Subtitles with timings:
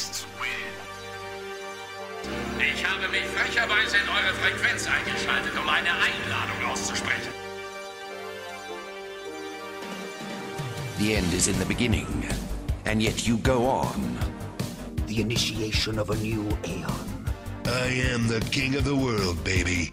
[0.00, 0.72] Terrorists win.
[2.58, 7.32] Ich habe mich frecherweise in eure Frequenz eingeschaltet, um eine Einladung auszusprechen.
[10.98, 12.06] The end is in the beginning,
[12.84, 14.18] and yet you go on.
[15.06, 17.26] The initiation of a new aeon.
[17.66, 19.90] I am the king of the world, baby.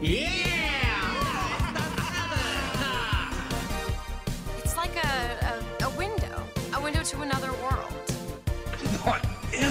[0.00, 0.47] It's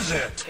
[0.08, 0.46] is it?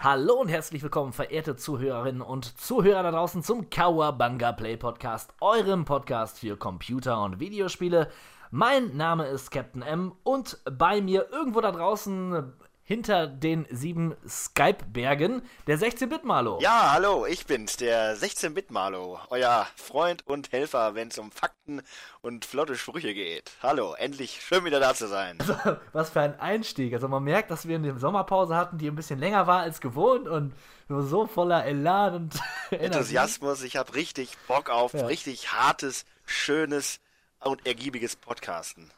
[0.00, 5.84] Hallo und herzlich willkommen, verehrte Zuhörerinnen und Zuhörer da draußen zum Kawabanga Play Podcast, eurem
[5.84, 8.10] Podcast für Computer und Videospiele.
[8.50, 12.52] Mein Name ist Captain M und bei mir irgendwo da draußen
[12.88, 16.58] hinter den sieben Skype-Bergen der 16-Bit-Malo.
[16.62, 21.82] Ja, hallo, ich bin's, der 16-Bit-Malo, euer Freund und Helfer, wenn es um Fakten
[22.22, 23.52] und flotte Sprüche geht.
[23.62, 25.36] Hallo, endlich schön wieder da zu sein.
[25.92, 26.94] Was für ein Einstieg.
[26.94, 30.26] Also man merkt, dass wir eine Sommerpause hatten, die ein bisschen länger war als gewohnt
[30.26, 30.54] und
[30.88, 32.40] nur so voller Elan und.
[32.70, 35.04] Enthusiasmus, ich habe richtig Bock auf Ja.
[35.04, 37.00] richtig hartes, schönes
[37.40, 38.90] und ergiebiges Podcasten.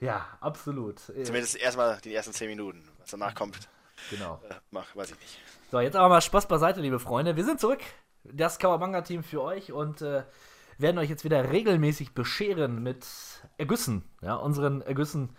[0.00, 0.98] Ja, absolut.
[1.00, 2.82] Zumindest erstmal die ersten 10 Minuten.
[3.08, 3.56] Was danach kommt,
[4.10, 4.38] Genau.
[4.50, 5.40] äh, mach, weiß ich nicht.
[5.70, 7.36] So, jetzt aber mal Spaß beiseite, liebe Freunde.
[7.36, 7.80] Wir sind zurück.
[8.22, 10.24] Das Kawabanga-Team für euch und äh,
[10.76, 13.06] werden euch jetzt wieder regelmäßig bescheren mit
[13.56, 14.04] Ergüssen.
[14.20, 15.30] Ja, unseren Ergüssen.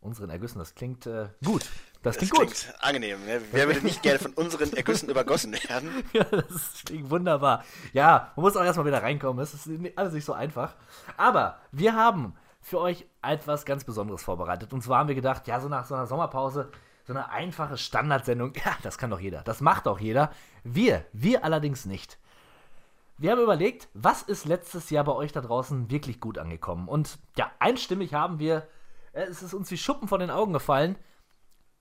[0.00, 1.66] Unseren Ergüssen, das klingt äh, gut.
[2.02, 2.54] Das Das klingt gut.
[2.54, 3.22] klingt angenehm.
[3.26, 3.42] Ne?
[3.52, 5.90] Wer würde nicht gerne von unseren Ergüssen übergossen werden?
[6.14, 7.64] Ja, das klingt wunderbar.
[7.92, 9.42] Ja, man muss auch erstmal wieder reinkommen.
[9.42, 10.74] Es ist alles nicht so einfach.
[11.18, 14.72] Aber wir haben für euch etwas ganz Besonderes vorbereitet.
[14.72, 16.70] Und zwar haben wir gedacht, ja, so nach so einer Sommerpause,
[17.06, 19.42] so eine einfache Standardsendung, ja, das kann doch jeder.
[19.42, 20.32] Das macht doch jeder.
[20.62, 22.18] Wir, wir allerdings nicht.
[23.16, 26.88] Wir haben überlegt, was ist letztes Jahr bei euch da draußen wirklich gut angekommen?
[26.88, 28.66] Und ja, einstimmig haben wir,
[29.12, 30.96] äh, es ist uns wie Schuppen von den Augen gefallen,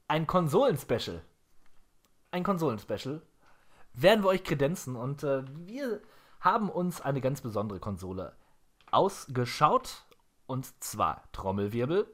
[0.07, 1.23] ein Konsolen-Special.
[2.31, 3.21] Ein Konsolen-Special
[3.93, 6.01] werden wir euch kredenzen und äh, wir
[6.39, 8.35] haben uns eine ganz besondere Konsole
[8.91, 10.05] ausgeschaut
[10.45, 12.05] und zwar Trommelwirbel.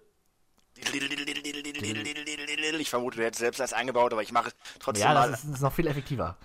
[2.79, 5.31] Ich vermute, du hättest selbst eins eingebaut, aber ich mache es trotzdem Ja, mal.
[5.31, 6.37] das ist, ist noch viel effektiver.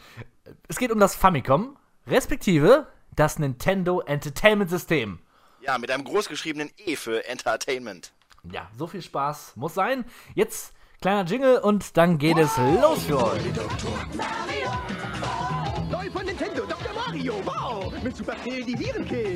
[0.69, 1.77] Es geht um das Famicom,
[2.07, 5.21] respektive das Nintendo Entertainment System.
[5.61, 8.13] Ja, mit einem großgeschriebenen E für Entertainment.
[8.51, 10.05] Ja, so viel Spaß muss sein.
[10.35, 13.43] Jetzt kleiner Jingle und dann geht es los für euch.
[15.91, 16.93] Neu von Nintendo, Dr.
[16.95, 17.93] Mario, wow!
[18.03, 19.35] Mit Super die Virenkill.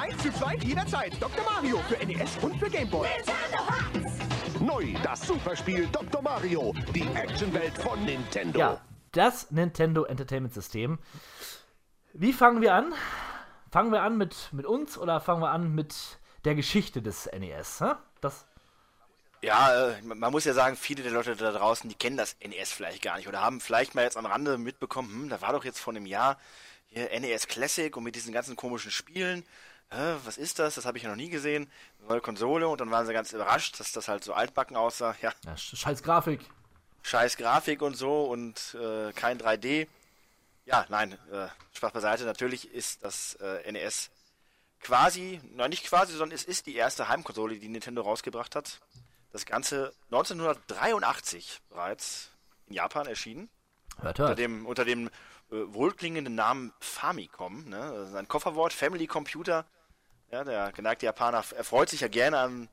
[0.00, 1.12] Allein zu zweit jederzeit.
[1.20, 1.44] Dr.
[1.44, 3.06] Mario für NES und für Gameboy.
[4.58, 6.22] Neu das Superspiel Dr.
[6.22, 8.58] Mario, die Actionwelt von Nintendo.
[8.58, 8.80] Ja,
[9.12, 10.98] das Nintendo Entertainment System.
[12.14, 12.94] Wie fangen wir an?
[13.70, 15.94] Fangen wir an mit, mit uns oder fangen wir an mit
[16.46, 17.82] der Geschichte des NES?
[17.82, 17.92] hä?
[18.22, 18.46] Das,
[19.42, 22.72] Ja, äh, man muss ja sagen, viele der Leute da draußen, die kennen das NES
[22.72, 25.64] vielleicht gar nicht oder haben vielleicht mal jetzt am Rande mitbekommen, hm, da war doch
[25.66, 26.38] jetzt vor einem Jahr
[26.88, 29.44] hier NES Classic und mit diesen ganzen komischen Spielen.
[29.90, 30.76] Was ist das?
[30.76, 31.70] Das habe ich ja noch nie gesehen.
[32.08, 35.14] Neue Konsole und dann waren sie ganz überrascht, dass das halt so altbacken aussah.
[35.22, 36.40] Ja, ja, sch- scheiß Grafik.
[37.02, 39.88] scheiß Grafik und so und äh, kein 3D.
[40.66, 42.24] Ja, nein, äh, Spaß beiseite.
[42.24, 44.10] Natürlich ist das äh, NES
[44.80, 48.80] quasi, nein, nicht quasi, sondern es ist die erste Heimkonsole, die Nintendo rausgebracht hat.
[49.32, 52.30] Das Ganze 1983 bereits
[52.68, 53.48] in Japan erschienen.
[54.00, 54.38] Hört, Unter hört.
[54.38, 55.10] dem, unter dem äh,
[55.50, 57.68] wohlklingenden Namen Famicom.
[57.68, 57.92] Ne?
[57.96, 59.64] Das ist ein Kofferwort, Family Computer.
[60.30, 62.68] Ja, der geneigte Japaner erfreut sich ja gerne an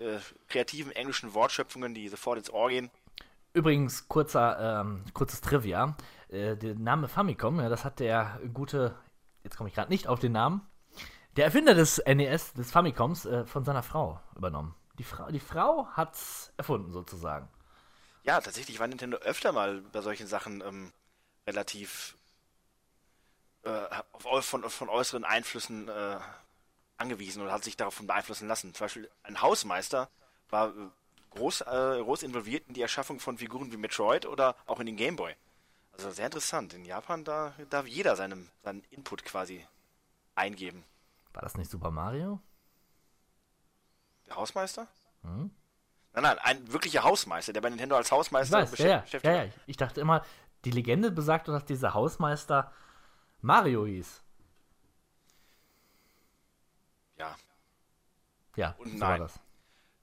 [0.00, 0.18] äh,
[0.48, 2.90] kreativen englischen Wortschöpfungen, die sofort ins Ohr gehen.
[3.52, 5.96] Übrigens, kurzer, ähm, kurzes Trivia.
[6.28, 8.96] Äh, der Name Famicom, ja, das hat der gute,
[9.44, 10.66] jetzt komme ich gerade nicht auf den Namen,
[11.36, 14.74] der Erfinder des NES, des Famicoms, äh, von seiner Frau übernommen.
[14.98, 17.48] Die Frau, die Frau hat's erfunden, sozusagen.
[18.24, 20.92] Ja, tatsächlich war Nintendo öfter mal bei solchen Sachen ähm,
[21.46, 22.16] relativ
[23.62, 26.18] äh, auf, von, von äußeren Einflüssen äh,
[26.96, 28.74] angewiesen oder hat sich davon beeinflussen lassen.
[28.74, 30.08] Zum Beispiel ein Hausmeister
[30.50, 30.72] war äh,
[31.30, 34.96] groß, äh, groß involviert in die Erschaffung von Figuren wie Metroid oder auch in den
[34.96, 35.34] Gameboy.
[35.92, 36.74] Also sehr interessant.
[36.74, 39.66] In Japan, da darf jeder seinem, seinen Input quasi
[40.34, 40.84] eingeben.
[41.32, 42.40] War das nicht Super Mario?
[44.26, 44.86] Der Hausmeister?
[45.22, 45.50] Hm?
[46.12, 49.24] Nein, nein, ein wirklicher Hausmeister, der bei Nintendo als Ich Hausmeister weiß, ja, ja, beschäftigt
[49.24, 49.52] ja, ja.
[49.66, 50.24] Ich dachte immer,
[50.64, 52.72] die Legende besagt, dass dieser Hausmeister
[53.42, 54.22] Mario hieß.
[57.18, 57.36] Ja.
[58.56, 59.00] Ja, Und so nein.
[59.00, 59.34] war das.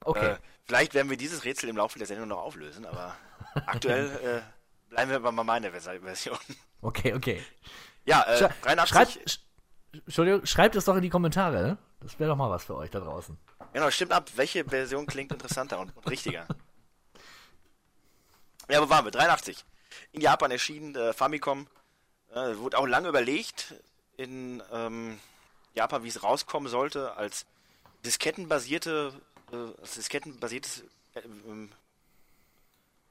[0.04, 0.30] Okay.
[0.32, 3.14] Äh, vielleicht werden wir dieses Rätsel im Laufe der Sendung noch auflösen, aber
[3.66, 6.38] aktuell äh, bleiben wir bei meiner Vers- Version.
[6.80, 7.42] Okay, okay.
[8.04, 8.88] Ja, äh, Schrei- 83.
[8.88, 9.38] Schreibt, sch-
[10.04, 11.78] Entschuldigung, schreibt es doch in die Kommentare, ne?
[12.00, 13.38] Das wäre doch mal was für euch da draußen.
[13.72, 16.46] Genau, stimmt ab, welche Version klingt interessanter und, und richtiger.
[18.70, 19.10] Ja, wo waren wir?
[19.12, 19.64] 83.
[20.12, 21.66] In Japan erschienen, äh, Famicom.
[22.32, 23.74] Äh, wurde auch lange überlegt
[24.16, 25.20] in ähm,
[25.74, 27.46] Japan, wie es rauskommen sollte, als
[28.04, 29.12] diskettenbasierte,
[29.52, 30.84] äh, als diskettenbasiertes,
[31.14, 31.70] äh, ähm,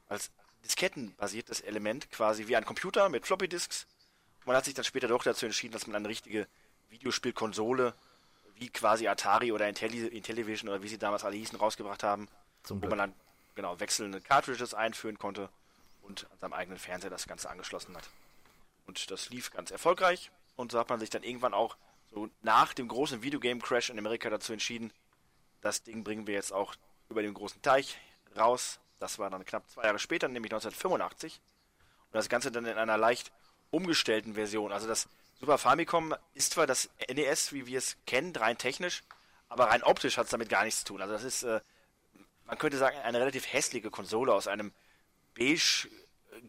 [0.08, 0.30] als
[0.64, 3.86] diskettenbasiertes Element, quasi wie ein Computer mit Floppy Disks.
[4.44, 6.46] Man hat sich dann später doch dazu entschieden, dass man eine richtige
[6.90, 7.94] Videospielkonsole
[8.56, 12.28] wie quasi Atari oder Intelli Intellivision oder wie sie damals alle hießen, rausgebracht haben.
[12.62, 12.90] Zum wo Glück.
[12.90, 13.14] man dann
[13.54, 15.48] genau wechselnde Cartridges einführen konnte
[16.02, 18.08] und an seinem eigenen Fernseher das Ganze angeschlossen hat.
[18.86, 21.76] Und das lief ganz erfolgreich und so hat man sich dann irgendwann auch
[22.14, 24.92] so nach dem großen Videogame-Crash in Amerika dazu entschieden,
[25.60, 26.74] das Ding bringen wir jetzt auch
[27.08, 27.98] über den großen Teich
[28.36, 28.78] raus.
[29.00, 31.40] Das war dann knapp zwei Jahre später, nämlich 1985.
[32.06, 33.32] Und das Ganze dann in einer leicht
[33.70, 34.72] umgestellten Version.
[34.72, 35.08] Also das
[35.40, 39.02] Super Famicom ist zwar das NES, wie wir es kennen, rein technisch,
[39.48, 41.02] aber rein optisch hat es damit gar nichts zu tun.
[41.02, 41.60] Also das ist, äh,
[42.46, 44.72] man könnte sagen, eine relativ hässliche Konsole aus einem
[45.36, 45.88] beige,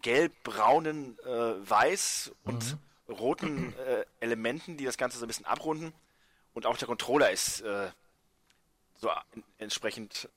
[0.02, 5.94] gelb-braunen äh, Weiß und roten äh, Elementen, die das Ganze so ein bisschen abrunden.
[6.54, 7.90] Und auch der Controller ist äh,
[8.98, 10.30] so en- entsprechend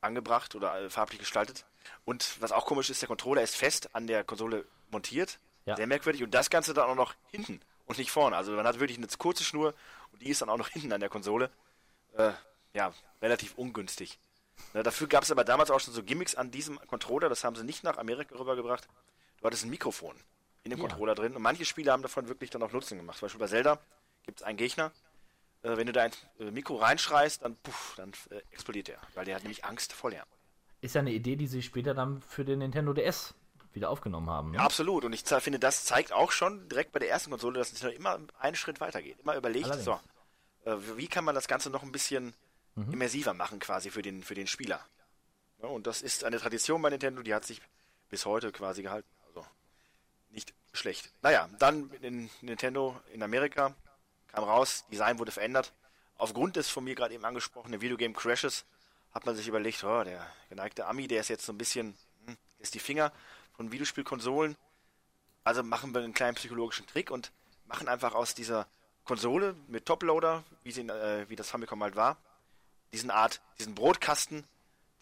[0.00, 1.64] angebracht oder äh, farblich gestaltet.
[2.04, 5.38] Und was auch komisch ist, der Controller ist fest an der Konsole montiert.
[5.66, 5.76] Ja.
[5.76, 6.22] Sehr merkwürdig.
[6.22, 8.36] Und das Ganze dann auch noch hinten und nicht vorne.
[8.36, 9.74] Also man hat wirklich eine kurze Schnur
[10.12, 11.50] und die ist dann auch noch hinten an der Konsole.
[12.16, 12.32] Äh,
[12.74, 12.92] ja,
[13.22, 14.18] relativ ungünstig.
[14.72, 17.28] Ne, dafür gab es aber damals auch schon so Gimmicks an diesem Controller.
[17.28, 18.88] Das haben sie nicht nach Amerika rübergebracht.
[19.38, 20.16] Du hattest ein Mikrofon
[20.64, 20.86] in dem Ja.
[20.88, 21.34] Controller drin.
[21.36, 23.18] Und manche Spiele haben davon wirklich dann auch Nutzen gemacht.
[23.18, 23.78] Zum Beispiel bei Zelda
[24.24, 24.92] gibt es einen Gegner.
[25.62, 28.98] Äh, wenn du da ein äh, Mikro reinschreist, dann, puff, dann äh, explodiert der.
[29.14, 30.26] Weil der hat nämlich Angst vor Lärm.
[30.80, 33.34] Ist ja eine Idee, die sie später dann für den Nintendo DS
[33.72, 34.50] wieder aufgenommen haben.
[34.50, 34.58] Ne?
[34.58, 35.04] Ja, absolut.
[35.04, 37.90] Und ich finde, das zeigt auch schon direkt bei der ersten Konsole, dass es noch
[37.90, 39.18] immer einen Schritt weiter geht.
[39.20, 39.84] Immer überlegt, Allerdings.
[39.84, 42.34] so, äh, wie kann man das Ganze noch ein bisschen
[42.76, 44.84] immersiver machen quasi für den, für den Spieler.
[45.62, 47.62] Ja, und das ist eine Tradition bei Nintendo, die hat sich
[48.08, 49.08] bis heute quasi gehalten.
[50.34, 51.12] Nicht schlecht.
[51.22, 53.74] Naja, dann in Nintendo in Amerika
[54.32, 55.72] kam raus, Design wurde verändert.
[56.16, 58.64] Aufgrund des von mir gerade eben angesprochenen Videogame Crashes
[59.12, 61.96] hat man sich überlegt, oh, der geneigte Ami, der ist jetzt so ein bisschen,
[62.26, 63.12] hm, ist die Finger
[63.56, 64.56] von Videospielkonsolen.
[65.44, 67.30] Also machen wir einen kleinen psychologischen Trick und
[67.66, 68.66] machen einfach aus dieser
[69.04, 72.16] Konsole mit Toploader, wie, sie, äh, wie das Famicom halt war,
[72.92, 74.44] diesen Art, diesen Brotkasten,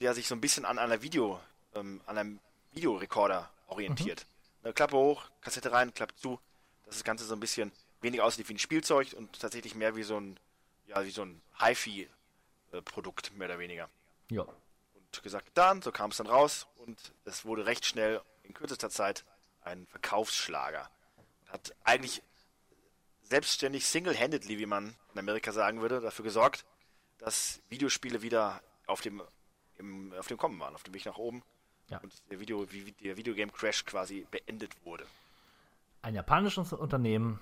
[0.00, 1.40] der sich so ein bisschen an einer Video,
[1.75, 2.40] ähm, an einem
[2.73, 4.26] Videorekorder orientiert.
[4.62, 6.38] Eine Klappe hoch, Kassette rein, Klappe zu,
[6.84, 10.02] dass das Ganze so ein bisschen weniger aussieht wie ein Spielzeug und tatsächlich mehr wie
[10.02, 10.38] so ein,
[10.86, 13.88] ja, wie so ein HiFi-Produkt, mehr oder weniger.
[14.30, 14.42] Ja.
[14.42, 18.90] Und gesagt, dann, so kam es dann raus und es wurde recht schnell in kürzester
[18.90, 19.24] Zeit
[19.62, 20.90] ein Verkaufsschlager.
[21.48, 22.22] Hat eigentlich
[23.22, 26.64] selbstständig, single-handedly, wie man in Amerika sagen würde, dafür gesorgt,
[27.18, 29.22] dass Videospiele wieder auf dem,
[29.78, 31.42] im, auf dem Kommen waren, auf dem Weg nach oben.
[31.88, 31.99] Ja.
[31.99, 35.05] Und der, Video, wie, der Videogame-Crash quasi beendet wurde.
[36.02, 37.38] Ein japanisches Unternehmen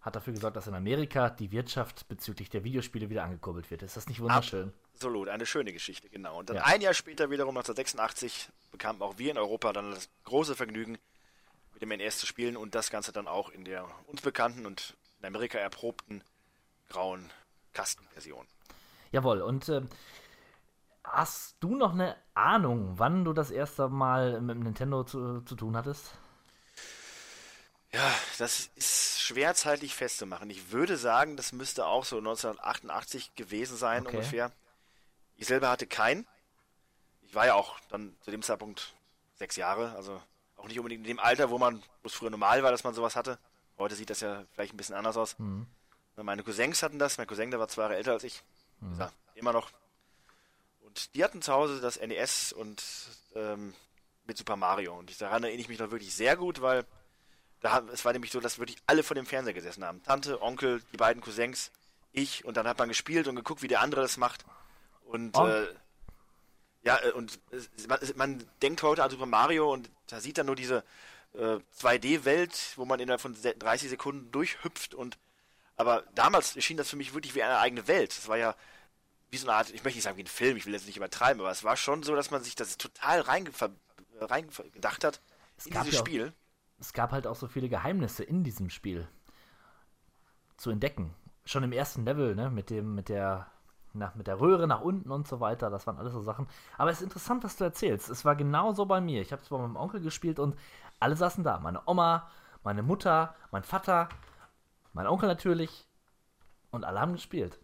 [0.00, 3.82] hat dafür gesorgt, dass in Amerika die Wirtschaft bezüglich der Videospiele wieder angekurbelt wird.
[3.82, 4.72] Ist das nicht wunderschön?
[4.94, 6.38] Absolut, eine schöne Geschichte, genau.
[6.38, 6.64] Und dann Ja.
[6.64, 10.98] ein Jahr später, wiederum 1986, bekamen auch wir in Europa dann das große Vergnügen,
[11.72, 14.94] mit dem NES zu spielen und das Ganze dann auch in der uns bekannten und
[15.20, 16.22] in Amerika erprobten
[16.88, 17.30] grauen
[17.72, 18.46] Kastenversion.
[19.12, 19.88] Jawohl, und ähm,
[21.12, 25.54] hast du noch eine Ahnung, wann du das erste Mal mit dem Nintendo zu, zu
[25.56, 26.12] tun hattest?
[27.92, 30.48] Ja, das ist schwer zeitlich festzumachen.
[30.50, 34.16] Ich würde sagen, das müsste auch so 1988 gewesen sein Okay.
[34.16, 34.52] ungefähr.
[35.36, 36.26] Ich selber hatte keinen.
[37.22, 38.94] Ich war ja auch dann zu dem Zeitpunkt
[39.36, 40.20] sechs Jahre, also
[40.56, 42.94] auch nicht unbedingt in dem Alter, wo man, wo es früher normal war, dass man
[42.94, 43.38] sowas hatte.
[43.78, 45.36] Heute sieht das ja vielleicht ein bisschen anders aus.
[46.16, 47.16] Meine Cousins hatten das.
[47.18, 48.42] Mein Cousin, der war zwei Jahre älter als ich.
[48.92, 49.70] Ist er immer noch.
[50.90, 52.82] Und die hatten zu Hause das NES und
[53.36, 53.74] ähm,
[54.26, 54.98] mit Super Mario.
[54.98, 56.84] Und ich, daran erinnere ich mich noch wirklich sehr gut, weil
[57.60, 60.02] da, es war nämlich so, dass wirklich alle vor dem Fernseher gesessen haben.
[60.02, 61.70] Tante, Onkel, die beiden Cousins,
[62.10, 62.44] ich.
[62.44, 64.44] Und dann hat man gespielt und geguckt, wie der andere das macht.
[65.04, 65.46] Und Oh.
[65.46, 65.72] äh,
[66.82, 70.46] ja, äh, und es- man, man denkt heute an Super Mario und da sieht dann
[70.46, 70.82] nur diese
[71.34, 75.18] äh, 2D-Welt, wo man innerhalb von se- 30 Sekunden durchhüpft und
[75.76, 78.10] aber damals erschien das für mich wirklich wie eine eigene Welt.
[78.10, 78.56] Es war ja
[79.30, 80.96] wie so eine Art, ich möchte nicht sagen wie ein Film, ich will jetzt nicht
[80.96, 83.70] übertreiben, aber es war schon so, dass man sich das total reingedacht
[84.20, 85.20] rein gedacht hat
[85.64, 86.32] in gab dieses ja Spiel.
[86.78, 89.08] Es gab halt auch so viele Geheimnisse in diesem Spiel
[90.56, 91.14] zu entdecken.
[91.44, 93.46] Schon im ersten Level, ne, mit dem, mit der,
[93.92, 96.48] na, mit der Röhre nach unten und so weiter, das waren alles so Sachen.
[96.76, 98.08] Aber es ist interessant, was du erzählst.
[98.08, 99.20] Es war genauso bei mir.
[99.20, 100.56] Ich habe es bei meinem Onkel gespielt und
[100.98, 101.58] alle saßen da.
[101.58, 102.30] Meine Oma,
[102.62, 104.08] meine Mutter, mein Vater.
[104.92, 105.86] Mein Onkel natürlich.
[106.70, 107.58] Und alle haben gespielt.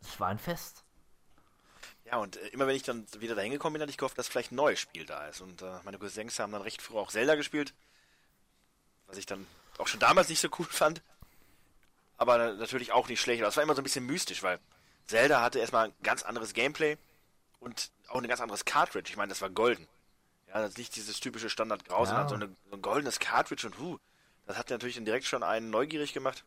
[0.00, 0.84] Es war ein Fest.
[2.10, 4.28] Ja, und äh, immer wenn ich dann wieder dahin gekommen bin, hatte ich gehofft, dass
[4.28, 5.40] vielleicht ein neues Spiel da ist.
[5.40, 7.74] Und äh, meine Cousins haben dann recht früh auch Zelda gespielt.
[9.06, 9.46] Was ich dann
[9.78, 11.02] auch schon damals nicht so cool fand.
[12.16, 13.42] Aber natürlich auch nicht schlecht.
[13.42, 14.58] Es war immer so ein bisschen mystisch, weil
[15.06, 16.96] Zelda hatte erstmal ein ganz anderes Gameplay
[17.60, 19.10] und auch ein ganz anderes Cartridge.
[19.10, 19.86] Ich meine, das war golden.
[20.48, 22.06] Ja, das ist nicht dieses typische Standard-Grau, Ja.
[22.06, 23.98] sondern so, eine, so ein goldenes Cartridge und huh,
[24.46, 26.44] das hat natürlich dann direkt schon einen neugierig gemacht.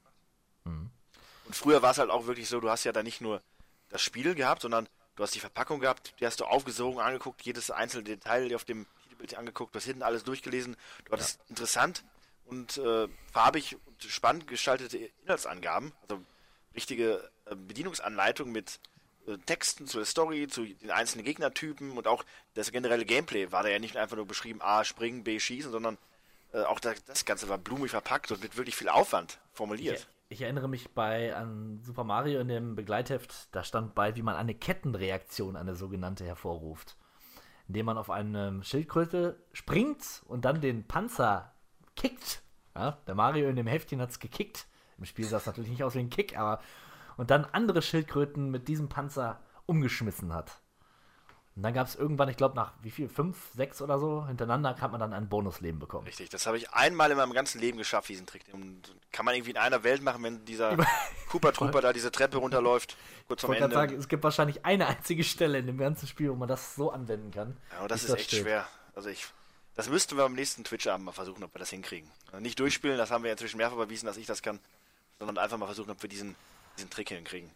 [0.66, 3.42] Und früher war es halt auch wirklich so, du hast ja da nicht nur
[3.90, 7.72] das Spiel gehabt, sondern du hast die Verpackung gehabt, die hast du aufgesogen, angeguckt, jedes
[7.72, 10.76] einzelne Detail auf dem Titelbild angeguckt, du hast hinten alles durchgelesen.
[11.06, 12.04] Du hattest interessant
[12.46, 16.22] und äh, farbig und spannend gestaltete Inhaltsangaben, also
[16.76, 18.80] richtige äh, Bedienungsanleitung mit
[19.28, 23.70] äh, Texten zur Story, zu den einzelnen Gegnertypen und auch das generelle Gameplay war da
[23.70, 25.98] ja nicht einfach nur beschrieben, A, springen, B, schießen, sondern
[26.54, 30.08] äh, auch das, das Ganze war blumig verpackt und mit wirklich viel Aufwand formuliert.
[30.32, 34.38] Ich erinnere mich bei an Super Mario in dem Begleitheft, da stand bei, wie man
[34.38, 36.96] eine Kettenreaktion, eine sogenannte, hervorruft.
[37.68, 41.54] Indem man auf eine Schildkröte springt und dann den Panzer
[41.98, 42.44] kickt.
[42.74, 44.68] Ja, der Mario in dem Heftchen hat es gekickt.
[44.98, 46.62] Im Spiel sah es natürlich nicht aus wie ein Kick, aber.
[47.18, 50.61] Und dann andere Schildkröten mit diesem Panzer umgeschmissen hat.
[51.56, 53.10] Und dann gab es irgendwann, ich glaube, nach wie viel?
[53.10, 56.08] Fünf, sechs oder so hintereinander, hat man dann ein Bonusleben bekommen.
[56.08, 58.44] Richtig, das habe ich einmal in meinem ganzen Leben geschafft, diesen Trick.
[58.54, 60.78] Und kann man irgendwie in einer Welt machen, wenn dieser
[61.30, 62.96] Cooper Trooper da diese Treppe runterläuft,
[63.28, 63.76] kurz wollte Ende.
[63.76, 66.92] sagen, es gibt wahrscheinlich eine einzige Stelle in dem ganzen Spiel, wo man das so
[66.92, 67.58] anwenden kann.
[67.72, 68.44] ja, aber das ist dort echt steht.
[68.44, 68.66] schwer.
[68.96, 69.28] Also ich,
[69.76, 72.10] das müssten wir am nächsten Twitch-Abend mal versuchen, ob wir das hinkriegen.
[72.28, 74.60] Also Nicht durchspielen, das haben wir inzwischen mehrfach bewiesen, dass ich das kann,
[75.20, 76.36] sondern einfach mal versuchen, ob wir diesen,
[76.78, 77.52] diesen Trick hinkriegen.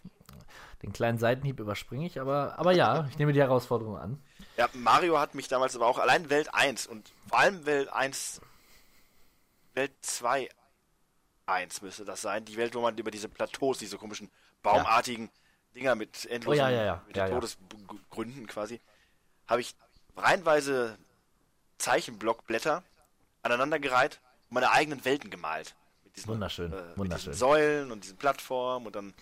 [0.86, 4.22] Den kleinen Seitenhieb überspringe ich, aber, aber ja, ich nehme die Herausforderung an.
[4.56, 8.40] Ja, Mario hat mich damals aber auch allein Welt 1 und vor allem Welt 1,
[9.74, 10.48] Welt 2,
[11.48, 12.46] 1 müsste das sein.
[12.46, 14.30] Die Welt, wo man über diese Plateaus, diese komischen
[14.62, 15.32] baumartigen
[15.76, 17.02] Dinger mit endlosen Oh ja, ja, ja.
[17.08, 17.34] mit Ja, ja.
[17.34, 18.80] Todesgründen quasi,
[19.48, 19.76] habe ich
[20.16, 21.00] reihenweise
[21.80, 22.84] Zeichenblockblätter
[23.42, 25.76] aneinandergereiht und meine eigenen Welten gemalt.
[26.04, 27.32] Mit diesen, Wunderschön, Mit wunderschön.
[27.32, 29.16] diesen Säulen und diesen Plattformen und dann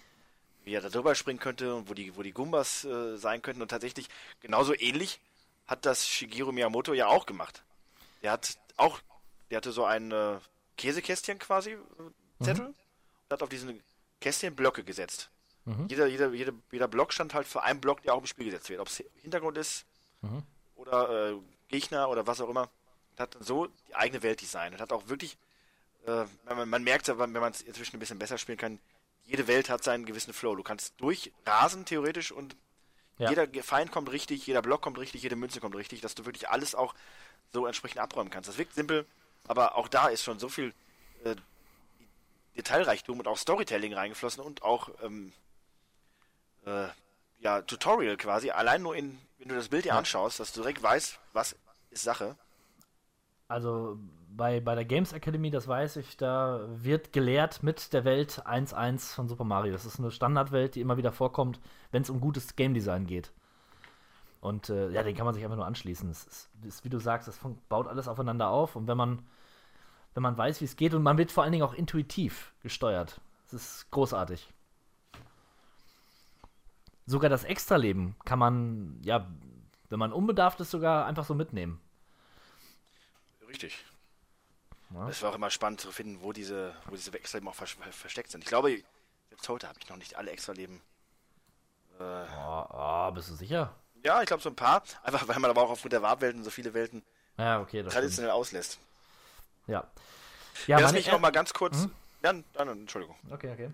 [0.63, 3.61] wie er da drüber springen könnte und wo die, wo die Gumbas äh, sein könnten.
[3.61, 4.07] Und tatsächlich
[4.41, 5.19] genauso ähnlich
[5.67, 7.63] hat das Shigeru Miyamoto ja auch gemacht.
[8.21, 8.99] Der hat auch,
[9.49, 10.39] der hatte so ein äh,
[10.77, 12.75] Käsekästchen quasi, äh, Zettel, und
[13.29, 13.81] hat auf diesen
[14.19, 15.29] Kästchen Blöcke gesetzt.
[15.87, 18.69] Jeder, jeder, jeder, jeder Block stand halt für einen Block, der auch im Spiel gesetzt
[18.69, 18.81] wird.
[18.81, 19.85] Ob es Hintergrund ist
[20.75, 21.35] oder äh,
[21.69, 22.69] Gegner oder was auch immer.
[23.17, 25.37] Hat so die eigene Welt designt und hat auch wirklich,
[26.05, 28.79] äh, man, man merkt ja, wenn man es inzwischen ein bisschen besser spielen kann,
[29.25, 30.55] jede Welt hat seinen gewissen Flow.
[30.55, 32.55] Du kannst durchrasen theoretisch und
[33.19, 33.29] Ja.
[33.29, 36.49] jeder Feind kommt richtig, jeder Block kommt richtig, jede Münze kommt richtig, dass du wirklich
[36.49, 36.95] alles auch
[37.51, 38.49] so entsprechend abräumen kannst.
[38.49, 39.05] Das wirkt simpel,
[39.47, 40.73] aber auch da ist schon so viel
[41.23, 41.35] äh,
[42.57, 45.31] Detailreichtum und auch Storytelling reingeflossen und auch ähm,
[46.65, 46.87] äh,
[47.39, 48.51] ja, Tutorial quasi.
[48.51, 51.55] Allein nur in, wenn du das Bild dir anschaust, dass du direkt weißt, was
[51.91, 52.35] ist Sache.
[53.47, 53.99] Also
[54.35, 59.13] bei, bei der Games Academy, das weiß ich, da wird gelehrt mit der Welt 1.1
[59.13, 59.73] von Super Mario.
[59.73, 61.59] Das ist eine Standardwelt, die immer wieder vorkommt,
[61.91, 63.31] wenn es um gutes Game Design geht.
[64.41, 66.09] Und äh, ja, den kann man sich einfach nur anschließen.
[66.09, 68.75] Es ist, ist, wie du sagst, das baut alles aufeinander auf.
[68.75, 69.25] Und wenn man,
[70.13, 73.21] wenn man weiß, wie es geht, und man wird vor allen Dingen auch intuitiv gesteuert.
[73.47, 74.51] Es ist großartig.
[77.05, 79.27] Sogar das Extraleben kann man, ja,
[79.89, 81.79] wenn man unbedarft ist, sogar einfach so mitnehmen.
[83.47, 83.85] Richtig.
[84.93, 85.07] Ja.
[85.09, 88.29] Es war auch immer spannend zu finden, wo diese, wo diese Extraleben auch vers versteckt
[88.31, 88.43] sind.
[88.43, 88.81] Ich glaube,
[89.29, 90.81] selbst heute habe ich noch nicht alle Extraleben.
[91.99, 92.03] Äh,
[92.37, 93.75] Oh, oh, bist du sicher?
[94.03, 94.83] ja, ich glaube so ein paar.
[95.03, 97.03] Einfach weil man aber auch aufgrund der Warpwelten so viele Welten
[97.37, 98.03] Ja, okay, das stimmt.
[98.03, 98.79] traditionell auslässt.
[99.67, 99.87] Ja.
[100.67, 101.87] Ja, Lass mich er- noch mal ganz kurz.
[102.23, 103.15] Ja, dann, Entschuldigung.
[103.31, 103.71] Okay, okay.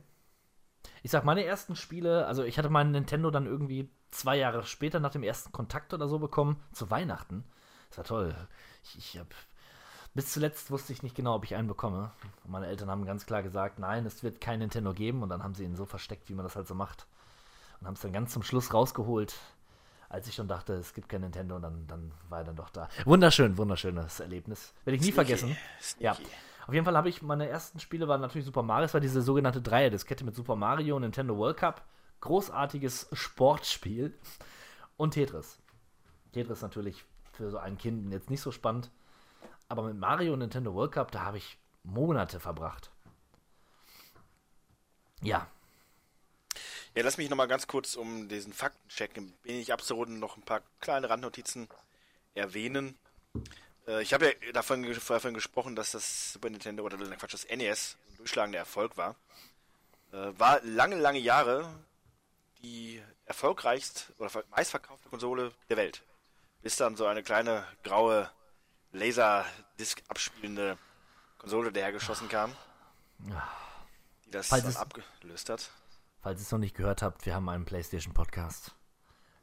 [1.03, 4.99] Ich sag, meine ersten Spiele, also ich hatte meinen Nintendo dann irgendwie zwei Jahre später
[4.99, 7.43] nach dem ersten Kontakt oder so bekommen, zu Weihnachten.
[7.89, 8.35] Das war toll.
[8.83, 9.27] Ich, ich hab,
[10.19, 12.11] bis zuletzt wusste ich nicht genau, ob ich einen bekomme.
[12.45, 15.23] Meine Eltern haben ganz klar gesagt, nein, es wird kein Nintendo geben.
[15.23, 17.07] Und dann haben sie ihn so versteckt, wie man das halt so macht.
[17.79, 19.33] Und haben es dann ganz zum Schluss rausgeholt,
[20.09, 21.55] als ich schon dachte, es gibt kein Nintendo.
[21.55, 22.89] Und dann, dann war er dann doch da.
[23.05, 24.73] Wunderschön, wunderschönes Erlebnis.
[24.83, 25.55] Werde ich nie vergessen.
[25.99, 26.15] Ja.
[26.15, 26.29] Sneaky.
[26.67, 29.21] Auf jeden Fall habe ich, meine ersten Spiele waren natürlich Super Mario, es war diese
[29.21, 31.81] sogenannte Dreier-Diskette mit Super Mario und Nintendo World Cup.
[32.19, 34.13] Großartiges Sportspiel.
[34.97, 35.59] Und Tetris.
[36.33, 38.91] Tetris natürlich für so ein Kind jetzt nicht so spannend.
[39.69, 42.91] Aber mit Mario und Nintendo World Cup, da habe ich Monate verbracht.
[45.21, 45.47] Ja,
[46.95, 50.41] Ja, lass mich noch mal ganz kurz um diesen Faktencheck im wenig absurden noch ein
[50.43, 51.67] paar kleine Randnotizen
[52.35, 52.97] erwähnen.
[53.87, 57.97] Äh, ich habe ja davon, davon gesprochen, dass das Super Nintendo oder Quatsch, das NES
[58.09, 59.15] ein durchschlagender Erfolg war.
[60.11, 61.69] Äh, war lange, lange Jahre
[62.63, 66.01] die erfolgreichste oder ver- meistverkaufte Konsole der Welt.
[66.61, 68.29] Bis dann so eine kleine graue
[68.91, 70.77] Laserdisc abspielende
[71.37, 72.55] Konsole dahergeschossen kam,
[74.25, 75.69] die das Falls dann es- abgelöst hat.
[76.21, 78.73] Falls ihr es noch nicht gehört habt, wir haben einen PlayStation-Podcast.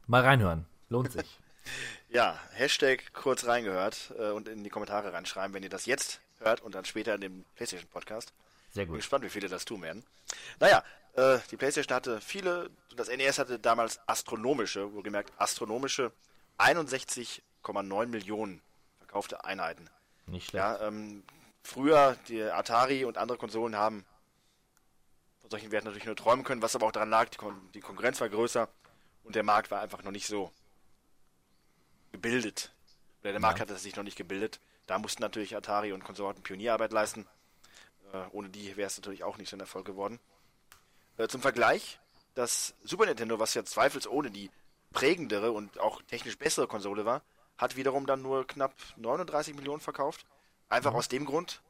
[0.05, 0.65] Mal reinhören.
[0.89, 1.39] Lohnt sich.
[2.07, 6.61] Ja, Hashtag kurz reingehört äh, und in die Kommentare reinschreiben, wenn ihr das jetzt hört
[6.61, 8.31] und dann später in dem PlayStation Podcast.
[8.71, 8.99] Sehr Bin gut.
[8.99, 10.05] gespannt, wie viele das tun werden.
[10.61, 10.81] Naja,
[11.17, 16.13] äh, die PlayStation hatte viele, das NES hatte damals astronomische, wohlgemerkt astronomische
[16.57, 18.61] 61,9 Millionen
[19.07, 19.89] verkaufte Einheiten.
[20.27, 20.63] Nicht schlecht.
[20.63, 21.23] Ja, ähm,
[21.63, 24.05] früher, die Atari und andere Konsolen haben
[25.39, 27.79] von solchen Werten natürlich nur träumen können, was aber auch daran lag, die, Kon die
[27.79, 28.67] Konkurrenz war größer
[29.23, 30.51] und der Markt war einfach noch nicht so
[32.11, 32.73] gebildet.
[33.21, 34.59] Oder der Markt hatte sich noch nicht gebildet.
[34.85, 37.25] Da mussten natürlich Atari und Konsorten Pionierarbeit leisten.
[38.13, 40.19] Äh, ohne die wäre es natürlich auch nicht so ein Erfolg geworden.
[41.17, 41.99] Äh, zum Vergleich,
[42.35, 44.51] das Super Nintendo, was ja zweifelsohne die
[44.91, 47.21] prägendere und auch technisch bessere Konsole war,
[47.57, 50.25] hat wiederum dann nur knapp 39 Millionen verkauft.
[50.69, 51.61] Einfach aus dem Grund,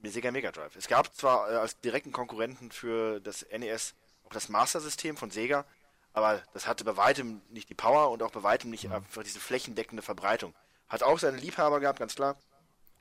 [0.00, 0.76] mit Sega Mega Drive.
[0.76, 5.64] Es gab zwar äh, als direkten Konkurrenten für das NES auch das Master-System von Sega,
[6.12, 9.38] aber das hatte bei weitem nicht die Power und auch bei weitem nicht einfach diese
[9.38, 10.54] flächendeckende Verbreitung.
[10.88, 12.36] Hat auch seine Liebhaber gehabt, ganz klar.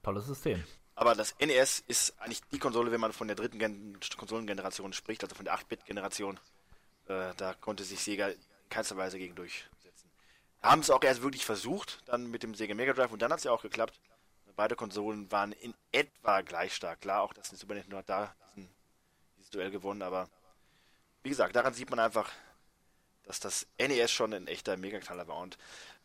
[0.04, 0.64] Tolles System.
[0.96, 5.24] Aber das NES ist eigentlich die Konsole, wenn man von der dritten Gen Konsolengeneration spricht,
[5.24, 6.40] also von der 8-Bit-Generation.
[7.08, 9.75] Äh, da konnte sich Sega in keinster Weise gegen durchsetzen.
[10.66, 13.38] Haben es auch erst wirklich versucht, dann mit dem Sega Mega Drive und dann hat
[13.38, 14.00] es ja auch geklappt.
[14.56, 17.02] Beide Konsolen waren in etwa gleich stark.
[17.02, 18.70] Klar, auch das Super Nintendo hat da diesen,
[19.38, 20.28] dieses Duell gewonnen, aber
[21.22, 22.32] wie gesagt, daran sieht man einfach,
[23.26, 25.38] dass das NES schon ein echter Megaknaller war.
[25.38, 25.58] Und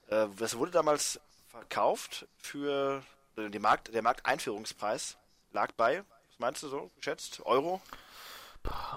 [0.09, 3.03] äh, das wurde damals verkauft für
[3.37, 5.17] äh, den Markt, der Markteinführungspreis
[5.53, 7.41] lag bei, was meinst du so, geschätzt?
[7.47, 7.81] Euro?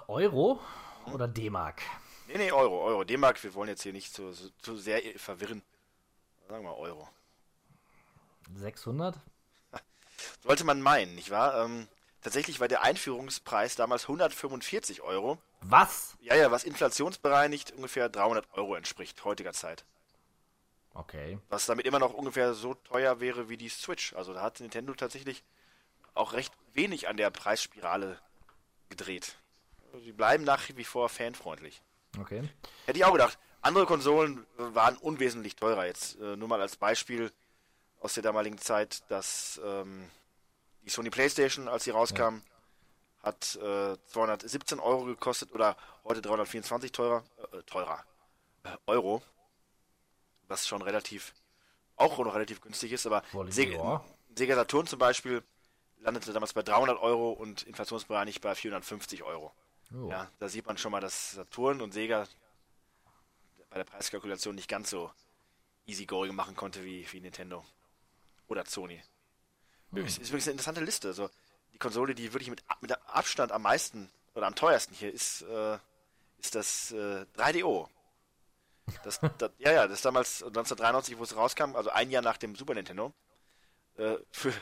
[0.08, 0.60] Euro
[1.06, 1.82] oder D-Mark?
[2.34, 3.04] Nee, nee, Euro, Euro.
[3.04, 5.62] D-Mark, wir wollen jetzt hier nicht zu, zu, sehr verwirren.
[6.50, 7.08] Sagen wir Euro.
[8.56, 9.16] 600?
[10.42, 11.64] Sollte man meinen, nicht wahr?
[11.64, 11.88] Ähm,
[12.24, 15.38] tatsächlich war der Einführungspreis damals 145 Euro.
[15.62, 16.18] Was?
[16.22, 19.86] Ja, ja, was inflationsbereinigt ungefähr 300 Euro entspricht, heutiger Zeit.
[20.96, 21.38] Okay.
[21.50, 24.14] Was damit immer noch ungefähr so teuer wäre wie die Switch.
[24.14, 25.44] Also da hat Nintendo tatsächlich
[26.16, 28.20] auch recht wenig an der Preisspirale
[28.90, 29.36] gedreht.
[29.92, 31.84] Also, die bleiben nach wie vor fanfreundlich.
[32.20, 32.44] Okay.
[32.86, 33.38] Hätte ich auch gedacht.
[33.62, 35.86] Andere Konsolen äh, waren unwesentlich teurer.
[35.86, 37.32] Jetzt äh, nur mal als Beispiel
[38.00, 40.10] aus der damaligen Zeit, dass ähm,
[40.84, 42.42] die Sony PlayStation, als sie rauskam,
[43.22, 47.24] hat äh, 217 Euro gekostet oder heute 324 teurer,
[47.54, 48.04] äh, teurer
[48.64, 49.22] äh, Euro,
[50.50, 51.34] was schon relativ
[51.96, 53.06] auch noch relativ günstig ist.
[53.06, 54.04] Aber Sega, ja.
[54.36, 55.42] Sega Saturn zum Beispiel
[56.00, 59.54] landete damals bei 300 Euro und inflationsbereinigt bei 450 Euro.
[59.94, 60.10] Oh.
[60.10, 62.28] Ja, da sieht man schon mal, dass Saturn und Sega
[63.70, 65.12] bei der Preiskalkulation nicht ganz so
[65.86, 67.64] easygoing machen konnte wie, wie Nintendo
[68.48, 69.02] oder Sony.
[69.94, 71.10] Ist, ist übrigens eine interessante Liste.
[71.10, 71.30] Also
[71.74, 75.78] die Konsole, die wirklich mit, mit Abstand am meisten oder am teuersten hier ist, äh,
[76.40, 77.88] ist das äh, 3DO.
[79.04, 82.38] Das, das, ja, ja, das ist damals 1993, wo es rauskam, also ein Jahr nach
[82.38, 83.14] dem Super Nintendo,
[83.98, 84.54] äh, für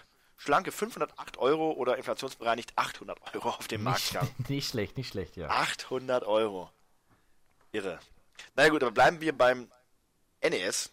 [0.43, 4.29] schlanke 508 Euro oder inflationsbereinigt 800 Euro auf dem Markt Nicht, kam.
[4.47, 5.47] nicht schlecht, nicht schlecht, ja.
[5.49, 6.71] 800 Euro.
[7.71, 7.99] Irre.
[8.55, 9.71] Na gut, aber bleiben wir beim
[10.41, 10.91] NES.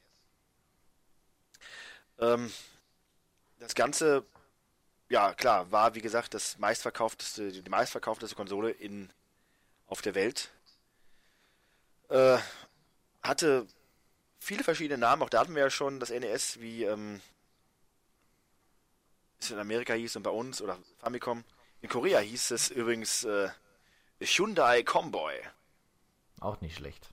[2.19, 2.53] Ähm,
[3.59, 4.27] das Ganze,
[5.09, 9.11] ja klar, war wie gesagt das meistverkaufteste, die meistverkaufteste Konsole in,
[9.87, 10.51] auf der Welt.
[12.11, 12.37] Äh,
[13.23, 13.67] hatte
[14.39, 17.23] viele verschiedene Namen, auch da hatten wir ja schon das NES, wie ähm,
[19.41, 21.45] es in Amerika hieß und bei uns, oder Famicom.
[21.81, 23.49] In Korea hieß es übrigens äh,
[24.21, 25.35] Hyundai Comboy.
[26.41, 27.09] Auch nicht schlecht.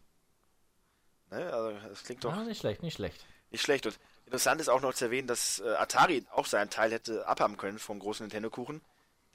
[1.31, 1.51] Ne?
[1.53, 3.25] Also, das klingt doch Ah, nicht schlecht, nicht schlecht.
[3.51, 3.85] nicht schlecht.
[3.85, 7.57] Und interessant ist auch noch zu erwähnen, dass äh, Atari auch seinen Teil hätte abhaben
[7.57, 8.81] können vom großen Nintendo-Kuchen.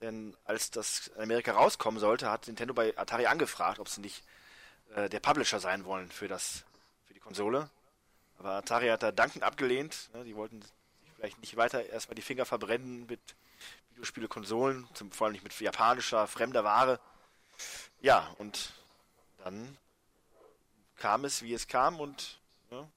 [0.00, 4.24] Denn als das in Amerika rauskommen sollte, hat Nintendo bei Atari angefragt, ob sie nicht
[4.94, 6.64] äh, der Publisher sein wollen für das
[7.06, 7.68] für die Konsole.
[8.38, 10.08] Aber Atari hat da dankend abgelehnt.
[10.14, 10.24] Ne?
[10.24, 10.60] Die wollten
[11.20, 13.20] vielleicht nicht weiter erstmal die Finger verbrennen mit
[13.90, 16.98] Videospiele, Konsolen, zum, vor allem nicht mit japanischer, fremder Ware.
[18.00, 18.72] Ja, und
[19.44, 19.76] dann
[20.96, 22.38] kam es, wie es kam und
[22.70, 22.88] ja,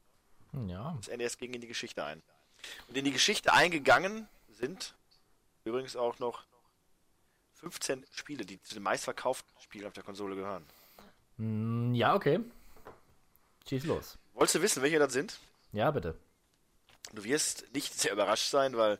[0.67, 2.21] Ja, das NES ging in die Geschichte ein.
[2.87, 4.95] Und in die Geschichte eingegangen sind
[5.65, 6.43] übrigens auch noch
[7.55, 10.65] 15 Spiele, die zu den meistverkauften Spielen auf der Konsole gehören.
[11.37, 12.39] Mm, ja, okay.
[13.67, 14.17] Schieß los.
[14.33, 15.39] Wolltest du wissen, welche das sind?
[15.73, 16.15] Ja, bitte.
[17.11, 18.99] Du wirst nicht sehr überrascht sein, weil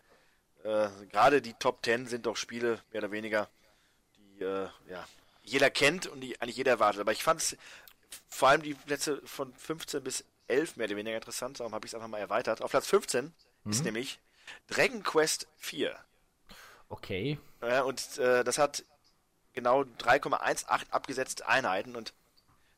[0.63, 3.49] äh, gerade die Top 10 sind doch Spiele, mehr oder weniger,
[4.17, 5.07] die äh, ja,
[5.43, 7.01] jeder kennt und die eigentlich jeder erwartet.
[7.01, 7.57] Aber ich fand es
[8.29, 11.59] vor allem die Plätze von 15 bis 11 mehr oder weniger interessant.
[11.59, 12.61] Darum habe ich es einfach mal erweitert.
[12.61, 13.33] Auf Platz 15
[13.65, 14.19] ist nämlich
[14.67, 15.97] Dragon Quest 4.
[16.89, 17.39] Okay.
[17.61, 18.83] Ja, und äh, das hat
[19.53, 21.95] genau 3,18 abgesetzte Einheiten.
[21.95, 22.13] Und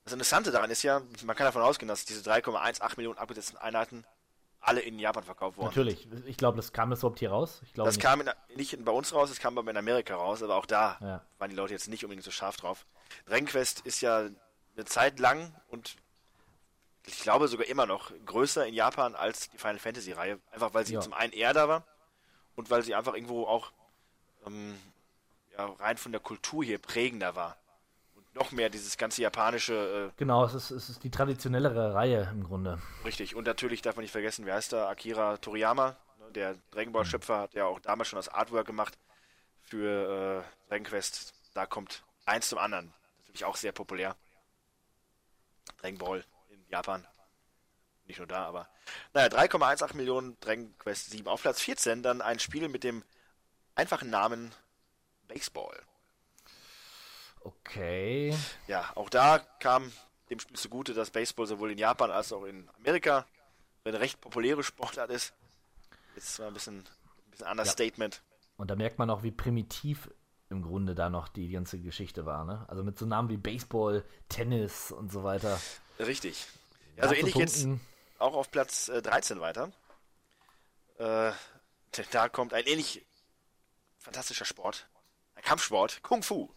[0.03, 4.05] das Interessante daran ist ja, man kann davon ausgehen, dass diese 3,18 Millionen abgesetzten Einheiten
[4.67, 5.67] alle in Japan verkauft wurden.
[5.67, 6.07] Natürlich.
[6.25, 7.61] Ich glaube, das kam das überhaupt hier raus.
[7.63, 8.03] Ich glaube Das nicht.
[8.03, 10.97] kam in, nicht bei uns raus, das kam aber in Amerika raus, aber auch da
[11.01, 11.21] Ja.
[11.37, 12.85] waren die Leute jetzt nicht unbedingt so scharf drauf.
[13.25, 14.19] Dragon Quest ist ja
[14.75, 15.95] eine Zeit lang und
[17.05, 20.85] ich glaube sogar immer noch größer in Japan als die Final Fantasy Reihe, einfach weil
[20.85, 21.01] sie Ja.
[21.01, 21.83] zum einen eher da war
[22.55, 23.71] und weil sie einfach irgendwo auch
[24.47, 24.75] ähm,
[25.57, 27.57] ja, rein von der Kultur hier prägender war
[28.35, 32.79] noch mehr dieses ganze japanische Genau, es ist, es ist die traditionellere Reihe im Grunde.
[33.01, 36.55] äh, richtig und natürlich darf man nicht vergessen, wer heißt da Akira Toriyama, ne, der
[36.71, 38.97] Dragon Ball Schöpfer hat ja auch damals schon das Artwork gemacht
[39.61, 41.33] für äh, Dragon Quest.
[41.53, 42.93] Da kommt eins zum anderen.
[43.19, 44.15] Natürlich auch sehr populär.
[45.81, 47.05] Dragon Ball in Japan.
[48.05, 48.67] Nicht nur da, aber.
[49.13, 51.27] Naja, 3,18 Millionen Dragon Quest 7.
[51.27, 53.03] Auf Platz 14 dann ein Spiel mit dem
[53.73, 54.51] einfachen Namen
[55.27, 55.81] Baseball.
[57.45, 58.35] Okay.
[58.67, 59.91] Ja, auch da kam
[60.31, 63.27] dem Spiel zugute, dass Baseball sowohl in Japan als auch in Amerika
[63.83, 65.33] eine recht populäre Sportart ist.
[66.15, 68.23] Jetzt mal ein bisschen, ein bisschen Understatement.
[68.57, 70.09] Und da merkt man auch, wie primitiv
[70.49, 72.65] im Grunde da noch die ganze Geschichte war, ne?
[72.67, 75.59] Also mit so Namen wie Baseball, Tennis und so weiter.
[75.99, 76.47] Richtig.
[76.97, 77.67] Also Ja, zu ähnlich jetzt
[78.17, 79.71] auch auf Platz äh, 13 weiter.
[80.97, 81.31] Äh,
[82.11, 83.05] da kommt ein ähnlich
[83.99, 84.87] fantastischer Sport.
[85.35, 86.01] Ein Kampfsport.
[86.01, 86.49] Kung Fu.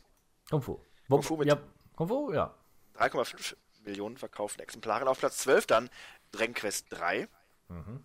[0.51, 0.81] Kung Fu.
[1.09, 1.59] Kung Fu mit- ja,
[1.97, 2.55] Kung Fu, ja.
[2.95, 5.09] 3,5 Millionen verkauften Exemplaren.
[5.09, 5.91] Auf Platz 12 dann
[6.33, 7.29] Dragon Quest 3.
[7.69, 8.05] Mhm.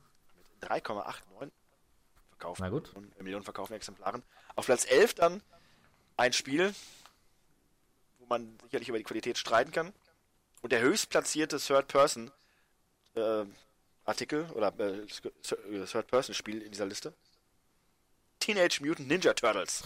[0.61, 1.51] Mit 3,89
[2.29, 4.23] verkauften äh, Millionen verkauften Exemplaren.
[4.55, 5.41] Auf Platz 11 dann
[6.17, 6.73] ein Spiel,
[8.19, 9.93] wo man sicherlich über die Qualität streiten kann.
[10.61, 12.31] Und der höchstplatzierte Third-Person
[13.15, 13.45] äh,
[14.05, 15.05] Artikel oder äh,
[15.85, 17.13] Third-Person-Spiel in dieser Liste.
[18.39, 19.83] Teenage Mutant Ninja Turtles.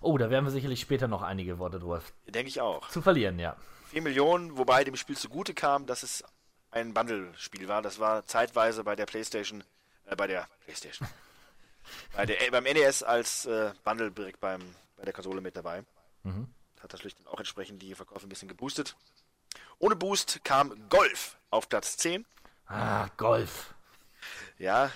[0.00, 2.88] Oh, da werden wir sicherlich später noch einige Worte drüber Denke ich auch.
[2.88, 3.56] zu verlieren, ja.
[3.90, 6.24] 4 Millionen, wobei dem Spiel zugute kam, dass es
[6.70, 7.82] ein Bundle-Spiel war.
[7.82, 9.64] Das war zeitweise bei der PlayStation,
[10.06, 11.08] äh, bei der PlayStation,
[12.16, 14.60] bei der, äh, beim NES als äh, Bundle direkt beim,
[14.96, 15.84] bei der Konsole mit dabei.
[16.82, 18.94] Hat natürlich dann auch entsprechend die Verkäufe ein bisschen geboostet.
[19.78, 22.24] Ohne Boost kam Golf auf Platz 10.
[22.66, 23.74] Ah, Golf.
[24.58, 24.92] Ja,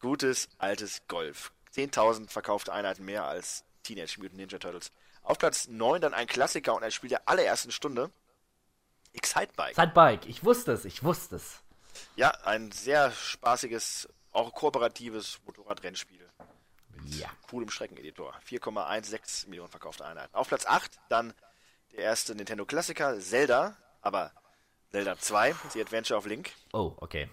[0.00, 1.50] gutes, altes Golf.
[1.74, 4.90] 10.000 verkaufte Einheiten mehr als Teenage Mutant Ninja Turtles.
[5.22, 8.10] Auf Platz 9 dann ein Klassiker und ein Spiel der allerersten Stunde.
[9.12, 9.74] Excitebike.
[9.74, 10.28] Sidebike.
[10.28, 11.62] Ich wusste es, ich wusste es.
[12.16, 16.28] Ja, ein sehr spaßiges, auch kooperatives Motorradrennspiel.
[17.06, 17.30] Ja.
[17.48, 18.34] Coolem Streckeneditor.
[18.48, 20.34] 4,16 Millionen verkaufte Einheiten.
[20.34, 21.32] Auf Platz 8 dann
[21.92, 24.32] der erste Nintendo Klassiker, Zelda, aber
[24.90, 26.52] Zelda 2, The Adventure of Link.
[26.72, 27.28] Oh, okay.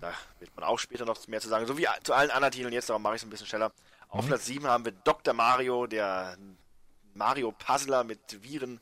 [0.00, 1.66] Da wird man auch später noch mehr zu sagen.
[1.66, 3.72] So wie zu allen anderen Titeln jetzt, darum mache ich es ein bisschen schneller.
[4.14, 5.34] Auf Platz 7 haben wir Dr.
[5.34, 6.38] Mario, der
[7.14, 8.80] Mario Puzzler mit Viren.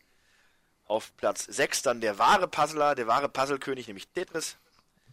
[0.85, 4.59] Auf Platz 6 dann der wahre Puzzler, der wahre Puzzlekönig, nämlich Tetris.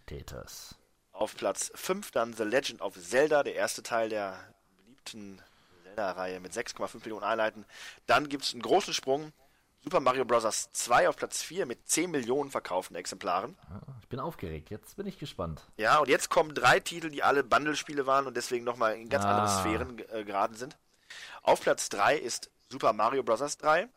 [0.07, 0.75] Tetris.
[1.13, 4.37] Auf Platz 5 dann The Legend of Zelda, der erste Teil der
[4.75, 5.41] beliebten
[5.83, 7.65] Zelda-Reihe mit 6,5 Millionen Einheiten.
[8.05, 9.31] Dann gibt es einen großen Sprung.
[9.85, 10.69] Super Mario Bros.
[10.73, 13.57] 2 auf Platz 4 mit 10 Millionen verkauften Exemplaren.
[13.69, 14.69] Ah, bin aufgeregt.
[14.69, 15.61] Jetzt bin ich gespannt.
[15.77, 19.23] Ja, und jetzt kommen drei Titel, die alle Bundle-Spiele waren und deswegen nochmal in ganz
[19.25, 19.59] andere Ah.
[19.59, 20.77] Sphären äh, geraten sind.
[21.43, 23.57] Auf Platz 3 ist Super Mario Bros.
[23.57, 23.87] 3, äh,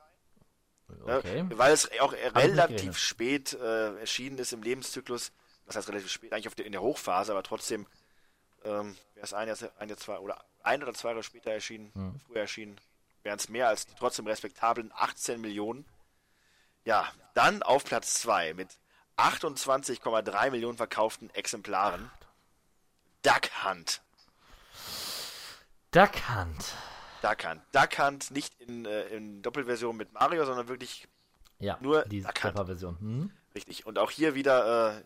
[1.03, 1.45] Okay.
[1.51, 5.33] weil es auch relativ spät äh, erschienen ist im Lebenszyklus.
[5.67, 7.87] Das heißt relativ spät, eigentlich der, in der Hochphase, aber trotzdem
[8.65, 11.91] ähm, wäre es ein Jahr, ein Jahr, zwei oder ein oder zwei Jahre später erschienen,
[11.95, 12.21] Hm.
[12.27, 12.79] früher erschienen,
[13.23, 15.85] wären es mehr als die trotzdem respektablen 18 Millionen.
[16.85, 18.69] Ja, dann auf Platz 2 mit
[19.17, 22.11] 28,3 Millionen verkauften Exemplaren.
[23.23, 24.01] Duck Hunt.
[25.91, 26.75] Duck Hunt.
[27.21, 27.63] Duck Hunt.
[27.73, 31.07] Duck Hunt nicht in, äh, in Doppelversion mit Mario, sondern wirklich
[31.59, 32.23] Ja, Nur die.
[32.23, 32.99] Version.
[32.99, 33.31] Hm?
[33.55, 33.87] richtig.
[33.87, 35.05] Und auch hier wieder, äh,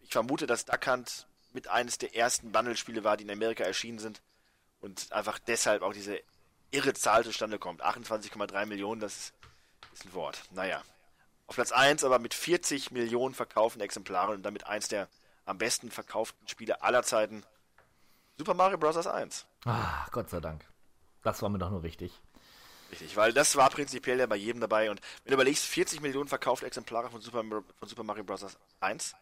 [0.00, 3.98] ich vermute, dass Duck Hunt mit eines der ersten Bundle-Spiele war, die in Amerika erschienen
[3.98, 4.20] sind.
[4.80, 6.20] Und einfach deshalb auch diese
[6.70, 7.82] irre Zahl zustande kommt.
[7.82, 9.34] 28,3 Millionen, das ist,
[9.94, 10.42] ist ein Wort.
[10.50, 10.82] Naja.
[11.46, 15.08] Auf Platz 1 aber mit 40 Millionen verkauften Exemplaren und damit eins der
[15.44, 17.44] am besten verkauften Spiele aller Zeiten.
[18.36, 19.06] Super Mario Bros.
[19.06, 19.46] 1.
[19.64, 20.64] Ah, Gott sei Dank.
[21.22, 22.20] Das war mir doch nur wichtig.
[22.90, 24.90] Richtig, weil das war prinzipiell ja bei jedem dabei.
[24.90, 28.44] Und wenn du überlegst, 40 Millionen verkaufte Exemplare von Super, von Super Mario Bros.
[28.80, 29.14] 1,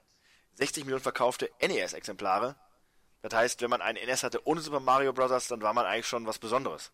[0.54, 2.56] 60 Millionen verkaufte NES-Exemplare.
[3.22, 6.08] Das heißt, wenn man einen NES hatte ohne Super Mario Bros., dann war man eigentlich
[6.08, 6.90] schon was Besonderes.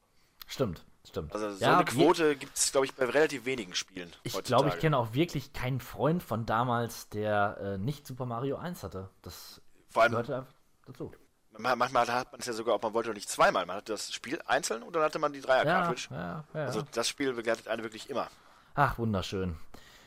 [0.47, 0.85] Stimmt.
[1.09, 1.33] Stimmt.
[1.33, 4.13] Also so Ja, eine Quote gibt es, glaube ich, bei relativ wenigen Spielen.
[4.23, 8.57] Ich glaube, ich kenne auch wirklich keinen Freund von damals, der äh, nicht Super Mario
[8.59, 9.09] 1 hatte.
[9.23, 10.53] Das Vor allem, gehörte einfach
[10.87, 11.13] dazu.
[11.59, 13.65] ma- manchmal hat man es ja sogar, ob man wollte oder nicht zweimal.
[13.67, 16.09] Man hatte das Spiel einzeln und dann hatte man die Dreier-Cartridge.
[16.11, 16.65] ja, ja.
[16.67, 18.29] Also das Spiel begleitet einen wirklich immer.
[18.75, 19.57] Ach, wunderschön.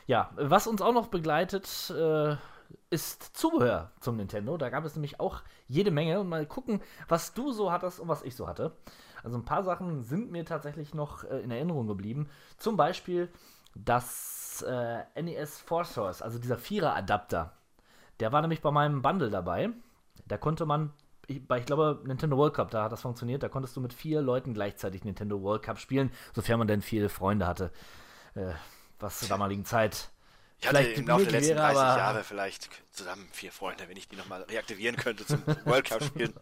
[0.06, 2.36] Ja, was uns auch noch begleitet, äh,
[2.90, 4.56] ist Zubehör zum Nintendo.
[4.56, 6.20] Da gab es nämlich auch jede Menge.
[6.20, 8.72] Und mal gucken, was du so hattest und was ich so hatte.
[9.24, 12.28] Also ein paar Sachen sind mir tatsächlich noch äh, in Erinnerung geblieben.
[12.58, 13.30] Zum Beispiel
[13.74, 17.52] das äh, NES Force Source, also dieser Vierer-Adapter.
[18.20, 19.70] Der war nämlich bei meinem Bundle dabei.
[20.26, 20.92] Da konnte man,
[21.26, 23.42] ich, bei, ich glaube, Nintendo World Cup, da hat das funktioniert.
[23.42, 27.08] Da konntest du mit vier Leuten gleichzeitig Nintendo World Cup spielen, sofern man denn viele
[27.08, 27.72] Freunde hatte.
[28.34, 28.52] Äh,
[29.00, 30.10] was zur damaligen Zeit.
[30.64, 33.86] Ich hatte vielleicht im Laufe der letzten wäre, 30 aber- Jahre vielleicht zusammen vier Freunde,
[33.86, 36.32] wenn ich die nochmal reaktivieren könnte zum World Cup spielen.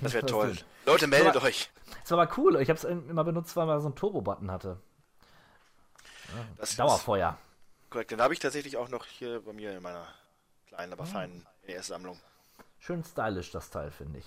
[0.00, 0.56] Das wäre toll.
[0.86, 1.70] Leute, meldet Aber- euch.
[2.02, 2.56] Es war aber cool.
[2.62, 4.80] Ich habe es immer benutzt, weil man so einen Turbo-Button hatte.
[6.56, 7.36] Das ist Dauerfeuer.
[7.90, 8.10] korrekt.
[8.12, 10.06] Den habe ich tatsächlich auch noch hier bei mir in meiner
[10.68, 12.18] kleinen, aber feinen ES-Sammlung.
[12.78, 14.26] Schön stylisch, das Teil, finde ich.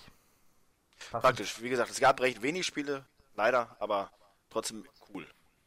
[1.09, 1.21] Passend.
[1.23, 1.61] Praktisch.
[1.61, 3.03] Wie gesagt, es gab recht wenig Spiele,
[3.35, 4.11] leider, aber
[4.51, 5.25] trotzdem cool.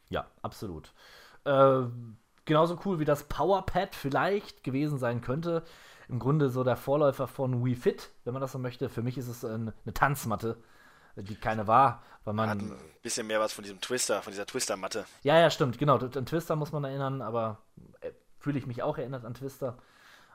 [0.09, 0.93] Ja, absolut.
[1.45, 1.83] Äh,
[2.47, 5.63] genauso cool wie das Powerpad vielleicht gewesen sein könnte.
[6.09, 8.89] Im Grunde so der Vorläufer von Wii Fit, wenn man das so möchte.
[8.89, 10.57] Für mich ist es ein, eine Tanzmatte,
[11.17, 12.71] die keine war, weil Hat man.
[12.73, 15.05] ein bisschen mehr was von diesem Twister, von dieser Twister-Matte.
[15.23, 15.99] Ja, ja, stimmt, genau.
[15.99, 17.59] An Twister muss man erinnern, aber
[18.01, 19.77] äh, fühle ich mich auch erinnert an Twister.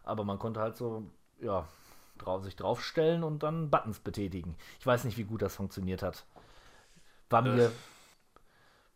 [0.04, 1.04] Aber man konnte halt so,
[1.40, 1.68] ja,
[2.18, 4.58] drauf, sich draufstellen und dann Buttons betätigen.
[4.80, 6.26] Ich weiß nicht, wie gut das funktioniert hat.
[7.30, 7.72] War mir,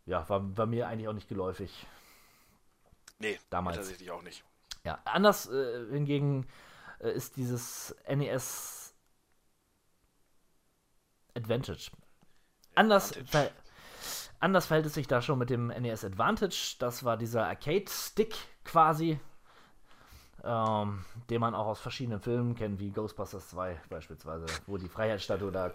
[0.05, 1.87] ja, war, war mir eigentlich auch nicht geläufig.
[3.19, 3.77] Nee, Damals.
[3.77, 4.43] tatsächlich auch nicht.
[4.83, 6.47] Ja, anders äh, hingegen
[6.99, 8.93] äh, ist dieses NES
[11.35, 11.91] Advantage.
[12.75, 13.51] Anders, ver
[14.39, 16.75] anders verhält es sich da schon mit dem NES Advantage.
[16.79, 19.19] Das war dieser Arcade-Stick quasi,
[20.43, 25.51] ähm, den man auch aus verschiedenen Filmen kennt, wie Ghostbusters 2 beispielsweise, wo die Freiheitsstatue
[25.51, 25.71] da.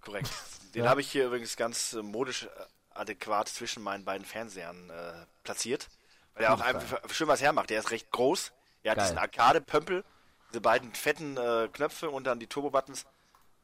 [0.00, 0.30] Korrekt.
[0.74, 0.90] Den Ja.
[0.90, 2.48] habe ich hier übrigens ganz äh, modisch äh,
[2.90, 5.88] adäquat zwischen meinen beiden Fernsehern äh, platziert.
[6.34, 7.70] Weil er auch einfach schön was hermacht.
[7.70, 8.52] Der ist recht groß.
[8.82, 9.06] Er hat Geil.
[9.06, 10.04] diesen Arcade-Pömpel,
[10.50, 13.06] diese beiden fetten äh, Knöpfe und dann die Turbo-Buttons.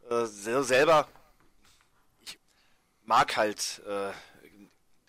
[0.08, 1.08] Äh, sel- selber,
[2.22, 2.38] ich
[3.04, 4.12] mag halt äh,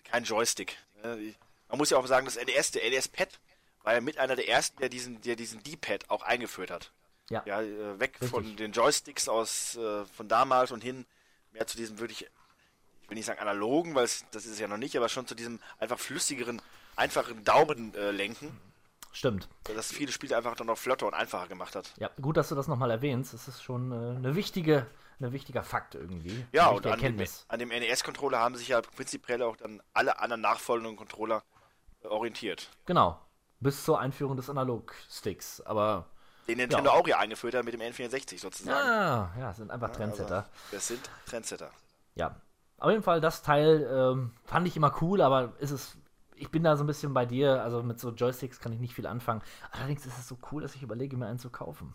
[0.04, 0.76] keinen Joystick.
[1.02, 1.18] ne?
[1.18, 3.38] Ich- Man muss ja auch sagen, das NES, der NES-Pad,
[3.82, 6.92] war ja mit einer der ersten, der diesen, der diesen D-Pad auch eingeführt hat.
[7.30, 8.28] Ja, Ja, äh, weg Richtig.
[8.30, 11.06] von den Joysticks aus äh, von damals und hin
[11.52, 12.28] mehr zu diesem wirklich,
[13.02, 15.34] ich will nicht sagen analogen, weil das ist es ja noch nicht, aber schon zu
[15.34, 16.60] diesem einfach flüssigeren,
[16.96, 18.60] einfachen Daumenlenken, äh, lenken,
[19.12, 19.48] stimmt.
[19.64, 21.92] das viele Spiele einfach dann noch flotter und einfacher gemacht hat.
[21.98, 23.34] Ja, gut, dass du das nochmal erwähnst.
[23.34, 24.86] Das ist schon äh, eine wichtige,
[25.20, 26.44] eine wichtiger Fakt irgendwie.
[26.52, 27.44] Ja, und an dem, Erkenntnis.
[27.48, 31.42] an dem NES-Controller haben sich ja prinzipiell auch dann alle anderen nachfolgenden Controller
[32.02, 32.68] äh, orientiert.
[32.86, 33.18] Genau.
[33.60, 35.60] Bis zur Einführung des Analog-Sticks.
[35.60, 36.06] Aber
[36.48, 36.96] Den Nintendo Ja.
[36.96, 38.76] auch ja eingeführt hat mit dem N64 sozusagen.
[38.76, 40.38] ja, ja, sind einfach Trendsetter.
[40.38, 41.70] Also, das sind Trendsetter.
[42.16, 42.34] Ja.
[42.78, 45.96] Auf jeden Fall, das Teil ähm, fand ich immer cool, aber ist es.
[46.42, 48.94] Ich bin da so ein bisschen bei dir, also mit so Joysticks kann ich nicht
[48.94, 49.42] viel anfangen.
[49.70, 51.94] Allerdings ist es so cool, dass ich überlege, mir einen zu kaufen.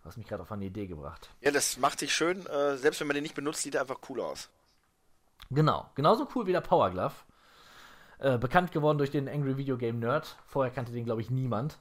[0.00, 1.30] Du hast mich gerade auf eine Idee gebracht.
[1.40, 3.98] Ja, das macht sich schön, äh, selbst wenn man den nicht benutzt, sieht er einfach
[4.08, 4.48] cool aus.
[5.50, 7.14] Genau, genauso cool wie der Power Glove.
[8.20, 10.36] Äh, bekannt geworden durch den Angry Video Game Nerd.
[10.46, 11.78] Vorher kannte den, glaube ich, niemand.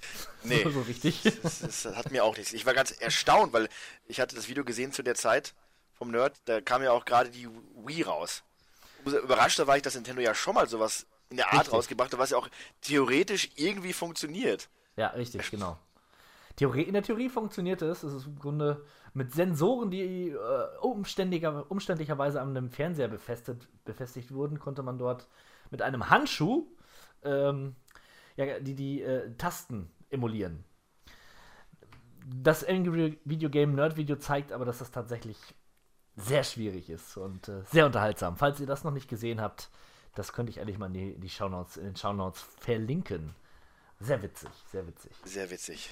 [0.44, 0.66] Nee.
[0.66, 1.22] so richtig.
[1.42, 2.54] Das, das hat mir auch nichts.
[2.54, 3.68] Ich war ganz erstaunt, weil
[4.06, 5.54] ich hatte das Video gesehen zu der Zeit
[5.92, 8.42] vom Nerd, da kam ja auch gerade die Wii raus.
[9.04, 11.74] Überraschter war ich, dass Nintendo ja schon mal sowas in der Art Richtig.
[11.74, 12.48] rausgebracht hat, was ja auch
[12.80, 14.68] theoretisch irgendwie funktioniert.
[14.96, 15.76] Ja, richtig, genau.
[16.54, 18.04] Theorie, in der Theorie funktionierte es.
[18.04, 20.36] Es ist im Grunde mit Sensoren, die äh,
[20.80, 25.26] umständiger, umständlicherweise an einem Fernseher befestigt, befestigt wurden, konnte man dort
[25.70, 26.68] mit einem Handschuh
[27.24, 27.74] ähm,
[28.36, 30.62] ja, die, die äh, Tasten emulieren.
[32.24, 35.36] Das Angry Video Game Nerd Video zeigt aber, dass das tatsächlich
[36.14, 38.36] sehr schwierig ist und äh, sehr unterhaltsam.
[38.36, 39.70] Falls ihr das noch nicht gesehen habt,
[40.14, 43.34] das könnte ich ehrlich mal in die, die Shownotes, in den Shownotes verlinken.
[44.00, 45.12] Sehr witzig, sehr witzig.
[45.24, 45.90] Sehr witzig.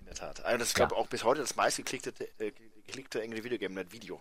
[0.00, 0.44] In der Tat.
[0.44, 1.00] Also das ist, glaube Ja.
[1.00, 2.52] auch bis heute das meistgeklickte äh,
[2.86, 4.20] geklickte Angry Video Game Net Video.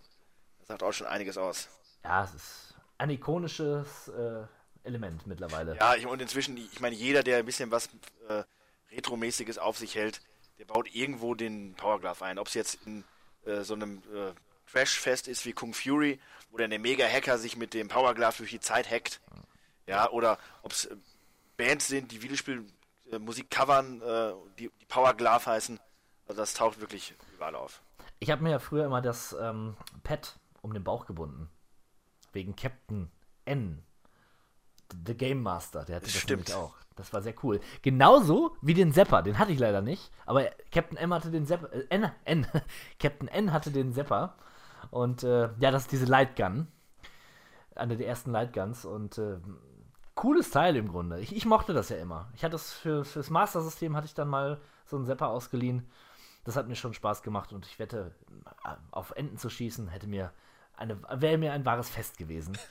[0.60, 1.68] Das sagt auch schon einiges aus.
[2.04, 4.44] Ja, es ist ein ikonisches äh,
[4.84, 5.76] Element mittlerweile.
[5.76, 7.90] Ja, ich, und inzwischen, ich meine, jeder, der ein bisschen was
[8.30, 8.44] äh,
[8.92, 10.22] Retromäßiges auf sich hält,
[10.60, 12.38] der baut irgendwo den Power Glove ein.
[12.40, 13.04] Ob es jetzt in
[13.46, 14.32] äh, so einem äh,
[14.72, 16.20] Trash-Fest ist wie Kung Fury,
[16.52, 19.20] wo dann der Mega-Hacker sich mit dem Power Glove durch die Zeit hackt.
[19.88, 20.96] Ja, oder ob es äh,
[21.58, 22.66] Bands sind, die Videospiel
[23.12, 25.80] äh, Musik covern, äh, die, die Power Glove heißen.
[26.28, 27.82] Also das taucht wirklich überall auf.
[28.20, 31.50] Ich habe mir ja früher immer das ähm, Pad um den Bauch gebunden.
[32.32, 33.12] Wegen Captain
[33.46, 33.84] N.
[35.06, 36.54] The Game Master, der hatte das, Das stimmt.
[36.54, 36.76] auch.
[36.96, 37.60] Das war sehr cool.
[37.82, 40.12] Genauso wie den Zapper, den hatte ich leider nicht.
[40.26, 41.74] Aber Captain M hatte den Zapper.
[41.74, 42.48] Äh, N, N.
[43.00, 44.36] Captain N hatte den Zapper.
[44.92, 46.68] Und äh, ja, das ist diese Lightgun.
[47.76, 48.86] Eine der ersten Lightguns.
[48.86, 49.38] Und äh,
[50.16, 51.20] cooles Teil im Grunde.
[51.20, 52.30] Ich, ich mochte das ja immer.
[52.36, 55.90] Ich hatte es für, fürs Master-System hatte ich dann mal so einen Zapper ausgeliehen.
[56.44, 58.14] Das hat mir schon Spaß gemacht und ich wette,
[58.66, 60.32] äh, auf Enten zu schießen hätte mir
[60.76, 62.58] eine, wäre mir ein wahres Fest gewesen.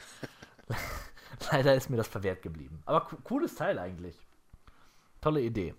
[1.50, 2.82] Leider ist mir das verwehrt geblieben.
[2.86, 4.16] Aber co- cooles Teil eigentlich.
[5.20, 5.74] Tolle Idee.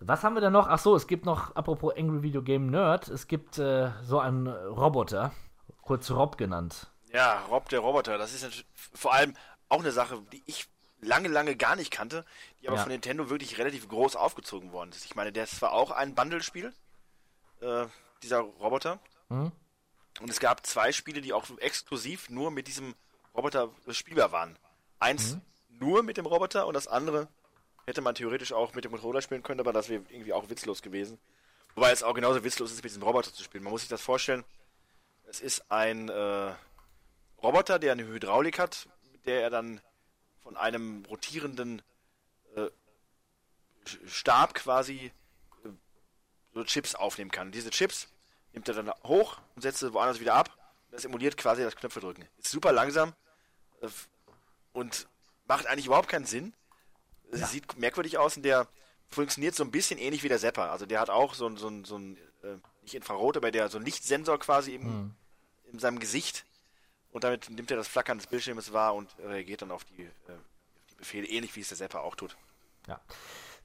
[0.00, 0.68] Was haben wir da noch?
[0.68, 4.46] Ach so, es gibt noch, apropos Angry Video Game Nerd, es gibt äh, so einen
[4.46, 5.32] Roboter,
[5.80, 6.90] kurz Rob genannt.
[7.16, 9.34] Ja, Rob der Roboter, das ist vor allem
[9.70, 10.66] auch eine Sache, die ich
[11.00, 12.26] lange, lange gar nicht kannte,
[12.60, 12.82] die aber Ja.
[12.82, 15.06] von Nintendo wirklich relativ groß aufgezogen worden ist.
[15.06, 16.74] Ich meine, das war auch ein Bundle-Spiel,
[17.62, 17.86] äh,
[18.22, 18.98] dieser Roboter.
[19.30, 19.50] Mhm.
[20.20, 22.94] Und es gab zwei Spiele, die auch exklusiv nur mit diesem
[23.34, 24.58] Roboter spielbar waren.
[24.98, 25.38] Eins
[25.70, 27.28] nur mit dem Roboter und das andere
[27.86, 30.82] hätte man theoretisch auch mit dem Controller spielen können, aber das wäre irgendwie auch witzlos
[30.82, 31.18] gewesen.
[31.74, 33.64] Wobei es auch genauso witzlos ist, mit diesem Roboter zu spielen.
[33.64, 34.44] Man muss sich das vorstellen,
[35.28, 36.52] es ist ein äh,
[37.46, 39.80] Roboter, der eine Hydraulik hat, mit der er dann
[40.42, 41.80] von einem rotierenden
[42.56, 42.68] äh,
[44.06, 45.12] Stab quasi
[45.64, 45.68] äh,
[46.54, 47.52] so Chips aufnehmen kann.
[47.52, 48.08] Diese Chips
[48.52, 50.50] nimmt er dann hoch und setzt sie woanders wieder ab.
[50.90, 52.26] Das emuliert quasi das Knöpfe drücken.
[52.38, 53.12] Ist super langsam
[53.80, 53.88] äh,
[54.72, 55.06] und
[55.46, 56.52] macht eigentlich überhaupt keinen Sinn.
[57.30, 58.66] Es Sieht merkwürdig aus und der
[59.08, 60.70] funktioniert so ein bisschen ähnlich wie der Zapper.
[60.70, 63.68] Also der hat auch so ein, so ein, so ein äh, nicht Infrarot, aber der
[63.68, 65.14] so ein Lichtsensor quasi im,
[65.72, 66.45] in seinem Gesicht.
[67.16, 70.32] Und damit nimmt er das Flackern des Bildschirms wahr und reagiert dann auf die, äh,
[70.32, 72.36] auf die Befehle, ähnlich wie es der Zapper auch tut.
[72.86, 73.00] Ja.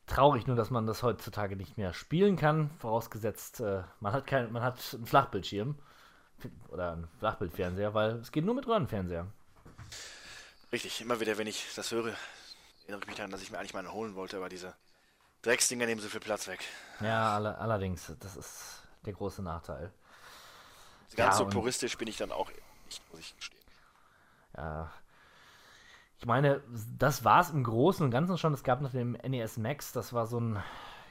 [0.07, 4.53] Traurig nur, dass man das heutzutage nicht mehr spielen kann, vorausgesetzt, äh, man hat kein,
[4.53, 5.75] man hat einen Flachbildschirm
[6.69, 9.27] oder einen Flachbildfernseher, weil es geht nur mit Röhrenfernseher.
[10.71, 12.13] Richtig, immer wieder, wenn ich das höre,
[12.83, 14.73] erinnere ich mich daran, dass ich mir eigentlich mal einen holen wollte, aber diese
[15.41, 16.63] Drecksdinger nehmen so viel Platz weg.
[17.01, 19.91] Ja, alle, allerdings, das ist der große Nachteil.
[21.17, 22.49] Ganz Ja, so puristisch bin ich dann auch
[22.91, 23.61] nicht, muss ich gestehen.
[24.57, 24.91] Ja.
[26.19, 26.61] Ich meine,
[26.99, 28.53] das war es im Großen und Ganzen schon.
[28.53, 30.61] Es gab noch den NES Max, das war so ein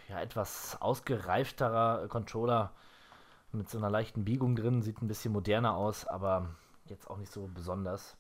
[0.08, 2.70] ja, etwas ausgereifterer Controller
[3.52, 6.50] mit so einer leichten Biegung drin, sieht ein bisschen moderner aus, aber
[6.86, 8.14] jetzt auch nicht so besonders.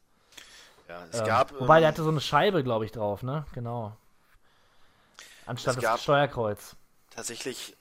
[0.88, 1.60] Ja, es Ähm, gab.
[1.60, 3.44] wobei, der hatte so eine Scheibe, glaube ich, drauf, ne?
[3.52, 3.96] Genau.
[5.46, 6.74] Anstatt Es das gab- Steuerkreuz.
[7.10, 7.76] tatsächlich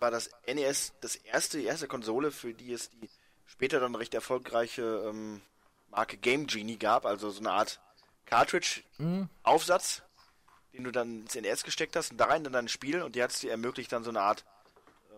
[0.00, 3.08] war das NES das erste, die erste Konsole, für die es die
[3.52, 5.42] später dann recht erfolgreiche ähm,
[5.90, 7.80] Marke Game Genie gab, also so eine Art
[8.24, 10.02] Cartridge-Aufsatz,
[10.72, 13.22] den du dann ins NES gesteckt hast und da rein dann dein Spiel und die
[13.22, 14.44] hat es dir ermöglicht, dann so eine Art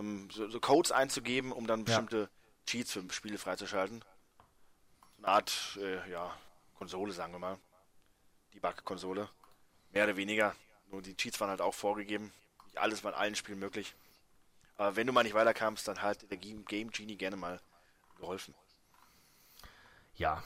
[0.01, 2.29] ähm, so, so Codes einzugeben, um dann bestimmte
[2.66, 4.05] Cheats für Spiele freizuschalten.
[5.16, 6.37] So eine Art, äh, ja,
[6.75, 7.59] Konsole, sagen wir mal.
[8.53, 9.29] Debug-Konsole.
[9.92, 10.57] Mehr oder weniger.
[10.90, 12.33] Nur die Cheats waren halt auch vorgegeben.
[12.64, 13.94] Nicht alles war in allen Spielen möglich.
[14.77, 17.61] Aber wenn du mal nicht weiterkamst, dann hat der Game Genie gerne mal
[18.24, 18.54] geholfen.
[20.16, 20.42] Ja.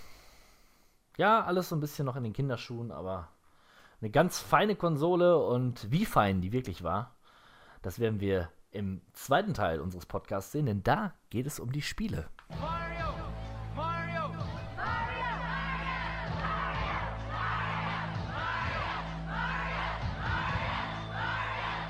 [1.16, 3.28] Ja, alles so ein bisschen noch in den Kinderschuhen, aber
[4.00, 7.16] eine ganz feine Konsole und wie fein die wirklich war,
[7.82, 11.82] das werden wir im zweiten Teil unseres Podcasts sehen, denn da geht es um die
[11.82, 12.28] Spiele.
[12.48, 13.14] Mario!
[13.74, 14.34] Mario!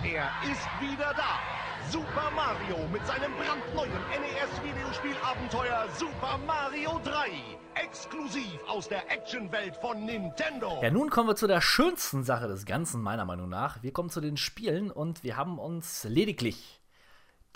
[0.04, 1.67] Er ist wieder da.
[1.90, 7.30] Super Mario mit seinem brandneuen NES-Videospielabenteuer Super Mario 3.
[7.74, 10.80] Exklusiv aus der Actionwelt von Nintendo.
[10.82, 13.82] Ja, nun kommen wir zu der schönsten Sache des Ganzen, meiner Meinung nach.
[13.82, 16.80] Wir kommen zu den Spielen und wir haben uns lediglich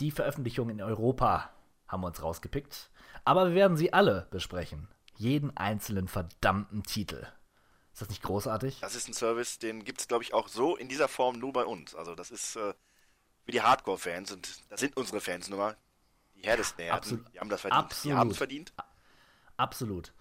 [0.00, 1.50] die Veröffentlichung in Europa
[1.86, 2.90] haben wir uns rausgepickt.
[3.24, 4.88] Aber wir werden sie alle besprechen.
[5.16, 7.26] Jeden einzelnen verdammten Titel.
[7.92, 8.80] Ist das nicht großartig?
[8.80, 11.52] Das ist ein Service, den gibt es, glaube ich, auch so in dieser Form nur
[11.52, 11.94] bei uns.
[11.94, 12.72] Also das ist äh,
[13.44, 15.76] für die Hardcore-Fans und das sind unsere Fans nun mal.
[16.34, 16.96] Die härtesten Härten.
[16.98, 17.34] absolut.
[17.34, 17.82] Die haben das verdient.
[17.82, 18.18] Die Absolut.
[18.18, 18.72] haben es verdient.
[19.56, 20.12] Absolut.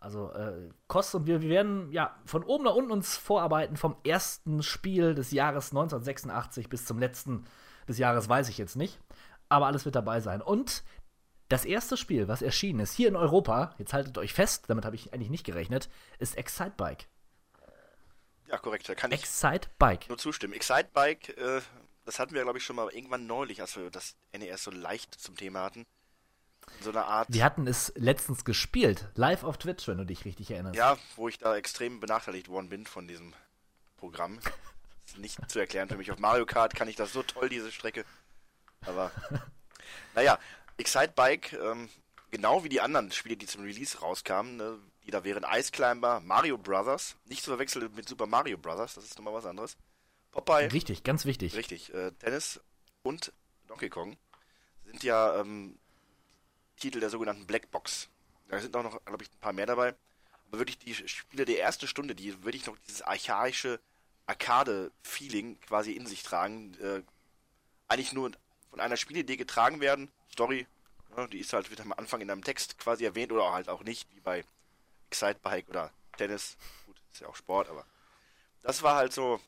[0.00, 3.96] Also äh, Kost und wir, wir werden ja von oben nach unten uns vorarbeiten vom
[4.04, 7.44] ersten Spiel des Jahres 1986 bis zum letzten
[7.88, 8.98] des Jahres weiß ich jetzt nicht,
[9.48, 10.40] aber alles wird dabei sein.
[10.42, 10.82] Und
[11.48, 14.96] das erste Spiel, was erschienen ist hier in Europa, jetzt haltet euch fest, damit habe
[14.96, 15.88] ich eigentlich nicht gerechnet,
[16.18, 17.06] ist Excite Bike.
[18.48, 18.88] Ja, korrekt.
[18.88, 20.08] Da kann ich Excite Bike.
[20.08, 20.52] nur zustimmen.
[20.54, 21.60] Excite Bike, äh,
[22.04, 25.14] das hatten wir, glaube ich, schon mal irgendwann neulich, als wir das NES so leicht
[25.14, 25.86] zum Thema hatten.
[26.80, 27.28] So eine Art.
[27.30, 30.76] Wir hatten es letztens gespielt, live auf Twitch, wenn du dich richtig erinnerst.
[30.76, 33.34] Ja, wo ich da extrem benachteiligt worden bin von diesem
[33.96, 34.38] Programm.
[35.06, 36.10] ist nicht zu erklären für mich.
[36.10, 38.04] Auf Mario Kart kann ich das so toll, diese Strecke.
[38.86, 39.10] Aber,
[40.14, 40.38] naja,
[40.76, 41.88] Excite Bike, ähm,
[42.30, 46.20] genau wie die anderen Spiele, die zum Release rauskamen, ne, die da wären Ice Climber,
[46.20, 49.76] Mario Brothers, nicht zu verwechseln mit Super Mario Brothers, das ist nochmal was anderes.
[50.32, 51.54] Popeye, Richtig, ganz wichtig.
[51.54, 52.60] richtig, äh, Tennis
[53.02, 53.32] und
[53.68, 54.16] Donkey Kong
[54.84, 55.78] sind ja ähm,
[56.76, 58.08] Titel der sogenannten Black Box.
[58.48, 59.94] Da sind auch noch, glaube ich, ein paar mehr dabei.
[60.48, 63.78] Aber wirklich die Spiele der ersten Stunde, die wirklich noch dieses archaische
[64.26, 67.02] Arcade-Feeling quasi in sich tragen, äh,
[67.88, 68.32] eigentlich nur
[68.70, 70.10] von einer Spielidee getragen werden.
[70.30, 70.66] Story,
[71.16, 73.84] ja, die ist halt wird am Anfang in einem Text quasi erwähnt oder halt auch
[73.84, 74.44] nicht, wie bei
[75.10, 76.56] Excitebike oder Tennis.
[76.86, 77.86] Gut, ist ja auch Sport, aber
[78.62, 79.40] das war halt so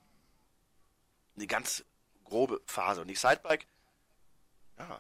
[1.36, 1.84] eine ganz
[2.24, 3.02] grobe Phase.
[3.02, 3.66] Und die Sidebike,
[4.78, 4.96] ja,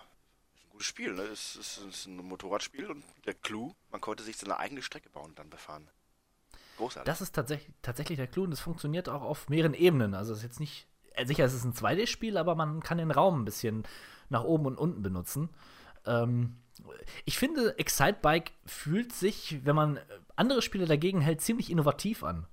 [0.54, 1.12] ist ein gutes Spiel.
[1.12, 1.22] Ne?
[1.22, 5.30] Es ist, ist ein Motorradspiel und der Clou, man konnte sich seine eigene Strecke bauen
[5.30, 5.88] und dann befahren.
[6.76, 7.06] Großartig.
[7.06, 10.14] Das ist tatsächlich, tatsächlich der Clou und es funktioniert auch auf mehreren Ebenen.
[10.14, 13.10] Also es ist jetzt nicht, äh, sicher, es ist ein 2D-Spiel, aber man kann den
[13.10, 13.84] Raum ein bisschen
[14.28, 15.50] nach oben und unten benutzen.
[16.06, 16.56] Ähm,
[17.24, 20.02] ich finde, Excitebike fühlt sich, wenn man äh,
[20.36, 22.46] andere Spiele dagegen hält, ziemlich innovativ an.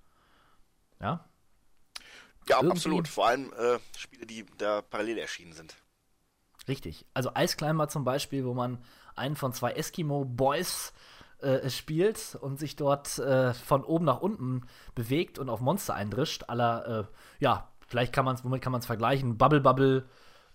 [0.99, 1.27] Ja,
[2.47, 3.07] ja, irgendwie- absolut.
[3.07, 5.75] Vor allem äh, Spiele, die da parallel erschienen sind.
[6.67, 7.05] Richtig.
[7.13, 8.83] Also Ice Climber zum Beispiel, wo man
[9.15, 10.93] einen von zwei Eskimo-Boys
[11.39, 16.43] äh, spielt und sich dort äh, von oben nach unten bewegt und auf Monster eindrischt.
[16.47, 19.37] Aller, äh, ja, vielleicht kann man es, womit kann man es vergleichen?
[19.37, 20.07] Bubble Bubble,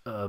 [0.05, 0.29] äh,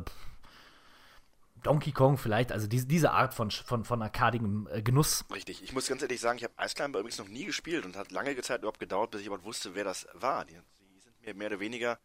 [1.63, 5.25] Donkey Kong vielleicht, also diese, diese Art von, von, von arkadigem äh, Genuss.
[5.33, 5.63] Richtig.
[5.63, 8.11] Ich muss ganz ehrlich sagen, ich habe Ice Climber übrigens noch nie gespielt und hat
[8.11, 10.45] lange Zeit überhaupt gedauert, bis ich überhaupt wusste, wer das war.
[10.45, 10.59] Die,
[11.27, 11.99] mir mehr oder weniger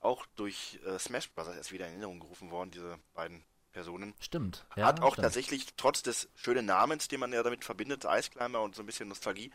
[0.00, 1.48] auch durch äh, Smash Bros.
[1.48, 4.14] erst wieder in Erinnerung gerufen worden, diese beiden Personen.
[4.20, 4.64] Stimmt.
[4.70, 5.24] Hat auch stimmt.
[5.24, 8.86] tatsächlich, trotz des schönen Namens, den man ja damit verbindet, Ice Climber und so ein
[8.86, 9.50] bisschen Nostalgie,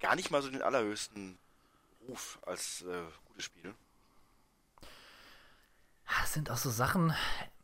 [0.00, 1.38] gar nicht mal so den allerhöchsten
[2.08, 3.74] Ruf als äh, gutes Spiel.
[6.20, 7.12] Das sind auch so Sachen,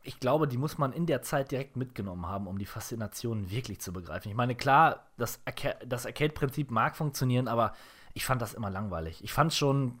[0.03, 3.81] ich glaube, die muss man in der Zeit direkt mitgenommen haben, um die Faszination wirklich
[3.81, 4.29] zu begreifen.
[4.29, 7.73] Ich meine, klar, das, Arca das Arcade-Prinzip mag funktionieren, aber
[8.13, 9.23] ich fand das immer langweilig.
[9.23, 9.99] Ich fand schon,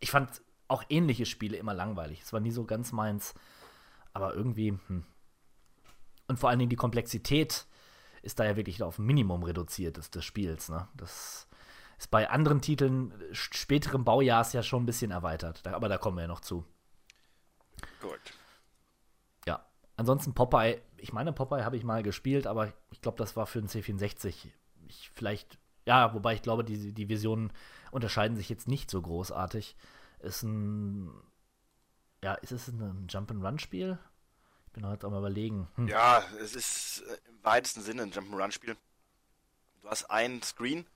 [0.00, 2.22] ich fand auch ähnliche Spiele immer langweilig.
[2.22, 3.34] Es war nie so ganz meins,
[4.12, 5.04] aber irgendwie, hm.
[6.26, 7.66] Und vor allen Dingen die Komplexität
[8.22, 10.70] ist da ja wirklich auf ein Minimum reduziert des, des Spiels.
[10.70, 10.88] Ne?
[10.94, 11.46] Das
[11.98, 15.64] ist bei anderen Titeln späteren Baujahrs ja schon ein bisschen erweitert.
[15.66, 16.64] Da, aber da kommen wir ja noch zu.
[18.00, 18.32] Korrekt.
[19.46, 19.66] Ja,
[19.96, 23.60] ansonsten Popeye, ich meine, Popeye habe ich mal gespielt, aber ich glaube, das war für
[23.60, 24.34] den C64.
[24.88, 27.52] Ich vielleicht, ja, wobei ich glaube, die, die Visionen
[27.94, 29.76] unterscheiden sich jetzt nicht so großartig.
[30.20, 31.10] Ist ein,
[32.22, 33.98] ja, ist es ein Jump-and-Run-Spiel?
[34.66, 35.68] Ich bin heute am überlegen.
[35.76, 35.86] Hm.
[35.88, 38.76] Ja, es ist äh, im weitesten Sinne ein Jump'n'Run-Spiel.
[39.82, 40.86] Du hast einen Screen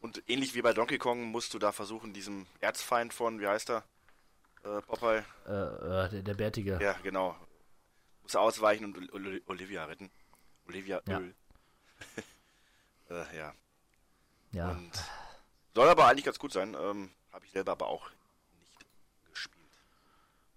[0.00, 3.70] und ähnlich wie bei Donkey Kong musst du da versuchen, diesem Erzfeind von, wie heißt
[3.70, 3.84] er?
[4.64, 5.24] Äh, Popeye?
[5.46, 6.78] Äh, äh, der, der Bärtige.
[6.80, 7.36] Ja, genau.
[8.22, 10.10] Muss ausweichen und Ol- Olivia retten.
[10.68, 11.18] Olivia Ja.
[11.20, 11.34] Öl.
[13.10, 13.54] äh, ja.
[14.52, 14.70] Ja.
[14.70, 14.92] Und
[15.76, 16.74] soll aber eigentlich ganz gut sein.
[16.74, 18.08] Ähm, Habe ich selber aber auch
[18.58, 18.86] nicht
[19.28, 19.78] gespielt.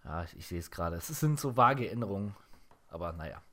[0.05, 0.95] Ja, ich, ich sehe es gerade.
[0.95, 2.37] Es sind so vage Erinnerungen.
[2.87, 3.43] Aber naja.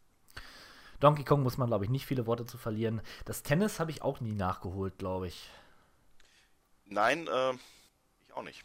[1.01, 3.03] Donkey Kong muss man, glaube ich, nicht viele Worte zu verlieren.
[3.25, 5.51] Das Tennis habe ich auch nie nachgeholt, glaube ich.
[6.85, 7.55] Nein, äh,
[8.29, 8.65] ich auch nicht.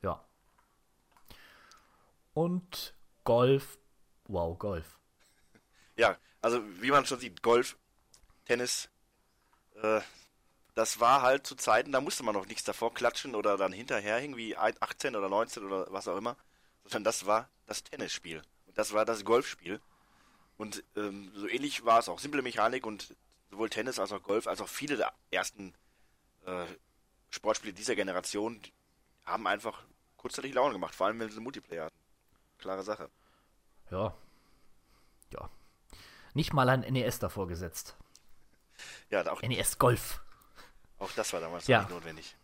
[0.00, 0.24] Ja.
[2.34, 2.94] Und
[3.24, 3.78] Golf.
[4.28, 5.00] Wow, Golf.
[5.96, 7.76] Ja, also wie man schon sieht, Golf,
[8.44, 8.88] Tennis,
[9.82, 10.00] äh,
[10.74, 14.20] das war halt zu Zeiten, da musste man noch nichts davor klatschen oder dann hinterher
[14.20, 16.36] irgendwie ein- 18 oder 19 oder was auch immer,
[16.84, 18.42] sondern das war das Tennisspiel.
[18.66, 19.80] Und das war das Golfspiel.
[20.56, 22.18] Und ähm, so ähnlich war es auch.
[22.18, 23.14] Simple Mechanik und
[23.50, 25.74] sowohl Tennis als auch Golf, als auch viele der ersten
[26.46, 26.66] äh,
[27.30, 28.72] Sportspiele dieser Generation die
[29.24, 29.82] haben einfach
[30.16, 31.96] kurzzeitig Laune gemacht, vor allem wenn sie Multiplayer hatten.
[32.58, 33.10] Klare Sache.
[33.90, 34.14] Ja.
[35.32, 35.50] Ja.
[36.34, 37.96] Nicht mal ein NES davor gesetzt.
[39.08, 40.20] Ja, auch, NES Golf.
[41.04, 41.80] Auch das war damals Ja.
[41.80, 42.36] nicht notwendig.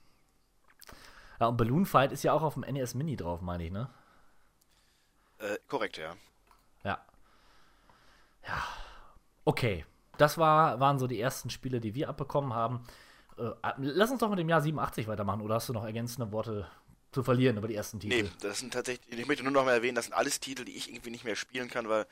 [1.41, 3.89] Ja, und Balloon Fight ist ja auch auf dem NES Mini drauf, meine ich, ne?
[5.39, 6.15] Äh, korrekt, ja.
[6.85, 7.05] Ja.
[8.47, 8.63] Ja.
[9.45, 9.85] Okay.
[10.19, 12.85] Das war, waren so die ersten Spiele, die wir abbekommen haben.
[13.39, 16.71] Äh, lass uns doch mit dem Jahr 87 weitermachen, oder hast du noch ergänzende Worte
[17.13, 18.23] zu verlieren über die ersten Titel?
[18.25, 20.77] Nee, das sind tatsächlich, ich möchte nur noch mal erwähnen, das sind alles Titel, die
[20.77, 22.07] ich irgendwie nicht mehr spielen kann, weil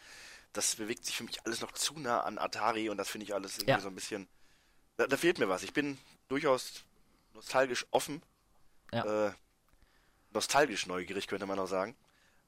[0.55, 3.35] das bewegt sich für mich alles noch zu nah an Atari und das finde ich
[3.35, 3.81] alles irgendwie Ja.
[3.81, 4.27] so ein bisschen.
[4.97, 5.63] Da, da fehlt mir was.
[5.63, 5.99] Ich bin
[6.29, 6.85] durchaus
[7.35, 8.23] nostalgisch offen.
[8.93, 9.29] Ja.
[9.29, 9.33] Äh,
[10.33, 11.97] nostalgisch neugierig, könnte man auch sagen.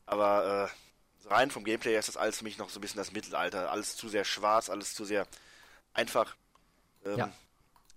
[0.06, 0.70] Aber
[1.24, 3.70] äh, rein vom Gameplay ist das alles für mich noch so ein bisschen das Mittelalter.
[3.70, 5.26] Alles zu sehr schwarz, alles zu sehr
[5.94, 6.36] einfach.
[7.04, 7.32] Ähm, Ja.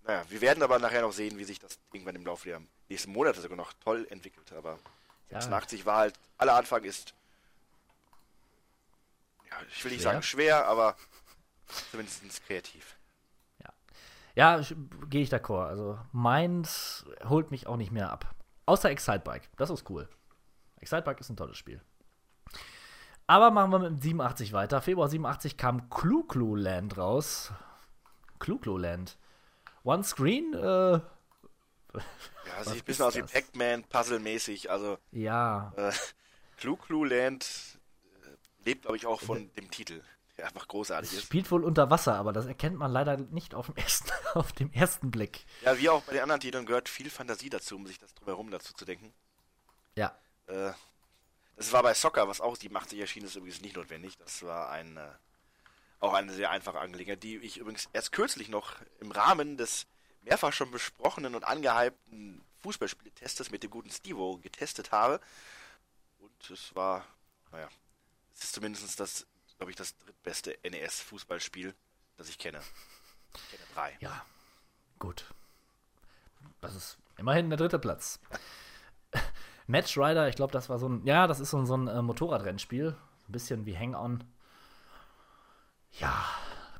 [0.05, 3.11] Naja, wir werden aber nachher noch sehen, wie sich das irgendwann im Laufe der nächsten
[3.13, 4.51] Monate sogar noch toll entwickelt.
[4.51, 4.77] Aber
[5.29, 5.39] Ja.
[5.39, 7.13] 86 war halt, aller Anfang ist,
[9.49, 10.11] ja, ich will nicht Schwer?
[10.11, 10.97] sagen schwer, aber
[11.91, 12.97] zumindest kreativ.
[14.35, 14.61] Ja,
[15.09, 15.67] gehe ich d'accord.
[15.67, 18.33] Also meins holt mich auch nicht mehr ab.
[18.65, 19.47] Außer Excitebike.
[19.57, 20.07] Das ist cool.
[20.79, 21.81] Excitebike ist ein tolles Spiel.
[23.27, 24.81] Aber machen wir mit dem 87 weiter.
[24.81, 27.51] Februar 87 kam Clu Land raus.
[28.39, 29.17] Clu Land.
[29.83, 30.53] One Screen?
[30.53, 30.99] Äh,
[32.45, 33.21] Ja, sieht ein bisschen aus wie?
[33.23, 34.69] Pac-Man, Puzzle-mäßig.
[34.69, 35.73] Also, ja.
[35.75, 35.91] äh,
[36.57, 37.79] Clue Land
[38.23, 40.01] äh, lebt, glaube ich, auch von dem Titel,
[40.37, 41.23] der einfach großartig Es ist.
[41.23, 44.71] spielt wohl unter Wasser, aber das erkennt man leider nicht auf dem ersten, auf dem
[44.71, 45.45] ersten Blick.
[45.61, 48.51] Ja, wie auch bei den anderen Titeln gehört viel Fantasie dazu, um sich das drumherum
[48.51, 49.13] dazu zu denken.
[49.95, 50.17] Ja.
[50.47, 50.71] Äh,
[51.55, 54.17] das war bei Soccer, was auch 87 erschienen ist, übrigens nicht notwendig.
[54.17, 55.11] Das war ein, äh,
[55.99, 59.85] auch eine sehr einfache Angelegenheit, die ich übrigens erst kürzlich noch im Rahmen des
[60.23, 65.19] mehrfach schon besprochenen und angehypten Fußballspieltestes mit dem guten Stevo getestet habe.
[66.19, 67.05] Und es war,
[67.51, 67.67] naja,
[68.33, 69.27] es ist zumindest das,
[69.63, 71.73] glaube ich, das drittbeste NES-Fußballspiel,
[72.17, 72.59] das ich kenne.
[73.33, 73.97] Ich kenne drei.
[74.01, 74.25] Ja.
[74.99, 75.33] Gut.
[76.59, 78.19] Das ist immerhin der dritte Platz.
[79.67, 81.87] Match Rider, ich glaube, das war so ein, ja, das ist so ein, so ein
[81.87, 82.89] äh, Motorradrennspiel.
[82.89, 84.25] Ein bisschen wie Hang-On.
[85.93, 86.25] Ja,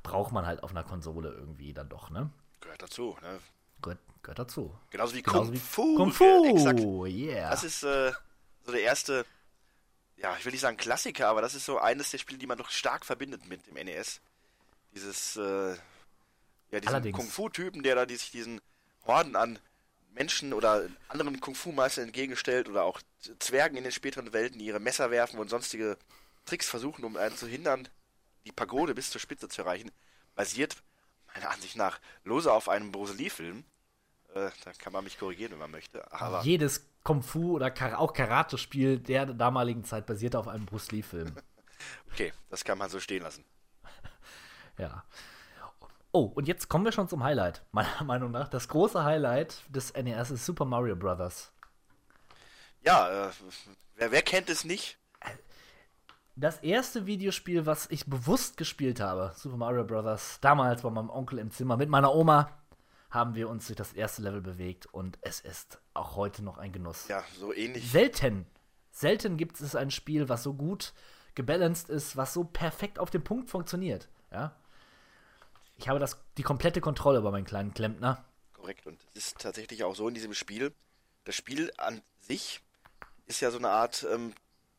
[0.01, 2.31] braucht man halt auf einer Konsole irgendwie dann doch, ne?
[2.59, 3.39] Gehört dazu, ne?
[3.81, 4.77] Gehört, gehört dazu.
[4.89, 5.95] Genauso wie Genauso Kung wie Fu.
[5.95, 6.81] Kung Ja, Exakt.
[6.81, 7.49] Fu, yeah.
[7.49, 8.11] Das ist äh,
[8.65, 9.25] so der erste,
[10.23, 12.57] ja, ich will nicht sagen Klassiker, aber das ist so eines der Spiele, die man
[12.57, 14.21] doch stark verbindet mit dem NES.
[14.95, 15.75] Dieses, äh,
[16.71, 17.11] ja, diesen.
[17.11, 18.61] Kung-Fu-Typen, der da die sich diesen
[19.05, 19.59] Horden an
[20.13, 23.01] Menschen oder anderen Kung-Fu-Meistern entgegenstellt oder auch
[23.39, 25.97] Zwergen in den späteren Welten, die ihre Messer werfen und sonstige
[26.45, 27.89] Tricks versuchen, um einen zu hindern,
[28.45, 29.91] die Pagode bis zur Spitze zu erreichen,
[30.35, 30.77] basiert
[31.33, 33.65] meiner Ansicht nach lose auf einem Bruce Lee-Film.
[34.33, 36.11] Äh, da kann man mich korrigieren, wenn man möchte.
[36.11, 40.91] Aber Jedes Kung Fu oder Kar auch Karate-Spiel der damaligen Zeit basierte auf einem Bruce
[40.91, 41.35] Lee-Film.
[42.11, 43.45] okay, das kann man so stehen lassen.
[44.79, 45.03] Ja.
[46.11, 47.63] Oh, und jetzt kommen wir schon zum Highlight.
[47.71, 51.51] Meiner Meinung nach, das große Highlight des NES ist Super Mario Bros.
[52.81, 53.31] Ja, äh,
[53.95, 54.97] wer, wer kennt es nicht?
[56.35, 61.37] Das erste Videospiel, was ich bewusst gespielt habe, Super Mario Bros., damals bei meinem Onkel
[61.37, 62.49] im Zimmer mit meiner Oma,
[63.13, 66.71] haben wir uns durch das erste Level bewegt und es ist auch heute noch ein
[66.71, 67.07] Genuss.
[67.07, 67.91] Ja, so ähnlich.
[67.91, 68.47] Selten,
[68.91, 70.93] selten gibt es ein Spiel, was so gut
[71.35, 74.09] gebalanced ist, was so perfekt auf dem Punkt funktioniert.
[74.31, 74.55] Ja?
[75.77, 78.25] Ich habe das, die komplette Kontrolle über meinen kleinen Klempner.
[78.53, 78.87] Korrekt.
[78.87, 80.73] Und es ist tatsächlich auch so in diesem Spiel.
[81.23, 82.61] Das Spiel an sich
[83.27, 84.33] ist ja so eine Art ähm,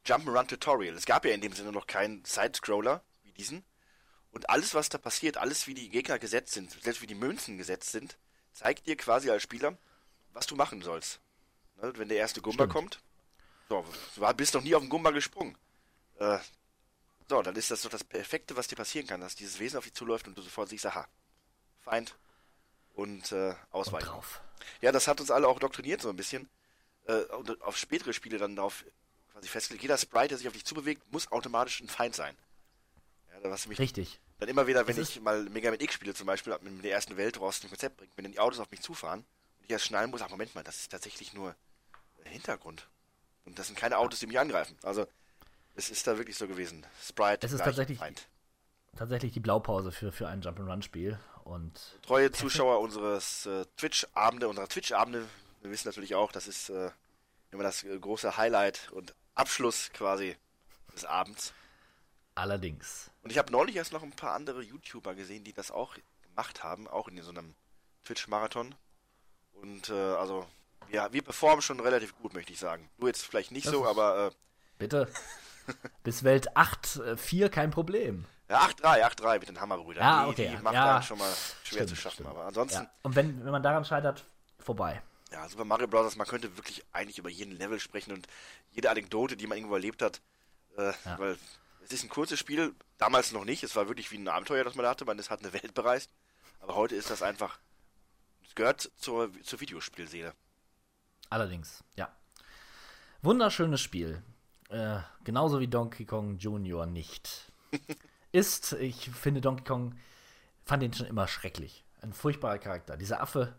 [0.07, 0.95] Jump'n'Run-Tutorial.
[0.95, 3.65] Es gab ja in dem Sinne noch keinen Side-Scroller wie diesen.
[4.33, 7.57] Und alles, was da passiert, alles, wie die Gegner gesetzt sind, selbst wie die Münzen
[7.57, 8.19] gesetzt sind,
[8.55, 9.77] zeigt dir quasi als Spieler,
[10.33, 11.21] was du machen sollst.
[11.77, 12.73] Ne, wenn der erste Gumba Stimmt.
[12.73, 13.01] kommt,
[13.69, 13.85] so,
[14.17, 15.57] du bist noch nie auf den Gumba gesprungen.
[16.19, 16.39] Äh,
[17.29, 19.85] so, dann ist das doch das Perfekte, was dir passieren kann, dass dieses Wesen auf
[19.85, 21.07] dich zuläuft und du sofort siehst, aha,
[21.81, 22.17] Feind
[22.95, 24.07] und äh, Und ausweichen.
[24.07, 24.41] drauf.
[24.81, 26.49] Ja, das hat uns alle auch doktriniert so ein bisschen.
[27.07, 28.85] Äh, und auf spätere Spiele dann darauf
[29.33, 32.37] quasi festgelegt, jeder Sprite, der sich auf dich zubewegt, muss automatisch ein Feind sein.
[33.33, 34.21] Ja, was mich Richtig.
[34.39, 37.17] Dann immer wieder, wenn ich mal Mega Man X spiele zum Beispiel, mit der ersten
[37.17, 39.21] Welt raus ein Konzept bringt, wenn dann die Autos auf mich zufahren
[39.59, 41.55] und ich erst schnallen muss, ach Moment mal, das ist tatsächlich nur
[42.25, 42.89] der Hintergrund.
[43.45, 44.77] Und das sind keine Autos, die mich angreifen.
[44.83, 45.07] Also,
[45.77, 46.87] es ist da wirklich so gewesen.
[47.03, 48.27] Sprite Es ist tatsächlich- Feind.
[48.97, 51.19] Tatsächlich die Blaupause für, für ein Jump'n'Run-Spiel.
[51.43, 55.27] Und Treue Zuschauer unseres äh, Twitch-Abende, unserer Twitch-Abende,
[55.63, 56.91] wir wissen natürlich auch, das ist äh,
[57.51, 60.37] immer das äh, große Highlight und Abschluss quasi
[60.95, 61.53] des Abends.
[62.35, 63.11] Allerdings.
[63.23, 66.63] Und ich habe neulich erst noch ein paar andere YouTuber gesehen, die das auch gemacht
[66.65, 67.55] haben, auch in so einem
[68.05, 68.75] Twitch-Marathon.
[69.55, 70.47] Und äh, also,
[70.91, 72.89] ja, wir performen schon relativ gut, möchte ich sagen.
[72.99, 74.31] Du jetzt vielleicht nicht Das so, aber äh,
[74.79, 75.09] Bitte.
[76.03, 78.27] Bis Welt 8, äh, 4 kein Problem.
[78.51, 80.03] ja, 8-3, 8-3 mit den Hammerbrüdern.
[80.03, 80.61] Ja, die, okay, die ja.
[80.61, 81.33] macht Ja, dann schon mal
[81.63, 82.15] schwer stimmt, zu schaffen.
[82.17, 82.29] stimmt.
[82.31, 82.91] Aber ansonsten, Ja.
[83.03, 84.25] Und wenn, wenn man daran scheitert,
[84.59, 85.01] vorbei.
[85.33, 88.27] Ja, Super Mario Bros., man könnte wirklich eigentlich über jeden Level sprechen und
[88.73, 90.21] jede Anekdote, die man irgendwo erlebt hat,
[90.77, 91.19] äh, Ja.
[91.19, 91.37] weil
[91.85, 94.75] es ist ein kurzes Spiel, damals noch nicht, es war wirklich wie ein Abenteuer, das
[94.75, 96.11] man da hatte, man ist- hat eine Welt bereist,
[96.61, 97.59] aber heute ist das einfach,
[98.47, 100.35] es gehört zur, zur Videospielseele.
[101.31, 102.15] Allerdings, ja.
[103.23, 104.23] Wunderschönes Spiel.
[104.69, 106.87] Äh, genauso wie Donkey Kong Jr.
[106.87, 107.53] nicht.
[108.33, 109.97] Ist, ich finde Donkey Kong,
[110.65, 111.85] fand ihn schon immer schrecklich.
[112.03, 112.97] Ein furchtbarer Charakter.
[112.97, 113.55] Dieser Affe.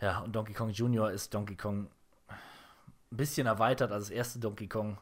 [0.00, 1.10] Ja, und Donkey Kong Jr.
[1.10, 1.90] ist Donkey Kong
[2.30, 4.98] ein bisschen erweitert als das erste Donkey Kong.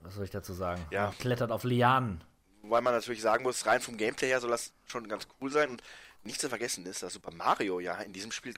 [0.00, 0.84] Was soll ich dazu sagen?
[0.90, 1.12] Ja.
[1.18, 2.22] Klettert auf Lianen.
[2.62, 5.70] Wobei man natürlich sagen muss, rein vom Gameplay her soll das schon ganz cool sein
[5.70, 5.82] und
[6.24, 8.54] nicht zu vergessen ist, dass Super Mario ja in diesem Spiel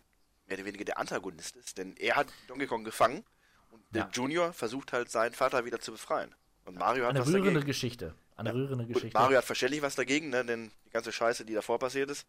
[0.47, 3.24] mehr oder weniger der Antagonist ist, denn er hat Donkey Kong gefangen
[3.70, 4.11] und der Ja.
[4.12, 6.34] Junior versucht halt seinen Vater wieder zu befreien.
[6.64, 7.66] Und Mario hat Eine was rührende dagegen.
[7.66, 8.14] Geschichte.
[8.36, 9.16] Eine rührende Gut, Geschichte.
[9.18, 12.26] Mario hat verständlich was dagegen, ne, denn die ganze Scheiße, die davor passiert ist.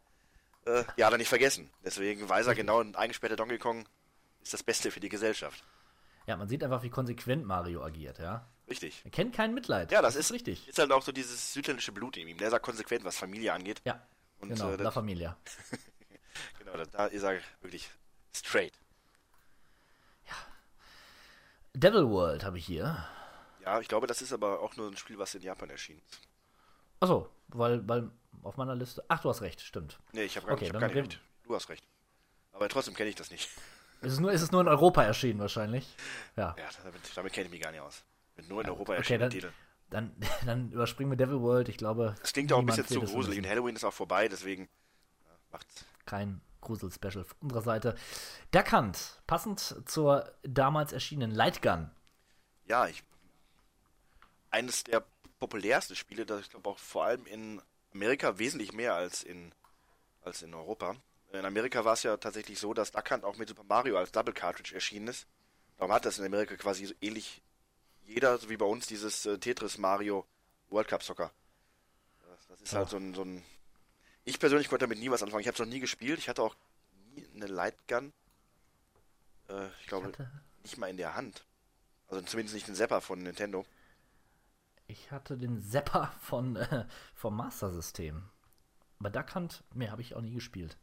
[0.65, 1.69] äh, ja, hat er nicht vergessen.
[1.83, 3.85] Deswegen weiß er genau, ein eingesperrter Donkey Kong
[4.41, 5.61] ist das Beste für die Gesellschaft.
[6.25, 8.47] Ja, man sieht einfach, wie konsequent Mario agiert, ja.
[8.69, 9.01] Richtig.
[9.03, 9.91] Er kennt kein Mitleid.
[9.91, 10.67] Ja, das ist richtig.
[10.67, 12.37] Ist halt auch so dieses südländische Blut in ihm.
[12.37, 13.81] Der ist auch konsequent, was Familie angeht.
[13.85, 14.01] Ja,
[14.39, 15.37] Und, genau, äh, La das- Familia.
[16.57, 17.89] Genau, da, da ist er wirklich
[18.35, 18.73] straight.
[21.75, 23.05] Devil World habe ich hier.
[23.63, 26.21] Ja, ich glaube, das ist aber auch nur ein Spiel, was in Japan erschienen ist.
[26.99, 28.09] Achso, weil, weil
[28.43, 29.03] auf meiner Liste.
[29.07, 29.99] Ach, du hast recht, stimmt.
[30.11, 31.19] Nee, ich habe gar, Okay, ich hab gar nicht recht.
[31.43, 31.83] Du hast recht.
[32.51, 33.49] Aber trotzdem kenne ich das nicht.
[34.01, 35.87] Es ist nur, es ist nur in Europa erschienen, wahrscheinlich.
[36.35, 36.55] Ja.
[36.57, 38.03] Ja, damit, damit kenne ich mich gar nicht aus.
[38.35, 39.51] Mit nur in Europa Okay, dann, Titel.
[39.89, 40.15] dann,
[40.45, 41.69] dann überspringen wir Devil World.
[41.69, 42.15] Ich glaube.
[42.21, 43.39] Das klingt auch ein bisschen zu gruselig.
[43.39, 43.47] Und.
[43.47, 44.69] Halloween ist auch vorbei, deswegen
[45.51, 45.85] macht's.
[46.05, 47.95] Kein Grusel-Special von unserer Seite.
[48.51, 51.89] Der Kant, passend zur damals erschienenen Lightgun.
[52.65, 53.03] Ja, ich.
[54.49, 55.03] Eines der
[55.39, 57.61] populärsten Spiele, das ich glaube auch vor allem in
[57.93, 59.53] Amerika wesentlich mehr als in,
[60.23, 60.95] als in Europa.
[61.31, 64.11] In Amerika war es ja tatsächlich so, dass Duck Hunt auch mit Super Mario als
[64.11, 65.27] Double Cartridge erschienen ist.
[65.77, 67.41] Darum hat das in Amerika quasi so ähnlich
[68.13, 70.25] jeder, so wie bei uns, dieses äh, Tetris Mario
[70.69, 71.31] World Cup Soccer.
[72.29, 73.43] Das, das ist halt so ein, so ein.
[74.25, 75.41] Ich persönlich konnte damit nie was anfangen.
[75.41, 76.19] Ich habe es noch nie gespielt.
[76.19, 76.55] Ich hatte auch
[77.15, 78.13] nie eine Lightgun.
[79.49, 80.31] Äh, ich glaube, hatte-
[80.63, 81.45] nicht mal in der Hand.
[82.07, 83.65] Also zumindest nicht den Zapper von Nintendo.
[84.87, 86.85] Ich hatte den Zapper von, äh,
[87.15, 88.29] vom Master System.
[88.99, 90.77] Aber Duck Hunt, mehr habe ich auch nie gespielt.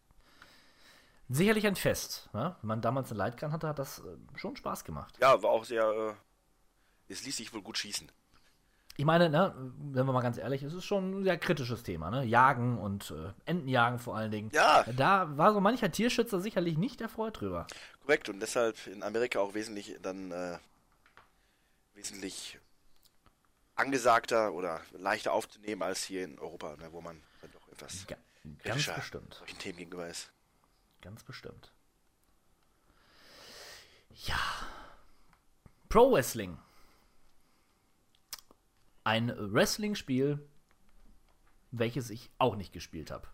[1.29, 2.29] Sicherlich ein Fest.
[2.33, 2.57] Ne?
[2.61, 5.17] Wenn man damals eine Lightgun hatte, hat das äh, schon Spaß gemacht.
[5.21, 6.17] Ja, war auch sehr.
[7.11, 8.11] Es ließ sich wohl gut schießen.
[8.97, 11.83] Ich meine, ne, wenn man mal ganz ehrlich ist, ist es schon ein sehr kritisches
[11.83, 12.11] Thema.
[12.11, 12.25] Ne?
[12.25, 14.51] Jagen und äh, Entenjagen vor allen Dingen.
[14.53, 14.85] Ja.
[14.97, 17.67] Da war so mancher Tierschützer sicherlich nicht erfreut drüber.
[18.03, 18.29] Korrekt.
[18.29, 20.59] Und deshalb in Amerika auch wesentlich dann äh,
[21.95, 22.59] wesentlich
[23.75, 28.17] angesagter oder leichter aufzunehmen als hier in Europa, ne, wo man dann doch etwas Ga
[28.63, 29.35] ganz bestimmt.
[29.35, 30.31] solchen Themen gegenüber ist.
[31.01, 31.73] Ganz bestimmt.
[34.27, 34.39] Ja.
[35.89, 36.59] Pro Wrestling.
[39.05, 40.47] Ein Wrestling-Spiel,
[41.71, 43.27] welches ich auch nicht gespielt habe.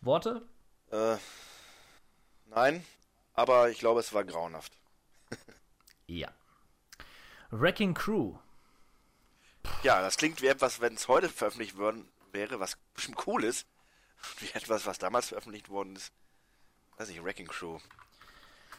[0.00, 0.46] Worte?
[0.90, 1.16] Äh,
[2.46, 2.84] nein,
[3.34, 4.76] aber ich glaube, es war grauenhaft.
[6.08, 6.30] Ja.
[7.50, 8.36] Wrecking Crew.
[9.82, 13.66] Ja, das klingt wie etwas, wenn es heute veröffentlicht worden wäre, was bestimmt cool ist.
[14.40, 16.12] Wie etwas, was damals veröffentlicht worden ist.
[16.98, 17.78] Weiß ich, Wrecking Crew.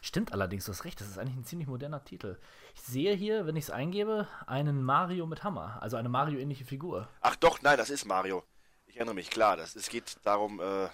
[0.06, 2.38] Stimmt allerdings, du hast recht, das ist eigentlich ein ziemlich moderner Titel.
[2.76, 7.08] Ich sehe hier, wenn ich es eingebe, einen Mario mit Hammer, also eine Mario-ähnliche Figur.
[7.22, 8.44] Ach doch, nein, das ist Mario.
[8.86, 9.56] Ich erinnere mich, klar.
[9.56, 10.90] Das, es geht darum, äh,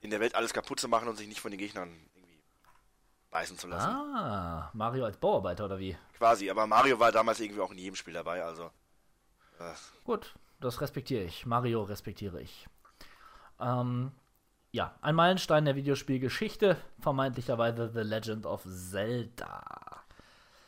[0.00, 2.40] in der Welt alles kaputt zu machen und sich nicht von den Gegnern irgendwie
[3.32, 3.88] beißen zu lassen.
[3.88, 5.98] Ah, Mario als Bauarbeiter oder wie?
[6.16, 8.70] Quasi, aber Mario war damals irgendwie auch in jedem Spiel dabei, also.
[9.58, 9.72] Äh,
[10.04, 11.46] Gut, das respektiere ich.
[11.46, 12.68] Mario respektiere ich.
[13.58, 14.12] Ähm,
[14.76, 20.04] ja, ein Meilenstein der Videospielgeschichte, vermeintlicherweise The Legend of Zelda.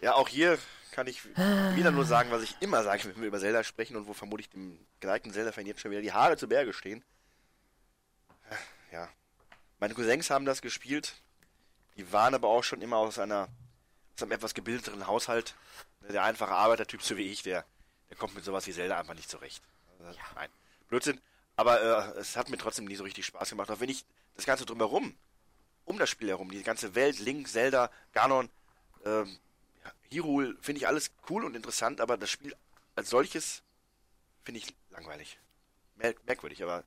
[0.01, 0.59] ja, auch hier
[0.93, 1.23] kann ich
[1.75, 4.49] wieder nur sagen, was ich immer sage, wenn wir über Zelda sprechen und wo vermutlich
[4.49, 7.05] dem geneigten Zelda-Fan jetzt schon wieder die Haare zu Berge stehen.
[8.91, 9.11] Ja.
[9.79, 11.13] Meine Cousins haben das gespielt.
[11.99, 13.49] Die waren aber auch schon immer aus einer
[14.17, 15.55] aus einem etwas gebildeteren Haushalt.
[16.09, 17.67] Der einfache Arbeitertyp, so wie ich, der,
[18.09, 19.63] der kommt mit sowas wie Zelda einfach nicht zurecht.
[20.01, 20.49] Also, Nein,
[20.89, 21.21] Blödsinn.
[21.59, 23.69] Aber äh, es hat mir trotzdem nie so richtig Spaß gemacht.
[23.69, 24.05] Auch wenn ich
[24.37, 25.13] das Ganze drumherum,
[25.87, 28.49] um das Spiel herum, die ganze Welt, Link, Zelda, Ganon,
[29.05, 29.41] ähm,
[29.85, 32.55] ja, Hyrule, finde ich alles cool und interessant, aber das Spiel
[32.95, 33.65] als solches
[34.45, 35.37] finde ich langweilig.
[35.97, 36.85] Mer merkwürdig, aber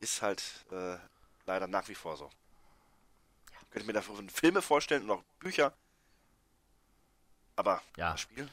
[0.00, 0.96] ist halt äh,
[1.44, 2.30] leider nach wie vor so.
[3.64, 5.74] Ich könnte mir davon Filme vorstellen und auch Bücher.
[7.56, 8.12] Aber Ja.
[8.12, 8.48] das Spiel?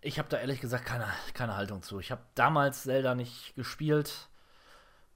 [0.00, 1.98] Ich habe da ehrlich gesagt keine, keine Haltung zu.
[1.98, 4.28] Ich habe damals Zelda nicht gespielt.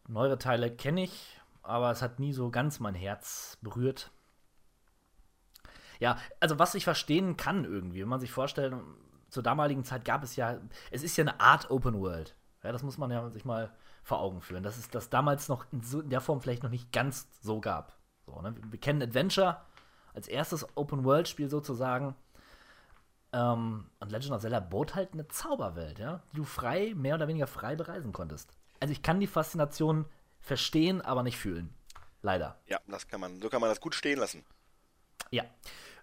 [0.08, 4.10] Neuere Teile kenne ich, aber es hat nie so ganz mein Herz berührt.
[6.00, 8.74] Ja, also was ich verstehen kann irgendwie, wenn man sich vorstellt,
[9.28, 10.58] zur damaligen Zeit gab es ja,
[10.90, 12.34] es ist ja eine Art Open World.
[12.64, 13.72] Ja, das muss man ja sich mal
[14.02, 16.70] vor Augen führen, dass es das damals noch in, so, in der Form vielleicht noch
[16.70, 17.96] nicht ganz so gab.
[18.26, 18.54] So, ne?
[18.70, 19.58] Wir kennen Adventure
[20.12, 22.16] als erstes Open World Spiel sozusagen.
[23.32, 27.28] Ähm, und Legend of Zelda bot halt eine Zauberwelt, ja, die du frei, mehr oder
[27.28, 28.50] weniger frei bereisen konntest.
[28.80, 30.04] Also ich kann die Faszination
[30.40, 31.72] verstehen, aber nicht fühlen.
[32.20, 32.58] Leider.
[32.66, 34.44] Ja, das kann man, so kann man das gut stehen lassen.
[35.30, 35.44] Ja.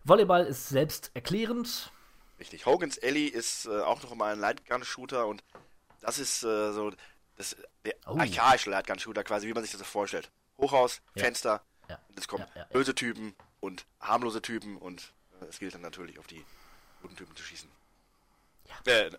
[0.03, 1.91] Volleyball ist selbst erklärend.
[2.39, 2.65] Richtig.
[2.65, 5.43] Hogan's Alley ist äh, auch noch mal ein Lightgun-Shooter und
[6.01, 6.91] das ist äh, so
[7.35, 7.55] das,
[7.85, 8.17] der Oh.
[8.17, 10.31] archaische Lightgun-Shooter quasi, wie man sich das so vorstellt.
[10.57, 11.23] Hochhaus, Ja.
[11.23, 11.99] Fenster, Ja.
[12.09, 16.17] und es kommen Ja, böse Typen und harmlose Typen und äh, es gilt dann natürlich
[16.17, 16.43] auf die
[17.01, 17.69] guten Typen zu schießen.
[18.67, 18.91] Ja.
[18.91, 19.11] Äh,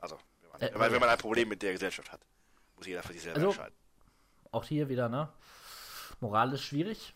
[0.00, 0.92] also, wenn man, Äh, wenn, man, ja.
[0.94, 2.20] wenn man ein Problem mit der Gesellschaft hat,
[2.76, 3.74] muss jeder für sich selber Also- entscheiden.
[4.52, 5.32] Auch hier wieder, ne?
[6.20, 7.12] moralisch schwierig,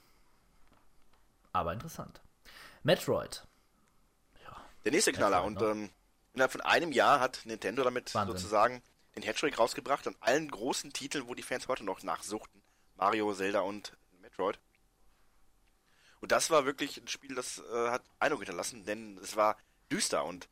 [1.52, 2.20] aber interessant.
[2.82, 3.44] Metroid.
[4.84, 5.44] Der nächste Knaller.
[5.48, 5.84] Metroid, Und ne?
[5.84, 5.90] ähm,
[6.34, 8.36] innerhalb von einem Jahr hat Nintendo damit Wahnsinn.
[8.36, 8.82] sozusagen
[9.16, 12.60] den Hattrick rausgebracht an allen großen Titeln, wo die Fans heute noch nachsuchten.
[12.96, 14.58] Mario, Zelda und Metroid.
[16.20, 19.56] Und das war wirklich ein Spiel, das äh, hat Eindruck hinterlassen, denn es war
[19.90, 20.48] düster und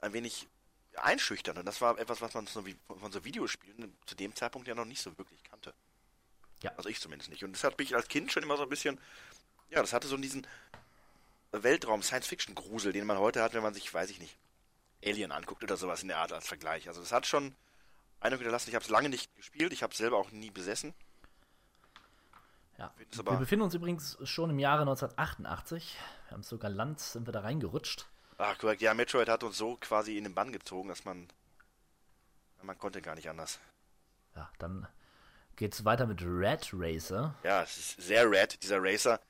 [0.00, 0.48] ein wenig
[0.96, 1.58] einschüchternd.
[1.58, 4.74] Und das war etwas, was man so wie, von so Videospielen zu dem Zeitpunkt ja
[4.74, 5.74] noch nicht so wirklich kannte.
[6.62, 6.72] Ja.
[6.76, 7.44] Also ich zumindest nicht.
[7.44, 8.98] Und das hat mich als Kind schon immer so ein bisschen,
[9.70, 10.46] ja, das hatte so diesen
[11.52, 14.36] Weltraum, Science-Fiction-Grusel, den man heute hat, wenn man sich, weiß ich nicht,
[15.04, 16.88] Alien anguckt oder sowas in der Art als Vergleich.
[16.88, 17.54] Also das hat schon
[18.20, 18.70] Eindruck hinterlassen.
[18.70, 20.94] Ich habe es lange nicht gespielt, ich habe es selber auch nie besessen.
[22.78, 22.92] Ja.
[22.96, 25.96] Wir befinden uns übrigens schon im Jahre 1988.
[26.28, 28.06] Wir haben sogar Land, sind wir da reingerutscht.
[28.38, 28.82] Ach, korrekt.
[28.82, 31.28] Ja, Metroid hat uns so quasi in den Bann gezogen, dass man,
[32.62, 33.58] man konnte gar nicht anders.
[34.34, 34.86] Ja, dann
[35.56, 37.34] geht's weiter mit Red Racer.
[37.42, 39.20] Ja, es ist sehr rad, dieser Racer.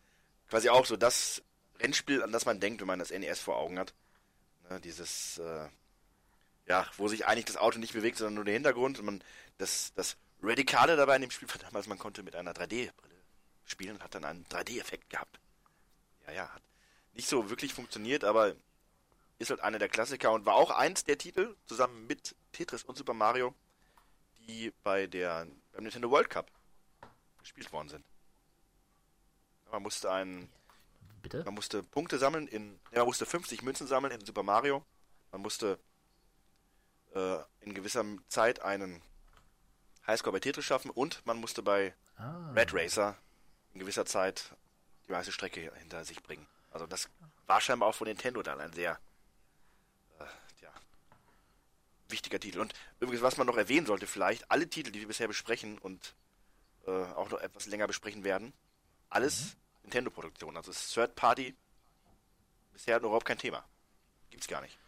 [0.49, 1.43] Quasi auch so das
[1.81, 3.95] Rennspiel, an das man denkt, wenn man das NES vor Augen hat.
[4.69, 5.69] Ne, dieses, äh,
[6.67, 8.99] ja, wo sich eigentlich das Auto nicht bewegt, sondern nur der Hintergrund.
[8.99, 9.25] Und man,
[9.59, 13.15] das, das Radikale dabei in dem Spiel war damals, man konnte mit einer 3D-Brille
[13.65, 15.39] spielen und hat dann einen 3D-Effekt gehabt.
[16.27, 16.63] Ja, ja, hat
[17.15, 18.55] nicht so wirklich funktioniert, aber
[19.39, 22.97] ist halt einer der Klassiker und war auch eins der Titel, zusammen mit Tetris und
[22.97, 23.55] Super Mario,
[24.49, 26.51] die bei der, beim Nintendo World Cup
[27.41, 28.05] gespielt worden sind.
[29.71, 30.51] Man musste einen,
[31.23, 31.45] Bitte?
[31.45, 34.85] man musste Punkte sammeln in, ja, man musste 50 Münzen sammeln in Super Mario.
[35.33, 35.79] Man musste
[37.15, 39.03] äh, in gewisser Zeit einen
[40.07, 43.17] Highscore bei Tetris schaffen und man musste bei Ah, Red Racer
[43.75, 44.55] in gewisser Zeit
[45.07, 46.47] die meiste Strecke hinter sich bringen.
[46.71, 47.09] Also das
[47.47, 48.99] war scheinbar auch von Nintendo dann ein sehr
[50.19, 50.25] äh,
[50.63, 50.71] ja,
[52.09, 52.61] wichtiger Titel.
[52.61, 56.15] Und übrigens, was man noch erwähnen sollte, vielleicht, alle Titel, die wir bisher besprechen und
[56.87, 58.53] äh, auch noch etwas länger besprechen werden,
[59.09, 60.57] alles Nintendo-Produktion.
[60.57, 61.55] Also ist Third Party
[62.73, 63.65] bisher überhaupt kein Thema.
[64.31, 64.79] Gibt's gar nicht.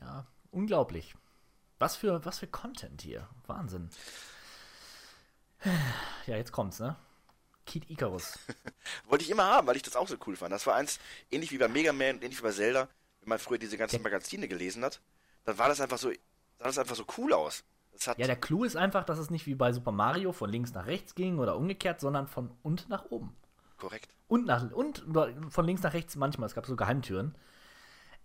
[0.00, 1.14] ja, unglaublich.
[1.78, 3.28] Was für, was für Content hier.
[3.46, 3.90] Wahnsinn.
[6.26, 6.96] Ja, jetzt kommt's, ne?
[7.66, 8.38] Kid Icarus.
[9.08, 10.52] Wollte ich immer haben, weil ich das auch so cool fand.
[10.52, 11.00] Das war eins,
[11.30, 12.88] ähnlich wie bei Mega Man und ähnlich wie bei Zelda,
[13.20, 14.02] wenn man früher diese ganzen.
[14.02, 15.00] Magazine gelesen hat,
[15.44, 17.64] dann war das einfach so, sah das einfach so cool aus.
[17.92, 20.50] Das hat, Ja, der Clou ist einfach, dass es nicht wie bei Super Mario von
[20.50, 23.36] links nach rechts ging oder umgekehrt, sondern von unten nach oben.
[23.78, 24.14] korrekt.
[24.28, 25.04] Und, nach, und
[25.48, 26.46] von links nach rechts manchmal.
[26.46, 27.34] Es gab so Geheimtüren.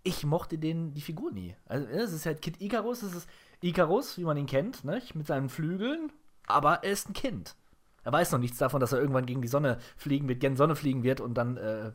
[0.02, 1.56] Ich mochte den, die Figur nie.
[1.66, 3.02] Also, es ist halt Kid Icarus.
[3.02, 3.28] Es ist
[3.60, 5.14] Icarus, wie man ihn kennt, nicht?
[5.14, 6.12] mit seinen Flügeln.
[6.46, 7.56] Aber er ist ein Kind.
[8.04, 10.76] Er weiß noch nichts davon, dass er irgendwann gegen die Sonne fliegen wird, gegen Sonne
[10.76, 11.90] fliegen wird und dann äh,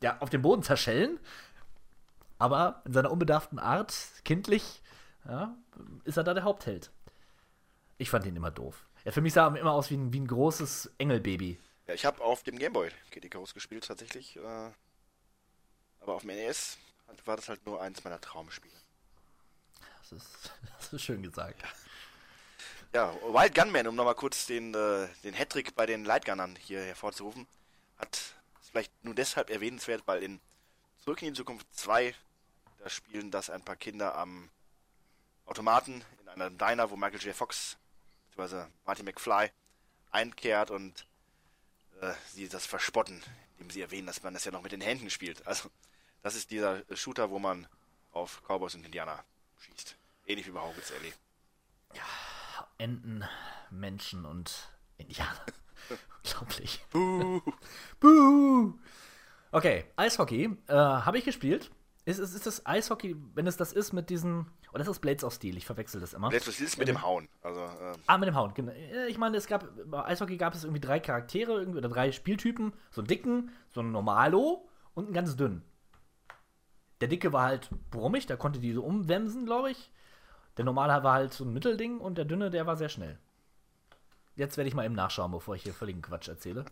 [0.00, 1.18] ja, auf dem Boden zerschellen.
[2.38, 4.82] Aber in seiner unbedarften Art, kindlich,
[5.26, 5.56] ja,
[6.04, 6.90] ist er da der Hauptheld.
[7.98, 8.86] Ich fand ihn immer doof.
[9.04, 11.58] Ja, für mich sah er immer aus wie ein, wie ein großes Engelbaby.
[11.86, 14.70] Ja, ich habe auf dem Gameboy Kid Icarus gespielt tatsächlich, äh,
[16.00, 16.78] aber auf dem NES
[17.24, 18.74] war das halt nur eins meiner Traumspiele.
[20.00, 21.62] Das ist, das ist schön gesagt.
[22.94, 27.46] Ja, Wild Gunman, um nochmal kurz den, äh, den Hattrick bei den Lightgunnern hier hervorzurufen,
[27.98, 28.18] hat
[28.70, 30.40] vielleicht nur deshalb erwähnenswert, weil in
[31.08, 32.14] Zurück in die Zukunft 2,
[32.78, 34.50] da spielen das ein paar Kinder am
[35.46, 37.34] Automaten in einem Diner, wo Michael J.
[37.34, 37.76] Fox
[38.36, 38.66] bzw.
[38.84, 39.50] Marty McFly
[40.10, 41.06] einkehrt und
[42.00, 43.22] äh, sie das verspotten,
[43.58, 45.46] indem sie erwähnen, dass man das ja noch mit den Händen spielt.
[45.46, 45.70] Also,
[46.22, 47.66] das ist dieser Shooter, wo man
[48.12, 49.24] auf Cowboys und Indianer
[49.60, 49.96] schießt.
[50.26, 51.12] Ähnlich wie bei Hogwarts Alley.
[52.78, 53.24] Enten,
[53.70, 55.44] Menschen und Indianer.
[56.24, 56.84] Unglaublich.
[56.90, 57.40] Buh.
[58.00, 58.78] Buh!
[59.50, 61.70] Okay, Eishockey äh, habe ich gespielt.
[62.08, 64.46] Ist, ist, ist das Eishockey, wenn es das ist mit diesen.
[64.72, 65.58] Oder ist das Blades of Steel?
[65.58, 66.30] Ich verwechsel das immer.
[66.30, 67.28] Letztes ist mit dem Hauen.
[67.42, 68.72] Also, äh, Ah, mit dem Hound, genau.
[69.08, 72.72] Ich meine, es gab, bei Eishockey gab es irgendwie drei Charaktere irgendwie, oder drei Spieltypen.
[72.90, 75.62] So einen dicken, so einen Normalo und einen ganz dünnen.
[77.02, 79.90] Der dicke war halt brummig, der konnte die so umwemsen, glaube ich.
[80.56, 83.18] Der normale war halt so ein Mittelding und der dünne, der war sehr schnell.
[84.34, 86.64] Jetzt werde ich mal eben nachschauen, bevor ich hier völligen Quatsch erzähle.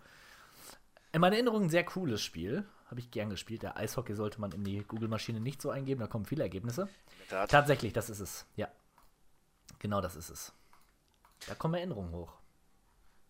[1.12, 2.64] In meiner Erinnerung ein sehr cooles Spiel.
[2.87, 3.62] Habe ich gern gespielt.
[3.62, 6.89] Der Eishockey sollte man in die Google-Maschine nicht so eingeben, da kommen viele Ergebnisse.
[7.28, 8.47] Tatsächlich, das ist es.
[8.55, 8.68] Ja.
[9.80, 10.53] Genau das ist es.
[11.49, 12.32] Da kommen Erinnerungen hoch.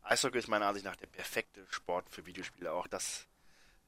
[0.02, 2.72] Eishockey ist meiner Ansicht nach der perfekte Sport für Videospiele.
[2.72, 3.26] Auch das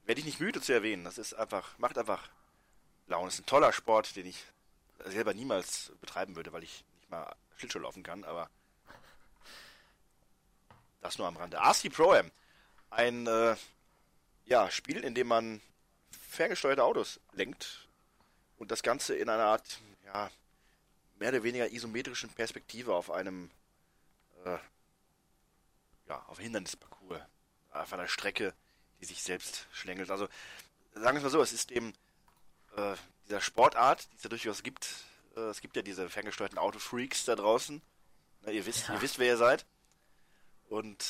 [0.05, 1.03] werde ich nicht müde zu erwähnen.
[1.03, 2.29] Das ist einfach, macht einfach
[3.07, 3.27] Laune.
[3.27, 4.43] Es ist ein toller Sport, den ich
[5.05, 8.49] selber niemals betreiben würde, weil ich nicht mal Schlittschuh laufen kann, aber
[11.01, 11.57] das nur am Rande.
[11.57, 12.31] RC Pro Am.
[12.89, 13.55] Ein äh,
[14.49, 15.61] ja, Spiel, in dem man
[16.29, 17.87] ferngesteuerte Autos lenkt
[18.57, 20.29] und das Ganze in einer Art, ja,
[21.19, 23.51] mehr oder weniger isometrischen Perspektive auf einem
[24.45, 24.57] äh,
[26.07, 27.21] ja, auf Hindernisparcours
[27.71, 28.53] einfach eine Strecke,
[28.99, 30.09] die sich selbst schlängelt.
[30.09, 30.27] Also
[30.93, 31.93] sagen wir es mal so, es ist dem
[32.75, 32.95] äh,
[33.27, 34.89] dieser Sportart, die es ja durchaus gibt,
[35.35, 37.81] äh, es gibt ja diese ferngesteuerten Autofreaks da draußen.
[38.41, 39.65] Na, ihr wisst, ihr wisst, wer ihr seid.
[40.69, 41.05] Und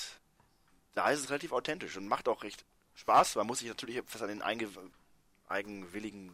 [0.93, 2.65] da ist es relativ authentisch und macht auch recht
[2.99, 3.35] Spaß.
[3.35, 4.41] Man muss sich natürlich etwas an den
[5.47, 6.31] eigenwilligen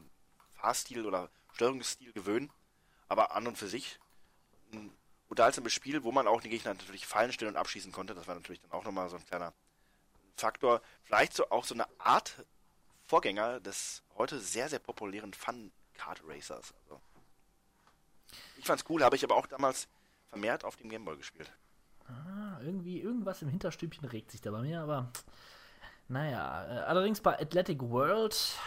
[0.52, 2.50] Fahrstil oder Steuerungsstil gewöhnen.
[3.08, 4.00] Aber an und für sich
[4.74, 4.92] ein
[5.30, 8.16] unterhaltsames Spiel, wo man auch den Gegner natürlich fallen stellen und abschießen konnte.
[8.16, 9.54] Das war natürlich dann auch nochmal so ein kleiner
[10.36, 10.82] Faktor.
[11.04, 12.44] Vielleicht so auch so eine Art
[13.08, 16.74] Vorgänger des heute sehr, sehr populären Fun Kart Racers.
[16.84, 17.00] Also,
[18.58, 19.88] ich fand's cool, habe ich aber auch damals
[20.30, 21.52] vermehrt auf dem Gameboy gespielt.
[22.08, 25.12] Ah, irgendwie, irgendwas im Hinterstübchen regt sich da bei mir, aber
[26.08, 26.66] naja.
[26.66, 28.58] Äh, allerdings bei Athletic World,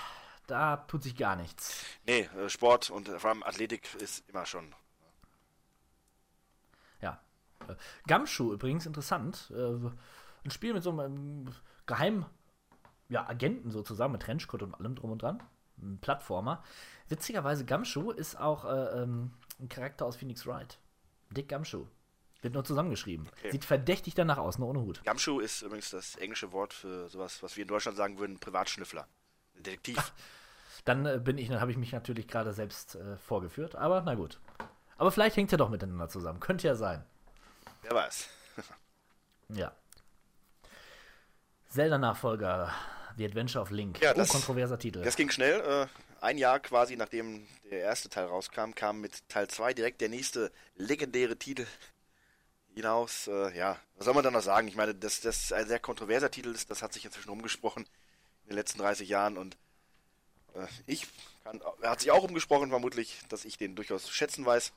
[0.47, 1.84] da tut sich gar nichts.
[2.07, 4.74] Nee, äh, Sport und äh, vor allem Athletik ist immer schon.
[7.01, 7.20] Ja.
[7.68, 7.74] Äh,
[8.07, 9.53] Gumshoe übrigens interessant.
[9.53, 11.55] Ein Spiel mit so einem ähm,
[11.86, 12.26] Geheim
[13.09, 15.43] ja, Agenten so zusammen mit Trenchcoat und allem drum und dran.
[15.80, 16.62] Ein Plattformer.
[17.09, 20.78] Witzigerweise, Gumshoe ist auch äh, ähm, ein Charakter aus Phoenix Wright.
[21.30, 21.86] Dick Gumshoe.
[22.41, 23.28] Wird nur zusammengeschrieben.
[23.39, 23.51] Okay.
[23.51, 25.03] Sieht verdächtig danach aus, nur ohne Hut.
[25.05, 29.09] Gumshoe ist übrigens das englische Wort für sowas, was wir in Deutschland sagen würden, Privatschnüffler.
[29.55, 30.12] Detektiv.
[30.84, 34.14] Dann äh, bin ich, dann habe ich mich natürlich gerade selbst äh, vorgeführt, aber na
[34.14, 34.39] gut.
[34.97, 36.39] Aber vielleicht hängt er doch miteinander zusammen.
[36.39, 37.05] Könnte ja sein.
[37.82, 38.28] Wer weiß.
[39.51, 39.72] Ja.
[41.70, 42.72] Zelda-Nachfolger,
[43.16, 44.01] The Adventure of Link.
[44.01, 45.03] Ja, oh, das- kontroverser Titel.
[45.03, 45.61] Das ging schnell.
[45.61, 45.86] Äh,
[46.20, 50.53] ein Jahr quasi nachdem der erste Teil rauskam, kam mit Teil 2 direkt der nächste
[50.76, 51.66] legendäre Titel
[52.79, 53.26] hinaus.
[53.29, 54.68] Äh, ja, was soll man da noch sagen?
[54.68, 57.85] Ich meine, dass das ein sehr kontroverser Titel ist, das hat sich inzwischen umgesprochen
[58.45, 59.57] in den letzten 30 Jahren und
[60.55, 61.07] äh, ich
[61.45, 64.72] kann, er hat sich auch umgesprochen, vermutlich, dass ich den durchaus zu schätzen weiß.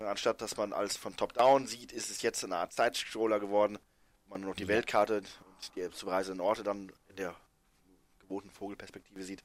[0.00, 3.78] Äh, Anstatt dass man alles von Top-Down sieht, ist es jetzt eine Art Zeitscroller geworden,
[4.26, 7.34] wo man nur noch die Weltkarte und die zu bereisenden Orte dann in der
[8.20, 9.44] gewohnten Vogelperspektive sieht.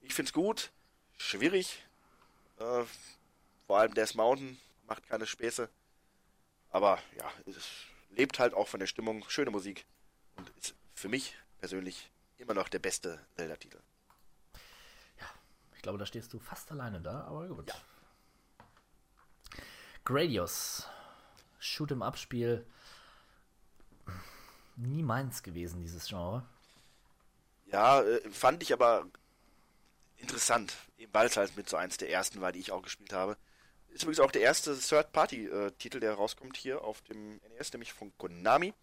[0.00, 0.70] Ich find's gut,
[1.18, 1.82] schwierig.
[2.58, 2.84] Äh,
[3.66, 5.68] vor allem Death Mountain macht keine Späße.
[6.76, 9.86] Aber ja, es lebt halt auch von der Stimmung, schöne Musik
[10.36, 13.80] und ist für mich persönlich immer noch der beste Zelda-Titel.
[15.74, 17.72] Ich glaube, da stehst du fast alleine da, aber gut.
[20.04, 20.86] Gradius.
[21.58, 22.66] Shoot 'em up Spiel.
[24.76, 26.46] Nie meins gewesen, dieses Genre.
[27.72, 29.06] Ja, äh, fand ich aber
[30.18, 33.14] interessant, eben weil es halt mit so eins der ersten war, die ich auch gespielt
[33.14, 33.38] habe.
[33.96, 38.74] Ist übrigens auch der erste Third-Party-Titel, der rauskommt hier auf dem NES, nämlich von Konami.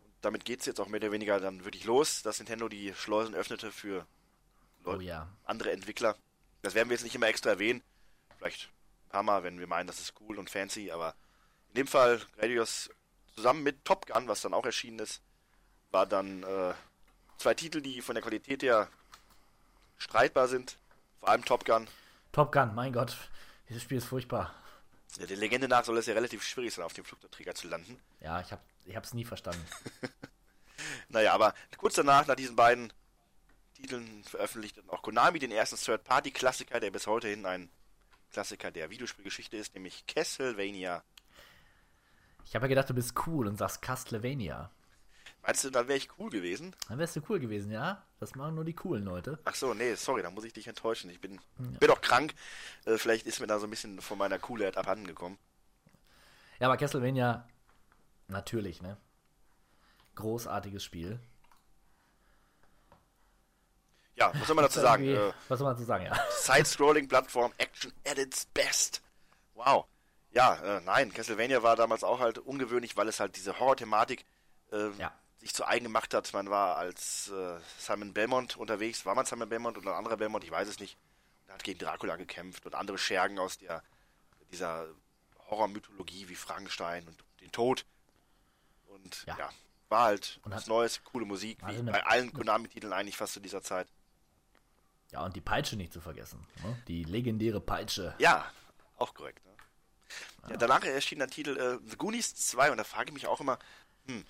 [0.00, 3.36] Und damit geht's jetzt auch mehr oder weniger dann wirklich los, dass Nintendo die Schleusen
[3.36, 4.08] öffnete für
[4.82, 5.28] Oh Leute, ja.
[5.44, 6.16] andere Entwickler.
[6.62, 7.80] Das werden wir jetzt nicht immer extra erwähnen.
[8.38, 8.70] Vielleicht
[9.06, 11.14] ein paar Mal, wenn wir meinen, das ist cool und fancy, aber
[11.68, 12.90] in dem Fall Gradius
[13.36, 15.22] zusammen mit Top Gun, was dann auch erschienen ist,
[15.92, 16.74] war dann äh,
[17.36, 18.88] zwei Titel, die von der Qualität her
[19.96, 20.76] streitbar sind.
[21.20, 21.86] Vor allem Top Gun.
[22.32, 23.16] Top Gun, mein Gott.
[23.68, 24.54] Dieses Spiel ist furchtbar.
[25.18, 27.98] Ja, der Legende nach soll es ja relativ schwierig sein, auf dem Flugzeugträger zu landen.
[28.20, 29.64] Ja, ich hab, ich hab's nie verstanden.
[31.08, 32.92] Naja, aber kurz danach, nach diesen beiden
[33.74, 37.70] Titeln, veröffentlicht dann auch Konami den ersten Third-Party-Klassiker, der bis heute hin ein
[38.32, 41.02] Klassiker der Videospielgeschichte ist, nämlich Castlevania.
[42.44, 44.70] Ich habe ja gedacht, du bist cool und sagst Castlevania.
[45.48, 46.76] Meinst du, dann wäre ich cool gewesen?
[46.90, 48.04] Dann wärst du cool gewesen, ja?
[48.20, 49.38] Das machen nur die coolen Leute.
[49.46, 51.08] Ach so, nee, sorry, da muss ich dich enttäuschen.
[51.08, 52.34] Ich bin, bin doch krank.
[52.84, 55.38] Äh, vielleicht ist mir da so ein bisschen von meiner Coolheit abhanden gekommen.
[56.60, 57.48] Ja, aber Castlevania,
[58.26, 58.98] natürlich, ne?
[60.16, 61.18] Großartiges Spiel.
[64.16, 65.04] Ja, was soll man dazu sagen?
[65.08, 66.14] Äh, Was soll man dazu sagen, ja?
[66.30, 69.00] Side-Scrolling-Plattform, Action at its best.
[69.54, 69.86] Wow.
[70.30, 74.26] Ja, äh, nein, Castlevania war damals auch halt ungewöhnlich, weil es halt diese Horror-Thematik
[74.72, 75.10] äh, Ja.
[75.38, 76.32] Sich zu eigen gemacht hat.
[76.32, 79.06] Man war als äh, Simon Belmont unterwegs.
[79.06, 80.44] War man Simon Belmont oder ein anderer Belmont?
[80.44, 80.96] Ich weiß es nicht.
[81.46, 83.82] Und hat gegen Dracula gekämpft und andere Schergen aus der
[84.52, 84.86] dieser
[85.50, 87.84] Horror-Mythologie wie Frankenstein und den Tod.
[88.86, 89.50] Und ja, Ja.
[89.88, 93.40] war halt Und was Neues, coole Musik, wie eine- bei allen Konami-Titeln eigentlich fast zu
[93.40, 93.88] dieser Zeit.
[95.10, 96.46] Ja, und die Peitsche nicht zu vergessen.
[96.62, 96.82] Ne?
[96.88, 98.14] Die legendäre Peitsche.
[98.18, 98.50] Ja,
[98.96, 99.44] auch korrekt.
[99.46, 99.52] Ne?
[100.50, 103.40] Ja, danach erschien der Titel äh, The Goonies 2 und da frage ich mich auch
[103.40, 103.58] immer,
[104.06, 104.24] hm,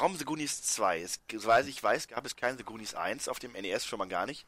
[0.00, 1.00] warum The Goonies 2?
[1.02, 4.08] Es, soweit ich weiß, gab es keinen The Goonies 1 auf dem NES schon mal
[4.08, 4.46] gar nicht.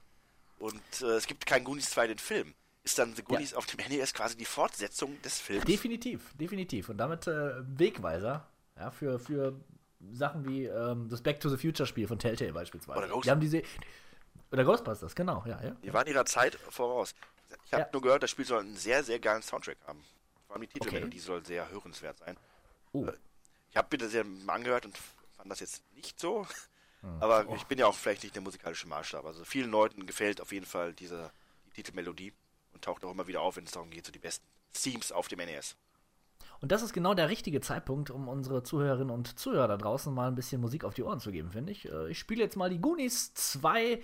[0.59, 2.55] Und äh, es gibt keinen Goonies 2 den Film.
[2.83, 5.65] Ist dann The Goonies auf dem NES quasi die Fortsetzung des Films?
[5.65, 6.89] Definitiv, definitiv.
[6.89, 8.47] Und damit äh, Wegweiser
[8.77, 9.55] ja, für, für
[10.13, 12.99] Sachen wie ähm, das Back to the Future Spiel von Telltale beispielsweise.
[12.99, 13.63] Oder Ghost- Die haben diese.
[14.53, 15.71] Oder Ghostbusters, genau, ja, ja.
[15.83, 17.15] Die waren ihrer Zeit voraus.
[17.67, 17.89] Ich habe Ja.
[17.93, 20.03] nur gehört, das Spiel soll einen sehr, sehr geilen Soundtrack haben.
[20.47, 20.79] Vor allem die Okay.
[20.81, 22.37] Titelmelodie soll sehr hörenswert sein.
[22.93, 23.07] Oh,
[23.71, 24.97] Ich habe mir das ja mal angehört und
[25.41, 26.47] fand das jetzt nicht so.
[27.19, 29.25] Aber ich bin ja auch vielleicht nicht der musikalische Maßstab.
[29.25, 31.31] Also vielen Leuten gefällt auf jeden Fall diese
[31.67, 32.35] die Titelmelodie
[32.75, 35.29] und taucht auch immer wieder auf, wenn es darum geht, so die besten Themes auf
[35.29, 35.77] dem NES.
[36.61, 40.29] Und das ist genau der richtige Zeitpunkt, um unsere Zuhörerinnen und Zuhörer da draußen mal
[40.29, 41.91] ein bisschen Musik auf die Ohren zu geben, finde ich.
[41.91, 44.03] Äh, Ich spiele jetzt mal die Goonies 2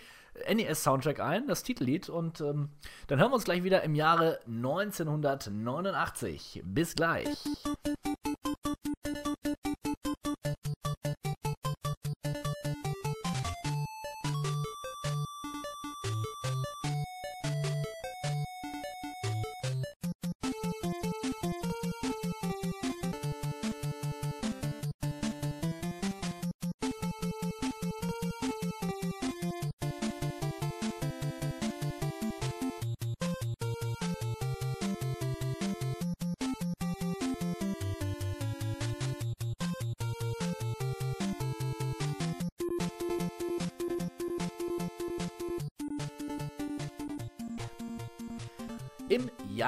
[0.54, 2.70] NES-Soundtrack ein, das Titellied, und ähm,
[3.08, 6.62] dann hören wir uns gleich wieder im Jahre 1989.
[6.64, 7.28] Bis gleich.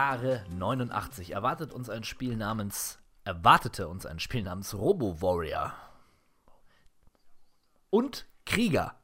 [0.09, 5.75] Jahre 89 erwartet uns ein Spiel namens erwartete uns ein Spiel namens Robo Warrior
[7.91, 8.99] und Krieger.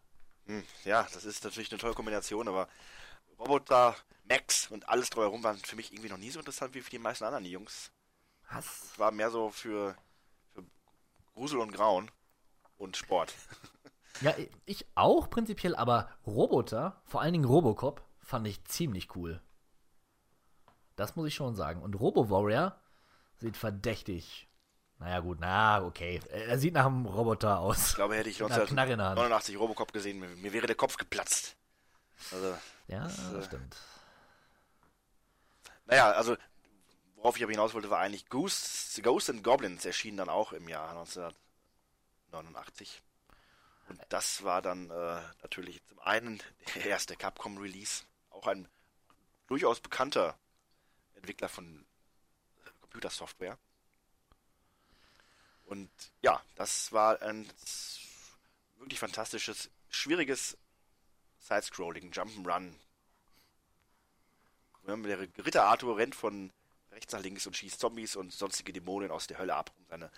[0.46, 2.70] Hm, ja, das ist natürlich eine tolle Kombination, aber
[3.38, 3.94] Roboter,
[4.26, 6.98] Max und alles drumherum waren für mich irgendwie noch nie so interessant wie für die
[6.98, 7.92] meisten anderen Jungs.
[8.50, 8.98] Was?
[8.98, 9.94] War mehr so für,
[10.54, 10.64] für
[11.34, 12.10] Grusel und Grauen
[12.78, 13.34] und Sport.
[14.20, 14.32] Ja,
[14.64, 19.42] ich auch prinzipiell, aber Roboter, vor allen Dingen Robocop, fand ich ziemlich cool.
[20.96, 21.82] Das muss ich schon sagen.
[21.82, 22.78] Und Robo Warrior
[23.36, 24.48] sieht verdächtig.
[24.98, 26.20] Naja, gut, na, okay.
[26.30, 27.90] Er sieht nach einem Roboter aus.
[27.90, 29.18] Ich glaube, hätte ich Mit einer Knarre in der Hand.
[29.18, 31.56] 1989 Robocop gesehen, mir, mir wäre der Kopf geplatzt.
[32.32, 33.76] Also, Ja, Das, äh, das stimmt.
[35.86, 36.36] naja, also,
[37.16, 40.68] worauf ich aber hinaus wollte, war eigentlich Goose, Ghosts and Goblins erschien dann auch im
[40.68, 43.02] Jahr 1989.
[43.88, 46.40] Und das war dann äh, natürlich zum einen
[46.76, 48.68] der erste Capcom-Release, auch ein
[49.48, 50.36] durchaus bekannter
[51.24, 51.86] Entwickler von
[52.64, 53.58] äh, Computersoftware.
[55.64, 57.48] Und ja, das war ein
[58.76, 60.58] wirklich fantastisches, schwieriges
[61.40, 62.74] Sidescrolling, Jump'n'Run.
[64.86, 66.52] Der Ritter Arthur rennt von
[66.92, 70.10] rechts nach links und schießt Zombies und sonstige Dämonen aus der Hölle ab, um seine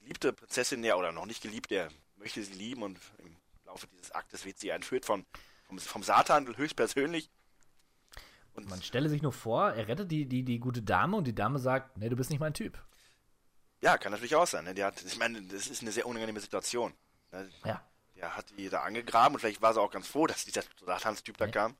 [0.00, 3.36] geliebte Prinzessin, ja, oder noch nicht geliebt, der möchte sie lieben und im
[3.66, 5.26] Laufe dieses Aktes wird sie entführt von,
[5.66, 7.28] vom, vom Satan höchstpersönlich.
[8.54, 11.34] Und Man stelle sich nur vor, er rettet die, die, die gute Dame und die
[11.34, 12.78] Dame sagt, nee, du bist nicht mein Typ.
[13.80, 14.64] ja, kann natürlich auch sein.
[14.64, 14.74] Ne?
[14.74, 16.94] Der hat, ich meine, das ist eine sehr unangenehme Situation.
[17.32, 17.50] Ne?
[17.64, 17.82] Ja.
[18.16, 21.36] Der hat die da angegraben und vielleicht war sie auch ganz froh, dass dieser Satanstyp
[21.36, 21.76] da kam.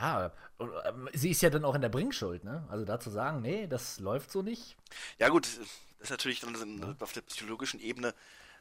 [0.00, 2.66] Ja, ähm, sie ist ja dann auch in der Bringschuld, ne?
[2.70, 4.76] Also da zu sagen, nee, das läuft so nicht.
[5.18, 5.68] Ja gut, das
[6.00, 8.14] ist natürlich dann auf der psychologischen Ebene.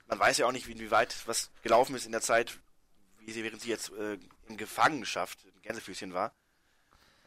[0.08, 2.60] Man weiß ja auch nicht, inwieweit was gelaufen ist in der Zeit,
[3.22, 6.34] wie sie, während sie jetzt äh, in Gefangenschaft, in Gänsefüßchen war.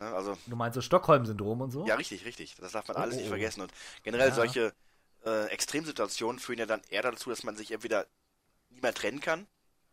[0.00, 1.86] Ja, also, Du meinst so Stockholm-Syndrom und so?
[1.86, 2.56] ja, richtig, richtig.
[2.56, 3.30] Das darf man Oh, alles oh, nicht oh.
[3.30, 3.60] vergessen.
[3.62, 3.72] Und
[4.02, 4.34] generell Ja.
[4.34, 4.72] solche
[5.24, 8.06] äh, Extremsituationen führen ja dann eher dazu, dass man sich entweder
[8.70, 9.46] nie mehr trennen kann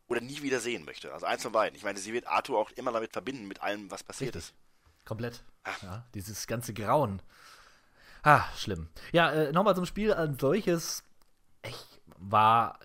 [0.08, 1.14] oder nie wieder sehen möchte.
[1.14, 1.76] Also eins von beiden.
[1.78, 4.52] Ich meine, sie wird Arthur auch immer damit verbinden, mit allem, was passiert Richtig.
[4.52, 5.06] ist.
[5.06, 5.44] Komplett.
[5.64, 5.72] Ah.
[5.84, 7.22] Ja, dieses ganze Grauen.
[8.24, 8.90] Ah, schlimm.
[9.12, 11.04] Ja, äh, nochmal zum Spiel als solches.
[11.64, 11.78] Ich
[12.18, 12.78] war.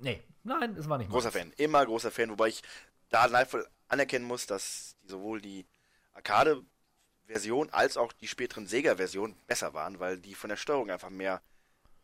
[0.00, 1.36] Nee, nein, es war nicht Großer meins.
[1.36, 2.62] Fan, immer großer Fan, wobei ich
[3.10, 5.66] da leidvoll anerkennen muss, dass sowohl die
[6.14, 11.42] Arcade-Version als auch die späteren Sega-Version besser waren, weil die von der Steuerung einfach mehr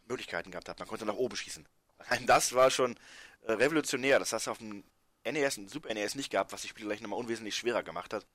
[0.06, 0.78] Möglichkeiten gehabt hat.
[0.78, 1.66] Man konnte nach oben schießen.
[1.98, 2.96] Allein das war schon
[3.42, 4.18] äh, revolutionär.
[4.18, 4.84] Das hast du auf dem
[5.24, 8.26] NES und Super NES nicht gehabt, was die Spiele gleich nochmal unwesentlich schwerer gemacht hat.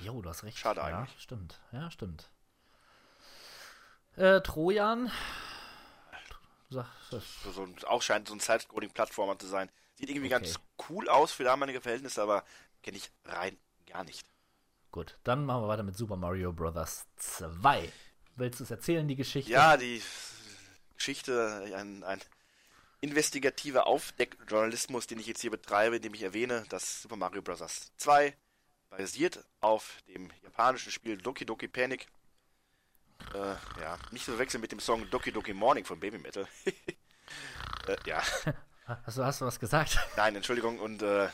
[0.00, 0.58] Jo, du hast recht.
[0.58, 1.20] Schade ja, eigentlich.
[1.20, 2.30] Stimmt, ja, stimmt.
[4.16, 5.10] Äh, Trojan.
[6.70, 7.20] Sag, So,
[7.50, 9.70] so, auch scheint so ein Side-Scrolling-Plattformer zu sein.
[9.94, 10.44] Sieht irgendwie Okay.
[10.44, 10.60] ganz
[10.90, 12.44] cool aus für damalige Verhältnisse, aber
[12.82, 14.26] kenne ich rein gar nicht.
[14.90, 17.06] Gut, dann machen wir weiter mit Super Mario Bros.
[17.16, 17.92] 2.
[18.36, 19.50] Willst du es erzählen, die Geschichte?
[19.50, 20.02] Ja, die
[20.96, 22.20] Geschichte, ein, ein
[23.00, 27.92] investigativer Aufdeckjournalismus, den ich jetzt hier betreibe, indem ich erwähne, dass Super Mario Bros.
[27.96, 28.34] 2
[28.90, 32.06] basiert auf dem japanischen Spiel Doki Doki Panic.
[33.34, 36.46] Äh, ja, nicht zu verwechseln mit dem Song Doki Doki Morning von Baby Metal.
[37.86, 38.22] äh, ja,
[39.04, 39.98] Hast, du, hast du was gesagt?
[40.16, 40.78] nein, Entschuldigung.
[40.78, 41.28] Und äh,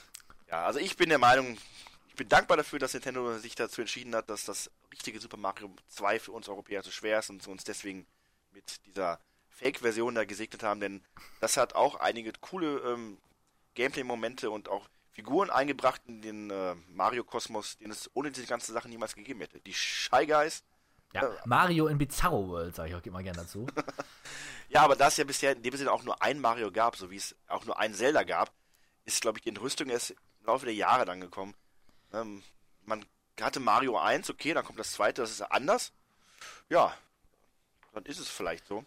[0.50, 1.56] ja, also ich bin der Meinung,
[2.14, 5.74] ich bin dankbar dafür, dass Nintendo sich dazu entschieden hat, dass das richtige Super Mario
[5.88, 8.06] 2 für uns Europäer zu schwer ist und sie uns deswegen
[8.52, 11.02] mit dieser Fake-Version da gesegnet haben, denn
[11.40, 13.18] das hat auch einige coole ähm,
[13.74, 18.88] Gameplay-Momente und auch Figuren eingebracht in den äh, Mario-Kosmos, den es ohne diese ganze Sache
[18.88, 19.58] niemals gegeben hätte.
[19.58, 20.62] Die Shy Guys
[21.14, 23.66] Ja, Mario in Bizarro World, sage ich auch immer gerne dazu.
[24.68, 27.10] Ja, aber da es ja bisher in dem Sinne auch nur ein Mario gab, so
[27.10, 28.52] wie es auch nur ein Zelda gab,
[29.04, 31.54] ist, glaube ich, die Entrüstung erst im Laufe der Jahre dann gekommen.
[32.14, 32.42] Ähm,
[32.84, 33.04] man
[33.40, 35.92] hatte Mario 1, okay, dann kommt das zweite, das ist anders.
[36.68, 36.96] Ja,
[37.92, 38.84] dann ist es vielleicht so.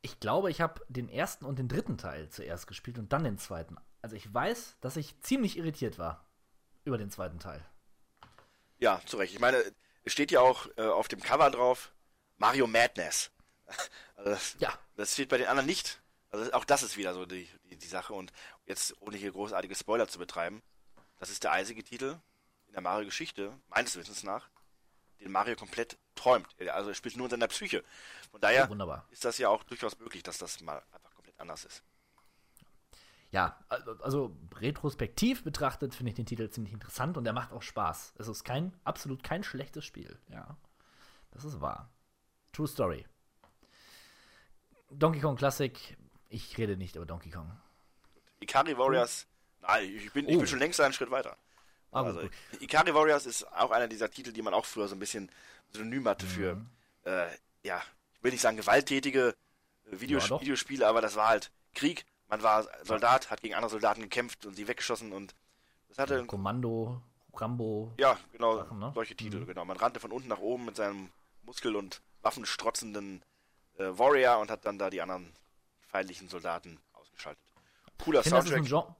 [0.00, 3.38] Ich glaube, ich habe den ersten und den dritten Teil zuerst gespielt und dann den
[3.38, 3.76] zweiten.
[4.00, 6.24] Also ich weiß, dass ich ziemlich irritiert war
[6.84, 7.64] über den zweiten Teil.
[8.78, 9.34] Ja, zu Recht.
[9.34, 9.62] Ich meine,
[10.04, 11.92] es steht ja auch äh, auf dem Cover drauf
[12.36, 13.30] Mario Madness.
[14.16, 14.76] Also das, Ja.
[14.96, 16.00] das steht bei den anderen nicht.
[16.30, 18.14] Also auch das ist wieder so die, die, die Sache.
[18.14, 18.32] Und
[18.66, 20.60] jetzt, ohne hier großartige Spoiler zu betreiben,
[21.18, 22.18] das ist der einzige Titel
[22.66, 24.48] in der Mario-Geschichte, meines Wissens nach,
[25.20, 26.46] den Mario komplett träumt.
[26.70, 27.84] Also er spielt nur in seiner Psyche.
[28.30, 31.64] Von daher Ja, ist das ja auch durchaus möglich, dass das mal einfach komplett anders
[31.64, 31.82] ist.
[33.30, 37.62] Ja, also, also retrospektiv betrachtet finde ich den Titel ziemlich interessant und er macht auch
[37.62, 38.14] Spaß.
[38.16, 40.18] Es ist kein, absolut kein schlechtes Spiel.
[40.28, 40.56] Ja,
[41.32, 41.90] das ist wahr.
[42.52, 43.06] True Story.
[44.90, 45.96] Donkey Kong Classic,
[46.30, 47.52] ich rede nicht über Donkey Kong.
[48.40, 49.26] Ikari Warriors,
[49.62, 50.38] nein, ich bin, ich Oh.
[50.38, 51.36] bin schon längst einen Schritt weiter.
[51.90, 52.30] Ah, also, gut.
[52.60, 55.30] Ikari Warriors ist auch einer dieser Titel, die man auch früher so ein bisschen
[55.72, 56.66] synonym hatte für, Mhm.
[57.04, 57.26] äh,
[57.62, 57.80] ja,
[58.14, 59.34] ich will nicht sagen gewalttätige
[59.90, 60.40] äh, Videos Ja.
[60.40, 62.04] Videospiele, aber das war halt Krieg.
[62.28, 65.34] Man war Soldat, hat gegen andere Soldaten gekämpft und sie weggeschossen und
[65.88, 67.00] das hatte, Kommando,
[67.34, 67.90] Rambo.
[67.96, 68.92] ja, genau, Sachen, ne?
[68.94, 69.64] solche Titel, genau.
[69.64, 71.08] Man rannte von unten nach oben mit seinem
[71.44, 73.22] muskel- und waffenstrotzenden
[73.78, 75.32] äh, Warrior und hat dann da die anderen
[75.86, 77.42] feindlichen Soldaten ausgeschaltet.
[78.04, 78.68] Cooler Ich finde, das ist ein Soundtrack.
[78.68, 78.96] Genre.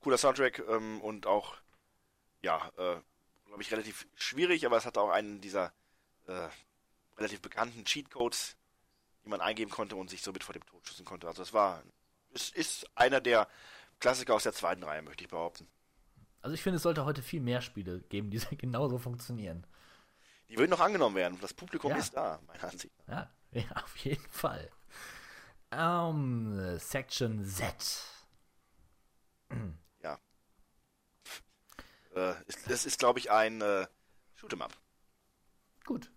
[0.00, 1.56] Cooler Soundtrack ähm, und auch,
[2.42, 3.00] ja, äh,
[3.46, 5.72] glaube ich, relativ schwierig, aber es hatte auch einen dieser
[6.26, 6.48] äh,
[7.16, 8.56] relativ bekannten Cheatcodes,
[9.24, 11.26] die man eingeben konnte und sich somit vor dem Tod schützen konnte.
[11.26, 11.82] Also es war,
[12.34, 13.48] es ist einer der
[14.00, 15.66] Klassiker aus der zweiten Reihe, möchte ich behaupten.
[16.40, 19.66] Also ich finde, es sollte heute viel mehr Spiele geben, die genauso funktionieren.
[20.48, 21.38] Die würden noch angenommen werden.
[21.40, 21.98] Das Publikum Ja.
[21.98, 23.28] ist da, meiner Ansicht nach.
[23.52, 24.70] Ja, ja auf jeden Fall.
[25.70, 28.04] Ähm, Section Z.
[32.18, 33.86] Äh, ist, das ist, glaube ich, ein äh,
[34.40, 34.76] Shoot'em Up.
[35.84, 36.10] Gut.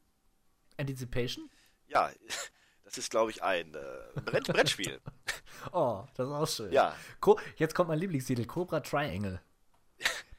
[0.78, 1.50] Anticipation?
[1.88, 2.10] Ja,
[2.84, 5.00] das ist, glaube ich, ein äh, Brett Brettspiel.
[5.72, 6.72] Oh, das ist auch schön.
[6.72, 6.96] Ja.
[7.20, 9.42] Co Jetzt kommt mein Lieblingstitel, Cobra Triangle.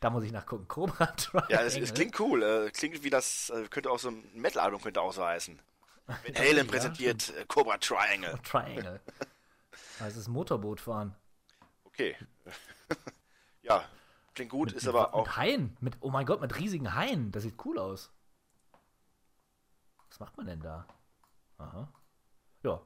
[0.00, 0.66] Da muss ich nachgucken.
[0.66, 1.54] Cobra Triangle.
[1.54, 2.42] Ja, es, es klingt cool.
[2.42, 5.60] Äh, klingt wie das, äh, könnte auch so ein Metal-Album könnte auch so heißen.
[6.06, 8.38] Van Halen Ja, präsentiert äh, Cobra Triangle.
[8.42, 9.00] Triangle.
[9.98, 11.14] Das ist Motorboot fahren.
[11.84, 12.16] Okay.
[13.62, 13.84] ja,
[14.34, 15.26] klingt gut, ist aber auch.
[15.26, 15.76] Mit Haien.
[15.80, 17.32] Mit, oh mein Gott, mit riesigen Haien.
[17.32, 18.10] Das sieht cool aus.
[20.08, 20.86] Was macht man denn da?
[21.58, 21.88] Aha.
[22.62, 22.80] Ja.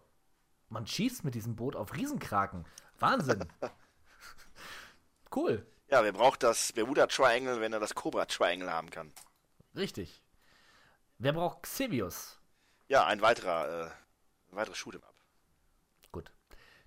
[0.69, 2.65] Man schießt mit diesem Boot auf Riesenkraken.
[2.99, 3.45] Wahnsinn.
[5.35, 5.67] cool.
[5.89, 9.13] Ja, wer braucht das Bermuda Triangle, wenn er das Cobra Triangle haben kann?
[9.75, 10.23] Richtig.
[11.19, 12.39] Wer braucht Xivius?
[12.89, 13.91] Ja, ein weiterer, äh,
[14.51, 15.15] ein weiteres Shoot'em Up.
[16.13, 16.31] Gut.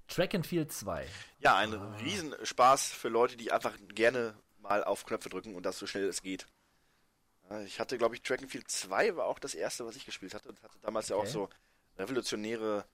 [0.08, 1.08] Track and Field 2.
[1.40, 4.36] Ja, ein Riesenspaß für Leute, die einfach gerne
[4.70, 6.48] mal auf Knöpfe drücken und das so schnell es geht.
[7.66, 10.36] Ich hatte, glaube ich, Track and Field 2 war auch das erste, was ich gespielt
[10.36, 11.32] hatte und hatte damals ja auch Okay.
[11.32, 11.50] so
[11.98, 12.86] revolutionäre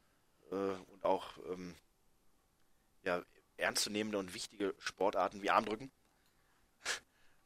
[0.52, 1.76] äh, und auch ähm,
[3.04, 3.22] ja,
[3.58, 5.92] ernstzunehmende und wichtige Sportarten wie Armdrücken.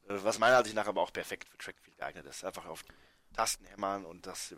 [0.08, 2.44] Äh, was meiner Ansicht nach aber auch perfekt für Track and Field geeignet ist.
[2.44, 2.84] Einfach auf
[3.34, 4.56] Tasten hämmern und das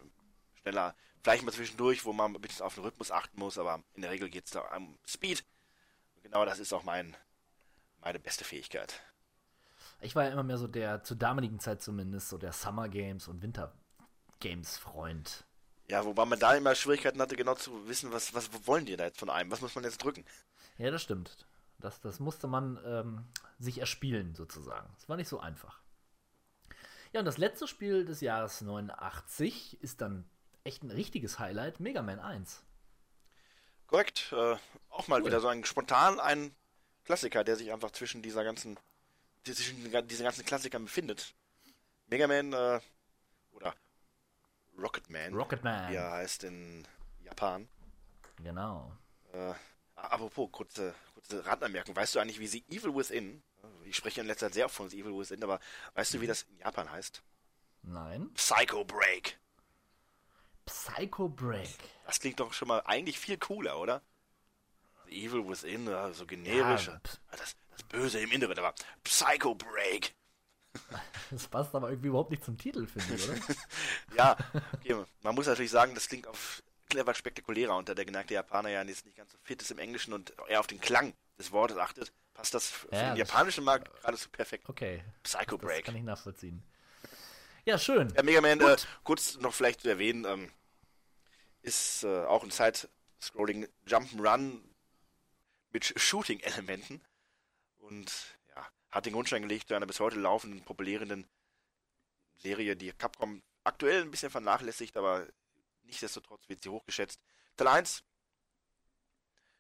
[0.61, 4.02] schneller, vielleicht mal zwischendurch, wo man ein bisschen auf den Rhythmus achten muss, aber in
[4.02, 5.43] der Regel geht es da um Speed.
[6.15, 7.18] Und genau das ist auch mein,
[7.99, 9.02] meine beste Fähigkeit.
[10.02, 13.28] Ich war ja immer mehr so der, zur damaligen Zeit zumindest, so der Summer Games
[13.28, 13.73] und Winter
[14.40, 15.45] Games Freund.
[15.88, 19.06] Ja, wobei man da immer Schwierigkeiten hatte, genau zu wissen, was, was wollen die da
[19.06, 19.52] jetzt von einem?
[19.52, 20.26] Was muss man jetzt drücken?
[20.78, 21.45] Ja, das stimmt.
[21.80, 23.26] Das, das musste man ähm,
[23.60, 24.90] sich erspielen, sozusagen.
[24.95, 25.82] Das war nicht so einfach.
[27.14, 30.23] Ja, und das letzte Spiel des Jahres 89 ist dann
[30.64, 32.64] echt ein richtiges Highlight, Mega Man 1.
[33.88, 34.32] Korrekt.
[34.32, 34.56] Äh,
[34.90, 35.28] auch mal Cool.
[35.28, 36.56] wieder so ein spontan ein
[37.03, 38.80] Klassiker, der sich einfach zwischen dieser ganzen,
[39.45, 41.34] die- zwischen diesen diesen ganzen Klassikern befindet.
[42.07, 42.80] Mega Man äh,
[43.51, 43.76] oder
[44.77, 45.34] Rocket Man.
[45.34, 45.93] Rocket Man.
[45.93, 46.88] Er heißt in
[47.23, 47.68] Japan.
[48.38, 48.95] Genau.
[49.34, 49.53] Äh,
[49.95, 51.95] apropos, kurze, kurze Randanmerkung.
[51.95, 53.43] Weißt du eigentlich, wie sie Evil Within,
[53.85, 55.59] ich spreche in letzter Zeit sehr oft von Evil Within, aber
[55.93, 57.22] weißt du, wie das in Japan heißt?
[57.84, 58.34] Nein.
[58.34, 59.38] Psycho Break.
[60.65, 61.69] Psycho Break.
[62.05, 64.01] Das klingt doch schon mal eigentlich viel cooler, oder?
[65.07, 66.88] Evil Within, ja, so generisch.
[66.88, 68.73] Ja, Ja, p- das, das Böse im Inneren, aber
[69.03, 70.14] Psycho Break.
[71.31, 73.39] Das passt aber irgendwie überhaupt nicht zum Titel, finde ich, oder?
[74.18, 74.38] Ja,
[74.73, 78.69] okay, man muss natürlich sagen, das klingt auf clever spektakulärer und da der geneigte Japaner
[78.69, 81.52] ja jetzt nicht ganz so fit ist im Englischen und eher auf den Klang des
[81.52, 84.68] Wortes achtet, passt das für Ja, den das- japanischen Markt geradezu perfekt.
[84.69, 85.03] Okay.
[85.23, 85.85] Psycho Das Break.
[85.85, 86.64] kann ich nachvollziehen.
[87.65, 88.11] Ja, schön.
[88.15, 90.52] Ja, Mega Man, äh, kurz noch vielleicht zu erwähnen, ähm,
[91.61, 94.61] ist äh, auch ein Side-Scrolling Jump'n'Run
[95.72, 97.02] mit Shooting-Elementen
[97.91, 101.27] und ja, hat den Grundstein gelegt zu einer bis heute laufenden, populärenden
[102.38, 105.27] Serie, die Capcom aktuell ein bisschen vernachlässigt, aber
[105.84, 107.22] nichtsdestotrotz wird sie hochgeschätzt.
[107.57, 108.03] Teil 1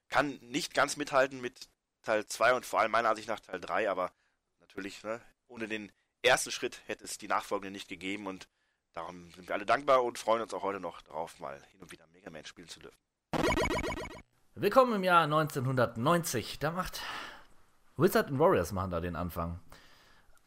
[0.07, 1.69] kann nicht ganz mithalten mit
[2.01, 4.11] Teil 2 und vor allem meiner Ansicht nach Teil 3, aber
[4.59, 5.91] natürlich, ne, ohne den
[6.23, 8.47] ersten Schritt hätte es die nachfolgenden nicht gegeben und
[8.93, 11.91] darum sind wir alle dankbar und freuen uns auch heute noch darauf, mal hin und
[11.91, 12.97] wieder Mega Man spielen zu dürfen.
[14.55, 16.59] Willkommen im Jahr 1990.
[16.59, 17.01] Da macht
[18.01, 19.59] Wizard and Warriors machen da den Anfang.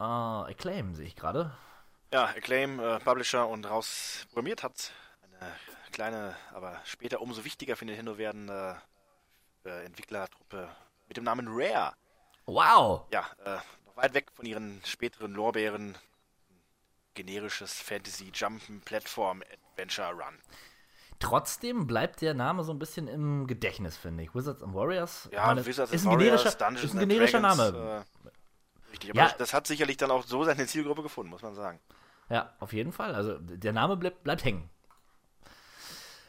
[0.00, 1.52] Äh, Acclaim sehe ich gerade.
[2.12, 5.52] Ja, Acclaim, äh, Publisher und raus programmiert hat eine
[5.92, 8.82] kleine, aber später umso wichtiger für Nintendo werdende
[9.64, 10.68] äh, Entwicklertruppe
[11.06, 11.94] mit dem Namen Rare.
[12.46, 13.06] Wow!
[13.12, 15.96] Ja, äh, noch weit weg von ihren späteren Lorbeeren.
[17.14, 20.36] Generisches Fantasy Jumpen Plattform Adventure Run.
[21.24, 24.34] Trotzdem bleibt der Name so ein bisschen im Gedächtnis, finde ich.
[24.34, 25.28] Wizards and Warriors.
[25.32, 28.04] Ja, meine, Wizards ist and ein generischer, Warriors, Dungeons ist ein generischer Dragons, Name.
[28.26, 29.34] Äh, richtig, aber Ja.
[29.38, 31.80] das, hat sicherlich dann auch so seine Zielgruppe gefunden, muss man sagen.
[32.28, 33.14] Ja, auf jeden Fall.
[33.14, 34.70] Also der Name bleibt, bleibt hängen.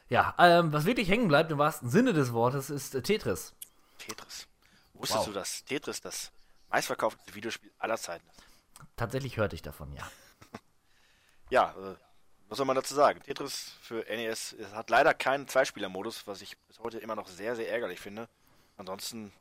[0.09, 3.53] Ja, ähm, was wirklich hängen bleibt im wahrsten Sinne des Wortes ist äh, Tetris.
[3.97, 4.47] Tetris.
[4.93, 5.26] Wusstest Wow.
[5.27, 6.31] du, dass Tetris das
[6.69, 8.43] meistverkaufteste Videospiel aller Zeiten ist?
[8.95, 10.03] Tatsächlich hörte ich davon, ja.
[11.49, 11.95] Ja, äh,
[12.49, 13.22] was soll man dazu sagen?
[13.22, 17.55] Tetris für NES es hat leider keinen Zweispieler-Modus, was ich bis heute immer noch sehr,
[17.55, 18.27] sehr ärgerlich finde.
[18.77, 19.31] Ansonsten,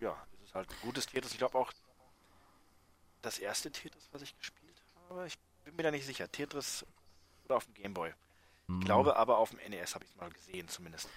[0.00, 1.32] ja, es ist halt ein gutes Tetris.
[1.32, 1.72] Ich glaube auch
[3.22, 5.26] das erste Tetris, was ich gespielt habe.
[5.26, 6.30] Ich bin mir da nicht sicher.
[6.30, 6.86] Tetris
[7.44, 8.12] oder auf dem Gameboy.
[8.80, 11.08] Ich glaube aber auf dem NES habe ich es mal gesehen, zumindest.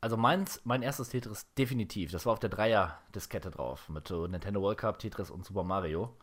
[0.00, 2.12] Also meins, mein erstes Tetris definitiv.
[2.12, 3.88] Das war auf der Dreier-Diskette drauf.
[3.88, 6.14] Mit Nintendo World Cup, Tetris und Super Mario.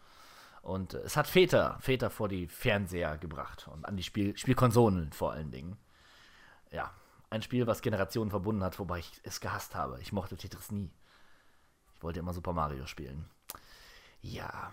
[0.62, 3.68] Und es hat Väter, Väter vor die Fernseher gebracht.
[3.68, 5.78] Und an die Spiel Spielkonsolen vor allen Dingen.
[6.72, 6.94] Ja,
[7.30, 10.00] ein Spiel, was Generationen verbunden hat, wobei ich es gehasst habe.
[10.02, 10.92] Ich mochte Tetris nie.
[11.96, 13.30] Ich wollte immer Super Mario spielen.
[14.22, 14.72] Ja.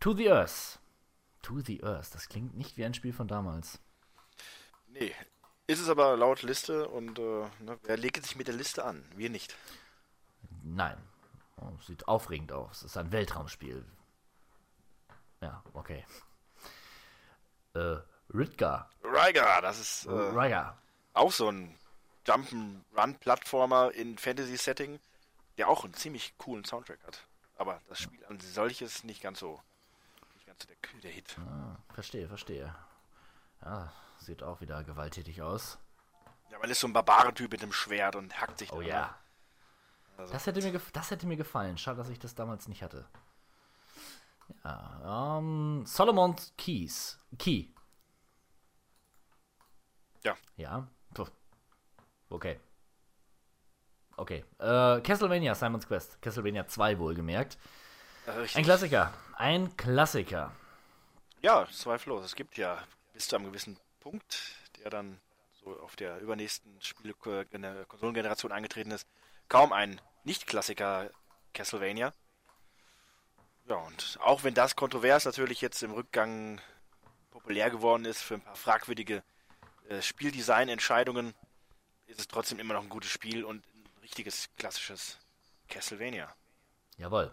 [0.00, 0.78] To the Earth.
[1.42, 2.14] To the Earth.
[2.14, 3.80] Das klingt nicht wie ein Spiel von damals.
[4.86, 5.14] Nee,
[5.66, 9.04] ist es aber laut Liste und äh, ne, wer legt sich mit der Liste an?
[9.16, 9.56] Wir nicht.
[10.62, 10.98] Nein.
[11.56, 12.78] Oh, sieht aufregend aus.
[12.78, 13.84] Es ist ein Weltraumspiel.
[15.42, 16.04] Ja, okay.
[17.74, 17.96] Äh,
[18.32, 18.88] Ridgar.
[19.02, 20.78] Rygar, das ist äh, Rygar.
[21.14, 21.78] auch so ein
[22.26, 25.00] Jump'n'Run-Plattformer in Fantasy-Setting,
[25.58, 27.26] der auch einen ziemlich coolen Soundtrack hat.
[27.56, 29.60] Aber das Spiel an solches nicht ganz so,
[30.34, 31.36] nicht ganz so der, der Hit.
[31.38, 32.74] Ah, verstehe, verstehe.
[33.62, 35.78] Ja, sieht auch wieder gewalttätig aus.
[36.50, 38.86] Ja, man ist so ein Barbarentyp mit einem Schwert und hackt sich Oh da.
[38.86, 39.18] ja.
[40.16, 41.78] Also- Das hätte, mir das hätte mir gefallen.
[41.78, 43.06] Schade, dass ich das damals nicht hatte.
[44.64, 47.18] Ja, ähm, Solomon's Keys.
[47.38, 47.68] Key.
[50.24, 50.36] Ja.
[50.56, 50.88] Ja.
[51.14, 51.26] Puh.
[52.30, 52.60] Okay.
[54.16, 54.44] Okay.
[54.58, 56.20] Äh, Castlevania, Simon's Quest.
[56.22, 57.58] Castlevania 2 wohlgemerkt.
[58.26, 58.56] Richtig.
[58.56, 59.12] Ein Klassiker.
[59.36, 60.52] Ein Klassiker.
[61.40, 62.24] Ja, zweifellos.
[62.24, 62.78] Es gibt ja
[63.12, 65.20] bis zu einem gewissen Punkt, der dann
[65.64, 69.06] so auf der übernächsten Spiele-Konsolengeneration eingetreten ist,
[69.48, 71.10] kaum ein Nicht-Klassiker
[71.52, 72.12] Castlevania.
[73.68, 76.60] Ja, und auch wenn das kontrovers natürlich jetzt im Rückgang
[77.30, 79.22] populär geworden ist für ein paar fragwürdige
[79.88, 81.34] äh, Spieldesign-Entscheidungen,
[82.06, 85.18] ist es trotzdem immer noch ein gutes Spiel und ein richtiges klassisches
[85.68, 86.34] Castlevania.
[86.98, 87.32] Jawohl.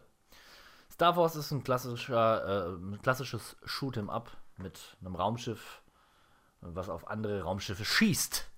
[0.92, 5.82] Star Wars ist ein klassischer, äh, klassisches Shoot'em Up mit einem Raumschiff,
[6.62, 8.50] was auf andere Raumschiffe schießt.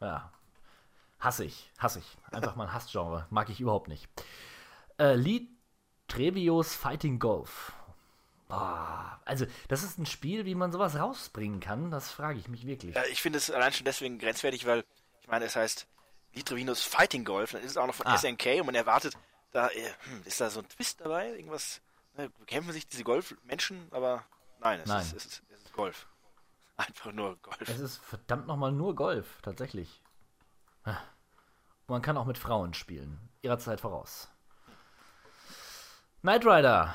[0.00, 0.32] Ja.
[1.20, 2.16] Hasse ich, hasse ich.
[2.32, 3.26] Einfach mal ein Hassgenre.
[3.30, 4.08] Mag ich überhaupt nicht.
[4.98, 5.48] Äh, Lee
[6.12, 7.72] Trevios Fighting Golf.
[8.48, 12.66] Boah, also, das ist ein Spiel, wie man sowas rausbringen kann, das frage ich mich
[12.66, 12.94] wirklich.
[12.94, 14.84] Ja, ich finde es allein schon deswegen grenzwertig, weil
[15.22, 15.86] ich meine, es heißt
[16.34, 18.18] Litrevinos Fighting Golf, dann ist es auch noch von Ah.
[18.18, 19.14] SNK und man erwartet,
[19.52, 21.80] da äh, hm, ist da so ein Twist dabei, irgendwas,
[22.18, 24.22] ne, bekämpfen sich diese Golfmenschen, aber
[24.60, 25.00] nein, es, Nein.
[25.00, 26.06] Ist, es, ist, es ist Golf.
[26.76, 27.68] Einfach nur Golf.
[27.68, 30.02] Es ist verdammt nochmal nur Golf, tatsächlich.
[30.84, 30.96] Und
[31.88, 33.18] man kann auch mit Frauen spielen.
[33.40, 34.28] Ihrer Zeit voraus.
[36.22, 36.94] Knight Rider.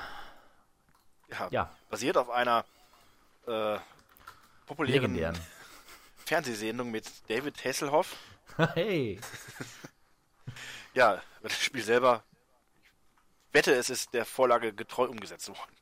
[1.30, 1.72] ja, ja.
[1.90, 2.66] Basiert auf einer
[3.46, 3.78] äh,
[4.66, 5.40] populären Legendären.
[6.26, 8.16] Fernsehsendung mit David Hasselhoff.
[8.74, 9.20] Hey.
[10.94, 12.24] Ja, das Spiel selber,
[13.50, 15.76] ich wette, es ist der Vorlage getreu umgesetzt worden.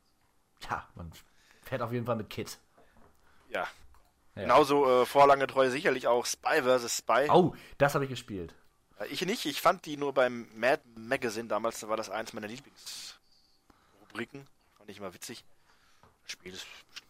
[0.69, 1.09] Ja, man
[1.63, 2.59] fährt auf jeden Fall mit Kit.
[3.47, 3.61] Ja.
[4.35, 4.41] Ja.
[4.41, 6.97] Genauso äh, vorlagetreu sicherlich auch Spy vs.
[6.97, 7.30] Spy.
[7.30, 8.53] Oh, das habe ich gespielt.
[8.99, 12.34] Äh, Ich nicht, ich fand die nur beim Mad Magazine damals, da war das eins
[12.34, 12.47] meiner
[14.15, 14.47] Lieblingsrubriken.
[14.77, 15.45] Fand ich immer witzig.
[16.23, 17.03] Das Spiel ist gut.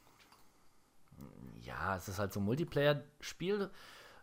[1.61, 3.69] ja, es ist halt so ein Multiplayer-Spiel.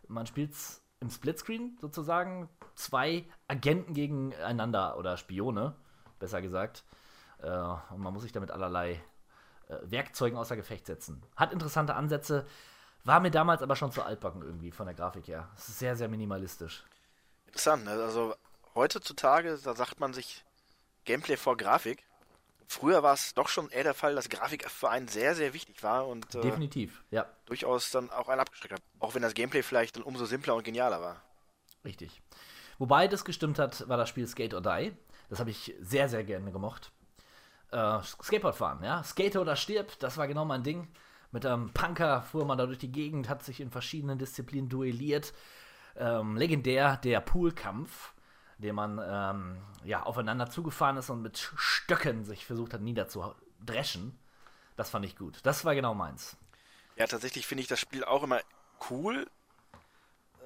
[0.08, 0.54] Man spielt
[1.00, 5.74] im Splitscreen sozusagen zwei Agenten gegeneinander oder Spione,
[6.18, 6.84] besser gesagt.
[7.38, 9.02] Äh, und man muss sich damit allerlei
[9.68, 11.22] äh, Werkzeugen außer Gefecht setzen.
[11.36, 12.46] Hat interessante Ansätze,
[13.04, 15.48] war mir damals aber schon zu altbacken irgendwie von der Grafik her.
[15.56, 16.84] Es ist sehr, sehr minimalistisch.
[17.46, 17.90] Interessant, ne?
[17.90, 18.34] also
[18.74, 20.44] heutzutage, da sagt man sich
[21.04, 22.04] Gameplay vor Grafik.
[22.68, 25.82] Früher war es doch schon eher der Fall, dass Grafik für einen sehr, sehr wichtig
[25.82, 27.26] war und äh, Definitiv, ja.
[27.46, 28.82] durchaus dann auch einen abgeschreckt hat.
[28.98, 31.22] Auch wenn das Gameplay vielleicht dann umso simpler und genialer war.
[31.84, 32.22] Richtig.
[32.78, 34.92] Wobei das gestimmt hat, war das Spiel Skate or Die.
[35.28, 36.92] Das habe ich sehr, sehr gerne gemocht.
[37.70, 39.02] Äh, Skateboard fahren, ja.
[39.02, 40.88] Skate oder stirb, das war genau mein Ding.
[41.30, 45.32] Mit einem Punker fuhr man da durch die Gegend, hat sich in verschiedenen Disziplinen duelliert.
[45.96, 48.11] Ähm, legendär der Poolkampf,
[48.62, 54.18] den man ähm, ja, aufeinander zugefahren ist und mit Stöcken sich versucht hat niederzudreschen.
[54.76, 55.40] Das fand ich gut.
[55.42, 56.36] Das war genau meins.
[56.96, 58.40] Ja, tatsächlich finde ich das Spiel auch immer
[58.90, 59.26] cool.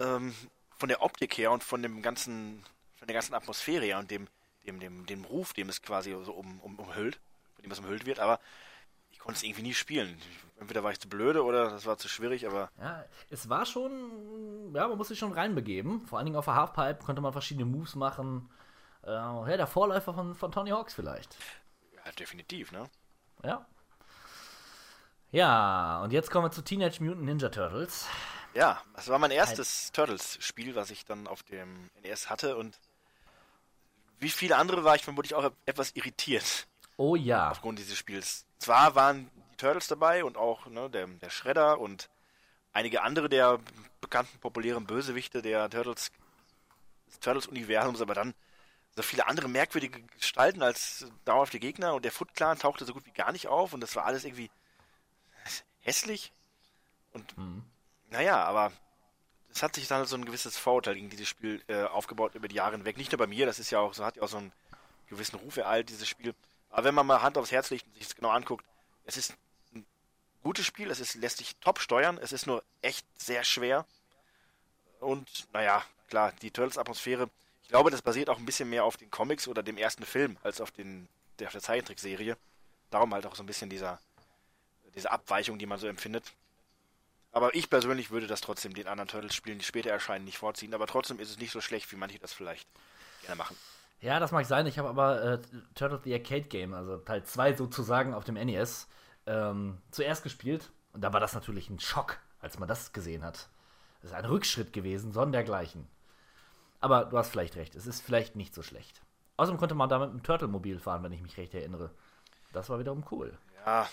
[0.01, 0.35] Ähm,
[0.79, 2.63] von der Optik her und von dem ganzen,
[2.99, 4.27] von der ganzen Atmosphäre her und dem,
[4.67, 7.19] dem, dem, dem Ruf, dem es quasi so um, um, umhüllt,
[7.55, 8.41] von dem es umhüllt wird, aber
[9.27, 10.17] konnte es irgendwie nie spielen.
[10.59, 12.71] Entweder war ich zu blöde oder das war zu schwierig, aber.
[12.81, 16.07] Ja, es war schon, ja, man muss sich schon reinbegeben.
[16.07, 18.49] Vor allen Dingen auf der Halfpipe konnte man verschiedene Moves machen.
[19.03, 21.37] Äh, ja, der Vorläufer von, von Tony Hawks vielleicht.
[21.97, 22.85] Ja, definitiv, ne?
[23.43, 23.67] Ja.
[25.33, 28.07] Ja, und jetzt kommen wir zu Teenage Mutant Ninja Turtles.
[28.55, 32.79] Ja, das war mein erstes Turtles-Spiel, was ich dann auf dem NES hatte und
[34.19, 37.51] wie viele andere war ich vermutlich auch etwas irritiert Oh ja.
[37.51, 38.47] aufgrund dieses Spiels.
[38.59, 42.09] Zwar waren die Turtles dabei und auch ne, der, der Shredder und
[42.73, 43.59] einige andere der
[44.01, 46.11] bekannten populären Bösewichte der Turtles
[47.09, 48.35] des Turtles-Universums, aber dann
[48.95, 53.05] so viele andere merkwürdige Gestalten als dauerhafte Gegner und der Foot Clan tauchte so gut
[53.05, 54.51] wie gar nicht auf und das war alles irgendwie
[55.81, 56.33] hässlich
[57.13, 57.35] und
[58.11, 58.73] naja, aber
[59.51, 62.57] es hat sich dann so ein gewisses Vorurteil gegen dieses Spiel äh, aufgebaut über die
[62.57, 62.99] Jahre hinweg.
[62.99, 64.53] Nicht nur bei mir, das ist ja auch, so hat ja auch so einen
[65.09, 66.35] gewissen Ruf ereilt, dieses Spiel.
[66.77, 68.63] Aber wenn man mal Hand aufs Herz legt und sich das genau anguckt,
[69.07, 69.33] es ist
[69.75, 69.87] ein
[70.43, 73.87] gutes Spiel, es ist, lässt sich top steuern, es ist nur echt sehr schwer.
[75.01, 77.31] Und naja, klar, die Turtles-Atmosphäre,
[77.63, 80.37] ich glaube, das basiert auch ein bisschen mehr auf den Comics oder dem ersten Film
[80.43, 81.09] als auf, den,
[81.39, 82.37] der, auf der Zeichentrickserie.
[82.91, 83.99] Darum halt auch so ein bisschen dieser,
[84.95, 86.35] diese Abweichung, die man so empfindet.
[87.33, 90.75] Aber ich persönlich würde das trotzdem den anderen Turtles-Spielen, die später erscheinen, nicht vorziehen.
[90.75, 92.69] Aber trotzdem ist es nicht so schlecht, wie manche das vielleicht
[93.23, 93.57] gerne machen.
[94.07, 94.69] Ja, das mag sein.
[94.69, 95.39] Ich habe aber äh,
[95.75, 98.87] Turtles the Arcade Game, also Teil 2 sozusagen auf dem NES,
[99.27, 100.71] ähm, zuerst gespielt.
[100.93, 103.49] Und da war das natürlich ein Schock, als man das gesehen hat.
[104.01, 105.89] Das ist ein Rückschritt gewesen, sondergleichen.
[106.79, 109.03] Aber du hast vielleicht recht, es ist vielleicht nicht so schlecht.
[109.39, 111.91] Außerdem konnte man damit ein Turtle-Mobil fahren, wenn ich mich recht erinnere.
[112.53, 113.37] Das war wiederum cool.
[113.65, 113.89] Ja,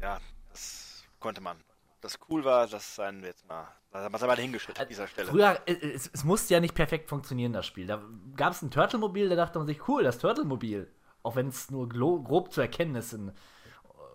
[0.00, 0.20] ja,
[0.52, 1.58] das konnte man.
[2.04, 5.08] Das cool war, das seien wir jetzt mal, das haben wir mal hingeschüttet an dieser
[5.08, 5.30] Stelle.
[5.30, 7.86] Früher, äh, es, es musste ja nicht perfekt funktionieren, das Spiel.
[7.86, 8.02] Da
[8.36, 10.92] gab es ein Turtle-Mobil, da dachte man sich, cool, das Turtle-Mobil.
[11.22, 13.32] Auch wenn es nur grob zu erkennen ist, in,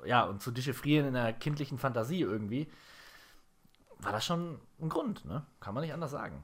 [0.05, 2.71] ja, und zu dechiffrieren in der kindlichen Fantasie irgendwie,
[3.97, 5.47] war das schon ein Grund, ne?
[5.59, 6.43] Kann man nicht anders sagen.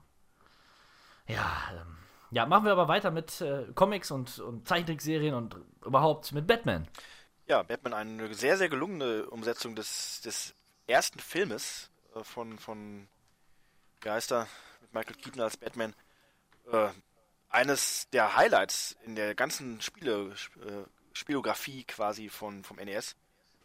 [1.28, 1.98] Ja, ähm,
[2.32, 6.88] ja, machen wir aber weiter mit äh, Comics und, und Zeichentrickserien und überhaupt mit Batman.
[7.46, 10.56] Ja, Batman eine sehr, sehr gelungene Umsetzung des, des
[10.88, 13.08] ersten Filmes äh, von, von,
[14.02, 14.48] wie heißt er,
[14.82, 15.94] mit Michael Keaton als Batman.
[16.72, 16.90] Äh,
[17.50, 20.36] eines der Highlights in der ganzen Spiele,
[20.66, 20.84] äh,
[21.14, 23.16] Spielografie quasi von, vom NES.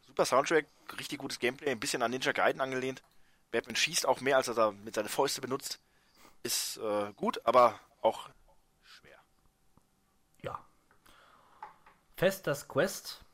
[0.06, 0.66] Super Soundtrack,
[0.98, 3.02] richtig gutes Gameplay, ein bisschen an Ninja Gaiden angelehnt.
[3.51, 5.80] Batman schießt auch mehr, als er mit seinen Fäuste benutzt.
[6.42, 8.30] Ist äh, gut, aber auch
[8.82, 9.18] schwer.
[10.42, 10.64] Ja.
[12.16, 13.24] Fest das Quest.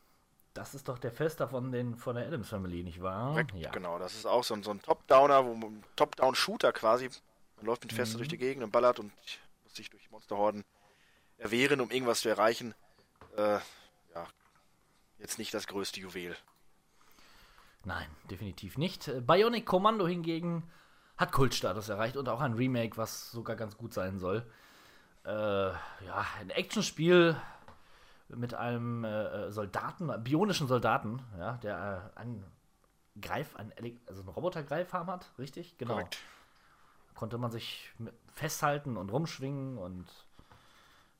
[0.57, 3.31] Das ist doch der Fester von, den, von der Adams Family, nicht wahr?
[3.33, 3.70] Korrekt, Ja.
[3.70, 7.11] Genau, das ist auch so ein, so ein Top-Downer, wo man- Top-Down-Shooter quasi.
[7.57, 8.19] Man läuft mit Feste Mhm.
[8.19, 9.12] durch die Gegend und ballert und
[9.65, 10.65] muss sich durch Monsterhorden
[11.39, 12.74] erwehren, um irgendwas zu erreichen.
[13.37, 13.59] Äh,
[14.15, 14.27] ja,
[15.19, 16.37] jetzt nicht das größte Juwel.
[17.85, 19.11] Nein, definitiv nicht.
[19.27, 20.69] Bionic Commando hingegen
[21.16, 24.45] hat Kultstatus erreicht und auch ein Remake, was sogar ganz gut sein soll.
[25.24, 25.31] Äh,
[25.70, 27.37] ja, ein Actionspiel
[28.28, 32.44] mit einem äh, Soldaten, einem bionischen Soldaten, ja, der äh, einen
[33.20, 33.73] Greif, einen,
[34.07, 35.78] also einen Robotergreifarm hat, richtig?
[35.78, 35.94] Genau.
[35.94, 36.19] Korrekt.
[37.15, 37.93] Konnte man sich
[38.35, 40.07] festhalten und rumschwingen und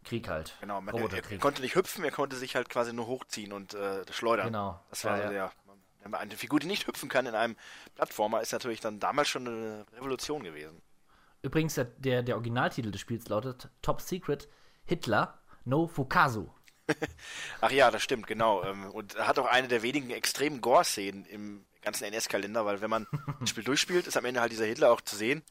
[0.05, 0.55] Krieg halt.
[0.61, 3.75] Genau, man, er, er konnte nicht hüpfen, er konnte sich halt quasi nur hochziehen und
[3.75, 4.47] äh, schleudern.
[4.47, 4.81] Genau.
[4.91, 5.53] Das war Ja, so der.
[6.03, 7.57] Wenn man eine Figur, die nicht hüpfen kann in einem
[7.97, 10.81] Plattformer, ist natürlich dann damals schon eine Revolution gewesen.
[11.43, 14.49] Übrigens, der, der, Originaltitel des Spiels lautet Top Secret
[14.85, 16.53] Hitler No Fukazu.
[17.61, 18.63] Ach ja, das stimmt, genau.
[18.65, 23.07] Ähm, Und hat auch eine der wenigen extremen Gore-Szenen im ganzen NS-Kalender, weil wenn man
[23.41, 25.43] das Spiel durchspielt, ist am Ende halt dieser Hitler auch zu sehen.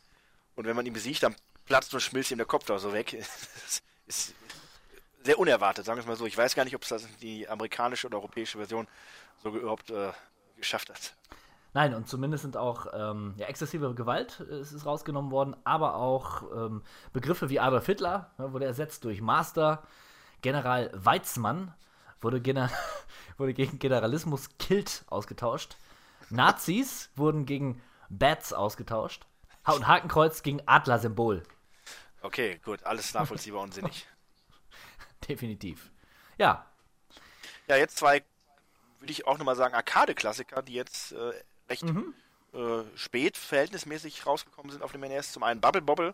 [0.56, 1.36] Und wenn man ihn besiegt, dann
[1.66, 3.18] platzt und schmilzt ihm der Kopf da so weg.
[4.08, 4.36] Das ist
[5.24, 6.28] sehr unerwartet, sagen wir es mal so.
[6.28, 8.88] Ich weiß gar nicht, ob es das die amerikanische oder europäische Version
[9.42, 10.12] so überhaupt äh,
[10.58, 11.16] geschafft hat.
[11.74, 15.96] Nein, und zumindest sind auch ähm, ja, exzessive Gewalt äh, ist, ist rausgenommen worden, aber
[15.96, 19.84] auch ähm, Begriffe wie Adolf Hitler ne, wurde ersetzt durch Master.
[20.46, 21.74] General Weizmann
[22.22, 22.70] wurde, gener
[23.38, 25.76] wurde gegen Generalismus Kilt ausgetauscht.
[26.30, 29.26] Nazis wurden gegen Bats ausgetauscht.
[29.66, 31.42] Und Hakenkreuz gegen Adler-Symbol.
[32.22, 34.06] Okay, gut, alles nachvollziehbar und sinnig.
[35.28, 35.90] Definitiv.
[36.38, 36.68] Ja,
[37.68, 38.24] Ja, jetzt zwei,
[39.00, 41.34] würde ich auch nochmal sagen, Arcade-Klassiker, die jetzt äh,
[41.70, 41.86] recht
[42.54, 45.32] äh, spät verhältnismäßig rausgekommen sind auf dem NES.
[45.32, 46.14] Zum einen Bubble Bobble,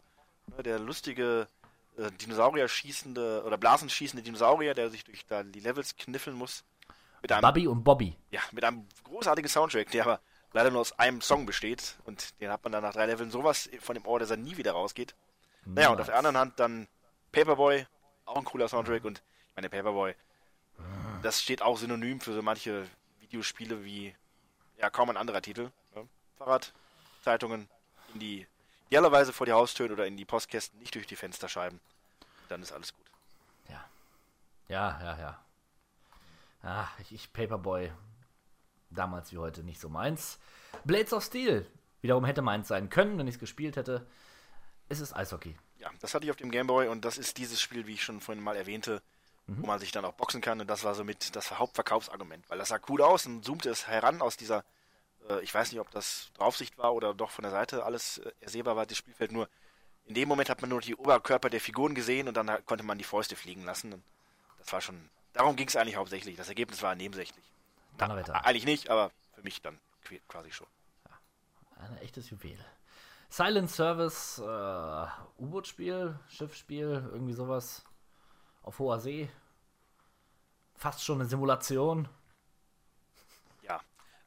[0.55, 1.49] ne, der lustige
[1.97, 6.63] äh, Dinosaurier schießende oder blasenschießende Dinosaurier, der sich durch da die Levels kniffeln muss.
[7.21, 8.17] Mit einem, Bubby und Bobby.
[8.31, 10.19] ja, mit einem großartigen Soundtrack, der aber
[10.53, 11.95] leider nur aus einem Song besteht.
[12.05, 14.57] Und den hat man dann nach drei Leveln sowas von dem Ohr, dass er nie
[14.57, 15.15] wieder rausgeht.
[15.65, 16.87] Naja, und auf der anderen Hand dann
[17.31, 17.85] Paperboy,
[18.25, 19.03] auch ein cooler Soundtrack.
[19.05, 20.15] Und ich meine, Paperboy,
[21.21, 22.87] das steht auch synonym für so manche
[23.19, 24.15] Videospiele wie,
[24.77, 25.71] ja, kaum ein anderer Titel.
[25.95, 26.07] Ne?
[26.37, 26.73] Fahrrad,
[27.23, 27.69] Zeitungen
[28.13, 28.47] in die,
[28.91, 31.79] idealerweise vor die Haustüren oder in die Postkästen, nicht durch die Fensterscheiben.
[32.49, 33.05] Dann ist alles gut.
[33.69, 33.85] Ja.
[34.67, 35.45] Ja, ja, ja.
[36.61, 37.89] Ah, ich, ich Paperboy.
[38.89, 40.39] Damals wie heute nicht so meins.
[40.83, 41.65] Blades of Steel.
[42.01, 44.05] Wiederum hätte meins sein können, wenn ich es gespielt hätte.
[44.89, 45.55] Es ist Eishockey.
[45.79, 48.19] Ja, das hatte ich auf dem Gameboy und das ist dieses Spiel, wie ich schon
[48.19, 49.01] vorhin mal erwähnte,
[49.47, 52.67] wo man sich dann auch boxen kann und das war somit das Hauptverkaufsargument, weil das
[52.67, 54.65] sah cool aus und zoomte es heran aus dieser,
[55.41, 58.75] ich weiß nicht, ob das Draufsicht war oder doch von der Seite alles äh, ersehbar
[58.75, 59.47] war, das Spielfeld nur.
[60.05, 62.97] In dem Moment hat man nur die Oberkörper der Figuren gesehen und dann konnte man
[62.97, 63.93] die Fäuste fliegen lassen.
[63.93, 64.03] Und
[64.59, 66.35] das war schon, darum ging es eigentlich hauptsächlich.
[66.35, 67.45] Das Ergebnis war nebensächlich.
[67.97, 68.43] Donnerwetter.
[68.45, 70.67] Eigentlich nicht, aber für mich dann qu- quasi schon.
[71.77, 72.57] Ein echtes Juwel.
[73.29, 77.85] Silent Service, äh, U-Boot-Spiel, Schiffsspiel, irgendwie sowas.
[78.63, 79.29] Auf hoher See.
[80.75, 82.09] Fast schon eine Simulation.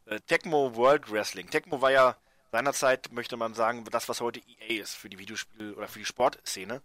[0.06, 1.48] Äh, Tecmo World Wrestling.
[1.48, 2.16] Tecmo war ja
[2.52, 6.04] seinerzeit, möchte man sagen, das, was heute EA ist für die Videospiel- oder für die
[6.04, 6.82] Sportszene.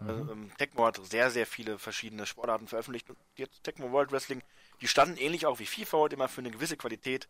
[0.00, 4.42] Äh, ähm, Tecmo hat sehr, sehr viele verschiedene Sportarten veröffentlicht und jetzt Tecmo World Wrestling,
[4.80, 7.28] die standen ähnlich auch wie FIFA heute immer für eine gewisse Qualität.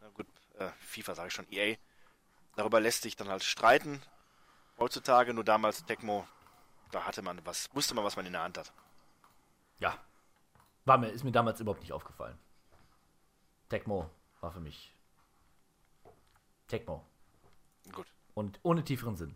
[0.00, 0.26] Na gut,
[0.58, 1.76] äh, FIFA sage ich schon, EA.
[2.56, 4.02] Darüber lässt sich dann halt streiten.
[4.78, 6.26] Heutzutage, nur damals Tecmo,
[6.92, 8.72] da hatte man was, wusste man, was man in der Hand hat.
[9.80, 9.98] Ja.
[10.84, 12.38] War mir, ist mir damals überhaupt nicht aufgefallen.
[13.68, 14.08] Tecmo
[14.40, 14.92] war für mich
[16.68, 17.04] Tecmo.
[17.92, 18.06] Gut.
[18.34, 19.34] Und ohne tieferen Sinn.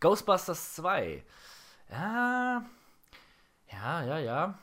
[0.00, 1.22] Ghostbusters 2.
[1.90, 2.64] Ja.
[3.70, 4.58] Ja, ja, ja.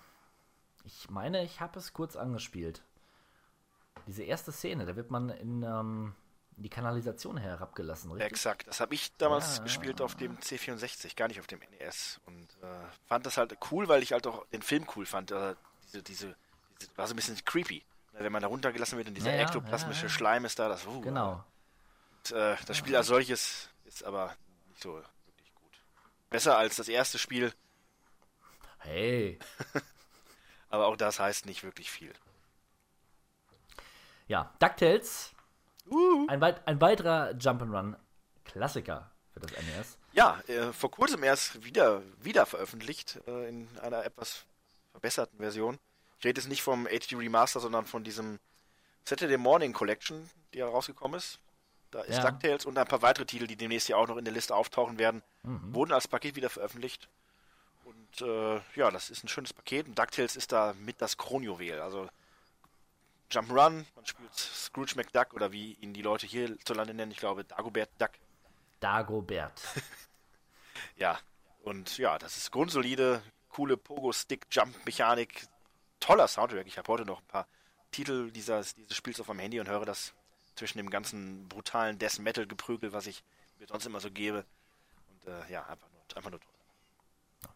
[0.84, 2.81] Ich meine, ich habe es kurz angespielt.
[4.07, 6.15] Diese erste Szene, da wird man in, ähm,
[6.55, 8.31] in die Kanalisation herabgelassen, richtig?
[8.31, 9.64] Exakt, das habe ich damals Ja.
[9.64, 12.19] gespielt auf dem C64, gar nicht auf dem NES.
[12.26, 15.31] Und äh, fand das halt cool, weil ich halt auch den Film cool fand.
[15.31, 15.55] Äh,
[15.88, 16.35] diese, diese,
[16.81, 17.84] diese, war so ein bisschen creepy.
[18.18, 20.14] Ne, Wenn man da runtergelassen wird und dieser Ja, ektoplasmische ja, ja.
[20.14, 21.44] Schleim ist da, das uh, Genau.
[22.26, 24.35] Und, äh, das Spiel als solches ist aber
[24.69, 25.72] nicht so wirklich gut.
[26.30, 27.53] Besser als das erste Spiel,
[28.80, 29.39] Hey.
[30.69, 32.14] aber auch das heißt nicht wirklich viel.
[34.27, 35.31] Ja, DuckTales.
[36.27, 39.98] Ein, weit, ein weiterer Jump'n'Run-Klassiker für das NES.
[40.11, 44.45] Ja, äh, vor kurzem erst wieder, wieder veröffentlicht, äh, in einer etwas
[44.91, 45.80] verbesserten Version.
[46.19, 48.39] Ich rede jetzt nicht vom HD Remaster, sondern von diesem
[49.06, 51.39] Saturday Morning Collection, die herausgekommen ist.
[51.91, 52.30] Da ist Ja.
[52.31, 54.98] DuckTales und ein paar weitere Titel, die demnächst ja auch noch in der Liste auftauchen
[54.99, 57.07] werden, wurden als Paket wieder veröffentlicht.
[57.85, 59.88] Und äh, ja, das ist ein schönes Paket.
[59.88, 61.80] Und DuckTales ist da mit das Kronjuwel.
[61.80, 62.10] Also
[63.31, 67.89] Jump'n'Run, man spielt Scrooge McDuck oder wie ihn die Leute hierzulande nennen, ich glaube Dagobert
[67.99, 68.11] Duck.
[68.80, 69.61] Dagobert.
[70.95, 71.18] Ja,
[71.64, 75.48] und ja, das ist grundsolide, coole Pogo-Stick-Jump-Mechanik,
[75.99, 76.68] toller Soundtrack.
[76.68, 77.48] Ich habe heute noch ein paar
[77.91, 80.14] Titel dieses, dieses Spiels auf meinem Handy und höre das
[80.56, 83.24] zwischen dem ganzen brutalen Death Metal-Geprügel, was ich
[83.60, 84.45] mir sonst immer so gebe.
[85.10, 87.52] Und äh, ja, einfach nur, einfach nur toll.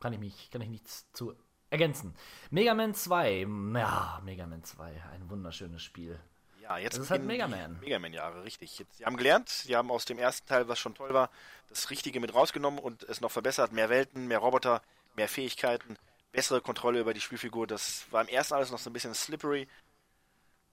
[0.00, 1.34] Kann ich mich, kann ich nichts zu
[1.70, 2.14] ergänzen.
[2.50, 3.46] Mega Man 2.
[3.74, 5.02] Ja, Mega Man 2.
[5.12, 6.18] Ein wunderschönes Spiel.
[6.60, 7.78] Ja, jetzt Das ist halt Mega Man.
[7.80, 8.78] Mega Man-Jahre, richtig.
[8.78, 11.30] Jetzt, sie haben gelernt, sie haben aus dem ersten Teil, was schon toll war,
[11.68, 13.72] das Richtige mit rausgenommen und es noch verbessert.
[13.72, 14.82] Mehr Welten, mehr Roboter,
[15.16, 15.96] mehr Fähigkeiten,
[16.32, 17.66] bessere Kontrolle über die Spielfigur.
[17.66, 19.68] Das war im ersten alles noch so ein bisschen slippery.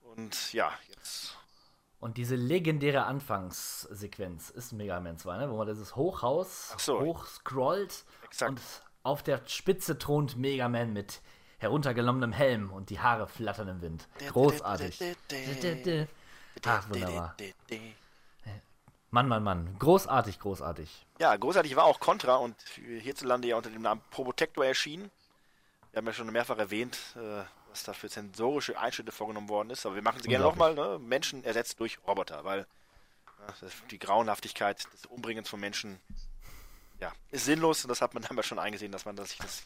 [0.02, 1.36] Und ja, jetzt.
[2.00, 5.50] Und diese legendäre Anfangssequenz ist Mega Man 2, ne?
[5.50, 7.00] wo man dieses Hochhaus so.
[7.00, 8.50] hochscrollt Exakt.
[8.50, 8.60] und
[9.02, 11.20] auf der Spitze thront Mega Man mit
[11.58, 14.08] heruntergenommenem Helm und die Haare flattern im Wind.
[14.30, 14.98] Großartig.
[16.64, 17.36] Ach, wunderbar.
[19.10, 19.76] Mann, Mann, Mann.
[19.78, 21.06] Großartig, großartig.
[21.18, 22.56] Ja, großartig war auch Contra und
[23.00, 25.10] hierzulande ja unter dem Namen Probotector erschienen.
[25.92, 29.84] Wir haben ja schon mehrfach erwähnt, äh, was da für sensorische Einschnitte vorgenommen worden ist.
[29.86, 30.74] Aber wir machen sie gerne nochmal.
[30.74, 30.98] Ne?
[31.00, 32.66] Menschen ersetzt durch Roboter, weil
[33.40, 36.00] ja, die Grauenhaftigkeit des Umbringens von Menschen
[37.00, 37.84] ja, ist sinnlos.
[37.84, 39.64] Und das hat man dann schon eingesehen, dass man sich das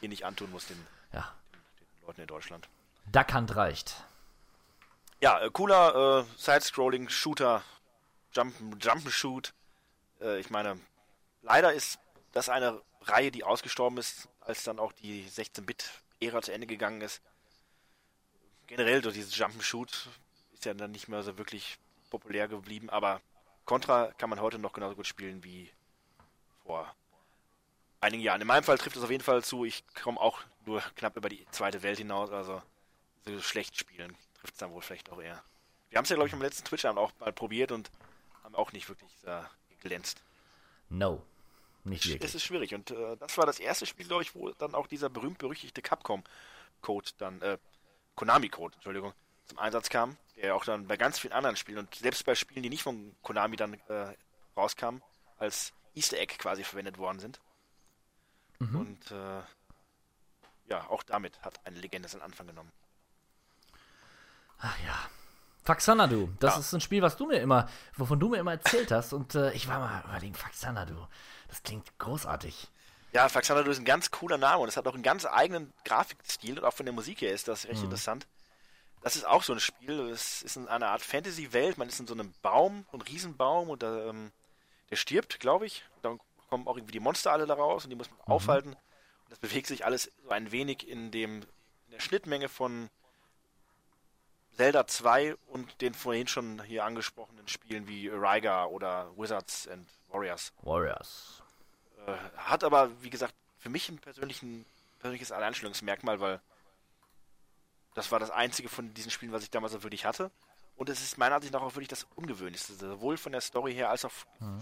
[0.00, 1.34] hier nicht antun muss, den, Ja.
[1.52, 2.68] den Leuten in Deutschland.
[3.12, 4.02] Duck Hunt reicht.
[5.20, 7.62] Ja, äh, cooler äh, Side-Scrolling, Shooter,
[8.32, 9.52] Jump, Jump'n'Shoot.
[10.20, 10.78] Äh, ich meine,
[11.42, 11.98] leider ist
[12.32, 17.20] das eine Reihe, die ausgestorben ist, als dann auch die 16-Bit-Ära zu Ende gegangen ist.
[18.66, 20.08] Generell so dieses Jump'n'Shoot
[20.54, 21.78] ist ja dann nicht mehr so wirklich
[22.10, 23.20] populär geblieben, aber
[23.64, 25.70] Contra kann man heute noch genauso gut spielen wie
[26.64, 26.94] vor
[28.00, 28.40] einigen Jahren.
[28.40, 31.28] In meinem Fall trifft es auf jeden Fall zu, ich komme auch nur knapp über
[31.28, 32.62] die zweite Welt hinaus, also
[33.24, 34.16] so schlecht spielen
[34.46, 35.42] trifft es dann wohl vielleicht auch eher.
[35.90, 37.90] Wir haben es ja, glaube ich, am letzten Twitch-Abend auch mal probiert und
[38.44, 40.22] haben auch nicht wirklich äh, geglänzt.
[40.88, 41.22] No.
[41.86, 42.34] Nicht Es wirklich.
[42.34, 45.08] ist schwierig und äh, das war das erste Spiel, glaube ich, wo dann auch dieser
[45.08, 47.58] berühmt-berüchtigte Capcom-Code dann, äh,
[48.16, 49.12] Konami-Code, Entschuldigung,
[49.46, 52.62] zum Einsatz kam, der auch dann bei ganz vielen anderen Spielen und selbst bei Spielen,
[52.62, 54.14] die nicht von Konami dann äh,
[54.56, 55.02] rauskamen,
[55.38, 57.40] als Easter Egg quasi verwendet worden sind.
[58.58, 59.42] Und äh,
[60.68, 62.72] ja, auch damit hat eine Legende seinen Anfang genommen.
[64.58, 65.10] Ach ja.
[65.66, 66.60] Faxanadu, das Ja.
[66.60, 69.12] ist ein Spiel, was du mir immer, wovon du mir immer erzählt hast.
[69.12, 70.94] Und äh, ich war mal überlegen, Faxanadu.
[71.48, 72.68] Das klingt großartig.
[73.12, 76.58] Ja, Faxanadu ist ein ganz cooler Name und es hat auch einen ganz eigenen Grafikstil
[76.58, 78.26] und auch von der Musik her ist das recht interessant.
[79.02, 82.06] Das ist auch so ein Spiel, es ist in einer Art Fantasy-Welt, man ist in
[82.06, 84.32] so einem Baum, so einem Riesenbaum und da, ähm,
[84.90, 85.84] der stirbt, glaube ich.
[86.02, 86.18] Dann
[86.48, 88.70] kommen auch irgendwie die Monster alle da raus und die muss man aufhalten.
[88.70, 91.42] Und das bewegt sich alles so ein wenig in dem
[91.86, 92.88] in der Schnittmenge von
[94.56, 100.52] Zelda 2 und den vorhin schon hier angesprochenen Spielen wie Ryga oder Wizards and Warriors.
[100.62, 101.42] Warriors.
[102.06, 106.40] Äh, hat aber, wie gesagt, für mich ein persönliches Alleinstellungsmerkmal, weil
[107.94, 110.30] das war das einzige von diesen Spielen, was ich damals auch wirklich hatte.
[110.76, 113.90] Und es ist meiner Ansicht nach auch wirklich das Ungewöhnlichste, sowohl von der Story her
[113.90, 114.12] als auch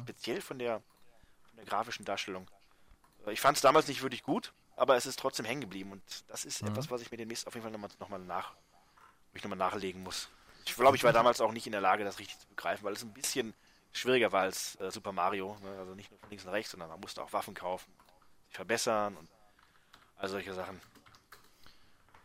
[0.01, 0.81] speziell von der,
[1.49, 2.49] von der grafischen Darstellung.
[3.27, 6.03] Äh, Ich fand es damals nicht wirklich gut, aber es ist trotzdem hängen geblieben und
[6.29, 8.55] das ist etwas, was ich mir demnächst auf jeden Fall nochmal noch mal nach,
[9.35, 10.29] wo ich nochmal nachlegen muss.
[10.65, 12.95] Ich glaube, ich war damals auch nicht in der Lage, das richtig zu begreifen, weil
[12.95, 13.53] es ein bisschen
[13.93, 15.57] schwieriger war als äh, Super Mario.
[15.63, 15.77] Ne?
[15.79, 17.93] Also nicht nur von links und rechts, sondern man musste auch Waffen kaufen,
[18.47, 19.29] sich verbessern und
[20.17, 20.81] all solche Sachen.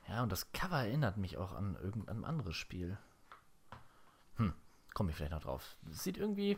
[0.07, 2.97] Ja, und das Cover erinnert mich auch an irgendein anderes Spiel.
[4.37, 4.53] Hm,
[4.93, 5.75] komme ich vielleicht noch drauf.
[5.91, 6.57] Es sieht irgendwie,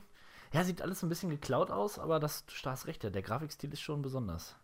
[0.53, 3.72] ja, sieht alles ein bisschen geklaut aus, aber das, du hast recht, ja, der Grafikstil
[3.73, 4.56] ist schon besonders.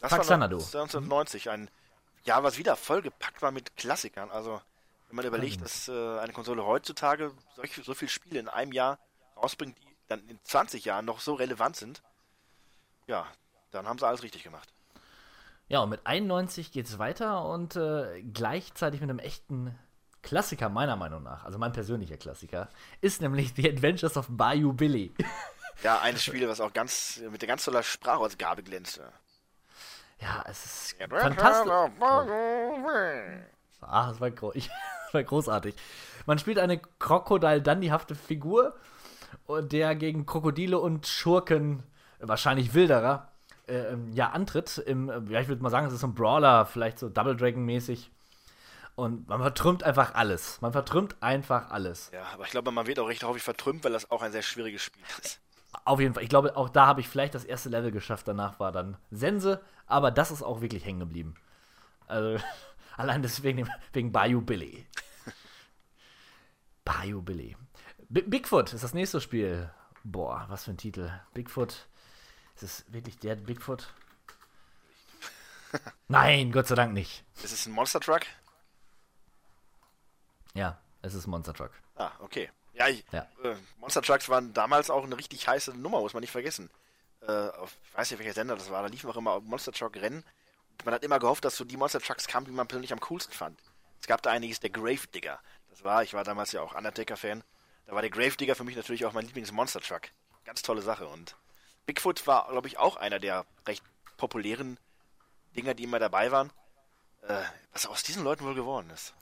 [0.00, 0.58] Das Faxanadu.
[0.58, 1.70] war 1990, ein
[2.24, 4.30] Jahr, was wieder vollgepackt war mit Klassikern.
[4.30, 4.60] Also,
[5.08, 8.98] wenn man überlegt, dass äh, eine Konsole heutzutage solch, so viele Spiele in einem Jahr
[9.36, 12.02] rausbringt, die dann in 20 Jahren noch so relevant sind,
[13.06, 13.26] ja,
[13.70, 14.72] dann haben sie alles richtig gemacht.
[15.68, 19.76] Ja, und mit 91 geht's weiter und äh, gleichzeitig mit einem echten
[20.22, 22.68] Klassiker, meiner Meinung nach, also mein persönlicher Klassiker,
[23.00, 25.14] ist nämlich The Adventures of Bayou Billy.
[25.82, 29.12] Ja, ein Spiel, was auch ganz mit der ganz toller Sprachausgabe glänzte.
[30.18, 31.70] ja, es ist fantastisch.
[33.82, 35.74] Ah, das war, gro ich, das war großartig.
[36.26, 38.74] Man spielt eine Krokodil-Dandy-hafte Figur,
[39.48, 41.82] der gegen Krokodile und Schurken,
[42.20, 43.32] wahrscheinlich Wilderer,
[43.68, 44.78] äh, ähm, ja, antritt.
[44.78, 47.36] Im, äh, ja, ich würde mal sagen, es ist so ein Brawler, vielleicht so Double
[47.36, 48.10] Dragon-mäßig.
[48.94, 50.60] Und man vertrümmt einfach alles.
[50.62, 52.10] Man vertrümmt einfach alles.
[52.14, 54.42] Ja, aber ich glaube, man wird auch recht häufig vertrümmt, weil das auch ein sehr
[54.42, 55.40] schwieriges Spiel ist.
[55.84, 56.22] Auf jeden Fall.
[56.22, 58.26] Ich glaube, auch da habe ich vielleicht das erste Level geschafft.
[58.26, 59.60] Danach war dann Sense.
[59.86, 61.34] Aber das ist auch wirklich hängen geblieben.
[62.06, 62.42] Also,
[62.96, 64.86] allein deswegen wegen Bayou Billy.
[66.86, 67.56] Bayou Billy.
[68.08, 69.68] B Bigfoot ist das nächste Spiel.
[70.04, 71.10] Boah, was für ein Titel.
[71.34, 71.88] Bigfoot.
[72.54, 73.92] Ist es wirklich der Bigfoot?
[76.08, 77.24] Nein, Gott sei Dank nicht.
[77.42, 78.22] Ist es ein Monster Truck?
[80.54, 81.72] Ja, es ist Monster Truck.
[81.96, 82.50] Ah, okay.
[82.72, 83.26] Ja, ich, Ja.
[83.42, 86.70] Äh, Monster Trucks waren damals auch eine richtig heiße Nummer, muss man nicht vergessen.
[87.20, 89.96] Äh, auf, ich weiß nicht, welcher Sender das war, da liefen auch immer Monster Truck
[89.96, 90.22] Rennen.
[90.84, 93.32] Man hat immer gehofft, dass so die Monster Trucks kamen, die man persönlich am coolsten
[93.32, 93.60] fand.
[94.00, 95.40] Es gab da einiges, der Grave Digger.
[95.76, 97.44] Das war, ich war damals ja auch Undertaker-Fan.
[97.84, 100.08] Da war der Grave Digger für mich natürlich auch mein Lieblings-Monster Truck.
[100.46, 101.06] Ganz tolle Sache.
[101.06, 101.36] Und
[101.84, 103.84] Bigfoot war, glaube ich, auch einer der recht
[104.16, 104.80] populären
[105.54, 106.50] Dinger, die immer dabei waren.
[107.28, 107.42] Äh,
[107.72, 109.12] was aus diesen Leuten wohl geworden ist.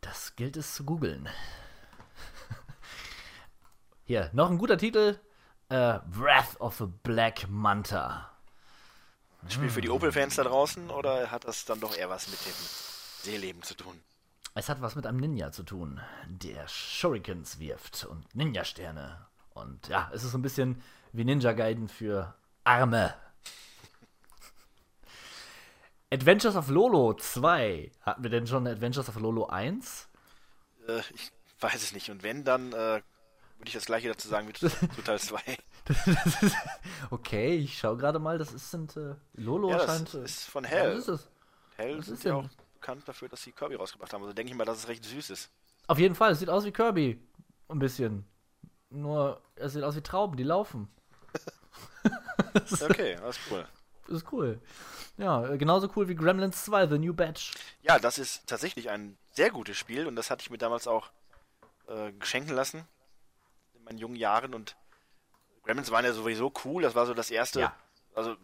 [0.00, 1.28] Das gilt es zu googeln.
[4.06, 5.20] Hier, noch ein guter Titel.
[5.68, 8.30] Äh, Wrath of the Black Manta.
[9.50, 12.54] Spiel für die Opel-Fans da draußen oder hat das dann doch eher was mit dem
[13.22, 14.02] Seeleben zu tun?
[14.56, 19.26] Es hat was mit einem Ninja zu tun, der Shurikens wirft und Ninja-Sterne.
[19.52, 20.80] Und ja, es ist so ein bisschen
[21.12, 23.14] wie Ninja Gaiden für Arme.
[26.12, 27.90] Adventures of Lolo 2.
[28.02, 30.08] Hatten wir denn schon Adventures of Lolo 1?
[30.86, 32.10] Äh, ich weiß es nicht.
[32.12, 33.02] Und wenn, dann äh,
[33.58, 35.40] würde ich das gleiche dazu sagen wie zu, zu Teil 2.
[37.10, 40.14] okay, ich schau gerade mal, das ist sind äh, Lolo Ja, das scheint.
[40.14, 40.94] äh, ist von Hell.
[40.94, 41.28] das ist es.
[41.76, 42.48] Hell Was ist ja auch
[42.84, 44.22] bekannt dafür, dass sie Kirby rausgebracht haben.
[44.22, 45.50] Also denke ich mal, dass es recht süß ist.
[45.86, 47.18] Auf jeden Fall, es sieht aus wie Kirby.
[47.68, 48.26] Ein bisschen.
[48.90, 50.88] Nur, es sieht aus wie Trauben, die laufen.
[52.82, 53.66] Okay, alles cool.
[54.06, 54.60] Das ist cool.
[55.16, 57.52] Ja, äh, genauso cool wie Gremlins 2, The New Batch.
[57.82, 61.10] Ja, das ist tatsächlich ein sehr gutes Spiel und das hatte ich mir damals auch
[61.88, 62.86] äh, geschenken lassen
[63.74, 64.76] in meinen jungen Jahren und
[65.64, 67.74] Gremlins waren ja sowieso cool, das war so das erste, Ja.
[68.14, 68.36] also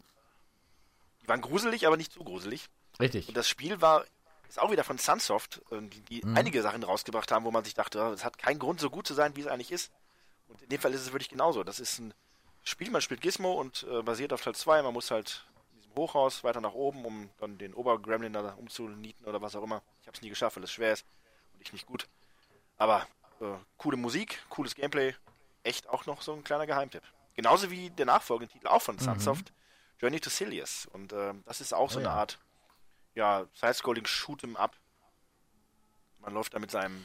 [1.23, 2.69] die waren gruselig, aber nicht zu gruselig.
[2.99, 3.29] Richtig.
[3.29, 4.05] Und das Spiel war
[4.51, 6.37] ist auch wieder von Sunsoft, äh, die, die Mhm.
[6.37, 9.15] einige Sachen rausgebracht haben, wo man sich dachte, es hat keinen Grund so gut zu
[9.15, 9.93] sein, wie es eigentlich ist.
[10.49, 11.63] Und in dem Fall ist es wirklich genauso.
[11.65, 12.13] Das ist ein
[12.65, 15.95] Spiel, man spielt Gizmo und äh, basiert auf Teil 2, man muss halt in diesem
[15.95, 19.83] Hochhaus weiter nach oben, um dann den Obergremlin da umzunieten oder was auch immer.
[20.03, 21.07] Ich habe es nie geschafft, weil es schwer ist
[21.55, 22.07] und ich nicht gut.
[22.77, 23.07] Aber
[23.41, 23.45] äh,
[23.79, 25.15] coole Musik, cooles Gameplay,
[25.63, 27.03] echt auch noch so ein kleiner Geheimtipp.
[27.35, 29.53] Genauso wie der nachfolgende Titel auch von Sunsoft,
[30.01, 30.87] Journey to Silius.
[30.93, 32.15] Und äh, das ist auch so Oh eine ja.
[32.15, 32.39] Art
[33.15, 34.77] ja, Side-Scrolling Shoot'em Up.
[36.21, 37.05] Man läuft da mit seinem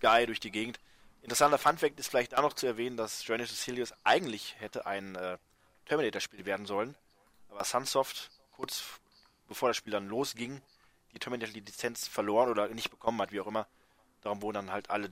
[0.00, 0.78] Guy durch die Gegend.
[1.22, 5.14] Interessanter Funfact ist vielleicht da noch zu erwähnen, dass Journey to Silius eigentlich hätte ein
[5.14, 5.38] äh,
[5.86, 6.96] Terminator-Spiel werden sollen.
[7.48, 8.82] Aber Sunsoft, kurz
[9.46, 10.60] bevor das Spiel dann losging,
[11.12, 13.66] die Terminator-Lizenz verloren oder nicht bekommen hat, wie auch immer.
[14.22, 15.10] Darum wurden dann halt alle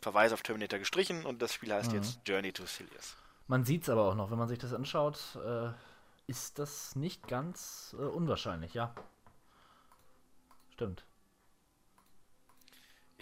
[0.00, 3.16] Verweise auf Terminator gestrichen und das Spiel heißt jetzt Journey to Silius.
[3.46, 5.70] Man sieht es aber auch noch, wenn man sich das anschaut, äh,
[6.26, 8.94] ist das nicht ganz äh, unwahrscheinlich, ja.
[10.82, 11.04] Stimmt.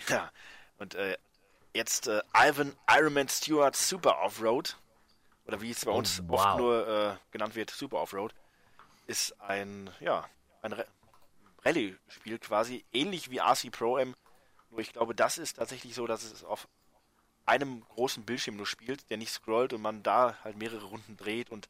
[0.09, 0.32] Ja,
[0.78, 1.19] und äh,
[1.74, 4.78] jetzt äh, Ivan Ironman Stewart Super Offroad,
[5.45, 6.41] oder wie es bei Oh, uns wow.
[6.41, 8.35] oft nur äh, genannt wird, Super Offroad,
[9.07, 10.27] ist ein, ja,
[10.62, 10.74] ein
[11.66, 14.15] Rallye-Spiel quasi, ähnlich wie RC Pro M,
[14.70, 16.66] nur ich glaube, das ist tatsächlich so, dass es auf
[17.45, 21.51] einem großen Bildschirm nur spielt, der nicht scrollt und man da halt mehrere Runden dreht
[21.51, 21.69] und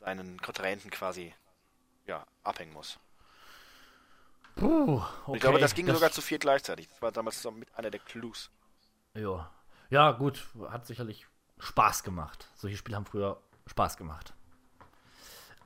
[0.00, 1.34] seinen Kontrahenten quasi,
[2.06, 2.98] ja, abhängen muss.
[4.56, 5.36] Puh, okay.
[5.36, 6.88] ich glaube, das ging sogar zu vier gleichzeitig.
[6.88, 8.50] Das war damals so mit einer der Clues.
[9.14, 9.50] Ja.
[9.90, 11.26] ja, gut, hat sicherlich
[11.58, 12.48] Spaß gemacht.
[12.56, 14.32] Solche Spiele haben früher Spaß gemacht.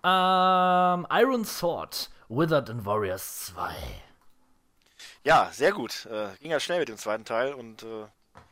[0.02, 3.74] Ähm, Iron Sword, Wizard and Warriors 2.
[5.24, 6.06] Ja, sehr gut.
[6.06, 8.06] Äh, ging ja schnell mit dem zweiten Teil und äh,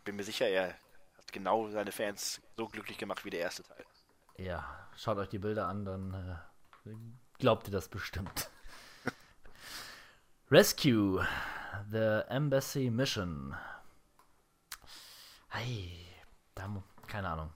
[0.05, 3.85] bin mir sicher, er hat genau seine Fans so glücklich gemacht wie der erste Teil.
[4.39, 4.65] Ja,
[4.97, 6.41] schaut euch die Bilder an, dann
[6.85, 6.91] äh,
[7.39, 8.51] glaubt ihr das bestimmt.
[10.53, 11.27] Rescue,
[11.91, 13.57] The Embassy Mission.
[15.49, 16.07] Hey,
[16.55, 16.69] da,
[17.07, 17.55] keine Ahnung.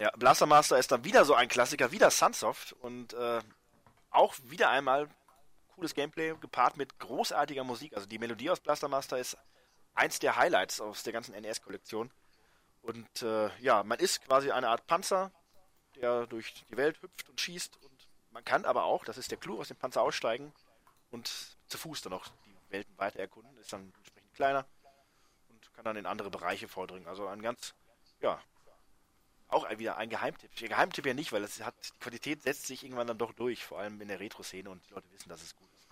[0.00, 3.38] Ja, Blaster Master ist dann wieder so ein Klassiker, wieder Sunsoft und äh,
[4.10, 5.08] auch wieder einmal
[5.76, 7.94] cooles Gameplay gepaart mit großartiger Musik.
[7.94, 9.36] Also die Melodie aus Blaster Master ist
[9.94, 12.10] eins der Highlights aus der ganzen NES-Kollektion.
[12.82, 15.30] Und äh, ja, man ist quasi eine Art Panzer,
[15.94, 17.76] der durch die Welt hüpft und schießt.
[17.80, 20.52] Und man kann aber auch, das ist der Clou, aus dem Panzer aussteigen
[21.10, 21.30] und
[21.68, 23.56] zu Fuß dann auch die Welten weiter erkunden.
[23.58, 24.66] Ist dann entsprechend kleiner
[25.48, 27.08] und kann dann in andere Bereiche vordringen.
[27.08, 27.74] Also ein ganz,
[28.20, 28.40] ja,
[29.48, 30.54] auch wieder ein Geheimtipp.
[30.54, 33.78] Geheimtipp ja nicht, weil es hat, die Qualität setzt sich irgendwann dann doch durch, vor
[33.80, 35.88] allem in der Retro-Szene und die Leute wissen, dass es gut ist.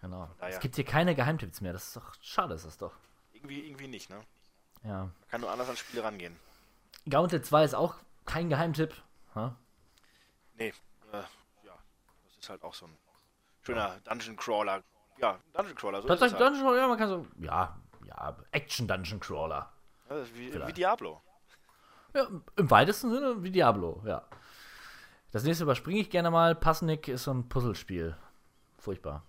[0.00, 0.28] Genau.
[0.40, 1.72] Es gibt hier keine Geheimtipps mehr.
[1.72, 2.92] Das ist doch schade, ist das doch.
[3.32, 4.20] Irgendwie, irgendwie nicht, ne?
[4.84, 5.04] Ja.
[5.04, 6.36] Man kann nur anders an Spiele rangehen.
[7.08, 8.94] Gauntlet 2 ist auch kein Geheimtipp.
[9.34, 9.56] Ha?
[10.54, 10.68] Nee,
[11.12, 11.16] äh,
[11.64, 11.78] ja,
[12.24, 12.96] das ist halt auch so ein
[13.62, 14.82] schöner Dungeon Crawler.
[15.18, 16.54] Ja, Dungeon Crawler, so Tatsächlich halt.
[16.54, 19.72] Dungeon, ja, man kann so, ja, ja, Action Dungeon Crawler.
[20.10, 21.22] Ja, wie, wie Diablo.
[22.14, 22.26] Ja,
[22.56, 24.22] im weitesten Sinne wie Diablo, ja.
[25.30, 26.54] Das nächste überspringe ich gerne mal.
[26.54, 28.14] Passnick ist so ein Puzzlespiel.
[28.78, 29.22] Furchtbar.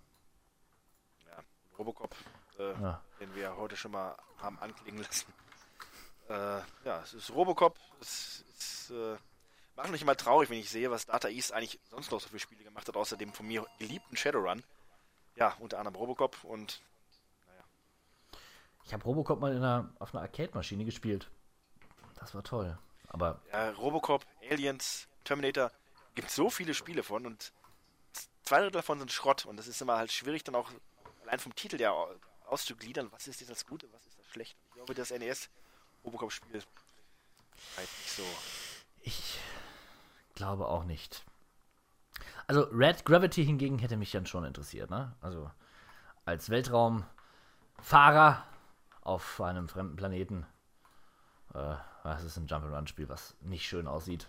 [1.26, 1.38] Ja,
[1.78, 2.14] Robocop,
[2.60, 3.02] äh, Ja.
[3.22, 5.32] den wir heute schon mal haben anklingen lassen.
[6.28, 7.78] Äh, ja, es ist Robocop.
[8.02, 9.16] Es ist, äh,
[9.76, 12.40] macht mich immer traurig, wenn ich sehe, was Data East eigentlich sonst noch so für
[12.40, 14.64] Spiele gemacht hat, außer dem von mir geliebten Shadowrun.
[15.36, 16.82] Ja, unter anderem Robocop und
[18.86, 21.30] Ich habe Robocop mal in einer, auf einer Arcade-Maschine gespielt.
[22.16, 22.78] Das war toll.
[23.08, 25.72] Aber ja, Robocop, Aliens, Terminator,
[26.16, 27.52] gibt so viele Spiele von und
[28.44, 30.70] zwei Drittel davon sind Schrott und das ist immer halt schwierig dann auch
[31.24, 32.14] allein vom Titel ja au-
[32.46, 34.56] auszugliedern, was ist jetzt das Gute, was ist das Schlechte.
[34.70, 35.50] Ich glaube, das NES
[36.04, 36.62] Robocop-Spiel
[37.78, 38.24] halt nicht so.
[39.02, 39.40] ich
[40.36, 41.24] glaube auch nicht.
[42.48, 45.16] Also Red Gravity hingegen hätte mich dann schon interessiert, ne?
[45.22, 45.50] Also
[46.26, 48.44] als Weltraumfahrer
[49.02, 50.46] auf einem fremden Planeten.
[51.54, 54.28] Äh, das ist ein Jump'n'Run-Spiel, was nicht schön aussieht.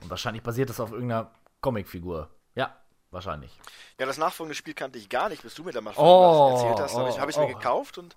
[0.00, 1.30] Und wahrscheinlich basiert das auf irgendeiner
[1.60, 2.30] Comicfigur.
[2.54, 2.76] Ja,
[3.10, 3.58] wahrscheinlich.
[3.98, 6.62] Ja, das nachfolgende Spiel kannte ich gar nicht, bis du mir da mal Oh, was
[6.62, 6.96] erzählt hast.
[6.96, 7.46] Habe ich oh, hab oh.
[7.46, 8.16] mir gekauft und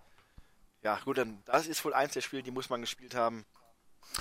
[0.81, 3.45] ja, gut, dann das ist wohl eins der Spiele, die muss man gespielt haben.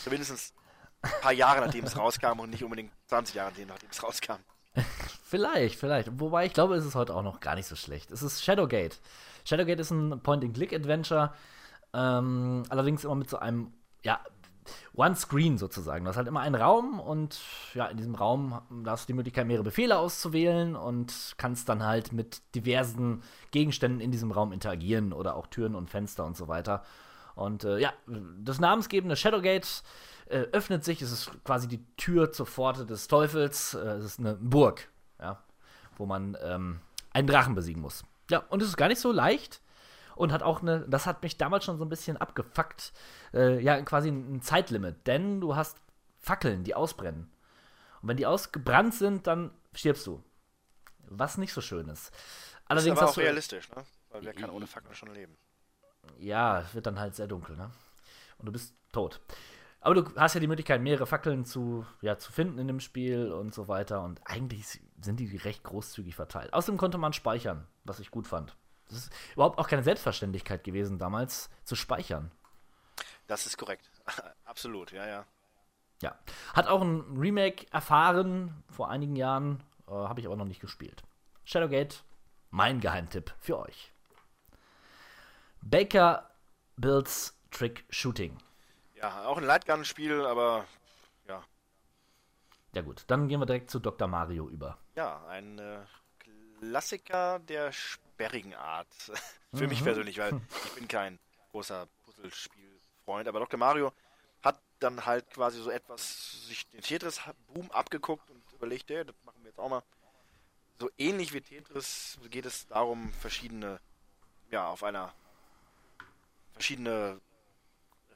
[0.02, 0.54] Zumindest
[1.02, 4.38] ein paar Jahre nachdem es rauskam und nicht unbedingt 20 Jahre nachdem es rauskam.
[5.24, 6.20] Vielleicht, vielleicht.
[6.20, 8.10] Wobei ich glaube, es ist heute auch noch gar nicht so schlecht.
[8.10, 8.98] Es ist Shadowgate.
[9.46, 11.32] Shadowgate ist ein Point-and-Click-Adventure.
[11.94, 13.72] Ähm, allerdings immer mit so einem,
[14.02, 14.20] ja,
[14.94, 16.04] One-Screen sozusagen.
[16.04, 17.40] Du hast halt immer einen Raum und
[17.74, 22.12] ja, in diesem Raum hast du die Möglichkeit, mehrere Befehle auszuwählen und kannst dann halt
[22.12, 26.82] mit diversen Gegenständen in diesem Raum interagieren oder auch Türen und Fenster und so weiter.
[27.34, 27.92] Und äh, ja,
[28.38, 29.82] das namensgebende Shadowgate
[30.32, 31.02] äh, öffnet sich.
[31.02, 33.74] Es ist quasi die Tür zur Pforte des Teufels.
[33.74, 34.88] Äh, es ist eine Burg,
[35.20, 35.42] ja,
[35.96, 36.80] wo man ähm,
[37.10, 38.04] einen Drachen besiegen muss.
[38.30, 39.60] Ja, und es ist gar nicht so leicht
[40.16, 42.92] und hat auch eine, das hat mich damals schon so ein bisschen abgefuckt,
[43.34, 45.78] äh, ja, quasi ein, ein Zeitlimit, denn du hast
[46.18, 47.30] Fackeln, die ausbrennen.
[48.00, 50.22] Und wenn die ausgebrannt sind, dann stirbst du.
[51.08, 52.10] Was nicht so schön ist.
[52.10, 53.84] Das ist Allerdings aber auch realistisch, ne?
[54.10, 55.36] Weil wer kann ohne Fakten schon leben?
[56.18, 57.70] ja, es wird dann halt sehr dunkel, ne?
[58.38, 59.20] Und du bist tot.
[59.84, 63.32] Aber du hast ja die Möglichkeit, mehrere Fackeln zu, ja, zu finden in dem Spiel
[63.32, 64.04] und so weiter.
[64.04, 66.54] Und eigentlich sind die recht großzügig verteilt.
[66.54, 68.56] Außerdem konnte man speichern, was ich gut fand.
[68.88, 72.30] Das ist überhaupt auch keine Selbstverständlichkeit gewesen, damals zu speichern.
[73.26, 73.90] Das ist korrekt.
[74.44, 75.26] Absolut, ja, ja.
[76.00, 76.16] Ja.
[76.54, 81.02] Hat auch ein Remake erfahren vor einigen Jahren, äh, habe ich aber noch nicht gespielt.
[81.44, 82.04] Shadowgate,
[82.50, 83.92] mein Geheimtipp für euch.
[85.60, 86.30] Baker
[86.76, 88.38] Builds Trick Shooting.
[89.02, 90.64] Ja, auch ein Lightgun-Spiel, aber
[91.26, 91.42] ja.
[92.74, 94.08] Ja gut, dann gehen wir direkt zu Dr.
[94.08, 94.78] Mario über.
[94.94, 95.80] Ja, ein äh,
[96.60, 98.86] Klassiker der sperrigen Art.
[99.54, 99.68] Für Mhm.
[99.68, 100.34] mich persönlich, weil
[100.64, 101.18] ich bin kein
[101.50, 103.58] großer Puzzlespielfreund, aber Dr.
[103.58, 103.92] Mario
[104.42, 109.42] hat dann halt quasi so etwas sich den Tetris-Boom abgeguckt und überlegt, ja, das machen
[109.42, 109.82] wir jetzt auch mal.
[110.78, 113.78] So ähnlich wie Tetris geht es darum, verschiedene,
[114.50, 115.12] ja, auf einer
[116.54, 117.20] verschiedene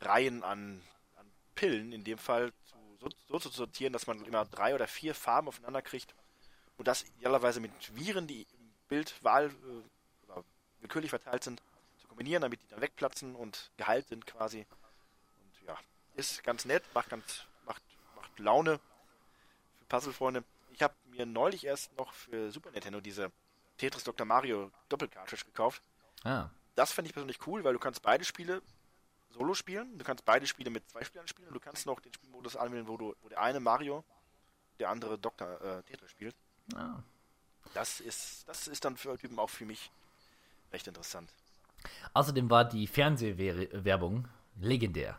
[0.01, 0.82] Reihen an,
[1.16, 4.86] an Pillen, in dem Fall zu, so, so zu sortieren, dass man immer drei oder
[4.86, 6.14] vier Farben aufeinander kriegt
[6.77, 10.44] und das idealerweise mit Viren, die im Bildwahl äh, oder
[10.81, 11.62] willkürlich verteilt sind,
[11.98, 14.66] zu kombinieren, damit die dann wegplatzen und geheilt sind quasi.
[15.40, 15.77] Und ja,
[16.14, 17.82] ist ganz nett, macht ganz, macht,
[18.14, 18.78] macht Laune
[19.78, 20.44] für Puzzlefreunde.
[20.73, 23.32] Ich habe mir neulich erst noch für Super Nintendo diese
[23.78, 24.27] Tetris Dr.
[24.27, 25.82] Mario Doppelcartridge gekauft.
[26.24, 26.51] Ah.
[26.74, 28.62] Das fand ich persönlich cool, weil du kannst beide Spiele
[29.31, 32.12] solo spielen, du kannst beide Spiele mit zwei Spielern spielen und du kannst noch den
[32.12, 34.05] Spielmodus anwählen, wo du wo der eine Mario,
[34.78, 35.61] der andere Dr.
[35.61, 36.35] Äh, Tetris spielt.
[36.74, 37.03] Ah.
[37.74, 39.90] Das ist, das ist dann für Typen auch für mich
[40.73, 41.32] recht interessant.
[42.15, 45.19] Außerdem war die Fernsehwerbung legendär.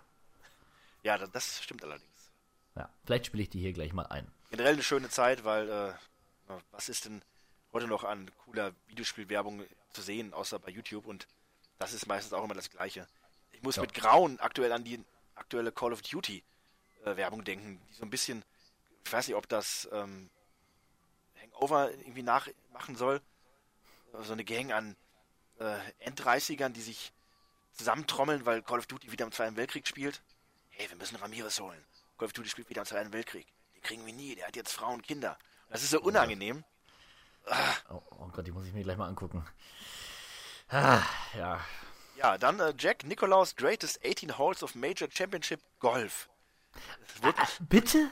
[1.04, 2.32] Ja, das, stimmt allerdings.
[2.76, 4.32] Ja, vielleicht spiele ich die hier gleich mal ein.
[4.50, 5.94] Generell eine schöne Zeit, weil äh,
[6.72, 7.22] was ist denn
[7.74, 11.28] heute noch an cooler Videospielwerbung zu sehen, außer bei YouTube und
[11.80, 13.08] das ist meistens auch immer das Gleiche.
[13.58, 13.82] Ich muss Ja.
[13.82, 15.04] mit Grauen aktuell an die
[15.34, 16.44] aktuelle Call of Duty
[17.06, 18.46] äh, Werbung denken, die so ein bisschen,
[19.04, 20.30] ich weiß nicht, ob das ähm,
[21.42, 23.20] Hangover irgendwie nachmachen soll.
[24.22, 24.96] So eine Gang an
[25.60, 27.12] äh, End-30ern, die sich
[27.74, 30.22] zusammentrommeln, weil Call of Duty wieder im Zweiten Weltkrieg spielt.
[30.70, 31.84] Hey, wir müssen Ramirez holen.
[32.20, 33.48] Call of Duty spielt wieder im Zweiten Weltkrieg.
[33.74, 35.38] Den kriegen wir nie, der hat jetzt Frauen und Kinder.
[35.70, 36.64] Das ist so unangenehm.
[37.90, 39.44] Oh, oh Gott, die muss ich mir gleich mal angucken.
[40.70, 41.02] Ah,
[41.36, 41.64] ja.
[42.18, 46.30] Ja, dann äh, Jack Nicklaus Greatest 18 Holes of Major Championship Golf.
[46.74, 48.12] Das wird, Bitte?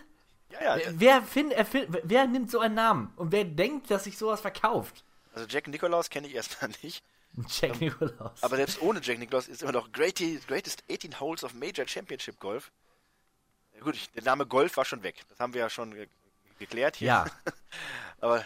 [0.52, 3.11] ja, ja, Wer, find, erfind, wer nimmt so einen Namen?
[3.15, 5.03] Und wer denkt, dass sich sowas verkauft?
[5.34, 7.03] also Jack Nicklaus kenne ich erstmal nicht.
[7.49, 8.41] Jack Nicklaus.
[8.41, 12.40] Aber selbst ohne Jack Nicklaus ist immer noch Greatest, Greatest 18 Holes of Major Championship
[12.40, 12.72] Golf.
[13.82, 15.26] Gut, der Name Golf war schon weg.
[15.30, 16.07] Das haben wir ja schon ge
[16.57, 17.07] geklärt hier.
[17.07, 17.26] ja.
[18.22, 18.45] Aber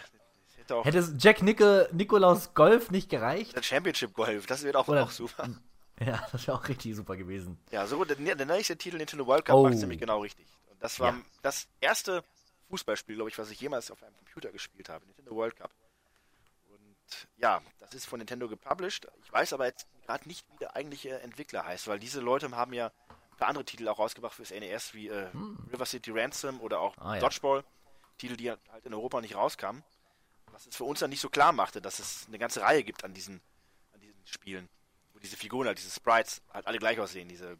[0.78, 3.54] es hätte Jack Nickel, Nikolaus Golf nicht gereicht?
[3.56, 5.48] der Championship Golf, das wird auch, Oder- auch super.
[6.02, 7.58] Ja, das wäre auch richtig super gewesen.
[7.70, 9.64] Ja, so der, der nächste Titel Nintendo World Cup Oh.
[9.64, 10.46] macht nämlich genau richtig.
[10.70, 11.20] Und das war Ja.
[11.42, 12.24] das erste
[12.70, 15.04] Fußballspiel, glaube ich, was ich jemals auf einem Computer gespielt habe.
[15.04, 15.70] Nintendo World Cup.
[16.70, 16.96] Und
[17.36, 19.08] ja, das ist von Nintendo gepublished.
[19.24, 22.72] Ich weiß aber jetzt gerade nicht, wie der eigentliche Entwickler heißt, weil diese Leute haben
[22.72, 25.28] ja ein paar andere Titel auch rausgebracht fürs NES, wie äh,
[25.70, 27.02] River City Ransom oder auch Hm.
[27.06, 27.20] Ah, ja.
[27.20, 27.62] Dodgeball.
[28.16, 29.82] Titel, die halt in Europa nicht rauskamen.
[30.52, 33.04] Was es für uns dann nicht so klar machte, dass es eine ganze Reihe gibt
[33.04, 33.40] an diesen,
[33.92, 34.68] an diesen Spielen.
[35.12, 37.28] Wo diese Figuren, halt, diese Sprites, halt alle gleich aussehen.
[37.28, 37.58] Diese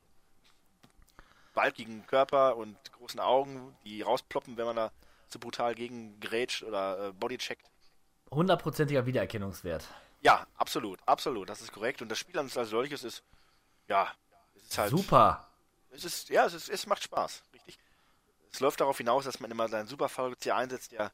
[1.55, 4.93] balkigen Körper und großen Augen, die rausploppen, wenn man da
[5.29, 7.67] so brutal gegen grätscht oder äh, bodycheckt.
[8.31, 9.89] Hundertprozentiger Wiedererkennungswert.
[10.21, 12.03] Ja, absolut, absolut, das ist korrekt.
[12.03, 13.25] Und das Spiel als als solches ist
[13.91, 14.09] ja,
[14.55, 14.91] es ist halt.
[14.91, 15.47] Super.
[15.91, 17.79] Es ist, ja, es, ist, es macht Spaß, richtig.
[18.53, 21.13] Es läuft darauf hinaus, dass man immer seinen Superfallrückzieher einsetzt, der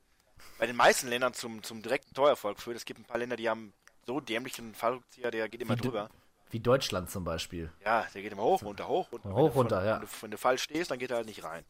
[0.58, 2.76] bei den meisten Ländern zum, zum direkten Torerfolg führt.
[2.76, 3.72] Es gibt ein paar Länder, die haben
[4.06, 6.10] so dämlichen Fallrückzieher, der geht immer Wie drüber.
[6.50, 7.72] Wie Deutschland zum Beispiel.
[7.84, 9.28] Ja, der geht immer hoch, runter, hoch, runter.
[9.32, 9.94] Hoch, von- runter, ja.
[9.96, 11.64] Wenn du, wenn du falsch stehst, dann geht er halt nicht rein.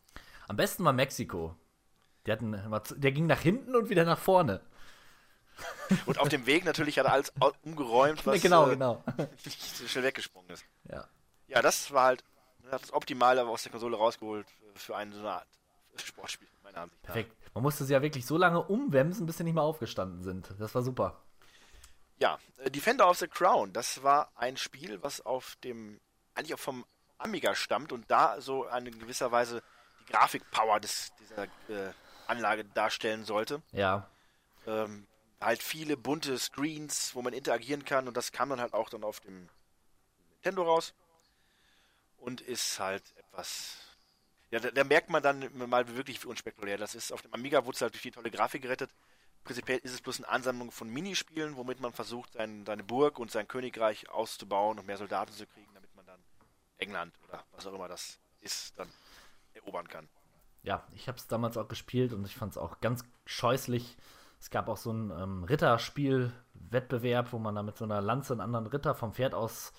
[0.48, 1.56] Am besten war Mexiko.
[2.26, 2.52] Die hatten,
[2.96, 4.60] der ging nach hinten und wieder nach vorne.
[6.06, 7.32] Und auf dem Weg natürlich hat er alles
[7.62, 9.02] umgeräumt, was genau, äh, genau.
[9.44, 10.64] nicht so schnell weggesprungen ist.
[10.90, 11.08] ja.
[11.48, 12.24] Ja, das war halt
[12.72, 15.46] das Optimale aus der Konsole rausgeholt für- für eine so eine Art
[16.04, 17.14] Sportspiel, meiner Ansicht nach.
[17.14, 17.32] Perfekt.
[17.56, 20.54] Man musste sie ja wirklich so lange umwemsen, bis sie nicht mehr aufgestanden sind.
[20.58, 21.22] Das war super.
[22.18, 25.98] Ja, äh, Defender of the Crown, das war ein Spiel, was auf dem,
[26.34, 26.84] eigentlich auch vom
[27.16, 29.62] Amiga stammt und da so in gewisser Weise
[30.00, 31.94] die Grafikpower des, dieser äh,
[32.26, 33.62] Anlage darstellen sollte.
[33.72, 34.06] Ja.
[34.66, 35.06] Ähm,
[35.40, 39.02] halt viele bunte Screens, wo man interagieren kann und das kam dann halt auch dann
[39.02, 39.48] auf dem
[40.34, 40.92] Nintendo raus
[42.18, 43.78] und ist halt etwas.
[44.50, 47.12] Ja, da, da merkt man dann mal wirklich, wie unspektakulär das ist.
[47.12, 48.90] Auf dem Amiga wurde es halt durch die tolle Grafik gerettet.
[49.44, 53.30] Prinzipiell ist es bloß eine Ansammlung von Minispielen, womit man versucht, sein, seine Burg und
[53.30, 56.20] sein Königreich auszubauen und mehr Soldaten zu kriegen, damit man dann
[56.78, 58.88] England oder was auch immer das ist, dann
[59.54, 60.08] erobern kann.
[60.62, 63.96] Ja, ich habe es damals auch gespielt und ich fand es auch ganz scheußlich.
[64.40, 68.40] Es gab auch so ein ähm, Ritterspiel-Wettbewerb, wo man da mit so einer Lanze einen
[68.40, 69.72] anderen Ritter vom Pferd aus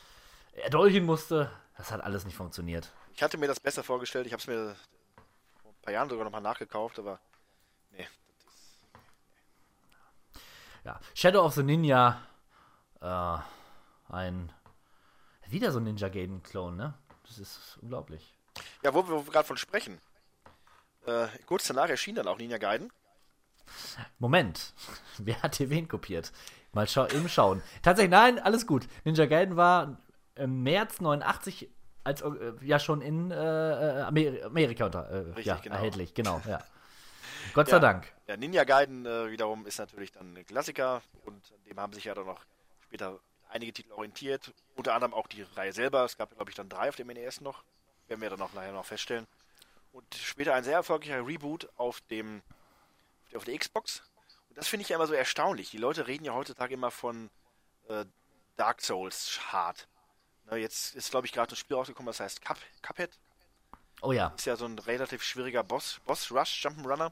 [0.54, 1.52] erdolchen musste.
[1.76, 2.94] Das hat alles nicht funktioniert.
[3.18, 4.76] Ich hatte mir das besser vorgestellt, ich habe es mir
[5.64, 7.20] vor ein paar Jahren sogar nochmal nachgekauft, aber
[7.90, 8.08] nee,
[10.86, 12.22] Ja, Shadow of the Ninja,
[13.02, 13.38] äh,
[14.14, 14.54] ein
[15.48, 16.94] wieder so ein Ninja Gaiden Clone, ne?
[17.26, 18.38] Das ist unglaublich.
[18.84, 20.00] Ja, wo wir gerade von sprechen.
[21.08, 22.94] Äh, kurz danach erschien dann auch Ninja Gaiden.
[24.20, 24.76] Moment,
[25.18, 26.32] wer hat hier wen kopiert?
[26.72, 27.64] Mal schau eben schauen.
[27.82, 28.88] Tatsächlich, nein, alles gut.
[29.06, 29.98] Ninja Gaiden war
[30.36, 31.72] im März 89
[32.08, 35.76] als äh, ja schon in äh, Amer Amerika unter, äh, Richtig, ja, genau.
[35.76, 36.60] erhältlich, genau, ja.
[37.54, 37.80] Gott sei.
[37.80, 38.12] Dank.
[38.28, 42.06] Ja, Ninja Gaiden äh, wiederum ist natürlich dann ein Klassiker und an dem haben sich
[42.06, 42.42] ja dann noch
[42.82, 43.20] später
[43.50, 44.54] einige Titel orientiert.
[44.76, 46.04] Unter anderem auch die Reihe selber.
[46.04, 47.64] Es gab, glaube ich, dann drei auf dem NES noch.
[48.08, 49.28] Werden wir dann auch nachher noch feststellen.
[49.94, 52.42] Und später ein sehr erfolgreicher Reboot auf dem
[53.36, 54.04] auf der Xbox.
[54.50, 55.70] Und das finde ich ja immer so erstaunlich.
[55.70, 57.30] Die Leute reden ja heutzutage immer von
[57.90, 58.06] äh,
[58.56, 59.88] Dark Souls hart.
[60.56, 63.12] Jetzt ist, glaube ich, gerade ein Spiel rausgekommen, das heißt Cup, Cuphead.
[64.02, 67.12] Oh ja, Ist ja so ein relativ schwieriger Boss, Boss Rush Jump'n'Runner.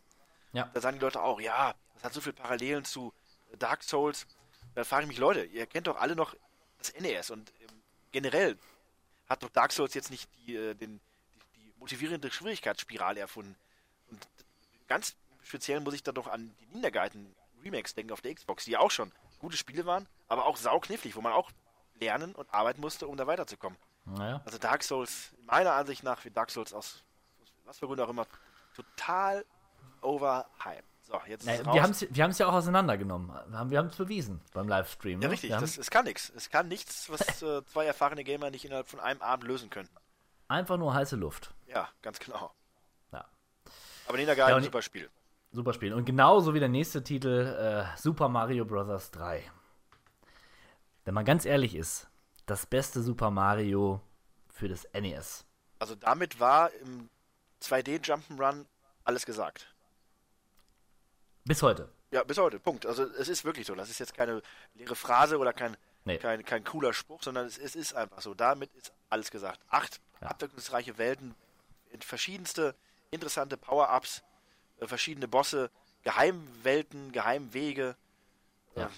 [0.54, 0.70] ja.
[0.74, 3.12] Da sagen die Leute auch, ja, das hat so viele Parallelen zu
[3.58, 4.28] Dark Souls.
[4.76, 6.36] Da frage ich mich, Leute, ihr kennt doch alle noch
[6.78, 7.82] das NES und ähm,
[8.12, 8.58] generell
[9.28, 11.00] hat doch Dark Souls jetzt nicht die, äh, den,
[11.56, 13.56] die, die motivierende Schwierigkeitsspirale erfunden.
[14.12, 14.28] Und
[14.88, 18.72] ganz speziell muss ich da doch an die Niedergeiten Remakes denken auf der Xbox, die
[18.72, 21.50] ja auch schon gute Spiele waren, aber auch sauknifflig, wo man auch
[22.00, 23.78] lernen und arbeiten musste, um da weiterzukommen.
[24.06, 24.42] Naja.
[24.46, 27.04] Also Dark Souls, meiner Ansicht nach, wird Dark Souls aus
[27.66, 28.28] was für Gründen auch immer
[28.76, 29.46] total
[30.02, 30.84] overhyped.
[31.02, 33.30] So, jetzt Naja, wir haben es wir haben's ja auch auseinandergenommen.
[33.70, 35.22] Wir haben es bewiesen beim Livestream.
[35.22, 35.34] Ja, ne?
[35.34, 36.32] richtig, das, es kann nichts.
[36.36, 39.90] Es kann nichts, was äh, zwei erfahrene Gamer nicht innerhalb von einem Abend lösen können.
[40.48, 41.54] einfach nur heiße Luft.
[41.68, 42.52] Ja, ganz genau.
[43.12, 43.26] Ja.
[44.08, 45.10] Aber Nina Gaiden, Ja, super Spiel.
[45.52, 45.94] Super Spiel.
[45.94, 49.12] Und genauso wie der nächste Titel, äh, Super Mario Bros.
[49.12, 49.44] 3.
[51.06, 52.08] Wenn man ganz ehrlich ist,
[52.48, 54.02] das beste Super Mario
[54.50, 55.46] für das NES.
[55.80, 57.10] Also damit war im
[57.62, 58.66] 2D Jump'n'Run
[59.04, 59.74] alles gesagt.
[61.46, 61.90] Bis heute.
[62.12, 62.86] Ja, bis heute, Punkt.
[62.86, 63.76] Also es ist wirklich so.
[63.76, 64.42] Das ist jetzt keine
[64.74, 66.18] leere Phrase oder kein, Nee.
[66.18, 68.34] kein, kein cooler Spruch, sondern es, es ist einfach so.
[68.34, 69.60] Damit ist alles gesagt.
[69.70, 70.28] Acht Ja.
[70.30, 71.36] abwechslungsreiche Welten,
[72.00, 72.76] verschiedenste
[73.12, 74.24] interessante Power-Ups,
[74.80, 75.70] äh, verschiedene Bosse,
[76.04, 77.96] Geheimwelten, Geheimwege.
[78.76, 78.90] Ja.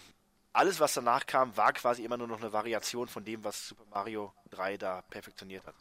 [0.57, 3.85] Alles, was danach kam, war quasi immer nur noch eine Variation von dem, was Super
[3.91, 5.75] Mario 3 da perfektioniert hat.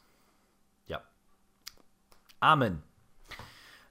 [0.87, 1.03] Ja.
[2.41, 2.83] Amen.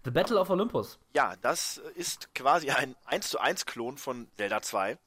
[0.03, 0.99] The Battle of Olympus.
[1.15, 4.91] Ja, das ist quasi ein 1 zu 1 Klon von Zelda 2.
[4.91, 4.97] Äh,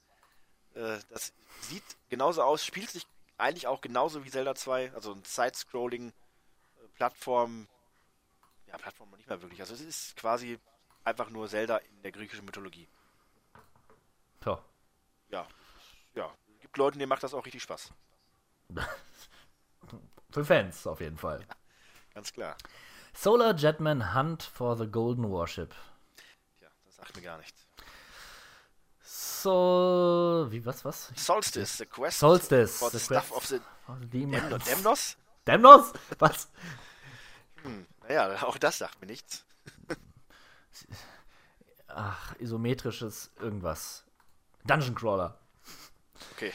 [1.11, 3.07] Das sieht genauso aus, spielt sich
[3.37, 7.69] eigentlich auch genauso wie Zelda 2, also ein Side-Scrolling, äh, Plattform,
[8.67, 9.61] ja, Plattform nicht mehr wirklich.
[9.61, 10.59] Also es ist quasi
[11.05, 12.89] einfach nur Zelda in der griechischen Mythologie.
[14.43, 14.61] So.
[15.31, 15.47] Ja,
[16.19, 16.35] ja.
[16.61, 17.93] Gibt Leuten, denen macht das auch richtig Spaß.
[20.31, 21.41] Für Fans auf jeden Fall.
[22.15, 22.57] Ganz klar.
[23.15, 25.75] Solar Jetman Hunt for the Golden Warship.
[26.61, 27.67] Ja, das sagt mir gar nichts.
[29.03, 30.47] So.
[30.51, 31.13] Wie, was, was?
[31.17, 34.65] Solstice, the quest Solstice, for the the stuff quest- of the Oh, Demons.
[34.65, 34.65] Demnos.
[34.67, 35.17] Demnos?
[35.47, 35.93] Demnos?
[36.19, 36.49] Was?
[38.07, 39.47] Naja, auch das sagt mir nichts.
[41.89, 44.05] Ach, isometrisches irgendwas.
[44.65, 45.39] Dungeon Crawler.
[46.33, 46.53] Okay.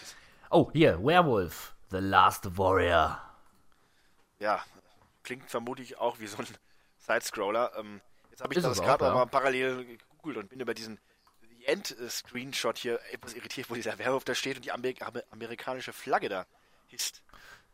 [0.49, 1.73] Oh, hier, Werewolf.
[1.90, 3.19] The Last Warrior.
[4.40, 4.64] ja,
[5.23, 6.48] klingt vermutlich auch wie so ein
[6.98, 7.72] Sidescroller.
[7.77, 9.14] Ähm, jetzt habe ich Ist das gerade ja.
[9.14, 10.99] mal parallel gegoogelt und bin über diesen
[11.65, 16.30] End-Screenshot hier etwas irritiert, wo dieser Werwolf da steht und die Amer Amer amerikanische Flagge
[16.30, 16.45] da
[16.88, 17.22] hisst.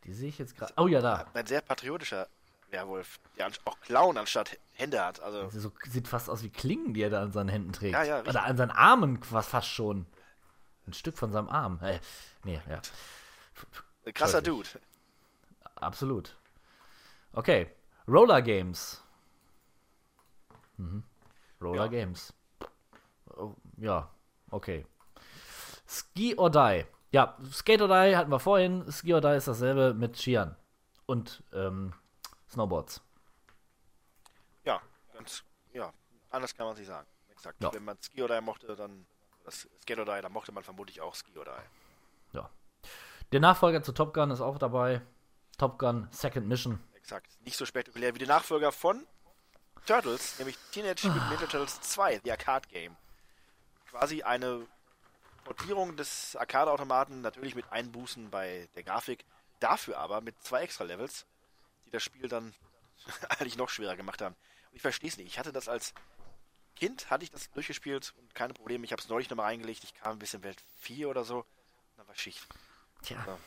[0.03, 0.73] Die sehe ich jetzt gerade.
[0.77, 1.25] Oh ja, da.
[1.33, 2.27] Ein sehr patriotischer
[2.69, 5.19] Werwolf, der auch Klauen anstatt Hände hat.
[5.21, 7.93] Also, So, sieht fast aus wie Klingen, die er da an seinen Händen trägt.
[7.93, 8.35] Ja, ja, richtig.
[8.35, 10.05] Oder an seinen Armen fast, fast schon.
[10.89, 11.79] Ein Stück von seinem Arm.
[11.83, 11.99] Äh,
[12.43, 12.81] nee, ja.
[14.05, 14.41] ein krasser.
[14.41, 14.67] Dude.
[15.75, 16.35] Absolut.
[17.33, 17.69] Okay.
[18.07, 19.03] Roller Games.
[20.77, 21.03] Mhm.
[21.61, 21.87] Roller Ja.
[21.87, 22.33] Games.
[23.37, 24.09] Oh, ja,
[24.49, 24.87] okay.
[25.87, 26.87] Ski or Die.
[27.11, 28.91] Ja, Skate or Die hatten wir vorhin.
[28.91, 30.55] Ski or Die ist dasselbe mit Skiern.
[31.05, 31.93] Und ähm,
[32.49, 32.99] Snowboards.
[34.65, 34.81] Ja,
[35.13, 35.93] ganz, ja,
[36.31, 37.07] anders kann man sich sagen.
[37.29, 37.61] Exakt.
[37.61, 37.71] Ja.
[37.73, 39.05] Wenn man Ski oder Die mochte, dann,
[39.51, 41.55] Skate oder Die, dann mochte man vermutlich auch Ski oder
[42.33, 42.37] Die.
[42.37, 42.49] Ja.
[43.31, 45.01] Der Nachfolger zu Top Gun ist auch dabei.
[45.57, 46.79] Top Gun Second Mission.
[46.95, 47.27] Exakt.
[47.41, 49.05] Nicht so spektakulär wie der Nachfolger von
[49.85, 51.13] Turtles, nämlich Teenage Ah.
[51.13, 52.95] Mutant Ninja Turtles 2, The Arcade Game.
[53.89, 54.67] Quasi eine
[55.43, 59.25] Portierung des Arcade-Automaten, natürlich mit Einbußen bei der Grafik,
[59.59, 61.25] dafür aber mit zwei extra Levels,
[61.85, 62.53] die das Spiel dann
[63.29, 64.35] eigentlich noch schwerer gemacht haben.
[64.69, 65.27] Und ich verstehe es nicht.
[65.27, 65.93] Ich hatte das als
[66.79, 68.85] Kind, hatte ich das durchgespielt und keine Probleme.
[68.85, 69.83] Ich habe es neulich nochmal reingelegt.
[69.83, 71.39] Ich kam ein bisschen Welt 4 oder so.
[71.39, 71.45] Und
[71.97, 72.47] dann war Schicht.
[73.01, 73.37] Tja, Ja.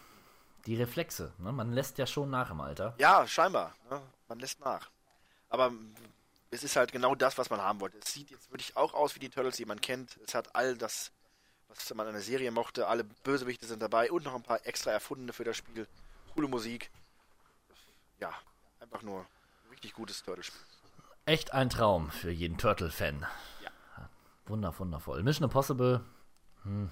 [0.67, 1.33] die Reflexe.
[1.39, 1.51] Ne?
[1.53, 2.95] Man lässt ja schon nach im Alter.
[2.99, 3.75] Ja, scheinbar.
[3.91, 4.01] Ne?
[4.29, 4.91] Man lässt nach.
[5.49, 5.73] Aber
[6.51, 7.99] es ist halt genau das, was man haben wollte.
[7.99, 10.19] Es sieht jetzt wirklich auch aus wie die Turtles, die man kennt.
[10.27, 11.11] Es hat all das,
[11.69, 12.87] was man an der Serie mochte.
[12.87, 15.87] Alle Bösewichte sind dabei und noch ein paar extra erfundene für das Spiel.
[16.35, 16.91] Coole Musik.
[18.21, 18.33] Ja,
[18.81, 20.61] einfach nur ein richtig gutes Turtle-Spiel.
[21.25, 23.27] Echt ein Traum für jeden Turtle-Fan.
[23.63, 23.71] Ja.
[24.47, 25.23] Wunder, wundervoll.
[25.23, 26.05] Mission Impossible.
[26.65, 26.91] Hm.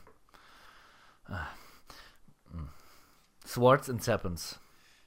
[1.26, 1.48] Ah.
[2.52, 2.68] Hm.
[3.44, 4.60] Swords and Serpents.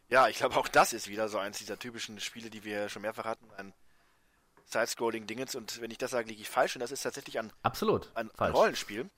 [0.09, 3.01] Ja, ich glaube, auch das ist wieder so eins dieser typischen Spiele, die wir schon
[3.01, 3.49] mehrfach hatten.
[3.57, 3.73] Ein
[4.65, 5.55] Side-Scrolling-Dingens.
[5.55, 6.75] Und wenn ich das sage, liege ich falsch.
[6.75, 8.11] Und das ist tatsächlich ein, Absolut.
[8.15, 8.51] ein, ein.
[8.51, 9.09] Rollenspiel.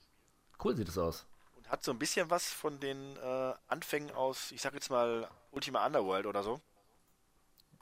[0.62, 1.26] Cool sieht es aus.
[1.56, 5.28] Und hat so ein bisschen was von den äh, Anfängen aus, ich sag jetzt mal,
[5.50, 6.60] Ultima Underworld oder so.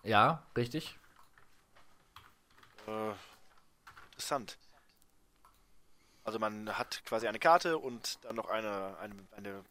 [0.03, 0.99] Ja, richtig.
[2.87, 3.13] Äh,
[4.13, 4.59] interessant.
[6.25, 9.65] Also man hat quasi eine Karte und dann noch eine, eine, eine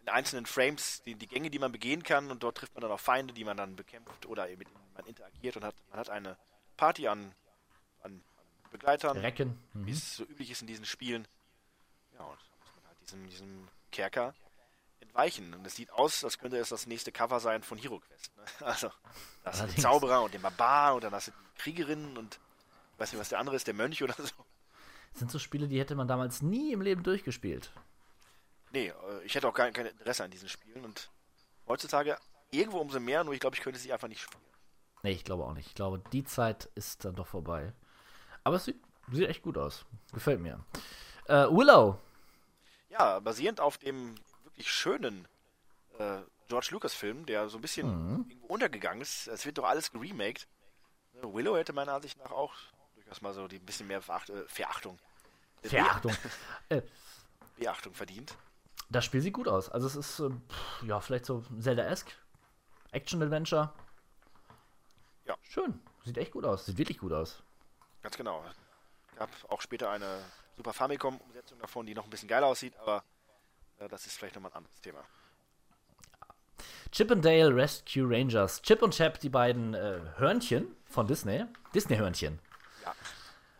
[0.00, 2.90] in einzelnen Frames die, die Gänge, die man begehen kann und dort trifft man dann
[2.90, 6.08] auch Feinde, die man dann bekämpft oder mit denen man interagiert und hat man hat
[6.08, 6.38] eine
[6.78, 7.34] Party an,
[8.02, 8.22] an,
[8.70, 9.58] Begleitern, Recken.
[9.72, 9.96] wie Mhm.
[9.96, 11.26] es so üblich ist in diesen Spielen.
[12.14, 14.34] Ja, und da muss man halt diesem, diesem Kerker
[15.08, 15.54] entweichen.
[15.54, 18.36] Und es sieht aus, als könnte es das nächste Cover sein von Hero Quest.
[18.36, 18.44] Ne?
[18.66, 18.88] Also,
[19.42, 19.78] da hast du den.
[19.78, 22.38] Zauberer und den Barbar und dann hast du die Kriegerin und
[22.94, 24.24] ich weiß nicht, was der andere ist, der Mönch oder so.
[25.12, 27.72] Das sind so Spiele, die hätte man damals nie im Leben durchgespielt.
[28.72, 31.10] Nee, äh, ich hätte auch gar kein Interesse an diesen Spielen und
[31.66, 32.18] heutzutage
[32.50, 34.42] irgendwo umso mehr, nur ich glaube, ich könnte sie einfach nicht spielen.
[35.02, 35.68] Nee, ich glaube auch nicht.
[35.68, 37.72] Ich glaube, die Zeit ist dann doch vorbei.
[38.44, 38.80] Aber es sieht,
[39.12, 39.86] sieht echt gut aus.
[40.12, 40.64] Gefällt mir.
[41.26, 41.98] Äh, Willow.
[42.90, 44.14] Ja, basierend auf dem
[44.58, 45.28] wirklich schönen
[45.98, 46.18] äh,
[46.48, 48.26] George Lucas-Film, der so ein bisschen Mhm.
[48.28, 49.28] irgendwo untergegangen ist.
[49.28, 50.48] Es wird doch alles geremaked.
[51.14, 52.54] Äh, Willow hätte meiner Ansicht nach auch
[52.94, 54.98] durchaus mal so die ein bisschen mehr Veracht äh, Verachtung.
[55.62, 56.12] äh, Verachtung.
[56.68, 56.88] äh, Be
[57.56, 58.36] Beachtung verdient.
[58.90, 59.68] das Spiel sieht gut aus.
[59.68, 62.12] Also es ist, ähm, pff, ja, vielleicht so Zelda-esque.
[62.92, 63.72] Action-Adventure.
[65.26, 65.36] Ja.
[65.42, 65.78] Schön.
[66.04, 66.64] Sieht echt gut aus.
[66.66, 67.42] Sieht wirklich gut aus.
[68.02, 68.42] Ganz genau.
[69.16, 70.24] Gab auch später eine
[70.56, 73.00] Super Famicom-Umsetzung davon, die noch ein bisschen geiler aussieht, aber äh,
[73.86, 75.04] das ist vielleicht nochmal ein anderes Thema.
[76.90, 78.62] Chip and Dale Rescue Rangers.
[78.62, 81.44] Chip und Chap, die beiden äh, Hörnchen von Disney.
[81.74, 82.38] Disney-Hörnchen.
[82.84, 82.94] Ja.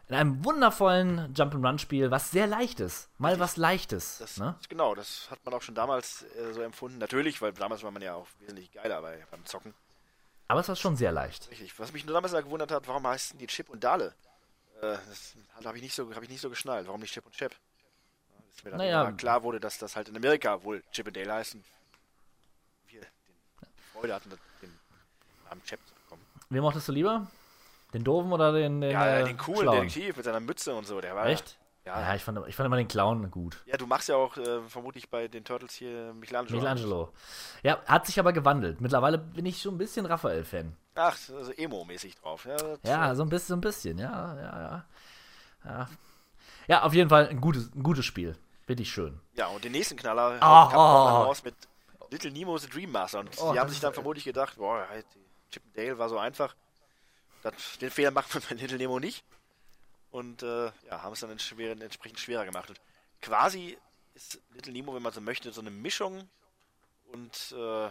[0.08, 3.10] In einem wundervollen Jump'n'Run-Spiel, was sehr leicht ist.
[3.18, 4.16] Mal was Leichtes.
[4.18, 4.56] Das, ne?
[4.70, 6.96] Genau, das hat man auch schon damals äh, so empfunden.
[6.96, 9.74] Natürlich, weil damals war man ja auch wesentlich geiler bei, beim Zocken.
[10.48, 11.50] Aber es war schon sehr leicht.
[11.50, 11.78] Richtig.
[11.78, 14.14] Was mich nur damals mal gewundert hat, warum heißen die Chip und Dale?
[14.80, 16.86] Äh, das habe ich, nicht so- hab ich nicht so geschnallt.
[16.86, 17.54] Warum nicht Chip und Chap?
[18.54, 19.12] Bis mir dann Naja.
[19.12, 21.62] klar wurde, dass das halt in Amerika wohl Chip und Dale heißen.
[22.88, 23.02] Wir
[23.92, 24.30] Freude hatten,
[24.62, 24.78] den
[25.48, 26.22] Namen Chap zu bekommen.
[26.50, 27.26] Wen mochtest du lieber?
[27.94, 29.80] Den doofen oder den, den, Ja, äh, den coolen schlauen?
[29.88, 31.26] Detektiv mit seiner Mütze und so, der war.
[31.26, 31.56] Echt?
[31.86, 33.56] Ja, Ja, ich, fand, ich fand immer den Clown gut.
[33.64, 36.56] ja du machst ja auch äh, vermutlich bei den Turtles hier Michelangelo.
[36.56, 37.12] Michelangelo.
[37.62, 38.80] Ja, hat sich aber gewandelt.
[38.82, 40.76] Mittlerweile bin ich schon ein bisschen Raphael-Fan.
[40.96, 42.44] Ach, also Emo-mäßig drauf.
[42.44, 44.84] Ja, Ja, so ein bisschen, so ein bisschen, ja, ja, ja.
[45.64, 45.88] Ja,
[46.68, 48.38] ja auf jeden Fall ein gutes, ein gutes Spiel.
[48.66, 49.20] Wirklich schön.
[49.34, 51.24] Ja, und den nächsten Knaller Ah, kam oh.
[51.26, 51.54] raus mit
[52.10, 53.20] Little Nemo's Dream Master.
[53.20, 54.86] Und Oh, die haben sich dann vermutlich gedacht, boah,
[55.50, 56.54] Chip and Dale war so einfach.
[57.42, 59.24] Das, den Fehler macht man bei Little Nemo nicht.
[60.10, 62.68] Und äh, ja, haben es dann ents- schwer, entsprechend schwerer gemacht.
[62.70, 62.80] Und
[63.22, 63.76] quasi
[64.14, 66.28] ist Little Nemo, wenn man so möchte, so eine Mischung
[67.12, 67.90] und äh,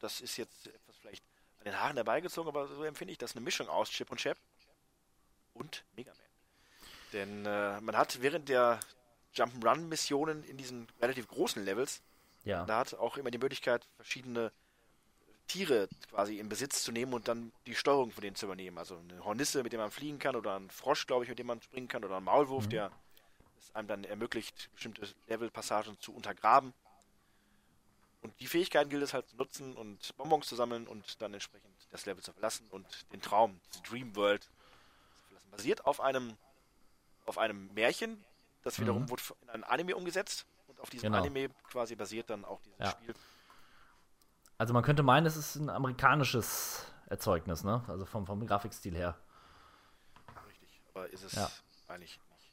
[0.00, 1.24] das ist jetzt etwas vielleicht
[1.60, 4.36] an den Haaren herbeigezogen, aber so empfinde ich das eine Mischung aus Chip und Chap
[5.54, 6.25] und Mega Man.
[7.16, 8.78] Denn äh, man hat während der
[9.34, 12.02] Jump'n'Run-Missionen in diesen relativ großen Levels,
[12.44, 12.64] Ja.
[12.66, 14.52] da hat auch immer die Möglichkeit, verschiedene
[15.48, 18.76] Tiere quasi in Besitz zu nehmen und dann die Steuerung von denen zu übernehmen.
[18.76, 21.46] Also eine Hornisse, mit der man fliegen kann, oder ein Frosch, glaube ich, mit dem
[21.46, 22.90] man springen kann, oder ein Maulwurf, der
[23.58, 26.74] es einem dann ermöglicht, bestimmte Levelpassagen zu untergraben.
[28.22, 31.72] Und die Fähigkeiten gilt es halt zu nutzen und Bonbons zu sammeln und dann entsprechend
[31.90, 34.50] das Level zu verlassen und den Traum, diese Dream World zu
[35.28, 35.50] verlassen.
[35.52, 36.36] Basiert auf einem,
[37.26, 38.24] auf einem Märchen,
[38.62, 41.18] das wiederum wurde in ein Anime umgesetzt und auf diesem Genau.
[41.22, 42.90] Anime quasi basiert dann auch dieses Ja.
[42.90, 43.14] Spiel.
[44.58, 47.84] Also man könnte meinen, es ist ein amerikanisches Erzeugnis, ne?
[47.88, 49.18] Also vom, vom Grafikstil her.
[50.48, 50.80] Richtig.
[50.94, 51.50] Aber ist es Ja.
[51.88, 52.52] eigentlich nicht.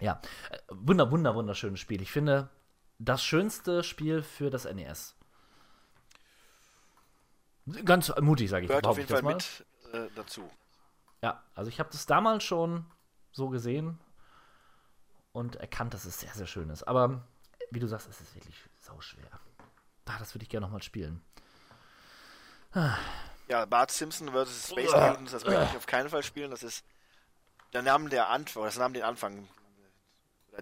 [0.00, 0.20] Ja,
[0.50, 2.02] äh, wunder, wunder, wunderschönes Spiel.
[2.02, 2.50] Ich finde,
[2.98, 5.14] das schönste Spiel für das NES.
[7.84, 8.68] Ganz mutig, sage ich.
[8.68, 10.50] Gehört auf jeden ich Fall mit äh, dazu.
[11.22, 12.84] Ja, also ich habe das damals schon
[13.34, 13.98] so gesehen
[15.32, 16.84] und erkannt, dass es sehr, sehr schön ist.
[16.84, 17.26] Aber
[17.70, 19.40] wie du sagst, es ist wirklich sauschwer.
[20.06, 21.20] Ah, das würde ich gerne nochmal spielen.
[23.48, 24.70] Ja, Bart Simpson vs.
[24.70, 26.50] Space Mutants, das möchte ich auf keinen Fall spielen.
[26.50, 26.84] Das ist
[27.72, 29.48] der Name der Anfang, das nahm den Anfang.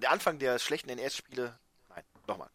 [0.01, 1.59] Der Anfang der schlechten NES-Spiele.
[1.91, 2.51] Nein, nochmal.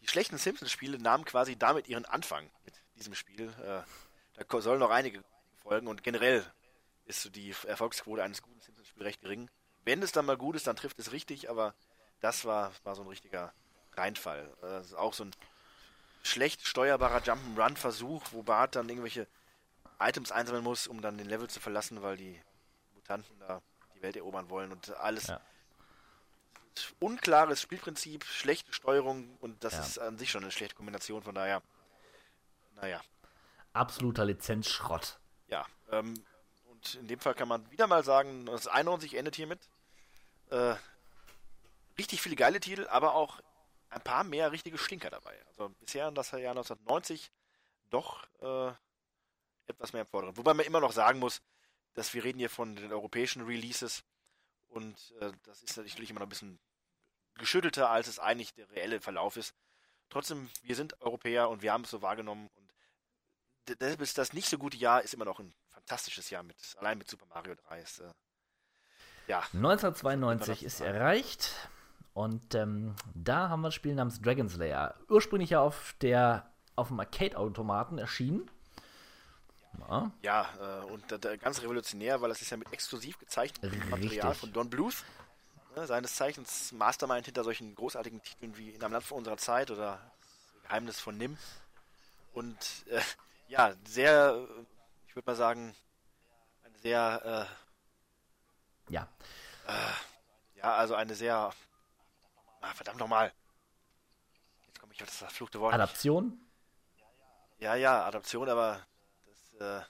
[0.00, 3.52] Die schlechten Simpsons-Spiele nahmen quasi damit ihren Anfang mit diesem Spiel.
[3.62, 3.82] Äh,
[4.42, 5.22] da sollen noch einige
[5.56, 6.44] folgen und generell
[7.04, 8.60] ist so die Erfolgsquote eines guten
[8.98, 9.50] Simpsons-Spiels recht gering.
[9.84, 11.74] Wenn es dann mal gut ist, dann trifft es richtig, aber
[12.20, 13.52] das war, war so ein richtiger
[13.94, 14.50] Reinfall.
[14.62, 15.30] Äh, auch so ein
[16.22, 19.26] schlecht steuerbarer Jump'n'Run-Versuch, wo Bart dann irgendwelche
[20.00, 22.40] Items einsammeln muss, um dann den Level zu verlassen, weil die
[22.94, 23.62] Mutanten da
[23.94, 25.28] die Welt erobern wollen und alles.
[25.28, 25.40] Ja.
[27.00, 29.80] Unklares Spielprinzip, schlechte Steuerung und das Ja.
[29.80, 31.62] ist an sich schon eine schlechte Kombination, von daher.
[32.76, 33.00] Naja,
[33.72, 35.18] Absoluter Lizenzschrott.
[35.48, 35.66] ja.
[35.90, 36.14] Ähm,
[36.96, 39.60] in dem Fall kann man wieder mal sagen, das 91 endet hiermit.
[40.50, 40.74] Äh,
[41.98, 43.40] richtig viele geile Titel, aber auch
[43.90, 45.34] ein paar mehr richtige Stinker dabei.
[45.46, 47.30] Also bisher das Jahr 1990
[47.90, 48.72] doch äh,
[49.66, 50.38] etwas mehr im Vordergrund.
[50.38, 51.40] Wobei man immer noch sagen muss,
[51.94, 54.04] dass wir reden hier von den europäischen Releases
[54.68, 56.58] und äh, das ist natürlich immer noch ein bisschen
[57.34, 59.54] geschüttelter, als es eigentlich der reelle Verlauf ist.
[60.10, 62.72] Trotzdem, wir sind Europäer und wir haben es so wahrgenommen und
[63.80, 65.54] deshalb ist das nicht so gute Jahr, ist immer noch ein
[65.88, 67.80] fantastisches Jahr mit, allein mit Super Mario 3.
[67.80, 68.12] Ist, äh,
[69.26, 71.54] ja, 1992 ist erreicht
[72.12, 74.94] und ähm, da haben wir ein Spiel namens Dragon Slayer.
[75.08, 78.48] Ursprünglich ja auf der auf dem Arcade-Automaten erschienen.
[79.88, 84.34] Ja, Ja, äh, und da ganz revolutionär, weil das ist ja mit exklusiv gezeichnetem Material
[84.34, 85.04] von Don Bluth,
[85.74, 89.70] ne, seines Zeichens Mastermind hinter solchen großartigen Titeln wie In einem Land vor unserer Zeit
[89.70, 90.00] oder
[90.64, 91.36] Geheimnis von Nim.
[92.32, 92.56] Und
[92.90, 93.00] äh,
[93.48, 94.64] ja, sehr, äh,
[95.18, 95.74] würde mal sagen,
[96.62, 97.48] eine sehr,
[98.88, 99.08] ja.
[99.66, 101.52] äh, ja, also eine sehr,
[102.60, 103.32] ah, verdammt nochmal.
[104.66, 105.72] Jetzt komme ich auf das verfluchte Wort.
[105.72, 105.82] nicht.
[105.82, 106.40] Adaption.
[107.58, 108.86] Ja, ja, Adaption, aber
[109.26, 109.84] das, äh,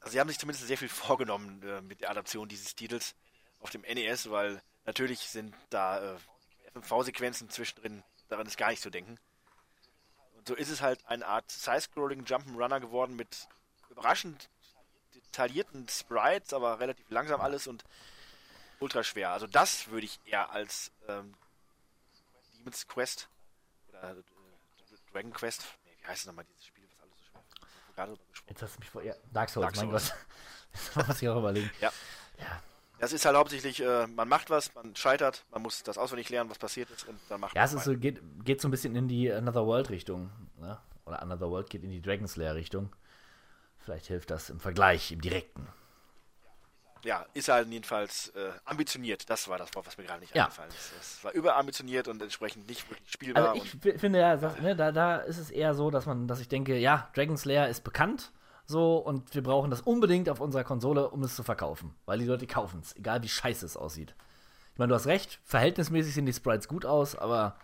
[0.00, 3.14] also sie haben sich zumindest sehr viel vorgenommen äh, mit der Adaption dieses Titels
[3.60, 6.18] auf dem NES, weil natürlich sind da äh,
[6.72, 9.18] FMV-Sequenzen zwischendrin, daran ist gar nicht zu denken.
[10.48, 13.48] So ist es halt eine Art Side-Scrolling Jump'n'Runner geworden mit
[13.90, 14.48] überraschend
[15.14, 17.84] detaillierten Sprites, aber relativ langsam alles und
[18.80, 19.28] ultra schwer.
[19.32, 21.34] Also das würde ich eher als ähm,
[22.56, 23.28] Demon's Quest
[23.90, 24.22] oder äh,
[25.12, 25.66] Dragon Quest.
[25.84, 27.94] Nee, wie heißt es nochmal dieses Spiel, was alles so schwer ist?
[27.94, 28.48] Gerade drüber gesprochen.
[28.48, 29.02] Jetzt hast du mich vor.
[29.02, 30.10] Ja, Dark Souls, Dark mein Souls.
[30.10, 30.18] Gott.
[30.94, 31.70] Das muss ich auch überlegen.
[31.78, 31.92] Ja.
[32.38, 32.62] Ja.
[32.98, 36.50] Das ist halt hauptsächlich, äh, man macht was, man scheitert, man muss das auswendig lernen,
[36.50, 37.92] was passiert ist und dann macht Ja, man es ist weiter.
[37.92, 40.30] so, geht, geht so ein bisschen in die Another World-Richtung.
[40.60, 40.78] Ne?
[41.04, 42.90] Oder Another World geht in die Dragon Slayer-Richtung.
[43.78, 45.66] Vielleicht hilft das im Vergleich, im Direkten.
[47.04, 49.30] Ja, ist halt jedenfalls äh, ambitioniert.
[49.30, 50.44] Das war das Wort, was mir gerade nicht Ja.
[50.44, 50.92] eingefallen ist.
[51.00, 53.50] Es war überambitioniert und entsprechend nicht wirklich spielbar.
[53.52, 53.70] Also ich
[54.00, 57.08] finde ja, ne, da, da ist es eher so, dass man, dass ich denke, ja,
[57.14, 58.32] Dragon Slayer ist bekannt,
[58.68, 62.26] so und wir brauchen das unbedingt auf unserer Konsole, um es zu verkaufen, weil die
[62.26, 64.14] Leute kaufen es, egal wie scheiße es aussieht.
[64.74, 67.56] Ich meine, du hast recht, verhältnismäßig sehen die Sprites gut aus, aber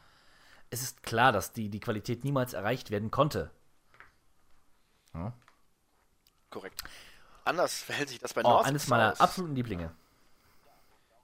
[0.71, 3.51] es ist klar, dass die, die Qualität niemals erreicht werden konnte.
[6.51, 6.83] korrekt.
[7.45, 9.21] Anders verhält sich das bei Oh, North eines meiner South.
[9.21, 9.95] absoluten Lieblinge.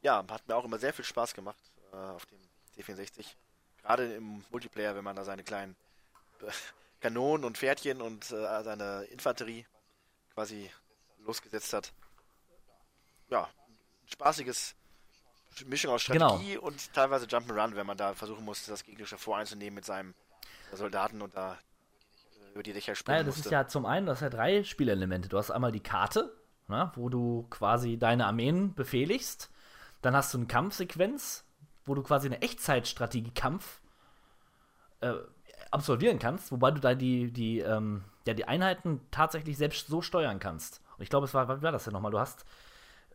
[0.03, 1.59] Ja, hat mir auch immer sehr viel Spaß gemacht
[1.93, 2.39] äh, auf dem
[2.77, 3.25] C64.
[3.83, 5.75] Gerade im Multiplayer, wenn man da seine kleinen
[6.43, 6.51] äh,
[7.01, 9.67] Kanonen und Pferdchen und äh, seine Infanterie
[10.35, 10.71] quasi
[11.21, 11.93] losgesetzt hat.
[13.29, 14.75] Ja, ein spaßiges
[15.67, 16.29] Mischung aus Genau.
[16.31, 20.15] Strategie und teilweise Jump'n'Run, wenn man da versuchen musste, das gegnerische voreinzunehmen mit seinem
[20.73, 23.49] Soldaten und da äh, über die Dächer springen Naja, das musste.
[23.49, 25.29] ist ja zum einen, du hast ja drei Spielelemente.
[25.29, 26.33] Du hast einmal die Karte,
[26.69, 29.51] na, wo du quasi deine Armeen befehligst.
[30.03, 31.45] Dann hast du eine Kampfsequenz,
[31.85, 33.81] wo du quasi eine Echtzeitstrategie-Kampf
[35.01, 35.15] äh,
[35.71, 40.39] absolvieren kannst, wobei du da die, die, ähm, ja, die Einheiten tatsächlich selbst so steuern
[40.39, 40.81] kannst.
[40.97, 42.11] Und ich glaube, es war, wie war das denn nochmal?
[42.11, 42.45] Du hast,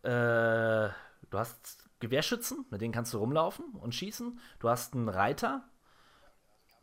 [0.03, 0.89] äh,
[1.29, 4.39] du hast Gewehrschützen, mit denen kannst du rumlaufen und schießen.
[4.59, 5.63] Du hast einen Reiter,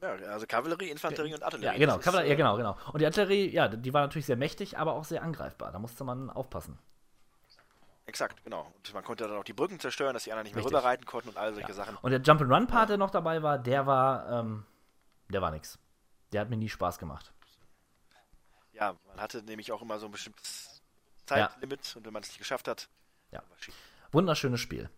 [0.02, 1.72] ja, also Kavallerie, Infanterie und Artillerie.
[1.74, 2.76] ja, genau, Kavallerie, ja, äh, genau, genau.
[2.92, 5.70] Und die Artillerie, ja, die war natürlich sehr mächtig, aber auch sehr angreifbar.
[5.70, 6.76] Da musste man aufpassen.
[8.06, 8.66] Exakt, genau.
[8.76, 10.76] Und man konnte dann auch die Brücken zerstören, dass die anderen nicht mehr Richtig.
[10.76, 11.96] rüberreiten konnten und all solche Sachen.
[12.02, 14.64] Und der Jump'n'Run-Part, der noch dabei war, der war, ähm,
[15.32, 15.78] der war nix.
[16.32, 17.32] Der hat mir nie Spaß gemacht.
[18.72, 20.82] Ja, man hatte nämlich auch immer so ein bestimmtes
[21.26, 22.88] Zeitlimit und wenn man es nicht geschafft hat,
[23.30, 23.42] Ja.
[24.12, 24.90] Wunderschönes Spiel.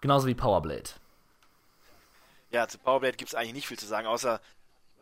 [0.00, 0.90] Genauso wie Powerblade.
[2.50, 4.40] Ja, zu Powerblade gibt es eigentlich nicht viel zu sagen, außer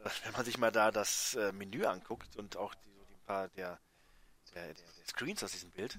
[0.05, 3.27] äh, wenn man sich mal da das äh, Menü anguckt und auch die, so die
[3.27, 3.79] paar der,
[4.55, 5.99] der, der, der Screens aus diesem Bild.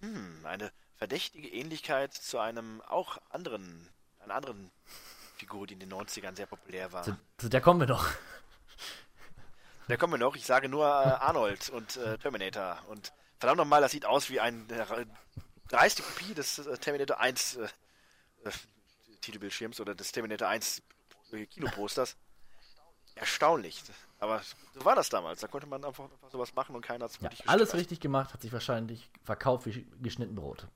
[0.00, 3.88] Hm, eine verdächtige Ähnlichkeit zu einem auch anderen,
[4.20, 4.70] einer anderen
[5.40, 7.02] Figur, die in den 90ern sehr populär war.
[7.02, 8.06] Zu, zu der kommen wir noch.
[9.88, 10.36] Da kommen wir noch.
[10.36, 12.78] Ich sage nur äh, Arnold und äh, Terminator.
[12.86, 15.04] Und verdammt nochmal, das sieht aus wie eine äh,
[15.66, 17.64] dreiste Kopie des äh, Terminator 1 äh,
[18.44, 18.50] äh,
[19.20, 20.82] Titelbildschirms oder des Terminator 1
[21.32, 22.16] äh, Kinoposters.
[23.16, 23.82] Erstaunlich.
[24.20, 24.40] Aber
[24.74, 25.40] so war das damals.
[25.40, 28.32] Da konnte man einfach, einfach sowas machen und keiner hat es Ja, alles richtig gemacht,
[28.32, 30.68] hat sich wahrscheinlich verkauft wie geschnitten Brot.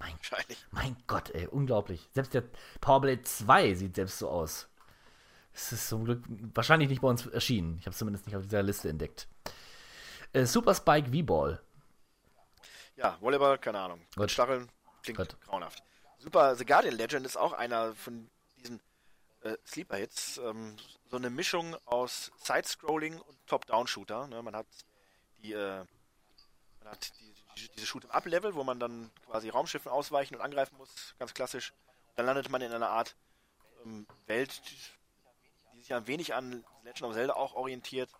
[0.00, 0.66] Mein, Wahrscheinlich.
[0.72, 2.08] mein Gott, ey, unglaublich.
[2.12, 2.42] Selbst der
[2.80, 4.66] Powerblade 2 sieht selbst so aus.
[5.52, 6.22] Es ist zum Glück
[6.54, 7.76] wahrscheinlich nicht bei uns erschienen.
[7.78, 9.28] Ich habe es zumindest nicht auf dieser Liste entdeckt.
[10.32, 11.60] Äh, Super Spike V-Ball.
[12.96, 14.00] Ja, Volleyball, keine Ahnung.
[14.16, 14.30] Gut.
[14.30, 14.68] Stacheln
[15.02, 15.40] klingt Gut.
[15.42, 15.82] grauenhaft.
[16.18, 18.28] Super, The Guardian Legend ist auch einer von
[18.58, 18.80] diesen
[19.42, 20.38] äh, Sleeper-Hits.
[20.38, 20.76] Ähm,
[21.10, 24.26] so eine Mischung aus Side-Scrolling und Top-Down-Shooter.
[24.28, 24.42] Ne?
[24.42, 24.66] Man hat
[25.42, 25.78] die, äh,
[26.82, 27.34] man hat die,
[27.68, 31.72] diese Shoot-Up-Level, wo man dann quasi Raumschiffen ausweichen und angreifen muss, ganz klassisch.
[32.16, 33.16] Dann landet man in einer Art
[33.84, 38.10] ähm, Welt, die, sich ein wenig an Legend of Zelda auch orientiert,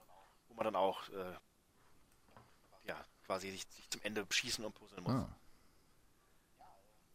[0.49, 1.35] wo man dann auch äh,
[2.87, 2.97] ja,
[3.27, 5.13] quasi sich, sich zum Ende schießen und puzzeln muss.
[5.13, 5.29] Ah.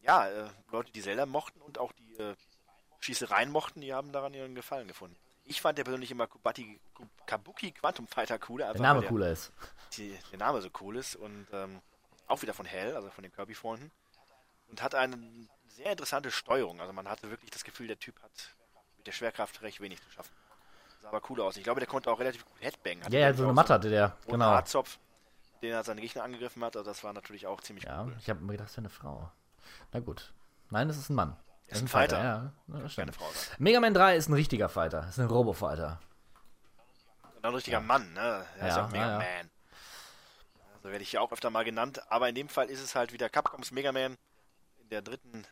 [0.02, 2.36] Ja, äh, Leute, die Zelda mochten und auch die äh,
[3.00, 5.16] Schießereien mochten, die haben daran ihren Gefallen gefunden.
[5.46, 9.32] Ich fand ja persönlich immer Kubati, Ku- Kabuki Quantum Fighter cooler, Der Name weil cooler
[9.32, 9.52] ist.
[9.94, 11.82] die, der Name so cool ist und ähm,
[12.28, 13.92] auch wieder von Hell, also von den Kirby-Freunden.
[14.68, 15.18] Und hat eine
[15.68, 16.82] sehr interessante Steuerung.
[16.82, 18.32] Also man hatte wirklich das Gefühl, der Typ hat
[18.98, 20.32] mit der Schwerkraft recht wenig zu schaffen.
[21.02, 21.58] Sah aber cool aus.
[21.58, 23.02] Ich glaube, der konnte auch relativ gut Headbang.
[23.12, 24.18] Ja, ja, so eine Matte hatte der.
[24.28, 24.46] Genau.
[24.46, 24.98] Haarzopf,
[25.62, 26.76] den er seine Gegner angegriffen hat.
[26.76, 28.16] Also das war natürlich auch ziemlich Ja, cool.
[28.20, 29.32] ich habe mir gedacht, das wäre eine Frau.
[29.92, 30.34] Na gut.
[30.72, 31.38] Nein, das ist ein Mann.
[31.68, 32.18] Das Ist ein Fighter.
[32.18, 33.16] Ja, ja, das Keine stimmt.
[33.16, 33.56] Frau sein.
[33.60, 35.08] Mega Man 3 ist ein richtiger Fighter.
[35.10, 36.00] Ist ein Robo-Fighter.
[37.42, 38.46] Ein richtiger Mann, ne?
[38.60, 39.18] Er ist Ja, auch Mega ja, ja.
[39.44, 39.52] Man.
[40.86, 42.00] So werde ich hier auch öfter mal genannt.
[42.12, 44.20] Aber in dem Fall ist es halt wieder Capcoms Mega Man
[44.78, 45.48] in der dritten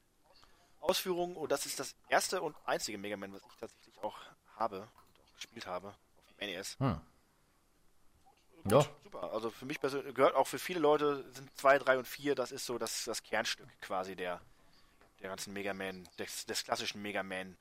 [0.79, 1.35] Ausführung.
[1.35, 4.15] Und das ist das erste und einzige Mega Man, was ich tatsächlich auch
[4.57, 6.77] habe und auch gespielt habe auf dem NES.
[6.77, 7.01] Hm.
[8.65, 9.33] Ja, Super.
[9.33, 12.51] Also für mich persönlich gehört auch für viele Leute sind 2, 3 und 4, das
[12.51, 14.39] ist so das, das Kernstück quasi der,
[15.19, 17.57] der ganzen Mega Man, des, des klassischen Mega Man.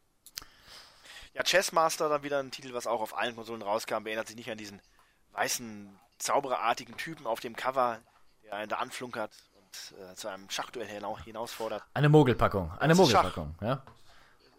[1.32, 4.51] Ja, Chessmaster, dann wieder ein Titel, was auch auf allen Konsolen rauskam, erinnert sich nicht
[4.51, 4.82] an diesen
[5.31, 7.99] weißen, zaubererartigen Typen auf dem Cover,
[8.44, 11.82] der einen da anflunkert und äh, zu einem Schachduell hina hinausfordert.
[11.94, 12.70] eine Mogelpackung.
[12.78, 13.23] Eine Das Schach.
[13.36, 13.82] Mogelpackung, ja.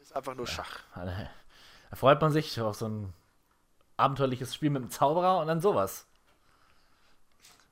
[0.01, 0.79] Ist einfach nur Schach.
[0.93, 1.29] Eine-
[1.89, 3.13] Da freut man sich auf so ein
[3.97, 6.05] abenteuerliches Spiel mit einem Zauberer und dann sowas.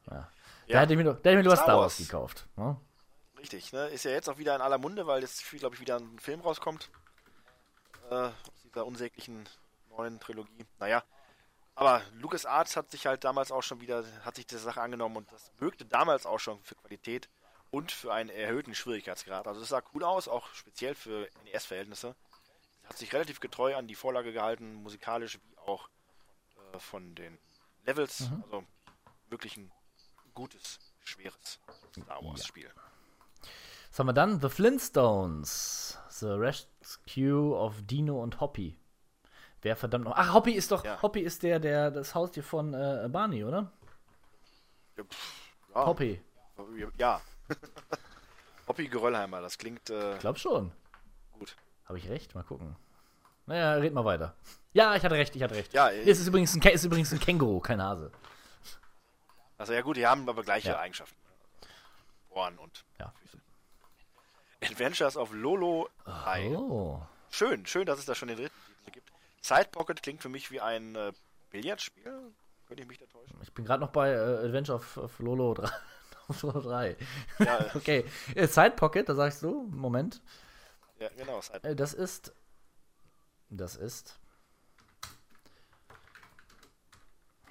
[0.10, 0.14] Ja.
[0.68, 0.80] Da Ja.
[0.82, 1.78] hätte ich mir, da hätte ich mir Star Star.
[1.80, 2.46] Wars gekauft.
[2.56, 2.78] Ne?
[3.40, 3.88] Richtig, ne?
[3.88, 6.42] Ist ja jetzt auch wieder in aller Munde, weil jetzt, glaube ich, wieder ein Film
[6.42, 6.90] rauskommt.
[8.10, 9.50] Äh, aus dieser unsäglichen
[9.90, 10.66] neuen Trilogie.
[10.80, 11.04] Naja.
[11.76, 15.32] Aber LucasArts hat sich halt damals auch schon wieder, hat sich der Sache angenommen und
[15.32, 17.30] das wirkte damals auch schon für Qualität
[17.72, 19.48] und für einen erhöhten Schwierigkeitsgrad.
[19.48, 22.16] Also es sah cool aus, auch speziell für NES-Verhältnisse.
[22.84, 25.90] Hat sich relativ getreu an die Vorlage gehalten, musikalisch wie auch
[26.74, 27.38] äh, von den
[27.86, 28.30] Levels.
[28.44, 28.64] Also
[29.30, 29.72] wirklich ein
[30.34, 31.60] gutes, schweres
[31.98, 32.70] Star Wars-Spiel.
[33.90, 34.40] Was haben wir dann?
[34.40, 36.00] The Flintstones.
[36.10, 38.78] The Rescue of Dino und Hoppy.
[39.62, 40.14] Wer verdammt noch.
[40.16, 40.84] Ach, Hoppy ist doch.
[40.84, 41.02] Ja.
[41.02, 43.72] Hoppy ist der, der das Haustier von äh, Barney, oder?
[44.98, 45.34] Ja, pff,
[45.76, 46.22] ja, Hoppy.
[46.98, 47.22] Ja.
[48.68, 50.72] Hoppy Geröllheimer, das klingt äh, Ich glaube schon.
[51.38, 51.56] gut.
[51.86, 52.34] Habe ich recht?
[52.36, 52.76] Mal gucken.
[53.46, 54.34] Naja, red mal weiter.
[54.74, 55.74] Ja, ich hatte recht, ich hatte recht.
[55.74, 58.12] Ja, es ist übrigens ein, ist übrigens ein Känguru, kein Hase.
[59.58, 60.80] Also ja gut, die haben aber gleiche Ja.
[60.80, 61.16] Eigenschaften.
[62.30, 63.12] Ohren und Ja.
[63.22, 63.38] Füße.
[64.64, 66.56] Adventures of Lolo 3.
[66.56, 67.02] Oh.
[67.30, 68.56] Schön, schön, dass es da schon den dritten
[69.42, 71.12] Side Pocket klingt für mich wie ein äh,
[71.50, 72.34] Billardspiel.
[72.68, 73.38] Könnte ich mich da täuschen?
[73.42, 75.70] Ich bin gerade noch bei äh, Adventure of, of Lolo 3.
[76.30, 76.96] of Lolo 3.
[77.40, 78.06] Ja, okay.
[78.36, 80.22] Äh, Side Pocket, da sagst du, Moment.
[81.00, 81.42] ja genau.
[81.42, 82.34] Side Äh, das ist.
[83.50, 84.20] Das ist.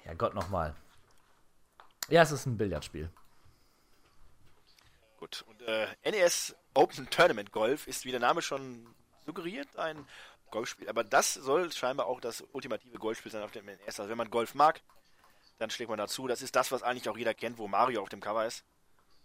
[0.05, 0.75] Ja, Gott nochmal.
[2.09, 3.11] Ja, es ist ein Billardspiel.
[5.17, 5.45] Gut.
[5.47, 8.87] Und äh, NES Open Tournament Golf ist, wie der Name schon
[9.25, 10.07] suggeriert, ein
[10.51, 10.89] Golfspiel.
[10.89, 13.99] Aber das soll scheinbar auch das ultimative Golfspiel sein auf dem NES.
[13.99, 14.81] Also wenn man Golf mag,
[15.57, 16.27] dann schlägt man dazu.
[16.27, 18.63] Das ist das, was eigentlich auch jeder kennt, wo Mario auf dem Cover ist.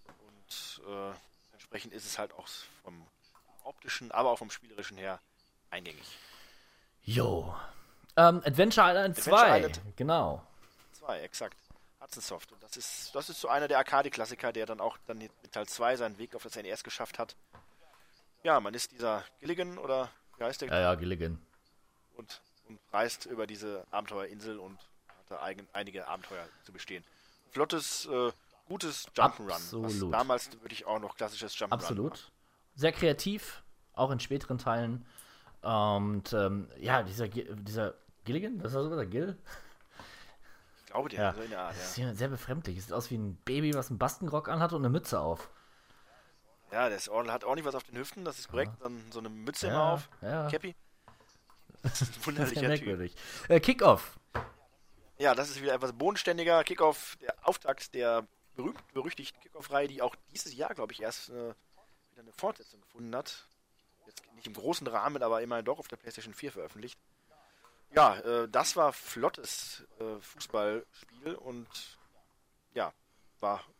[0.06, 1.12] Und äh,
[1.52, 2.46] entsprechend ist es halt auch
[2.82, 3.06] vom
[3.64, 5.20] optischen, aber auch vom spielerischen her
[5.70, 6.18] eingängig.
[7.02, 7.54] Jo.
[8.16, 9.32] Ähm, Adventure Island 2.
[9.32, 9.80] Adventure Island.
[9.96, 10.46] Genau.
[10.92, 11.56] Zwei, exakt.
[12.00, 12.52] Hudson Soft.
[12.52, 15.66] Und das ist, das ist so einer der Arcade-Klassiker, der dann auch dann mit Teil
[15.66, 17.36] 2 seinen Weg auf das NES geschafft hat.
[18.42, 20.68] Ja, man ist dieser Gilligan oder der?
[20.68, 21.38] Ja, ja, Gilligan.
[22.16, 27.04] Und, und reist über diese Abenteuerinsel und hat da eigen, einige Abenteuer zu bestehen.
[27.50, 28.32] Flottes, äh,
[28.68, 29.48] gutes Jump'n'Run.
[29.48, 30.12] Was Absolut.
[30.14, 32.30] damals würde ich auch noch klassisches Jump'n'Run Absolut.
[32.74, 33.62] Sehr kreativ,
[33.94, 35.06] auch in späteren Teilen.
[35.62, 37.94] Und ähm, ja, dieser, dieser
[38.24, 39.36] Gilligan, das war so der Gill?
[40.80, 41.32] Ich glaube, der Ja.
[41.34, 42.06] so in der Art, Das ist ja.
[42.08, 42.76] ja sehr befremdlich.
[42.78, 45.48] Es sieht aus wie ein Baby, was einen Bastenrock anhat und eine Mütze auf.
[46.72, 48.72] Ja, der ist, ordentlich- hat ordentlich was auf den Hüften, das ist korrekt.
[48.82, 50.08] Dann so eine Mütze immer Ja, auf.
[50.22, 50.50] ja.
[50.50, 50.74] Cappy.
[51.82, 52.68] Das wunderlicher Typ.
[52.68, 53.14] merkwürdig.
[53.48, 54.18] Äh, Kickoff.
[55.18, 58.26] Ja, das ist wieder etwas bodenständiger Kickoff, der Auftakt der
[58.56, 63.46] berühmt-berüchtigten Kickoff-Reihe, die auch dieses Jahr, glaube ich, erst äh, wieder eine Fortsetzung gefunden hat.
[64.06, 66.98] Jetzt nicht im großen Rahmen, aber immerhin doch auf der PlayStation 4 veröffentlicht.
[67.94, 71.68] Ja, äh, das war flottes äh, Fußballspiel und
[72.74, 72.92] ja,
[73.40, 73.74] war gut.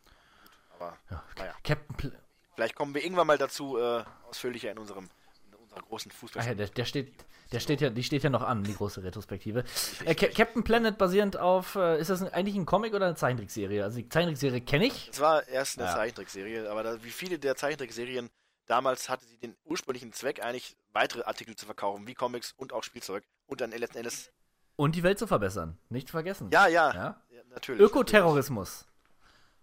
[0.75, 0.97] Aber
[1.37, 2.19] naja, Captain Pl
[2.57, 5.07] vielleicht kommen wir irgendwann mal dazu äh, ausführlicher in unserem
[5.47, 6.55] in unserer großen Ach ja, Fußball.
[6.55, 7.13] der, der steht,
[7.51, 9.63] der steht ja, die steht ja noch an, die große Retrospektive.
[10.05, 13.83] Äh, Ca- Captain Planet basierend auf, äh, ist das eigentlich ein Comic oder eine Zeichentrickserie?
[13.83, 15.09] Also die Zeichentrickserie kenne ich.
[15.13, 15.93] Es war erst eine Ja.
[15.95, 18.29] Zeichentrickserie, aber da, wie viele der Zeichentrickserien
[18.65, 22.83] damals hatte sie den ursprünglichen Zweck eigentlich weitere Artikel zu verkaufen, wie Comics und auch
[22.83, 24.31] Spielzeug und dann letzten Endes
[24.75, 25.77] Und die Welt zu verbessern.
[25.89, 26.49] Nicht vergessen.
[26.51, 27.21] ja, ja, Ja?
[27.29, 27.79] ja natürlich.
[27.81, 28.85] Ökoterrorismus.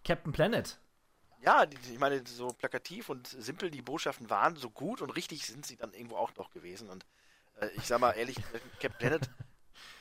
[0.05, 0.79] Captain Planet.
[1.45, 5.47] Ja, die, ich meine, so plakativ und simpel die Botschaften waren, so gut und richtig
[5.47, 6.89] sind sie dann irgendwo auch noch gewesen.
[6.89, 7.05] Und
[7.61, 8.37] äh, ich sag mal ehrlich,
[8.81, 9.31] Captain Planet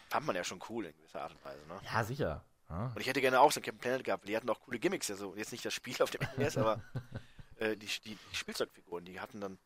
[0.09, 1.65] fand man ja schon cool in gewisser Art und Weise.
[1.67, 1.81] Ne?
[1.83, 2.45] Ja, sicher.
[2.69, 2.85] Ja.
[2.95, 4.27] Und ich hätte gerne auch so ein Captain Planet gehabt.
[4.27, 5.11] Die hatten auch coole Gimmicks.
[5.11, 6.81] Also jetzt nicht das Spiel auf dem NES, aber
[7.57, 9.57] äh, die, die, die Spielzeugfiguren, die hatten dann,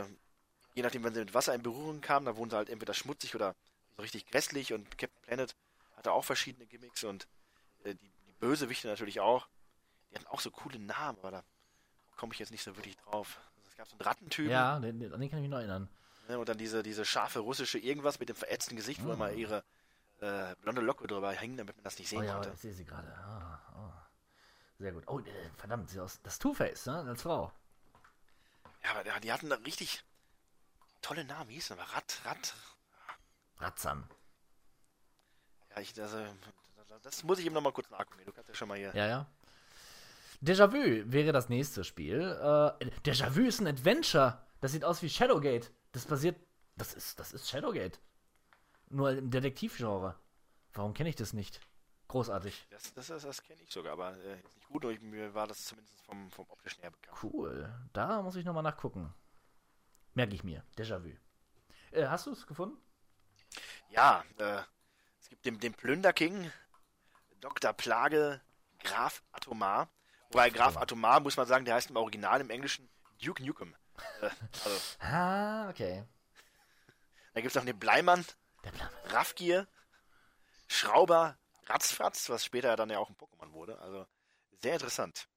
[0.00, 0.18] ähm,
[0.74, 3.36] je nachdem, wenn sie mit Wasser in Berührung kamen, da wurden sie halt entweder schmutzig
[3.36, 3.54] oder
[3.96, 4.72] so richtig grässlich.
[4.72, 5.54] Und Captain Planet
[5.96, 7.28] hatte auch verschiedene Gimmicks und
[7.84, 9.46] äh, die, die Bösewichte natürlich auch.
[10.14, 11.44] Die hatten auch so coole Namen, aber da
[12.16, 13.40] komme ich jetzt nicht so wirklich drauf.
[13.56, 15.58] Also es gab so einen Rattentypen Ja, den, den, an den kann ich mich noch
[15.58, 15.88] erinnern.
[16.28, 19.64] ne, und dann diese, diese scharfe russische irgendwas mit dem verätzten Gesicht, wo immer ihre
[20.20, 22.50] äh, blonde Locke drüber hing, damit man das nicht Oh sehen ja, konnte.
[22.54, 23.12] ich sehe sie gerade.
[23.16, 23.92] Ah, oh.
[24.78, 25.04] Sehr gut.
[25.08, 26.98] Oh, äh, verdammt, sie aus, das Two-Face, ne?
[27.00, 27.52] Als Frau.
[28.84, 30.04] Ja, aber die- hatten da richtig
[31.02, 31.78] tolle Namen, wie hieß denn?
[31.80, 32.54] Rat, Rat.
[33.58, 34.08] Ratzam.
[35.70, 36.24] Ja, ich, also,
[37.02, 38.24] das muss ich eben nochmal kurz nachgucken.
[38.24, 38.94] Du kannst ja schon mal hier.
[38.94, 39.26] Ja, ja.
[40.44, 42.20] Déjà-vu wäre das nächste Spiel.
[42.20, 44.42] Äh, Déjà-vu ist ein Adventure.
[44.60, 45.70] Das sieht aus wie Shadowgate.
[45.92, 46.36] Das basiert.
[46.76, 47.98] Das ist, das ist Shadowgate.
[48.90, 50.18] Nur im Detektivgenre.
[50.74, 51.60] Warum kenne ich das nicht?
[52.08, 52.66] Großartig.
[52.68, 54.84] Das, das, das, das kenne ich sogar, aber äh, jetzt nicht gut.
[54.84, 57.16] Ich, mir war das zumindest vom, vom optischen her bekannt.
[57.22, 57.72] Cool.
[57.94, 59.14] Da muss ich nochmal nachgucken.
[60.12, 60.62] Merke ich mir.
[60.76, 61.12] Déjà-vu.
[61.92, 62.76] Äh, hast du es gefunden?
[63.88, 64.60] Ja, äh,
[65.20, 66.50] es gibt den, den Plünderking,
[67.40, 67.72] Dr.
[67.72, 68.42] Plage,
[68.80, 69.88] Graf Atomar.
[70.34, 72.88] Wobei Graf Atomar, muss man sagen, der heißt im Original im Englischen
[73.22, 73.74] Duke Nukem.
[74.20, 74.30] Äh,
[74.64, 76.02] also, Ah, okay.
[77.34, 78.24] da gibt es noch den Bleimann,
[78.64, 78.90] Der Plan.
[79.10, 79.68] Raffgier,
[80.66, 83.78] Schrauber, Ratzfratz, was später dann ja auch ein Pokémon wurde.
[83.78, 84.06] Also
[84.60, 85.28] sehr interessant.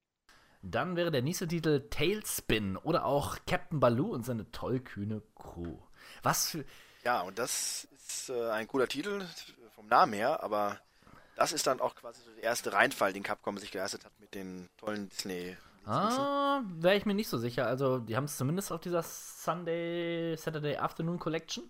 [0.64, 5.78] Dann wäre der nächste Titel Tailspin oder auch Captain Baloo und seine tollkühne Crew.
[6.24, 6.66] Was für.
[7.04, 9.24] Ja, und das ist äh, ein cooler Titel
[9.76, 10.82] vom Namen her, aber
[11.38, 14.34] das ist dann auch quasi so der erste Reinfall, den Capcom sich geleistet hat mit
[14.34, 15.56] den tollen Disney.
[15.86, 17.66] Ah, wäre ich mir nicht so sicher.
[17.66, 21.70] Also, die haben es zumindest auf dieser Sunday, Saturday Afternoon Collection.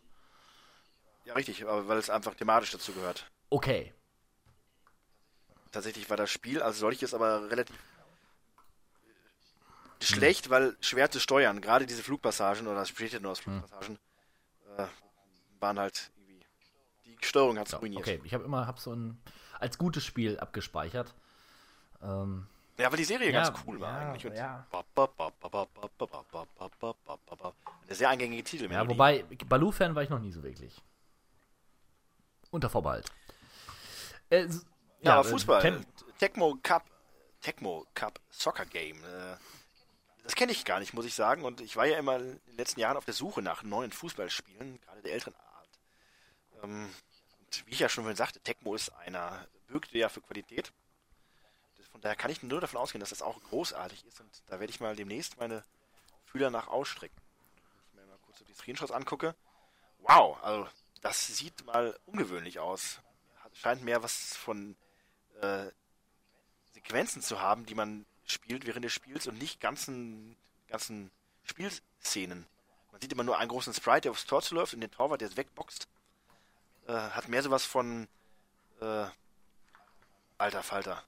[1.26, 3.30] Ja, richtig, aber weil es einfach thematisch dazu gehört.
[3.50, 3.94] Okay.
[5.72, 7.76] Tatsächlich war das Spiel als solches aber relativ
[10.00, 11.60] äh, schlecht, weil schwer zu steuern.
[11.60, 14.00] Gerade diese Flugpassagen, oder das besteht ja nur aus Flugpassagen,
[14.78, 14.86] äh,
[15.60, 16.46] waren halt irgendwie.
[17.06, 18.02] Die Steuerung hat es Ja, ruiniert.
[18.02, 19.22] okay, ich habe immer hab so ein
[19.60, 21.14] als gutes Spiel abgespeichert.
[22.02, 22.48] Ähm,
[22.78, 24.26] Ja, weil die Serie Ja, ganz cool war ja, eigentlich.
[24.26, 24.66] Und ja.
[27.86, 28.72] Eine sehr eingängige Titel.
[28.72, 30.82] Ja, wobei, Baloo-Fan war ich noch nie so wirklich.
[32.52, 33.10] Unter Vorbehalt.
[34.30, 34.66] Äh, s-
[35.02, 35.62] Ja, aber äh, Fußball.
[35.62, 35.86] Tem-
[36.20, 36.84] Tecmo Cup,
[37.42, 38.98] Tecmo Cup Soccer Game.
[39.04, 39.36] Äh,
[40.24, 41.44] das kenne ich gar nicht, muss ich sagen.
[41.46, 44.80] Und ich war ja immer in den letzten Jahren auf der Suche nach neuen Fußballspielen,
[44.82, 45.70] gerade der älteren Art.
[46.64, 46.90] Ähm,
[47.48, 50.72] und wie ich ja schon vorhin sagte, Tecmo ist einer, bürgte ja für Qualität.
[51.92, 54.20] Von daher kann ich nur davon ausgehen, dass das auch großartig ist.
[54.20, 55.64] Und da werde ich mal demnächst meine
[56.26, 57.20] Fühler nach ausstrecken.
[57.56, 59.34] Wenn ich mir mal kurz so die Screenshots angucke.
[60.00, 60.68] Wow, also
[61.02, 63.00] das sieht mal ungewöhnlich aus.
[63.54, 64.76] Scheint mehr was von
[65.42, 65.72] äh,
[66.74, 70.36] Sequenzen zu haben, die man spielt während des Spiels und nicht ganzen,
[70.68, 71.10] ganzen
[71.46, 72.46] Spielszenen.
[72.92, 75.30] Man sieht immer nur einen großen Sprite, der aufs Tor zuläuft und den Torwart, der
[75.30, 75.88] es wegboxt.
[76.88, 78.08] Äh, hat mehr sowas von
[78.82, 79.06] äh,
[80.38, 81.04] Alter Falter.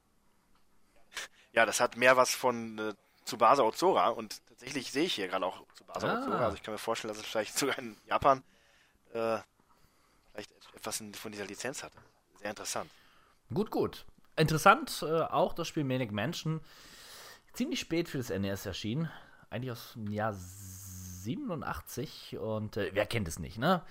[1.51, 2.93] Ja, das hat mehr was von äh,
[3.25, 6.21] Tsubasa Ozora und tatsächlich sehe ich hier gerade auch Tsubasa Ah.
[6.21, 6.45] Ozora.
[6.45, 8.43] Also ich kann mir vorstellen, dass es vielleicht sogar in Japan
[9.13, 9.39] äh,
[10.31, 11.91] vielleicht etwas von dieser Lizenz hat.
[12.39, 12.91] Sehr interessant.
[13.51, 14.05] Gut, gut.
[14.35, 16.61] Interessant äh, auch das Spiel Manic Mansion.
[17.53, 19.11] Ziemlich spät für das NES erschienen.
[19.49, 22.37] Eigentlich aus dem Jahr 87.
[22.37, 23.83] Und äh, wer kennt es nicht, ne?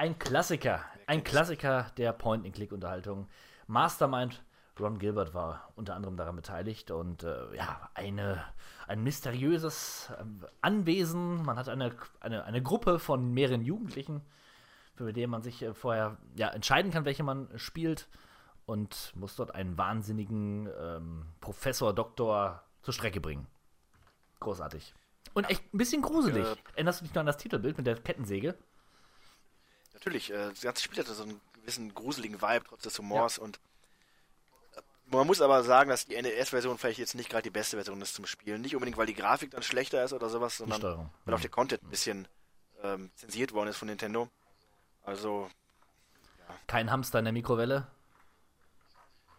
[0.00, 0.84] Ein Klassiker.
[1.08, 3.26] Ein Klassiker der Point-and-Click-Unterhaltung.
[3.66, 4.44] Mastermind
[4.78, 6.92] Ron Gilbert war unter anderem daran beteiligt.
[6.92, 8.44] Und äh, ja, eine,
[8.86, 11.44] ein mysteriöses ähm, Anwesen.
[11.44, 14.22] Man hat eine, eine, eine Gruppe von mehreren Jugendlichen,
[14.94, 18.08] für den man sich äh, vorher ja, entscheiden kann, welche man spielt
[18.66, 23.48] und muss dort einen wahnsinnigen ähm, Professor, Doktor zur Strecke bringen.
[24.38, 24.94] Großartig.
[25.34, 26.46] Und echt ein bisschen gruselig.
[26.46, 28.54] Äh, Erinnerst du dich noch an das Titelbild mit der Kettensäge?
[29.98, 33.58] Natürlich, äh, das ganze Spiel hatte so einen gewissen gruseligen Vibe, trotz des Humors und
[34.76, 38.00] äh, man muss aber sagen, dass die NES-Version vielleicht jetzt nicht gerade die beste Version
[38.00, 38.60] ist zum Spielen.
[38.62, 41.82] Nicht unbedingt, weil die Grafik dann schlechter ist oder sowas, sondern weil auch der Content
[41.82, 42.28] ein bisschen
[42.82, 44.28] ähm, zensiert worden ist von Nintendo.
[45.02, 45.50] Also,
[46.68, 47.88] Kein Hamster in der Mikrowelle.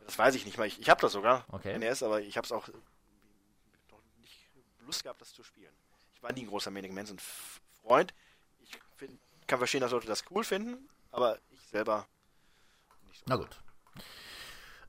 [0.05, 0.67] das weiß ich nicht mal.
[0.67, 1.77] Ich, ich habe das sogar, Okay.
[1.77, 4.49] NES, aber ich habe es auch noch nicht
[4.85, 5.71] Lust gehabt, das zu spielen.
[6.15, 8.11] Ich war nie ein großer Manic Manson-Freund.
[8.11, 8.13] Ich find,
[9.49, 12.05] kann verstehen, dass Leute das cool finden, aber ich selber
[13.25, 13.61] Na gut.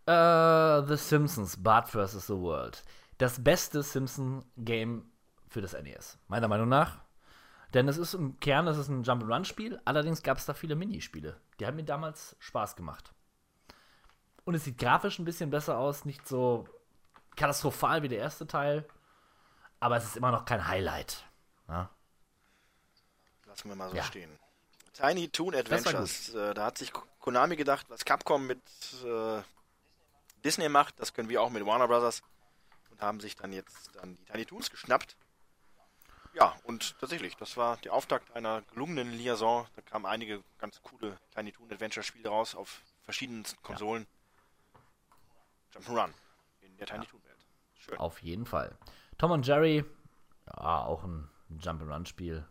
[0.06, 2.26] Äh, The Simpsons, Bart vs.
[2.26, 2.82] The World.
[3.18, 5.10] Das beste Simpson-Game
[5.48, 6.18] für das NES.
[6.28, 7.00] Meiner Meinung nach.
[7.74, 11.40] Denn es ist im Kern, es ist ein Jump'n'Run-Spiel, allerdings gab es da viele Minispiele.
[11.58, 13.14] Die haben mir damals Spaß gemacht.
[14.44, 16.66] Und es sieht grafisch ein bisschen besser aus, nicht so
[17.36, 18.88] katastrophal wie der erste Teil,
[19.78, 21.24] aber es ist immer noch kein Highlight.
[21.68, 21.90] Ja?
[23.46, 24.02] Lassen wir mal so Ja.
[24.02, 24.39] stehen.
[24.92, 26.34] Tiny Toon Adventures.
[26.34, 28.60] Äh, da hat sich Konami gedacht, was Capcom mit
[29.04, 29.42] äh,
[30.44, 32.22] Disney macht, das können wir auch mit Warner Brothers.
[32.90, 35.16] Und haben sich dann jetzt dann die Tiny Toons geschnappt.
[36.32, 39.66] Ja, und tatsächlich, das war der Auftakt einer gelungenen Liaison.
[39.74, 44.06] Da kamen einige ganz coole Tiny Toon Adventure Spiele raus auf verschiedenen Konsolen.
[45.74, 46.12] Jump'n'Run
[46.62, 47.46] in der Tiny Toon Welt.
[47.78, 47.98] Schön.
[47.98, 48.76] Auf jeden Fall.
[49.18, 49.84] Tom und Jerry,
[50.46, 52.46] ja, auch ein Jump'n'Run-Spiel.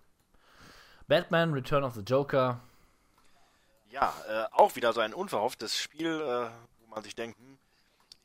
[1.09, 2.61] Batman, Return of the Joker.
[3.89, 6.49] Ja, äh, auch wieder so ein unverhofftes Spiel, äh,
[6.81, 7.57] wo man sich denkt, hm,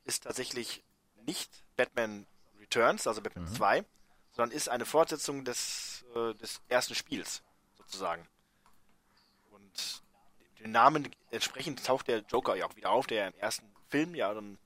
[0.05, 0.85] ist tatsächlich
[1.25, 2.27] nicht Batman
[2.61, 3.85] Returns, also Batman 2,
[4.33, 7.43] sondern ist eine Fortsetzung des, äh, des ersten Spiels,
[7.79, 8.29] sozusagen.
[9.51, 10.03] Und
[10.61, 14.35] den Namen entsprechend taucht der Joker ja auch wieder auf, der im ersten Film ja
[14.35, 14.59] dann,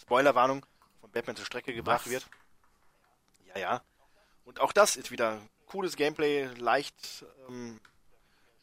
[0.00, 0.66] Spoilerwarnung,
[1.00, 2.10] von Batman zur Strecke gebracht Was?
[2.10, 2.26] wird.
[3.54, 3.82] Ja, ja.
[4.44, 5.40] Und auch das ist wieder
[5.70, 7.80] cooles Gameplay, leicht, ähm,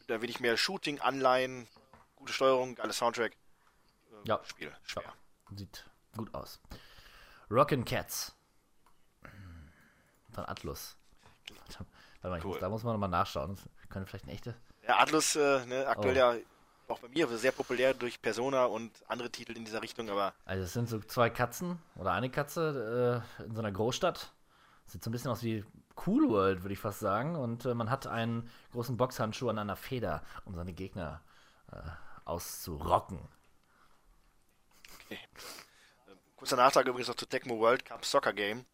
[0.08, 1.68] da will ich mehr Shooting, Anleihen,
[2.16, 3.32] gute Steuerung, geiles Soundtrack.
[3.34, 4.42] Äh, Ja.
[4.44, 5.14] Spiel, schwer.
[5.56, 5.86] Sieht
[6.16, 6.60] gut aus.
[7.50, 8.36] Rockin' Cats.
[10.34, 10.98] Von Atlus.
[11.58, 11.86] Warte
[12.30, 12.52] mal, ich Cool.
[12.52, 13.58] muss, da muss man nochmal nachschauen.
[13.90, 14.56] Könnte vielleicht eine echte.
[14.88, 16.18] Ja, Atlus, äh, ne, aktuell Oh.
[16.18, 16.36] ja
[16.90, 20.64] auch bei mir sehr populär durch Persona und andere Titel in dieser Richtung, aber Also,
[20.64, 24.32] es sind so zwei Katzen oder eine Katze äh, in so einer Großstadt.
[24.86, 25.66] Sieht so ein bisschen aus wie
[26.06, 27.36] Cool World, würde ich fast sagen.
[27.36, 31.22] Und äh, man hat einen großen Boxhandschuh an einer Feder, um seine Gegner
[31.72, 31.78] äh,
[32.26, 33.20] auszurocken.
[36.36, 38.66] kurzer Nachtrag übrigens noch zu Tecmo World Cup Soccer Game.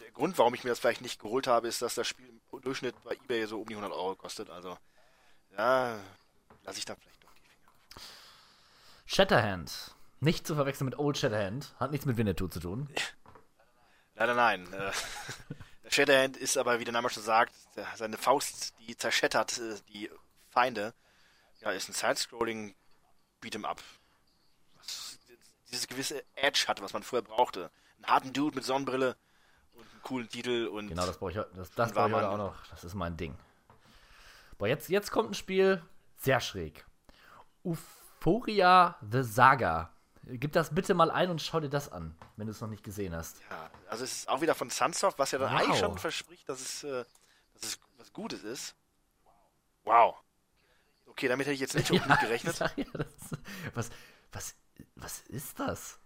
[0.00, 2.60] Der Grund, warum ich mir das vielleicht nicht geholt habe, ist, dass das Spiel im
[2.60, 4.48] Durchschnitt bei eBay so um die 100 Euro kostet.
[4.50, 4.78] Also,
[5.56, 5.98] ja,
[6.64, 8.02] lasse ich dann vielleicht doch die Finger.
[9.06, 9.94] Shatterhand.
[10.20, 11.74] Nicht zu verwechseln mit Old Shatterhand.
[11.78, 12.88] Hat nichts mit Winnetou zu tun.
[14.14, 14.72] Leider nein.
[14.72, 14.92] Äh,
[15.86, 17.54] der Shatterhand ist aber, wie der Name schon sagt,
[17.94, 20.10] seine Faust, die zerschettert äh, die
[20.50, 20.94] Feinde.
[21.60, 22.74] Ja, ist ein Side-Scrolling
[23.40, 23.80] Beat'em Up.
[24.74, 25.18] Was
[25.70, 27.70] dieses gewisse Edge hat, was man vorher brauchte.
[27.98, 29.16] Einen harten Dude mit Sonnenbrille
[29.74, 32.30] und einen coolen Titel und Genau, das brauche ich, das, das Und brauch ich heute
[32.30, 32.66] auch noch.
[32.68, 33.36] Das ist mein Ding.
[34.58, 35.82] Boah, jetzt, jetzt kommt ein Spiel,
[36.16, 36.84] sehr schräg.
[37.64, 39.92] Euphoria The Saga.
[40.26, 42.82] Gib das bitte mal ein und schau dir das an, wenn du es noch nicht
[42.82, 43.38] gesehen hast.
[43.50, 45.60] ja, also es ist auch wieder von Sunsoft, was ja dann Wow.
[45.60, 47.04] eigentlich schon verspricht, dass es, äh,
[47.54, 48.74] dass es was Gutes ist.
[49.84, 50.16] Wow.
[51.06, 52.58] Okay, damit hätte ich jetzt nicht unbedingt gerechnet.
[52.58, 53.06] ja, das
[53.74, 53.90] was,
[54.32, 54.54] was,
[54.96, 55.98] was ist das?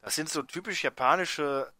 [0.00, 1.70] Das sind so typisch japanische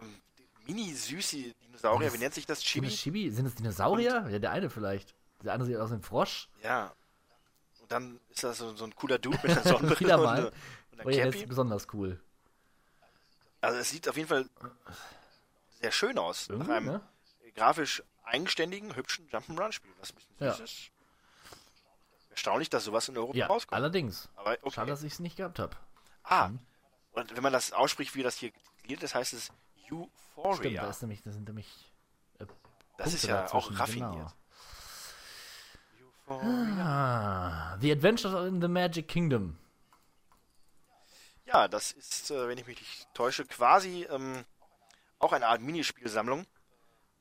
[0.00, 0.22] ähm,
[0.66, 2.12] mini-süße Dinosaurier.
[2.14, 2.62] Wie nennt sich das?
[2.62, 2.86] Chibi?
[2.88, 3.30] das Chibi?
[3.30, 4.26] Sind das Dinosaurier?
[4.30, 5.14] Ja, der eine vielleicht.
[5.44, 6.48] Der andere sieht aus wie ein Frosch.
[6.62, 6.92] Ja.
[7.82, 10.52] Und dann ist das so, so ein cooler Dude mit einer Sonnenbrille und, und
[11.04, 12.20] Oh ja, der ist besonders cool.
[13.60, 14.48] Also es sieht auf jeden Fall
[15.80, 16.48] sehr schön aus.
[16.48, 17.00] Irgendwie, nach einem ne?
[17.54, 19.90] grafisch eigenständigen, hübschen Jump'n'Run-Spiel.
[20.00, 20.52] Was ein bisschen Ja.
[20.54, 20.90] süß ist.
[22.30, 23.74] Erstaunlich, dass sowas in Europa Ja, rauskommt.
[23.76, 24.28] allerdings.
[24.36, 24.70] Aber okay.
[24.70, 25.76] Schade, dass ich es nicht gehabt habe.
[26.22, 26.50] Ah,
[27.12, 29.50] und wenn man das ausspricht, wie das hier tituliert ist, heißt es
[29.86, 30.82] Stimmt, Euphoria.
[30.82, 31.92] da ist nämlich, das sind nämlich
[32.38, 32.46] äh,
[32.96, 34.34] das ist ja dazwischen, auch raffiniert.
[36.26, 36.36] Genau.
[36.40, 36.84] Euphoria.
[36.84, 39.56] Ah, The Adventures in the Magic Kingdom.
[41.48, 44.44] Ja, das ist, äh, wenn ich mich nicht täusche, quasi ähm,
[45.18, 46.46] auch eine Art Minispielsammlung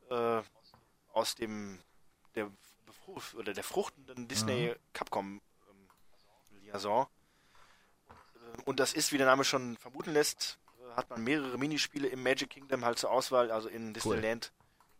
[0.09, 0.41] äh,
[1.13, 1.79] aus dem
[2.35, 2.51] der
[3.35, 7.07] oder der fruchtenden Disney Capcom ähm, Liaison.
[8.35, 12.09] Äh, Und das ist, wie der Name schon vermuten lässt, äh, hat man mehrere Minispiele
[12.09, 14.51] im Magic Kingdom halt zur Auswahl, also in Disneyland,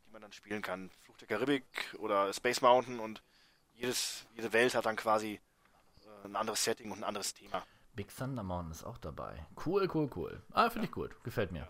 [0.06, 0.90] die man dann spielen kann.
[1.04, 1.66] Fluch der Karibik
[1.98, 3.22] oder Space Mountain und
[3.76, 5.42] jedes, jede Welt hat dann quasi
[6.24, 7.66] äh, ein anderes Setting und ein anderes Thema.
[7.98, 9.44] Big Thunder Mountain ist auch dabei.
[9.66, 10.42] Cool, cool, cool.
[10.52, 11.12] Ah, finde ich gut.
[11.24, 11.68] Gefällt mir.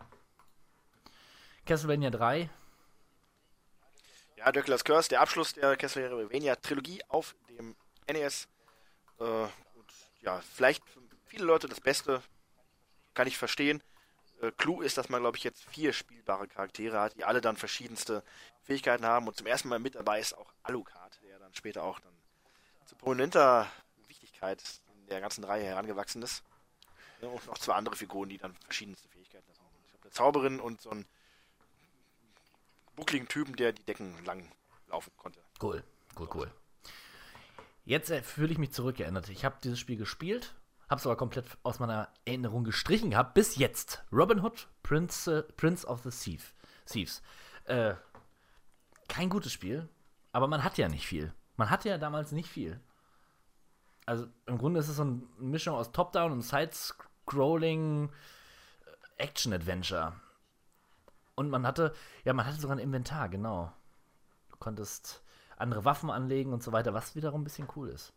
[1.65, 2.49] Castlevania 3.
[4.35, 7.77] Ja, Dracula's Curse, der Abschluss der Castlevania-Trilogie auf dem
[8.11, 8.49] NES.
[9.19, 9.51] Äh, und
[10.21, 12.21] ja, vielleicht für viele Leute das Beste,
[13.13, 13.81] kann ich verstehen.
[14.41, 17.55] Äh, Clou ist, dass man, glaube ich, jetzt vier spielbare Charaktere hat, die alle dann
[17.55, 18.21] verschiedenste
[18.63, 19.29] Fähigkeiten haben.
[19.29, 22.13] Und zum ersten Mal mit dabei ist auch Alucard, der dann später auch dann
[22.85, 23.71] zu prominenter
[24.07, 24.61] Wichtigkeit
[25.09, 26.43] der ganzen Reihe herangewachsen ist.
[27.21, 29.75] Ja, und noch zwei andere Figuren, die dann verschiedenste Fähigkeiten haben.
[29.85, 31.05] Ich glaube, eine Zauberin und so ein
[32.95, 34.51] buckligen Typen, der die Decken lang
[34.88, 35.39] laufen konnte.
[35.61, 35.84] Cool,
[36.19, 36.51] cool, cool.
[37.85, 39.29] Jetzt äh, fühle ich mich zurückgeändert.
[39.29, 40.53] Ich habe dieses Spiel gespielt,
[40.89, 43.34] habe es aber komplett aus meiner Erinnerung gestrichen gehabt.
[43.34, 44.03] Bis jetzt.
[44.11, 46.53] Robin Hood, Prince, äh, Prince of the Thief,
[46.85, 47.21] Thieves.
[47.63, 47.95] Äh,
[49.07, 49.88] kein gutes Spiel,
[50.34, 51.34] aber man hat ja nicht viel.
[51.55, 52.79] Man hatte ja damals nicht viel.
[54.07, 60.13] Also im Grunde ist es so eine Mischung aus Top-Down und Side-Scrolling äh, Action-Adventure.
[61.35, 61.93] Und man hatte,
[62.23, 63.73] ja, man hatte sogar ein Inventar, genau.
[64.49, 65.21] Du konntest
[65.57, 68.13] andere Waffen anlegen und so weiter, was wiederum ein bisschen cool ist.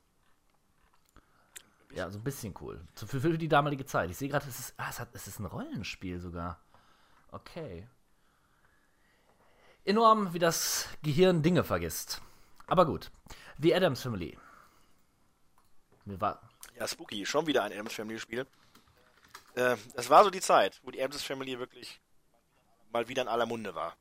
[1.92, 2.80] Ja, so ein bisschen cool.
[2.94, 4.10] Für, für die damalige Zeit.
[4.10, 6.60] Ich sehe gerade, es ist, ah, es, hat, es ist ein Rollenspiel sogar.
[7.32, 7.88] Okay.
[9.84, 12.22] Enorm, wie das Gehirn Dinge vergisst.
[12.68, 13.10] Aber gut.
[13.58, 14.38] The Adams Family.
[16.04, 16.40] Mir war,
[16.76, 18.46] Ja, Spooky, schon wieder ein Adams Family Spiel.
[19.54, 22.00] Äh, das war so die Zeit, wo die Adams Family wirklich
[22.92, 23.96] mal wieder in aller Munde war.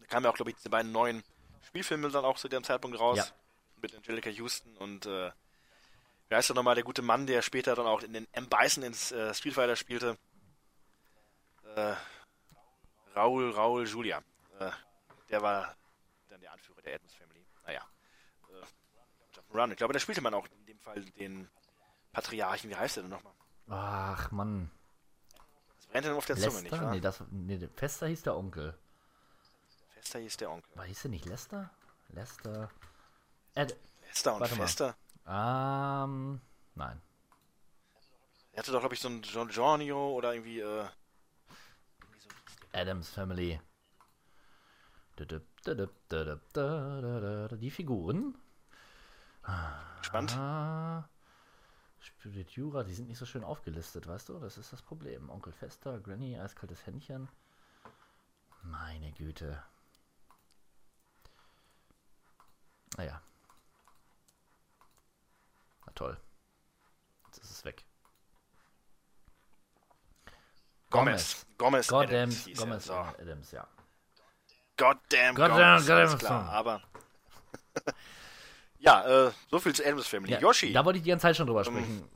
[0.00, 1.22] Da kamen ja auch, glaube ich, diese beiden neuen
[1.66, 3.18] Spielfilme dann auch zu dem Zeitpunkt raus.
[3.18, 3.26] Ja.
[3.80, 5.32] Mit Angelica Houston und äh,
[6.28, 8.48] wie heißt er nochmal, der gute Mann, der später dann auch in den M.
[8.48, 10.16] Bison ins äh, Street Fighter spielte.
[11.74, 11.94] Äh,
[13.14, 14.22] Raul, Raul Julia.
[14.58, 14.70] Äh,
[15.28, 15.76] der war
[16.30, 17.44] dann der Anführer der Adams Family.
[17.66, 17.82] Naja.
[18.48, 19.72] Äh, Jump'n'Run.
[19.72, 20.46] Ich glaube, da spielte man auch
[20.82, 21.48] Fall den
[22.12, 22.70] Patriarchen.
[22.70, 23.32] Wie heißt der denn nochmal?
[23.68, 24.70] ach Mann.
[25.76, 26.82] Das brennt dann auf der Zunge, nicht Lester?
[26.84, 26.90] wahr?
[26.94, 28.76] Nee, das, nee, Fester hieß der Onkel.
[29.94, 30.76] Fester hieß der Onkel.
[30.76, 31.70] War hieß der nicht Lester?
[32.08, 32.70] Lester.
[33.54, 34.62] Ad, Fester und Warte mal.
[34.66, 34.96] Fester.
[35.26, 36.40] ähm,
[36.74, 37.00] nein.
[38.52, 40.86] Er hatte doch, glaube ich, so ein John Giorgio oder irgendwie, äh,
[42.72, 43.60] Adams Family.
[47.58, 48.34] Die Figuren.
[50.02, 50.36] Gespannt.
[50.36, 51.08] Ah,
[52.00, 54.38] Spirit Jura, die sind nicht so schön aufgelistet, weißt du?
[54.38, 55.30] Das ist das Problem.
[55.30, 57.28] Onkel Fester, Granny, eiskaltes Händchen.
[58.62, 59.62] Meine Güte.
[62.96, 63.22] Naja.
[65.86, 66.16] Na toll.
[67.26, 67.84] Jetzt ist es weg.
[70.90, 71.46] Gomez.
[71.56, 72.48] Gomez Goddamn Adams.
[72.54, 72.94] Gomez So.
[72.94, 73.66] Adams, ja.
[74.76, 75.86] Goddamn, Goddamn Gomez.
[75.86, 76.18] Gomez.
[76.18, 76.82] Klar, aber...
[78.82, 80.32] ja, äh, so viel zu Adams Family.
[80.32, 80.40] ja.
[80.40, 80.72] Yoshi.
[80.72, 82.08] Da wollte ich die ganze Zeit schon drüber sprechen.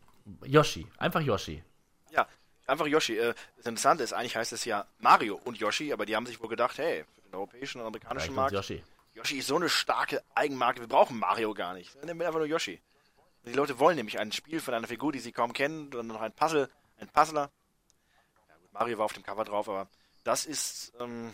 [0.44, 0.86] Yoshi.
[0.98, 1.62] Einfach Yoshi.
[2.10, 2.26] Ja,
[2.66, 3.16] einfach Yoshi.
[3.16, 6.40] Äh, das Interessante ist, eigentlich heißt es ja Mario und Yoshi, aber die haben sich
[6.40, 8.82] wohl gedacht, hey, für den europäischen und amerikanischen Markt, Yoshi.
[9.14, 11.94] Yoshi ist so eine starke Eigenmarke, wir brauchen Mario gar nicht.
[11.96, 12.80] Dann nehmen wir einfach nur Yoshi.
[13.44, 16.20] Die Leute wollen nämlich ein Spiel von einer Figur, die sie kaum kennen, und noch
[16.20, 16.68] ein Puzzle
[16.98, 17.50] ein Puzzler.
[18.48, 19.88] Ja, gut, Mario war auf dem Cover drauf, aber
[20.24, 21.32] das ist, ähm,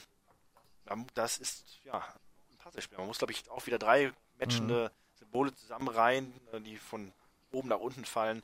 [1.14, 1.98] das ist, ja,
[2.50, 2.98] ein Puzzlespiel.
[2.98, 5.01] Man muss, glaube ich, auch wieder drei matchende Mhm.
[5.22, 7.12] Symbole zusammenreihen, äh, die von
[7.52, 8.42] oben nach unten fallen.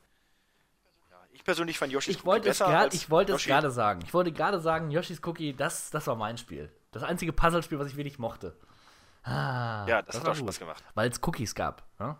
[1.11, 3.49] Ja, ich persönlich fand Yoshi's Ich wollte, es, besser grad, ich wollte es Yoshi.
[3.49, 4.01] gerade sagen.
[4.05, 6.71] Ich wollte gerade sagen, Yoshis Cookie, das, das war mein Spiel.
[6.91, 8.55] Das einzige Puzzlespiel, was ich wirklich mochte.
[9.23, 10.45] Ah, Ja, das, hat war auch gut.
[10.45, 10.83] Spaß gemacht.
[10.95, 11.83] Weil es Cookies gab.
[11.99, 12.17] Ja?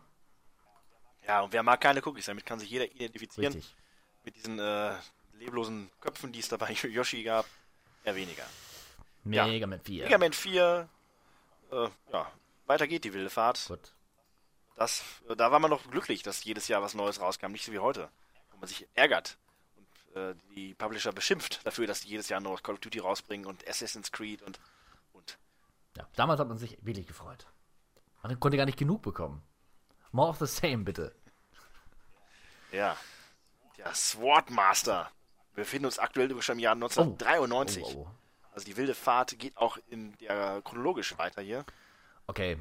[1.25, 2.25] Ja, und wer mag keine Cookies?
[2.25, 3.53] Damit kann sich jeder identifizieren.
[3.53, 3.75] Richtig.
[4.23, 4.93] Mit diesen äh,
[5.33, 7.45] leblosen Köpfen, die es da bei Yoshi gab.
[8.03, 8.43] Eher weniger.
[9.25, 9.45] Ja.
[9.47, 10.03] Mega Man 4.
[10.05, 10.89] Mega Man 4.
[11.71, 12.31] Äh, ja,
[12.65, 13.63] weiter geht die wilde Fahrt.
[13.67, 13.93] Gut.
[14.79, 17.51] Das, äh, da war man noch glücklich, dass jedes Jahr was Neues rauskam.
[17.51, 18.09] Nicht so wie heute,
[18.51, 19.37] wo man sich ärgert
[19.75, 23.45] und äh, die Publisher beschimpft dafür, dass die jedes Jahr neues Call of Duty rausbringen
[23.45, 24.57] und Assassin's Creed und,
[25.11, 25.37] und
[25.97, 27.45] Ja, damals hat man sich wirklich gefreut.
[28.23, 29.43] Man konnte gar nicht genug bekommen.
[30.13, 31.13] More of the same, bitte.
[32.71, 32.95] ja.
[33.75, 35.11] Ja, Swordmaster.
[35.55, 37.83] Wir befinden uns aktuell übrigens schon im Jahr 1993.
[37.83, 38.11] Oh, oh, oh.
[38.53, 41.65] Also die wilde Fahrt geht auch in der chronologisch weiter hier.
[42.27, 42.57] Okay,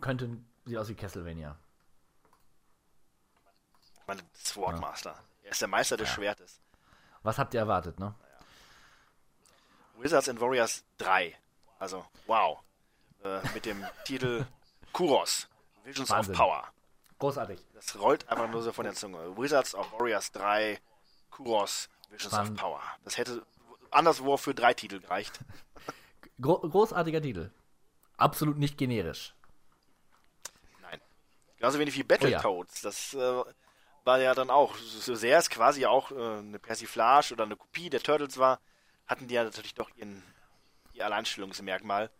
[0.00, 1.56] könnte, sieht aus wie Castlevania.
[4.00, 5.14] Ich meine, Swordmaster.
[5.42, 6.60] Er ist der Meister des Schwertes.
[7.22, 8.14] Was habt ihr erwartet, ne?
[9.98, 11.36] Wizards and Warriors 3.
[11.78, 12.58] Also, wow.
[13.22, 14.44] Äh, mit dem Titel
[14.92, 15.48] Kuros.
[15.84, 16.34] Visions Wahnsinn.
[16.34, 16.68] of Power.
[17.18, 17.64] Großartig.
[17.74, 19.36] Das rollt einfach nur so von der Zunge.
[19.36, 20.80] Wizards of Warriors 3,
[21.30, 22.50] Kuros, Visions Mann.
[22.52, 22.80] of Power.
[23.04, 23.46] Das hätte
[23.90, 25.38] anderswo für drei Titel gereicht.
[26.40, 27.50] Gro großartiger Titel.
[28.16, 29.34] Absolut nicht generisch.
[31.62, 32.08] Genauso wenig wie Oh ja.
[32.08, 32.82] Battletoads.
[32.82, 33.44] Das äh,
[34.02, 37.88] war ja dann auch, so sehr es quasi auch äh, eine Persiflage oder eine Kopie
[37.88, 38.58] der Turtles war,
[39.06, 40.24] hatten die ja natürlich doch ihren,
[40.92, 42.10] ihr Alleinstellungsmerkmal.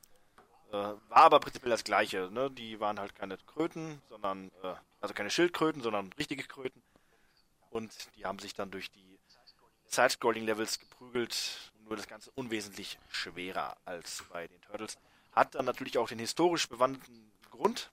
[0.70, 2.30] Äh, war aber prinzipiell das gleiche.
[2.30, 2.52] Ne?
[2.52, 6.80] Die waren halt keine Kröten, sondern, äh, also keine Schildkröten, sondern richtige Kröten.
[7.70, 9.18] Und die haben sich dann durch die
[9.86, 11.72] Side-Scrolling-Levels geprügelt.
[11.80, 14.98] Nur das Ganze unwesentlich schwerer als bei den Turtles.
[15.32, 17.90] Hat dann natürlich auch den historisch bewandten Grund.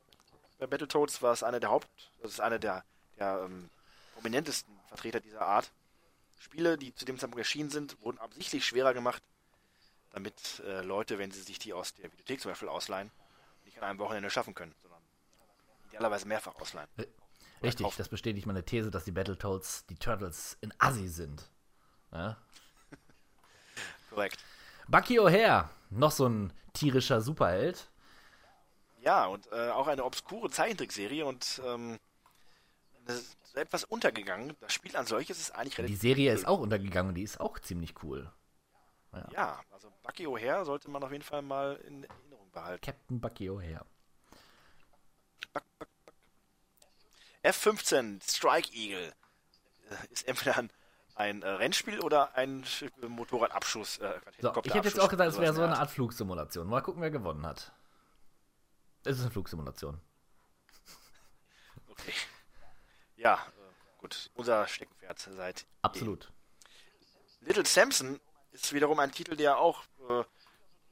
[0.59, 1.87] Bei Battletoads war es einer der Haupt,
[2.21, 2.83] das ist einer der,
[3.17, 3.69] der ähm,
[4.13, 5.71] prominentesten Vertreter dieser Art.
[6.37, 9.23] Spiele, die zu dem Zeitpunkt erschienen sind, wurden absichtlich schwerer gemacht,
[10.11, 13.09] damit äh, Leute, wenn sie sich die aus der Bibliothek zum Beispiel ausleihen,
[13.65, 15.01] nicht an einem Wochenende schaffen können, sondern
[15.87, 16.89] idealerweise mehrfach ausleihen.
[17.61, 17.95] Richtig, kaufen.
[17.97, 21.49] das bestätigt meine These, dass die Battletoads die Turtles in Assi sind.
[22.11, 22.37] Ja?
[24.09, 24.39] Korrekt.
[24.87, 27.88] Bucky O'Hare, noch so ein tierischer Superheld.
[29.01, 31.99] Ja, und äh, auch eine obskure Zeichentrickserie und ähm,
[33.05, 34.55] das ist etwas untergegangen.
[34.59, 36.01] Das Spiel an solches ist eigentlich Die relativ.
[36.01, 38.31] Serie ist auch untergegangen und die ist auch ziemlich cool.
[39.31, 42.85] Ja, also Bucky O'Hare sollte man auf jeden Fall mal in Erinnerung behalten.
[42.85, 43.83] Captain Bucky O'Hare.
[47.41, 49.13] F-15 Strike Eagle
[49.89, 50.69] äh, ist entweder ein,
[51.15, 52.63] ein äh, Rennspiel oder ein
[53.07, 53.97] Motorradabschuss.
[53.99, 56.67] Äh, So, ich hätte jetzt auch gesagt, es wäre so eine Art Flugsimulation.
[56.67, 57.71] Mal gucken, wer gewonnen hat.
[59.09, 59.99] Es ist eine Flugsimulation.
[61.89, 62.13] Okay.
[63.15, 64.29] Ja, äh, gut.
[64.35, 65.65] Unser Steckenpferd seit.
[65.81, 66.31] Absolut.
[67.41, 68.19] Little Samson
[68.51, 69.83] ist wiederum ein Titel, der auch.
[70.07, 70.23] Äh,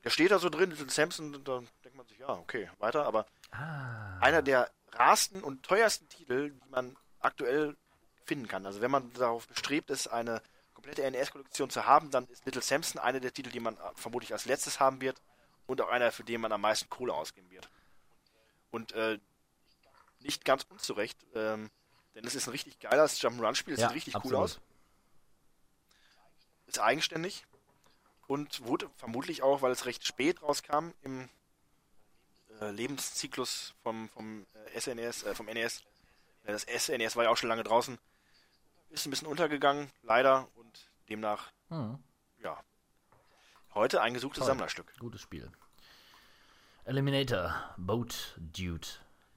[0.03, 3.27] der steht da so drin, Little Samson, da denkt man sich, ja, okay, weiter, aber
[3.51, 4.17] Ah.
[4.19, 7.77] einer der rarsten und teuersten Titel, die man aktuell
[8.25, 8.65] finden kann.
[8.65, 10.41] Also wenn man darauf bestrebt ist, eine
[10.73, 14.33] komplette NES-Kollektion zu haben, dann ist Little Samson einer der Titel, die man äh, vermutlich
[14.33, 15.21] als letztes haben wird
[15.67, 17.69] und auch einer, für den man am meisten Kohle ausgeben wird.
[18.71, 19.19] Und äh,
[20.19, 21.69] nicht ganz unzurecht, ähm,
[22.15, 24.43] denn es ist ein richtig geiles Jump'n'Run-Spiel, es Ja, sieht richtig cool absolut.
[24.43, 24.59] aus,
[26.65, 27.45] ist eigenständig
[28.27, 31.29] und wurde vermutlich auch, weil es recht spät rauskam, im
[32.59, 35.83] äh, Lebenszyklus vom, vom äh, SNES, äh, vom NES.
[36.43, 37.97] Das SNES war ja auch schon lange draußen.
[38.89, 42.01] Ist ein bisschen untergegangen, leider, und demnach, Hm.
[42.39, 42.61] ja.
[43.73, 44.47] Heute ein gesuchtes Toll.
[44.47, 44.93] Sammlerstück.
[44.97, 45.51] Gutes Spiel.
[46.87, 48.87] Eliminator, Boat Dude.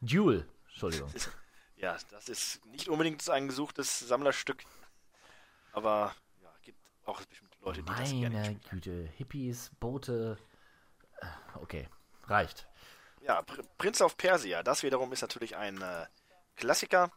[0.01, 1.13] Duel, Entschuldigung.
[1.77, 4.65] Ja, das ist nicht unbedingt ein gesuchtes Sammlerstück,
[5.73, 8.61] aber ja, gibt auch bestimmt Leute, die das gerne Meine.
[8.69, 10.37] Güte, Hippies, Boote.
[11.23, 11.89] Äh, Okay,
[12.25, 12.69] reicht.
[13.23, 16.05] Ja, Pr Prince of Persia, das wiederum ist natürlich ein äh,
[16.57, 17.11] Klassiker,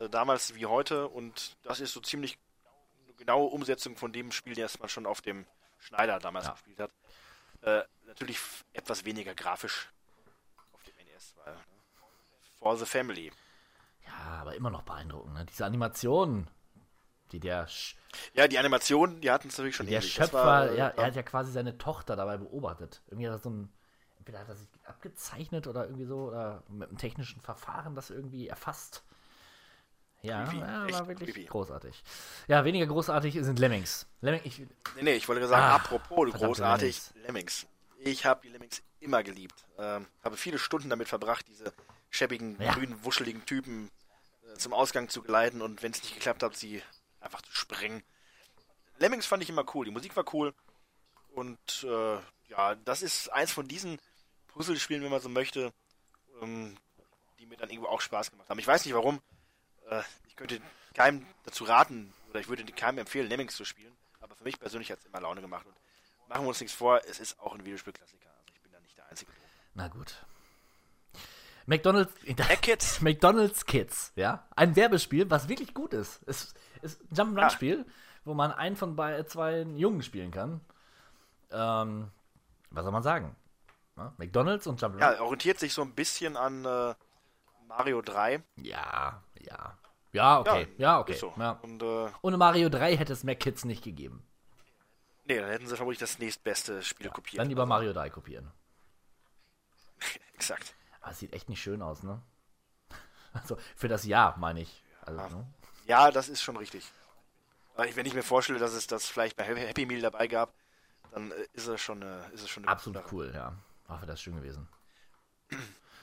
[0.00, 2.40] äh, damals wie heute, und das ist so ziemlich
[3.04, 5.46] eine genaue Umsetzung von dem Spiel, das man schon auf dem
[5.78, 6.52] Schneider damals Ja.
[6.54, 6.90] gespielt hat.
[7.62, 8.38] Äh, natürlich
[8.72, 9.90] etwas weniger grafisch
[10.72, 11.60] auf dem NES, weil ne?
[12.58, 13.32] For the Family.
[14.06, 15.34] Ja, aber immer noch beeindruckend.
[15.34, 15.44] Ne?
[15.46, 16.48] Diese Animation,
[17.32, 17.96] die der, Sch
[18.34, 20.12] Ja, die Animation, die hatten es natürlich schon der ähnlich.
[20.12, 23.02] Schöpfer, war, äh, ja, er hat ja quasi seine Tochter dabei beobachtet.
[23.08, 23.72] Irgendwie hat er so ein,
[24.18, 28.48] entweder hat er sich abgezeichnet oder irgendwie so, oder mit einem technischen Verfahren das irgendwie
[28.48, 29.02] erfasst.
[30.26, 31.48] Ja, creepy, ja war wirklich creepy.
[31.48, 32.02] großartig.
[32.48, 34.06] Ja, weniger großartig sind Lemmings.
[34.20, 37.66] Lemming, ich, Nee, nee, ich wollte sagen, Ah, apropos großartig, Lemmings.
[37.98, 39.64] Ich habe die Lemmings immer geliebt.
[39.78, 41.72] Ähm, habe viele Stunden damit verbracht, diese
[42.10, 42.74] schäbigen, Ja.
[42.74, 43.90] grünen, wuscheligen Typen
[44.52, 46.82] äh, zum Ausgang zu geleiten und wenn es nicht geklappt hat, sie
[47.20, 48.02] einfach zu sprengen.
[48.98, 49.84] Lemmings fand ich immer cool.
[49.84, 50.54] Die Musik war cool.
[51.34, 52.16] Und äh,
[52.48, 53.98] ja, das ist eins von diesen
[54.48, 55.72] Puzzlespielen, wenn man so möchte,
[56.40, 56.76] ähm,
[57.38, 58.58] die mir dann irgendwo auch Spaß gemacht haben.
[58.58, 59.20] Ich weiß nicht warum.
[59.90, 60.60] Äh, ich könnte
[60.94, 63.92] keinem dazu raten, oder ich würde keinem empfehlen, Lemmings zu spielen.
[64.20, 65.66] Aber für mich persönlich hat es immer Laune gemacht.
[65.66, 68.28] Und machen wir uns nichts vor, es ist auch ein Videospielklassiker.
[68.28, 69.30] Also ich bin da nicht der Einzige.
[69.74, 70.14] na gut.
[71.66, 72.12] McDonald's,
[72.62, 73.00] Kids.
[73.00, 74.46] McDonald's Kids, ja.
[74.54, 76.20] Ein Werbespiel, was wirklich gut ist.
[76.26, 77.84] Es ist ein Jump'n'Run-Spiel,
[78.24, 80.60] wo man einen von bei, zwei Jungen spielen kann.
[81.50, 82.10] Ähm,
[82.70, 83.34] was soll man sagen?
[83.96, 85.00] Ja, McDonald's und Jump'n'Run.
[85.00, 86.94] Ja, orientiert sich so ein bisschen an äh,
[87.66, 88.42] Mario 3.
[88.56, 89.78] Ja, ja.
[90.12, 90.68] Ja, okay.
[90.78, 91.12] Ja, okay.
[91.12, 91.34] Ist so.
[91.36, 91.52] Ja.
[91.62, 94.26] Und äh, Ohne Mario 3 hätte es Mac Kids nicht gegeben.
[95.24, 97.40] nee, dann hätten sie vermutlich das nächstbeste Spiel kopiert.
[97.40, 98.50] Dann lieber Mario 3 kopieren.
[100.34, 100.74] Exakt.
[101.00, 102.20] Aber es sieht echt nicht schön aus, ne?
[103.32, 104.82] Also für das Jahr, meine ich.
[105.02, 105.46] Also, ne?
[105.86, 106.90] Ja, das ist schon richtig.
[107.74, 110.54] Aber ich- wenn ich mir vorstelle, dass es das vielleicht bei Happy Meal dabei gab,
[111.12, 113.52] dann äh, ist es schon, äh, ist es schon eine Absolut cool, ja.
[113.88, 114.66] Ach, wäre das schön gewesen.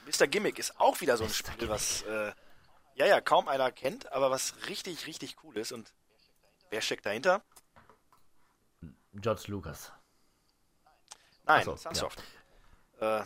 [0.06, 0.26] Mr.
[0.26, 1.34] Gimmick ist auch wieder so ein Mr.
[1.34, 1.70] Spiel, Gimmick.
[1.70, 2.32] was äh,
[2.94, 5.92] ja ja kaum einer kennt, aber was richtig richtig cool ist und
[6.70, 7.42] wer steckt dahinter?
[9.14, 9.92] George Lucas.
[11.44, 12.22] Nein, so, Sunsoft.
[13.00, 13.22] Äh,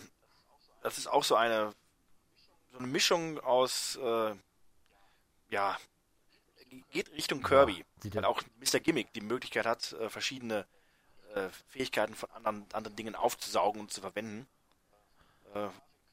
[0.82, 1.74] das ist auch so eine
[2.72, 4.34] so eine Mischung aus äh,
[5.50, 5.76] ja
[6.90, 8.80] geht Richtung Kirby, sieht weil ja- auch Mr.
[8.80, 10.66] Gimmick die Möglichkeit hat, äh, verschiedene
[11.34, 14.46] äh, Fähigkeiten von anderen, anderen Dingen aufzusaugen und zu verwenden.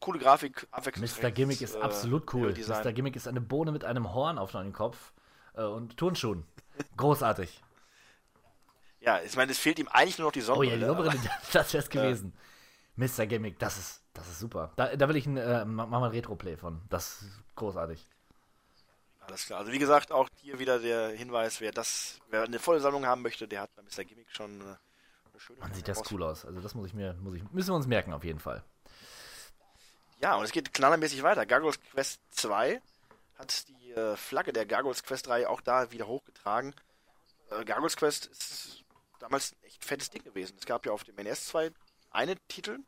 [0.05, 0.67] Coole Grafik.
[0.97, 1.31] Mr.
[1.31, 2.53] Gimmick ist äh, absolut cool.
[2.53, 2.93] Mr.
[2.93, 5.13] Gimmick ist eine Bohne mit einem Horn auf seinem Kopf
[5.55, 6.45] äh, und Turnschuhen.
[6.97, 7.63] Großartig.
[8.99, 10.73] Ja, ich meine, es fehlt ihm eigentlich nur noch die Oh Sonnenbrille.
[10.73, 12.35] ja, die Sonnenbrille, das wär's gewesen.
[12.97, 13.25] Mr.
[13.25, 14.73] Gimmick, das ist, das ist super.
[14.75, 16.83] Da, da will ich ein, äh, mach mal ein Retro-Play von.
[16.89, 18.07] Das ist großartig.
[19.21, 19.61] Alles klar.
[19.61, 23.23] Also wie gesagt, auch hier wieder der Hinweis, wer das, wer eine volle Sammlung haben
[23.23, 24.03] möchte, der hat bei Mr.
[24.03, 26.45] Gimmick schon äh, eine schöne Man sieht das cool aus.
[26.45, 28.63] Also das muss ich mir, muss ich, müssen wir uns merken auf jeden Fall.
[30.17, 31.45] Ja, und es geht knallermäßig weiter.
[31.45, 32.81] Gargoyles Quest 2
[33.37, 36.73] hat die äh, Flagge der Gargoyles Quest 3 auch da wieder hochgetragen.
[37.51, 38.83] Äh, Gargoyles Quest ist
[39.19, 40.55] damals ein echt fettes Ding gewesen.
[40.57, 41.71] Es gab ja auf dem NS 2
[42.11, 42.79] einen Titel.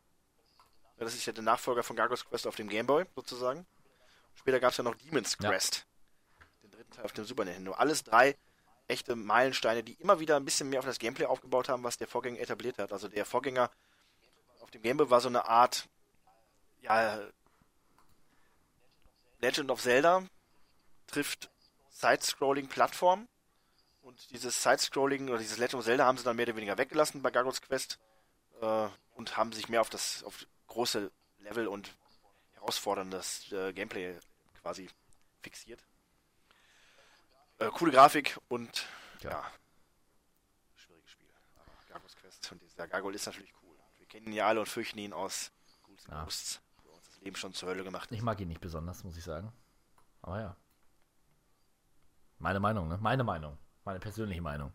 [0.97, 3.67] Das ist ja der Nachfolger von Gargoyles Quest auf dem Game Boy sozusagen.
[4.33, 5.49] Später gab es ja noch Demon's Ja.
[5.49, 5.85] Quest.
[6.63, 7.73] Den dritten Teil auf dem Super Nintendo.
[7.73, 8.35] Alles drei
[8.87, 12.07] echte Meilensteine, die immer wieder ein bisschen mehr auf das Gameplay aufgebaut haben, was der
[12.07, 12.93] Vorgänger etabliert hat.
[12.93, 13.69] Also der Vorgänger
[14.61, 15.87] auf dem Game Boy war so eine Art
[16.81, 17.19] ja,
[19.39, 20.23] Legend of Zelda
[21.07, 21.49] trifft
[21.91, 23.27] Side-Scrolling-Plattform.
[24.01, 27.21] Und dieses Side-Scrolling oder dieses Legend of Zelda haben sie dann mehr oder weniger weggelassen
[27.21, 27.99] bei Gargoyles Quest
[28.61, 31.93] äh, und haben sich mehr auf das auf große Level und
[32.53, 34.17] herausforderndes äh, Gameplay
[34.61, 34.89] quasi
[35.41, 35.83] fixiert.
[37.59, 38.87] Äh, coole Grafik und
[39.21, 39.31] ja.
[39.31, 39.51] Ja.
[40.75, 41.27] schwieriges Spiel.
[41.55, 43.75] Aber Gargoyles Quest und dieser Gargoyle ist natürlich cool.
[43.97, 45.51] Wir kennen ihn ja alle und fürchten ihn aus
[45.83, 46.23] Ghouls Ja.
[46.23, 46.61] Ghosts,
[47.17, 49.51] das Leben schon zur Hölle gemacht Ich mag ihn nicht besonders, muss ich sagen.
[50.21, 50.55] Aber ja.
[52.39, 52.97] Meine Meinung, ne?
[53.01, 53.57] Meine Meinung.
[53.83, 54.71] Meine persönliche Meinung.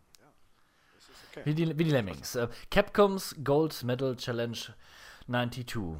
[1.31, 1.41] okay.
[1.45, 2.35] Wie, die, wie die Lemmings.
[2.35, 4.57] Äh, Capcoms Gold Medal Challenge
[5.27, 5.99] 92.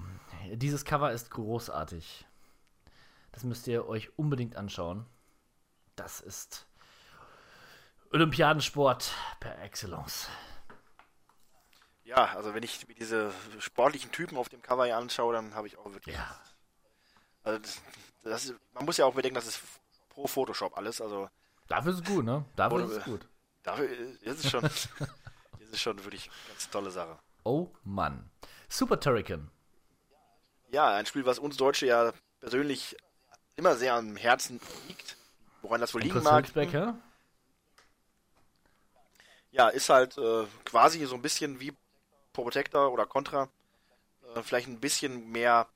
[0.54, 2.26] Dieses Cover ist großartig.
[3.32, 5.06] Das müsst ihr euch unbedingt anschauen.
[5.96, 6.68] Das ist
[8.12, 10.28] Olympiadensport per Excellence.
[12.04, 15.68] Ja, also wenn ich mir diese sportlichen Typen auf dem Cover hier anschaue, dann habe
[15.68, 16.16] ich auch wirklich.
[16.16, 16.40] Ja.
[17.44, 17.82] Also das,
[18.24, 19.62] das ist, man muss ja auch bedenken, das ist
[20.10, 21.02] pro Photoshop alles.
[21.02, 21.30] Also
[21.68, 22.46] Dafür ist es gut, ne?
[22.56, 23.28] Dafür ist es gut.
[23.64, 23.90] dafür
[24.22, 24.90] ist es schon, ist
[25.72, 27.18] es schon wirklich eine ganz tolle Sache.
[27.44, 28.30] Oh Mann.
[28.70, 29.50] Super Turrican.
[30.72, 32.98] Ja, ein Spiel, was uns Deutsche ja persönlich
[33.56, 35.18] immer sehr am Herzen liegt.
[35.62, 36.54] Woran das wohl liegen mag.
[36.56, 36.98] Ja?
[39.52, 41.74] Ja, ist halt äh, quasi so ein bisschen wie
[42.34, 43.50] Protector oder Contra.
[44.36, 45.68] Äh, vielleicht ein bisschen mehr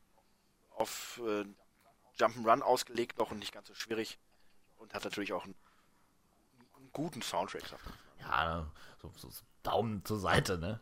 [0.71, 1.45] auf äh,
[2.19, 4.19] Jump'n'Run ausgelegt noch und nicht ganz so schwierig.
[4.77, 5.55] Und hat natürlich auch einen,
[6.75, 7.63] einen guten Soundtrack.
[8.19, 8.69] Ja,
[9.01, 9.29] so, so,
[9.63, 10.79] Daumen zur Seite, ne?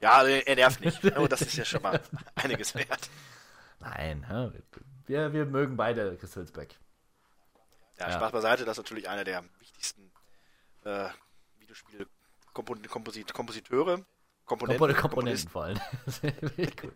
[0.00, 1.02] Ja, er nervt nicht.
[1.16, 2.00] Oh, das ist ja schon mal
[2.34, 3.08] einiges wert.
[3.80, 4.50] Nein, hä?
[5.06, 6.78] wir, wir mögen beide Chris Hülsbeck.
[7.98, 8.14] Ja, Ja.
[8.16, 10.12] Spaß beiseite, das ist natürlich einer der wichtigsten
[10.84, 11.08] äh,
[11.58, 12.06] Videospiele
[12.52, 14.04] Kompon Komposit Kompositeure.
[14.46, 15.80] Komponenten, Kompon Komponenten vor allem.
[16.80, 16.94] Gut.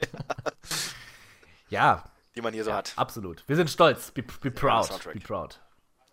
[1.71, 2.05] ja,
[2.35, 2.93] die man hier so hat.
[2.97, 3.43] absolut.
[3.49, 4.11] Wir sind stolz.
[4.11, 4.89] Be, be proud.
[5.13, 5.61] Be proud.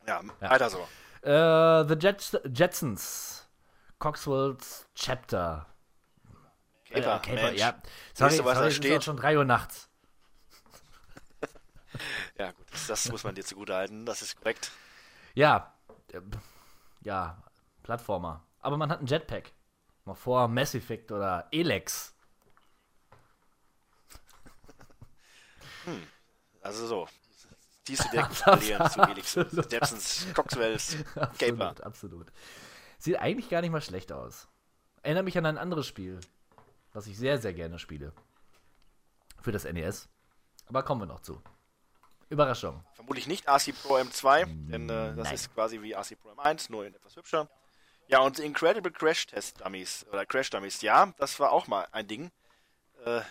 [0.07, 0.79] Ja, weiter so.
[1.27, 3.47] Äh, The Jets Jetsons.
[3.99, 5.65] Coxwell's Chapter.
[6.85, 7.75] Caper, äh, Caper ja.
[8.13, 9.03] Sorry, Siehst du, was sorry da steht?
[9.03, 9.89] schon 3 Uhr nachts.
[12.37, 14.69] Ja, gut, das, muss man dir zugute halten, das ist korrekt.
[15.33, 15.73] Ja.
[16.11, 16.19] äh,
[17.03, 17.41] Ja,
[17.83, 18.43] Plattformer.
[18.59, 19.53] Aber man hat einen Jetpack.
[20.05, 22.13] Noch vor Mass Effect oder Elex.
[26.61, 27.07] Also so.
[27.87, 29.37] Du direkt parallelen zu Elix.
[29.37, 29.71] Absolut.
[29.71, 30.97] Jetsons, Coxwells.
[31.15, 32.31] Absolut, absolut.
[32.97, 34.47] Sieht eigentlich gar nicht mal schlecht aus.
[35.03, 36.19] Erinnert mich an ein anderes Spiel,
[36.93, 38.13] was ich sehr, sehr gerne spiele.
[39.39, 40.09] Für das NES.
[40.65, 41.39] Aber kommen wir noch zu.
[42.29, 42.83] Überraschung.
[42.93, 45.33] Vermutlich nicht RC Pro M2, denn äh, das Nein.
[45.35, 47.47] ist quasi wie RC Pro M1, nur in etwas hübscher.
[48.07, 52.07] Ja, und Incredible Crash Test Dummies, oder Crash Dummies, ja, das war auch mal ein
[52.07, 52.31] Ding.
[53.03, 53.21] Äh,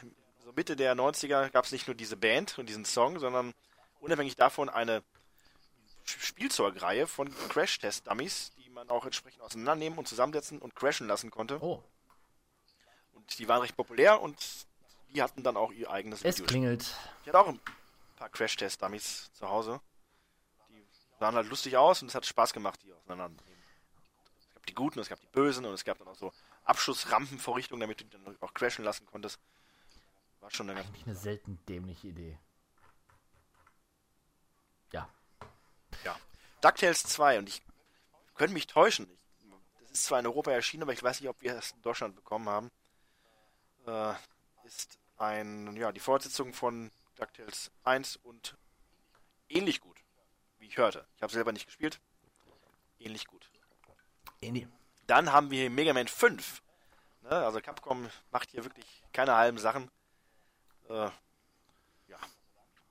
[0.45, 3.55] so Mitte der 90er gab es nicht nur diese Band und diesen Song, sondern
[4.01, 5.03] unabhängig davon eine
[6.05, 11.31] Spielzeugreihe von Crash Test Dummies, die man auch entsprechend auseinandernehmen und zusammensetzen und crashen lassen
[11.31, 11.63] konnte.
[11.63, 11.83] Oh,
[13.13, 14.37] Und die waren recht populär und
[15.15, 16.47] die hatten dann auch ihr eigenes es Video.
[16.47, 16.95] klingelt.
[17.23, 17.61] Ich hatte auch ein
[18.17, 19.81] paar Crash-Test-Dummies zu Hause.
[20.69, 20.85] Die
[21.21, 23.54] sahen halt lustig aus und es hat Spaß gemacht, die auseinanderzunehmen.
[24.65, 26.33] Gab die Guten, es gab die Bösen und es gab dann auch so
[26.65, 29.39] Abschussrampenvorrichtungen, damit du die dann auch crashen lassen konntest.
[30.41, 32.39] War schon eine ganz Eigentlich eine selten dämliche Idee.
[34.91, 35.07] Ja.
[36.03, 36.19] Ja.
[36.63, 37.61] DuckTales 2 und ich
[38.37, 39.07] könnte mich täuschen.
[39.11, 41.83] Ich, das ist zwar in Europa erschienen, aber ich weiß nicht, ob wir es in
[41.83, 42.71] Deutschland bekommen haben.
[43.87, 44.15] Äh,
[44.65, 48.57] ist ein, ja, die Fortsetzung von DuckTales 1 und
[49.51, 49.99] ähnlich gut,
[50.59, 51.07] wie ich hörte.
[51.17, 52.01] Ich habe selber nicht gespielt.
[52.99, 53.51] Ähnlich gut.
[54.51, 54.69] Nee.
[55.07, 56.63] Dann haben wir hier Mega Man 5.
[57.23, 57.31] Ne?
[57.31, 59.91] Also Capcom macht hier wirklich keine halben Sachen.
[60.89, 61.11] Äh,
[62.09, 62.19] ja,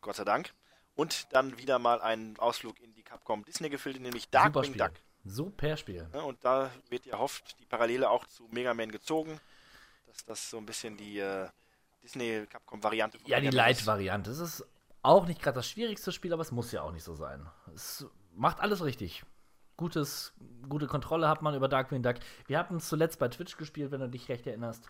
[0.01, 0.53] Gott sei Dank.
[0.95, 4.77] Und dann wieder mal einen Ausflug in die Capcom Disney-Gefilde, nämlich Darkwing.
[4.77, 4.91] Duck.
[5.25, 6.07] Super Spiel.
[6.11, 6.21] Ne?
[6.23, 9.39] Und da wird ja hofft die Parallele auch zu Mega Man gezogen,
[10.07, 11.47] dass das so ein bisschen die äh,
[12.03, 13.47] Disney-Capcom-Variante Ja, die.
[13.47, 14.29] Light-Variante.
[14.31, 14.65] Es ist
[15.01, 17.47] auch nicht gerade das schwierigste Spiel, aber es muss ja auch nicht so sein.
[17.73, 19.23] Es macht alles richtig.
[19.77, 20.33] Gutes,
[20.69, 22.15] gute Kontrolle hat man über Darkwing Duck.
[22.47, 24.89] Wir hatten es zuletzt bei Twitch gespielt, wenn du dich recht erinnerst.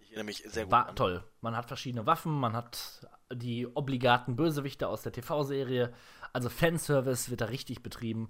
[0.00, 0.96] Ich erinnere mich sehr gut War an.
[0.96, 1.22] toll.
[1.40, 5.94] Man hat verschiedene Waffen, man hat die obligaten Bösewichte aus der TV-Serie.
[6.32, 8.28] Also Fanservice wird da richtig betrieben.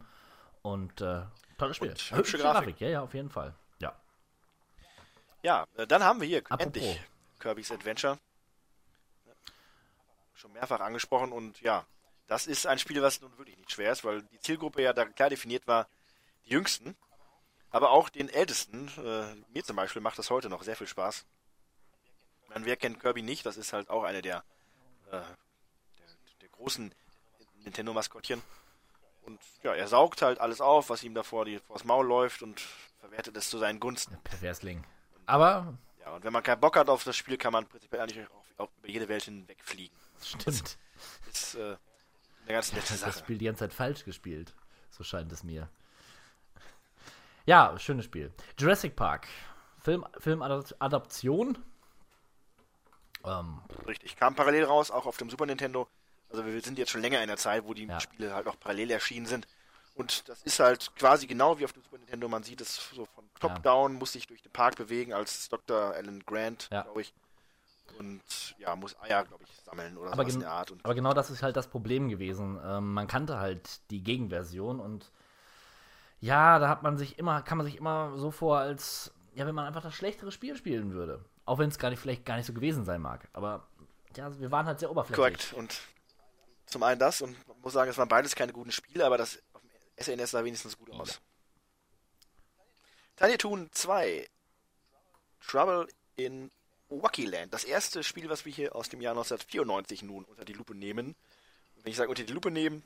[0.62, 1.22] Und äh,
[1.56, 1.88] tolles Spiel.
[1.90, 2.80] Und hübsche Grafik.
[2.80, 3.54] Ja, ja, auf jeden Fall.
[3.78, 3.94] Ja.
[5.42, 6.66] Ja, äh, dann haben wir hier Apropos.
[6.66, 7.00] endlich
[7.38, 8.18] Kirby's Adventure.
[10.34, 11.84] Schon mehrfach angesprochen und ja,
[12.30, 15.04] das ist ein Spiel, was nun wirklich nicht schwer ist, weil die Zielgruppe ja da
[15.04, 15.88] klar definiert war,
[16.46, 16.96] die Jüngsten,
[17.70, 18.86] aber auch den Ältesten.
[18.98, 21.26] Äh, mir zum Beispiel macht das heute noch sehr viel Spaß.
[22.48, 23.44] Meine, wer kennt Kirby nicht?
[23.46, 24.44] Das ist halt auch eine der,
[25.08, 25.26] äh, der,
[26.40, 26.94] der großen
[27.64, 28.40] Nintendo-Maskottchen.
[29.22, 32.42] Und ja, er saugt halt alles auf, was ihm da vor die, vors Maul läuft
[32.42, 32.60] und
[33.00, 34.16] verwertet es zu seinen Gunsten.
[34.22, 34.84] Perversling.
[35.26, 38.24] Aber Ja, und wenn man keinen Bock hat auf das Spiel, kann man prinzipiell eigentlich
[38.30, 39.98] auch, auch über jede Welt hinwegfliegen.
[40.22, 40.78] stimmt.
[41.32, 41.76] Ist äh,
[42.50, 43.18] eine ganz nette das Sache.
[43.18, 44.54] Spiel die ganze Zeit falsch gespielt.
[44.90, 45.68] So scheint es mir.
[47.46, 48.32] Ja, schönes Spiel.
[48.58, 49.26] Jurassic Park.
[49.80, 51.58] Film, Filmadaption.
[53.24, 54.16] Ähm, Richtig.
[54.16, 55.88] Kam parallel raus, auch auf dem Super Nintendo.
[56.30, 57.98] Also wir sind jetzt schon länger in der Zeit, wo die Ja.
[58.00, 59.46] Spiele halt auch parallel erschienen sind.
[59.94, 62.28] Und das ist halt quasi genau wie auf dem Super Nintendo.
[62.28, 65.94] Man sieht es so von Top-Down, muss sich durch den Park bewegen als Dr.
[65.94, 66.82] Alan Grant, Ja.
[66.82, 67.12] glaube ich.
[67.98, 68.22] Und
[68.58, 70.70] ja, muss Eier, glaube ich, sammeln oder aber, sowas in der Art.
[70.70, 72.58] Und aber genau das ist halt das Problem gewesen.
[72.64, 75.10] Ähm, man kannte halt die Gegenversion und
[76.20, 79.54] ja, da hat man sich immer, kann man sich immer so vor, als ja, wenn
[79.54, 81.24] man einfach das schlechtere Spiel spielen würde.
[81.44, 83.28] Auch wenn es gar nicht, vielleicht gar nicht so gewesen sein mag.
[83.32, 83.66] Aber
[84.16, 85.16] ja, wir waren halt sehr oberflächlich.
[85.16, 85.52] Korrekt.
[85.54, 85.80] Und
[86.66, 89.42] zum einen das und man muss sagen, es waren beides keine guten Spiele, aber das
[89.52, 89.70] auf dem
[90.04, 91.20] SNES sah wenigstens gut aus.
[93.16, 94.28] Tiny Toon 2
[95.40, 96.50] Trouble in
[96.90, 97.54] Wacky Land.
[97.54, 101.14] Das erste Spiel, was wir hier aus dem Jahr 1994 nun unter die Lupe nehmen.
[101.76, 102.82] Und wenn ich sage unter die Lupe nehmen,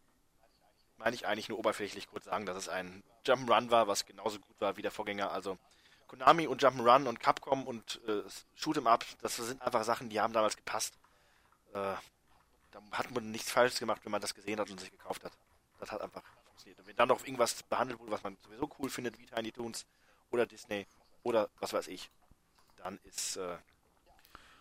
[0.97, 4.61] meine ich eigentlich nur oberflächlich kurz sagen, dass es ein Jump'n'Run war, was genauso gut
[4.61, 5.33] war wie der Vorgänger.
[5.33, 5.59] Also
[6.07, 8.23] Konami und Jump'n'Run und Capcom und äh,
[8.57, 10.95] Shoot'em Up, das sind einfach Sachen, die haben damals gepasst.
[11.73, 11.95] Äh,
[12.71, 15.33] da hat man nichts falsch gemacht, wenn man das gesehen hat und sich gekauft hat.
[15.81, 16.79] Das hat einfach funktioniert.
[16.79, 19.87] Und wenn dann noch irgendwas behandelt wurde, was man sowieso cool findet, wie Tiny Toons
[20.31, 20.87] oder Disney
[21.23, 22.11] oder was weiß ich,
[22.77, 23.57] dann ist äh,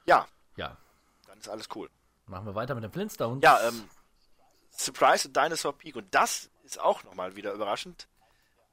[0.06, 0.78] ja, Ja,
[1.28, 1.90] dann ist alles cool.
[2.28, 3.44] machen wir weiter mit den Flintstones.
[3.44, 3.90] Ja, ähm,
[4.72, 8.08] Surprise at Dinosaur Peak und das ist auch nochmal wieder überraschend.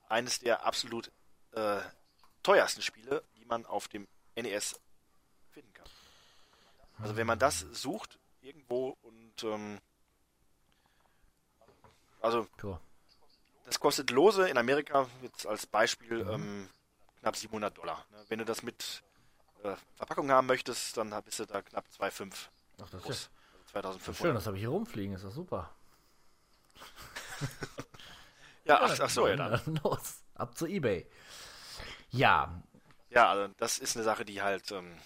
[0.09, 1.11] Eines der absolut
[1.53, 1.81] äh,
[2.43, 4.81] teuersten Spiele, die man auf dem NES
[5.51, 5.87] finden kann.
[7.03, 9.79] Also wenn man das sucht irgendwo und ähm,
[12.21, 12.81] also Tja.
[13.65, 16.69] das kostet lose in Amerika, jetzt als Beispiel, ähm,
[17.21, 18.05] knapp 700 Dollar.
[18.11, 18.25] Ne?
[18.29, 19.03] Wenn du das mit
[19.63, 22.33] äh, Verpackung haben möchtest, dann bist du da knapp 2,5
[22.83, 23.11] Ach, das groß.
[23.17, 23.31] ist
[23.75, 24.37] Also schön, 2500.
[24.37, 25.71] das habe ich hier rumfliegen, ist doch super.
[28.65, 29.81] Ja, ach, ach so, ja dann.
[29.85, 31.07] Los, ab zu Ebay.
[32.11, 32.63] Ja,
[33.09, 34.97] Ja, also das ist eine Sache, die halt ähm,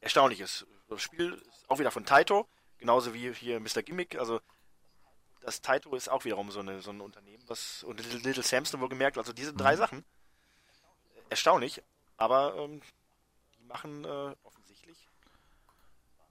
[0.00, 0.66] erstaunlich ist.
[0.88, 3.82] Das Spiel ist auch wieder von Taito, genauso wie hier Mr.
[3.82, 4.18] Gimmick.
[4.18, 4.40] Also
[5.40, 8.80] das Taito ist auch wiederum so, eine, so ein Unternehmen, was und Little, Little Samson
[8.80, 9.16] wohl gemerkt.
[9.16, 11.82] Also diese drei Sachen äh, erstaunlich,
[12.20, 12.80] aber ähm,
[13.58, 15.08] die machen äh, offensichtlich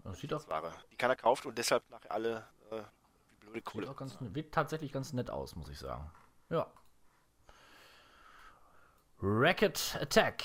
[0.04, 3.66] das sieht auch, Ware, die keiner kauft und deshalb nachher alle äh, wie blöde sieht
[3.66, 3.90] Kohle.
[3.90, 6.10] auch ganz, sieht tatsächlich ganz nett aus, muss ich sagen.
[6.50, 6.72] Ja.
[9.22, 10.44] Racket Attack.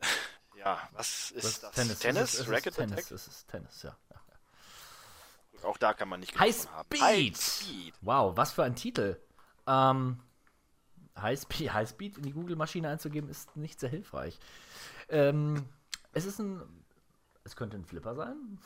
[0.56, 1.70] Ja, was ist das?
[1.72, 1.98] Tennis.
[2.00, 2.22] Tennis?
[2.22, 2.92] Es ist, es Racket Tennis.
[2.98, 3.10] Attack?
[3.12, 3.96] Es ist Tennis, ja.
[4.10, 4.20] ja.
[5.52, 6.56] Gut, Auch da kann man nicht High.
[6.56, 7.00] Speed.
[7.00, 7.94] High Speed.
[8.00, 9.20] Wow, was für ein Titel.
[9.68, 10.20] Ähm,
[11.16, 14.38] Highspeed, Highspeed in die Google-Maschine einzugeben, ist nicht sehr hilfreich.
[15.08, 15.68] Ähm,
[16.12, 16.62] es ist ein.
[17.44, 18.58] Es könnte ein Flipper sein.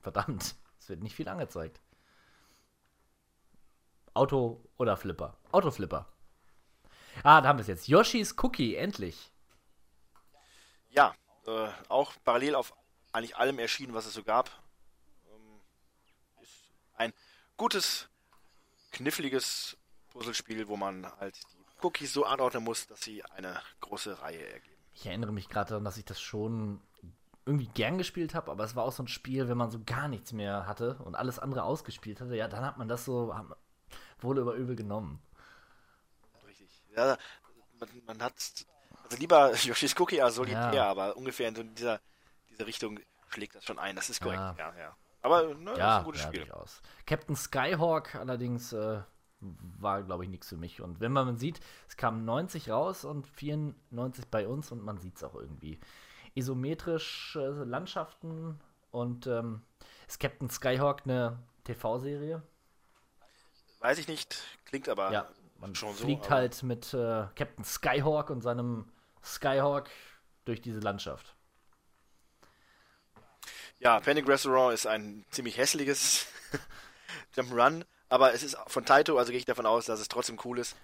[0.00, 1.80] Verdammt, es wird nicht viel angezeigt.
[4.14, 5.36] Auto oder Flipper.
[5.52, 6.06] Autoflipper.
[7.22, 7.88] Ah, da haben wir es jetzt.
[7.88, 9.30] Yoshis Cookie, endlich.
[10.88, 11.14] Ja,
[11.46, 12.72] äh, auch parallel auf
[13.12, 14.50] eigentlich allem erschienen, was es so gab.
[15.30, 15.60] Ähm,
[16.40, 17.12] ist ein
[17.56, 18.08] gutes,
[18.92, 19.76] kniffliges
[20.10, 24.74] Puzzlespiel, wo man halt die Cookies so anordnen muss, dass sie eine große Reihe ergeben.
[24.94, 26.80] Ich erinnere mich gerade daran, dass ich das schon
[27.46, 30.08] irgendwie gern gespielt habe, aber es war auch so ein Spiel, wenn man so gar
[30.08, 33.34] nichts mehr hatte und alles andere ausgespielt hatte, ja, dann hat man das so
[34.20, 35.22] wohl über übel genommen.
[36.46, 36.68] Richtig.
[36.94, 37.16] Ja,
[37.78, 38.34] man, man hat
[39.04, 40.90] also lieber Yoshis Cookie als Solitär, Ja.
[40.90, 42.00] aber ungefähr in so dieser,
[42.50, 43.96] dieser Richtung schlägt das schon ein.
[43.96, 44.40] Das ist korrekt.
[44.40, 44.54] Ja.
[44.58, 44.96] Ja, ja.
[45.22, 46.40] Aber ne, das ist Ja, ein gutes ja Spiel.
[46.44, 46.82] durchaus.
[47.06, 49.00] Captain Skyhawk allerdings äh,
[49.40, 50.80] war, glaube ich, nichts für mich.
[50.80, 55.16] Und wenn man sieht, es kam 90 raus und 94 bei uns und man sieht
[55.16, 55.78] es auch irgendwie.
[56.34, 58.60] Isometrische Landschaften
[58.90, 59.62] und ähm,
[60.06, 62.42] ist Captain Skyhawk eine TV-Serie?
[63.80, 65.28] Weiß ich nicht, klingt aber Ja,
[65.60, 66.04] man schon so.
[66.04, 68.90] fliegt halt mit äh, Captain Skyhawk und seinem
[69.22, 69.88] Skyhawk
[70.44, 71.34] durch diese Landschaft.
[73.78, 76.26] Ja, Panic Restaurant ist ein ziemlich hässliches
[77.36, 80.58] Jump'n'Run, aber es ist von Taito, also gehe ich davon aus, dass es trotzdem cool
[80.58, 80.76] ist.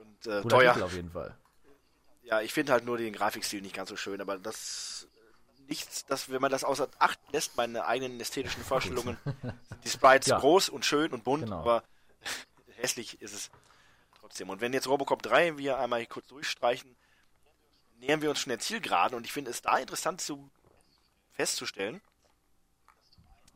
[0.00, 0.72] Und äh, teuer.
[0.74, 1.36] Titel auf jeden Fall.
[2.22, 5.06] Ja, ich finde halt nur den Grafikstil nicht ganz so schön, aber das
[5.68, 9.16] nichts, dass wenn man das außer Acht lässt, meine eigenen ästhetischen Vorstellungen,
[9.84, 10.38] die Sprites Ja.
[10.38, 11.60] groß und schön und bunt, Genau.
[11.60, 11.84] aber
[12.76, 13.50] hässlich ist es
[14.20, 14.50] trotzdem.
[14.50, 16.96] Und wenn jetzt Robocop 3 wir einmal kurz durchstreichen,
[17.98, 20.50] nähern wir uns schon der Zielgeraden und ich finde es da interessant zu
[21.32, 22.00] festzustellen,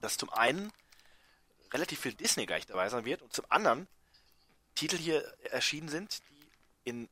[0.00, 0.72] dass zum einen
[1.72, 3.86] relativ viel Disney gleich dabei sein wird und zum anderen
[4.74, 6.48] Titel hier erschienen sind, die
[6.90, 7.08] in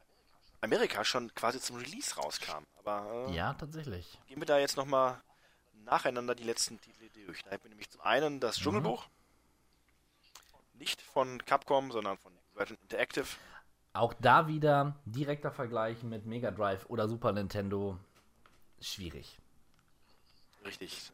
[0.60, 2.66] Amerika schon quasi zum Release rauskamen.
[2.78, 4.18] Aber äh, Ja, tatsächlich.
[4.26, 5.20] gehen wir da jetzt nochmal
[5.84, 7.42] nacheinander die letzten Titel durch.
[7.42, 9.07] Da haben wir nämlich zum einen das Dschungelbuch.
[10.74, 13.26] Nicht von Capcom, sondern von Virgin Interactive.
[13.92, 17.97] Auch da wieder direkter Vergleich mit Mega Drive oder Super Nintendo.
[18.81, 19.39] Schwierig.
[20.65, 21.12] Richtig.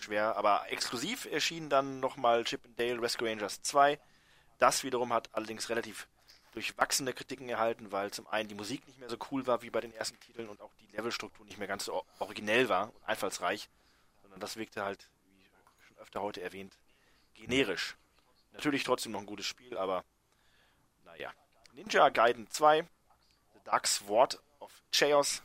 [0.00, 3.98] Schwer, aber exklusiv erschien dann nochmal Chip and Dale Rescue Rangers 2.
[4.58, 6.06] Das wiederum hat allerdings relativ
[6.52, 9.80] durchwachsene Kritiken erhalten, weil zum einen die Musik nicht mehr so cool war wie bei
[9.80, 13.68] den ersten Titeln und auch die Levelstruktur nicht mehr ganz so originell war und einfallsreich,
[14.22, 16.78] sondern das wirkte halt, wie schon öfter heute erwähnt,
[17.34, 17.96] generisch.
[18.52, 20.04] Natürlich trotzdem noch ein gutes Spiel, aber
[21.04, 21.32] naja.
[21.72, 25.42] Ninja Gaiden 2, The Dark Sword of Chaos,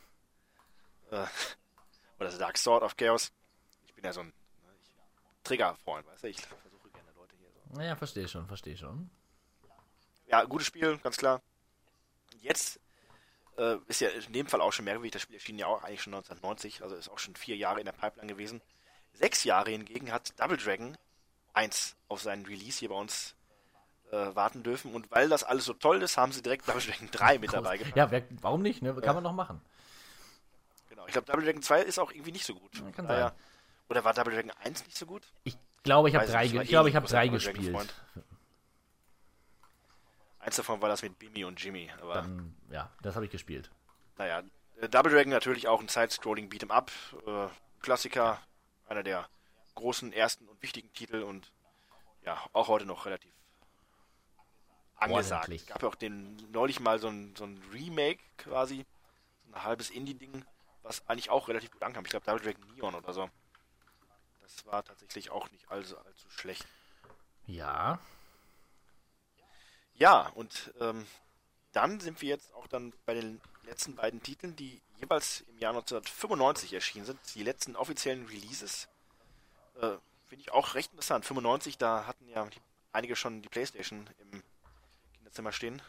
[1.10, 1.26] äh,
[2.19, 3.32] oder The Dark Sword of Chaos.
[3.88, 4.32] Ich bin ja so ein
[5.43, 9.09] Trigger-Freund, weißt du, ich versuche gerne Leute hier so Naja, verstehe schon, verstehe schon.
[10.27, 11.42] ja, gutes Spiel, ganz klar.
[12.42, 12.80] Jetzt
[13.58, 16.01] äh, ist ja in dem Fall auch schon merkwürdig, das Spiel erschien ja auch eigentlich
[16.01, 18.61] schon 1990, also ist auch schon vier Jahre in der Pipeline gewesen.
[19.14, 20.98] Sechs Jahre hingegen hat Double Dragon
[21.53, 23.35] 1 auf seinen Release hier bei uns
[24.11, 27.09] äh, warten dürfen und weil das alles so toll ist, haben sie direkt Double Dragon
[27.11, 27.98] 3 mit dabei gepackt.
[27.98, 28.82] Ja, wer, warum nicht?
[28.82, 28.93] Ne?
[28.95, 29.61] Kann man noch machen.
[30.90, 31.06] Genau.
[31.08, 32.76] Ich glaube, Double Dragon 2 ist auch irgendwie nicht so gut.
[32.80, 33.32] Ja, kann sein.
[33.90, 35.24] Oder war Double Dragon 1 nicht so gut?
[35.43, 37.95] Ich glaube, ich habe drei, ich eh glaube, ich habe großer drei gespielt.
[40.40, 43.69] Eins davon war das mit Bimi und Jimmy, aber Dann, ja, das habe ich gespielt.
[44.18, 44.43] Naja,
[44.80, 46.92] äh, Double Dragon natürlich auch ein Side-Scrolling Beat'em Up,
[47.26, 47.48] äh,
[47.82, 48.40] Klassiker,
[48.88, 49.27] einer der
[49.76, 51.51] großen ersten und wichtigen Titel und
[52.24, 53.32] ja, auch heute noch relativ
[54.98, 55.43] angesagt.
[55.43, 55.61] Ordentlich.
[55.61, 58.85] Es gab ja auch den neulich mal so ein, so ein Remake quasi,
[59.43, 60.45] so ein halbes Indie-Ding,
[60.84, 62.06] was eigentlich auch relativ gut ankam.
[62.06, 63.30] Ich glaube Double Dragon Neon oder so.
[64.56, 66.66] Das- war tatsächlich auch nicht allzu, allzu schlecht.
[67.48, 68.00] Ja.
[69.95, 71.06] Ja, und ähm,
[71.74, 75.72] dann sind wir jetzt auch dann bei den letzten beiden Titeln, die jeweils im Jahr
[75.74, 77.19] 1995 erschienen sind.
[77.36, 78.88] Die letzten offiziellen Releases.
[79.76, 79.98] Äh,
[80.28, 81.26] Finde ich auch recht interessant.
[81.26, 82.48] 95, da hatten ja
[82.92, 84.44] einige schon die Playstation im
[85.16, 85.82] Kinderzimmer stehen.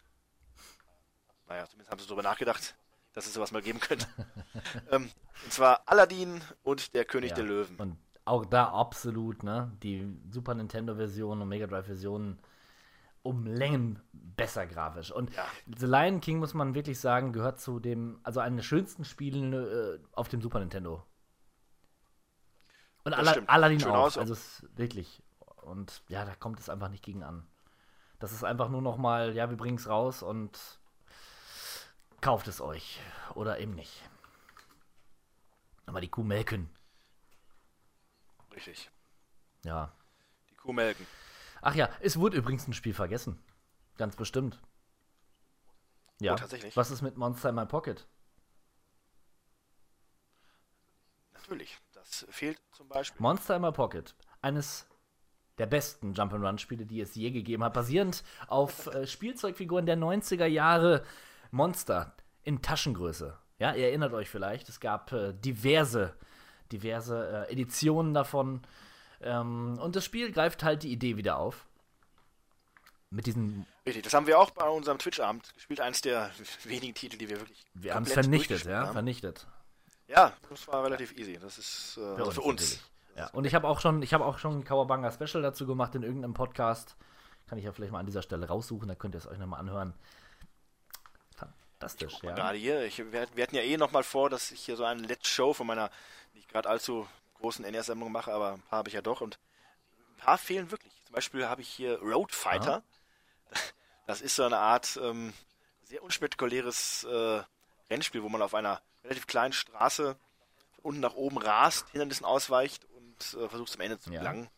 [1.47, 2.75] Naja, zumindest haben sie darüber nachgedacht,
[3.13, 4.07] dass es sowas mal geben könnte.
[4.91, 5.11] ähm,
[5.43, 7.35] und zwar Aladdin und der König Ja.
[7.37, 7.75] der Löwen.
[7.77, 7.97] Und
[8.31, 9.71] auch da absolut, ne?
[9.83, 12.39] Die Super Nintendo-Version und Mega Drive-Version
[13.23, 15.11] um Längen besser grafisch.
[15.11, 15.45] Und Ja.
[15.77, 19.99] The Lion King, muss man wirklich sagen, gehört zu dem, also einem der schönsten Spiele
[19.99, 21.05] äh, auf dem Super Nintendo.
[23.03, 23.49] Und stimmt.
[23.49, 24.05] Aladdin auch.
[24.05, 24.17] aus.
[24.17, 25.21] Also es, wirklich.
[25.63, 27.45] Und ja, da kommt es einfach nicht gegen an.
[28.19, 30.57] Das ist einfach nur noch mal, ja, wir bringen es raus und
[32.21, 33.01] kauft es euch.
[33.35, 34.09] Oder eben nicht.
[35.85, 36.69] Aber die Kuh melken.
[38.53, 38.91] Richtig.
[39.63, 39.91] Ja.
[40.49, 41.05] Die Kuh melken.
[41.61, 43.39] Ach ja, es wurde übrigens ein Spiel vergessen.
[43.97, 44.59] Ganz bestimmt.
[46.19, 46.33] Ja.
[46.33, 46.75] Oh, tatsächlich?
[46.75, 48.07] Was ist mit Monster in My Pocket?
[51.33, 51.79] Natürlich.
[51.93, 53.21] Das fehlt zum Beispiel.
[53.21, 54.15] Monster in My Pocket.
[54.41, 54.87] Eines
[55.57, 57.73] der besten Jump'n'Run-Spiele, die es je gegeben hat.
[57.73, 61.03] Basierend auf äh, Spielzeugfiguren der 90er Jahre.
[61.51, 63.37] Monster in Taschengröße.
[63.59, 64.69] Ja, ihr erinnert euch vielleicht.
[64.69, 66.15] Es gab äh, diverse,
[66.71, 68.61] diverse äh, Editionen davon.
[69.21, 71.67] Ähm, und das Spiel greift halt die Idee wieder auf.
[73.09, 75.81] Mit diesen Richtig, das haben wir auch bei unserem Twitch-Abend gespielt.
[75.81, 76.31] Eins der
[76.63, 77.65] wenigen Titel, die wir wirklich.
[77.73, 78.93] Wir haben es vernichtet, ja, haben.
[78.93, 79.47] vernichtet.
[80.07, 81.37] Ja, das war relativ easy.
[81.41, 82.79] Das ist äh, also uns für uns.
[83.17, 85.95] Ja, und ich habe auch schon, ich habe auch schon ein Kawabanga Special dazu gemacht
[85.95, 86.95] in irgendeinem Podcast.
[87.47, 89.59] Kann ich ja vielleicht mal an dieser Stelle raussuchen, da könnt ihr es euch nochmal
[89.59, 89.93] anhören.
[91.81, 92.35] Fantastisch, ja.
[92.35, 95.27] Gerade hier, ich, wir, hatten ja eh nochmal vor, dass ich hier so eine Let's
[95.27, 95.89] Show von meiner
[96.33, 97.07] nicht gerade allzu
[97.39, 99.39] großen NES-Sammlung mache, aber ein paar habe ich ja doch und
[100.11, 100.93] ein paar fehlen wirklich.
[101.05, 102.83] Zum Beispiel habe ich hier Road Fighter.
[104.07, 105.31] Das ist so eine Art ähm,
[105.83, 107.43] sehr unspektakuläres äh,
[107.89, 110.17] Rennspiel, wo man auf einer relativ kleinen Straße
[110.75, 114.19] von unten nach oben rast, Hindernissen ausweicht und äh, versucht zum Ende zu Ja.
[114.19, 114.49] gelangen.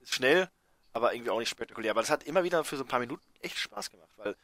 [0.00, 0.50] Ist schnell,
[0.92, 1.92] aber irgendwie auch nicht spektakulär.
[1.92, 4.36] Aber das hat immer wieder für so ein paar Minuten echt Spaß gemacht, weil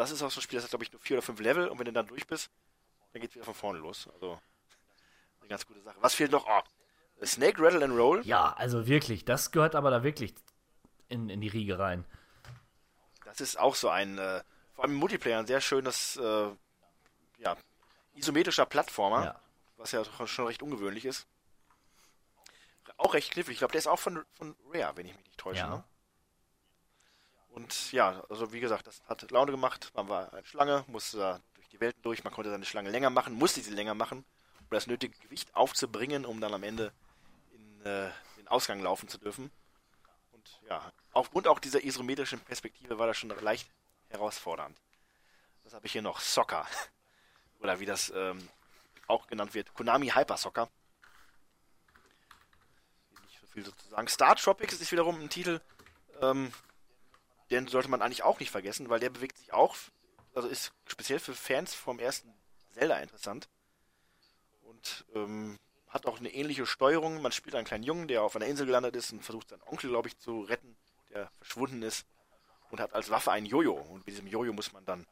[0.00, 1.68] das ist auch so ein Spiel, das hat glaube ich nur vier oder fünf Level
[1.68, 2.50] und wenn du dann durch bist,
[3.12, 4.08] dann geht wieder von vorne los.
[4.14, 4.40] Also
[5.40, 5.96] eine ganz gute Sache.
[6.00, 6.46] Was fehlt noch?
[6.48, 8.22] Oh, Snake Rattle and Roll.
[8.26, 10.34] Ja, also wirklich, das gehört aber da wirklich
[11.08, 12.04] in, in die Riege rein.
[13.24, 14.42] Das ist auch so ein, äh,
[14.74, 16.50] vor allem im Multiplayer, ein sehr schönes, äh,
[17.38, 17.56] ja,
[18.14, 19.40] isometrischer Plattformer, Ja.
[19.76, 21.26] was ja schon recht ungewöhnlich ist.
[22.96, 23.54] Auch recht knifflig.
[23.54, 25.60] Ich glaube, der ist auch von, von Rare, wenn ich mich nicht täusche.
[25.60, 25.68] Ja.
[25.68, 25.84] Ne?
[27.60, 29.92] Und ja, also wie gesagt, das hat Laune gemacht.
[29.94, 32.24] Man war eine Schlange, musste da durch die Welten durch.
[32.24, 34.24] Man konnte seine Schlange länger machen, musste sie länger machen,
[34.60, 36.90] um das nötige Gewicht aufzubringen, um dann am Ende
[37.52, 39.50] in äh, den Ausgang laufen zu dürfen.
[40.32, 43.68] Und ja, aufgrund auch dieser isometrischen Perspektive war das schon leicht
[44.08, 44.80] herausfordernd.
[45.64, 46.18] Was habe ich hier noch?
[46.20, 46.66] Soccer.
[47.58, 48.48] Oder wie das ähm,
[49.06, 49.74] auch genannt wird.
[49.74, 50.70] Konami Hyper Soccer.
[53.26, 54.08] Nicht so viel so zu sagen.
[54.08, 55.60] Star Tropics ist wiederum ein Titel,
[56.22, 56.50] ähm,
[57.50, 59.76] den sollte man eigentlich auch nicht vergessen, weil der bewegt sich auch,
[60.34, 62.32] also ist speziell für Fans vom ersten
[62.72, 63.48] Zelda interessant.
[64.62, 67.20] Und ähm, hat auch eine ähnliche Steuerung.
[67.20, 69.90] Man spielt einen kleinen Jungen, der auf einer Insel gelandet ist und versucht seinen Onkel,
[69.90, 70.76] glaube ich, zu retten,
[71.10, 72.06] der verschwunden ist.
[72.70, 73.74] Und hat als Waffe ein Jojo.
[73.74, 75.04] Und mit diesem Jojo muss man dann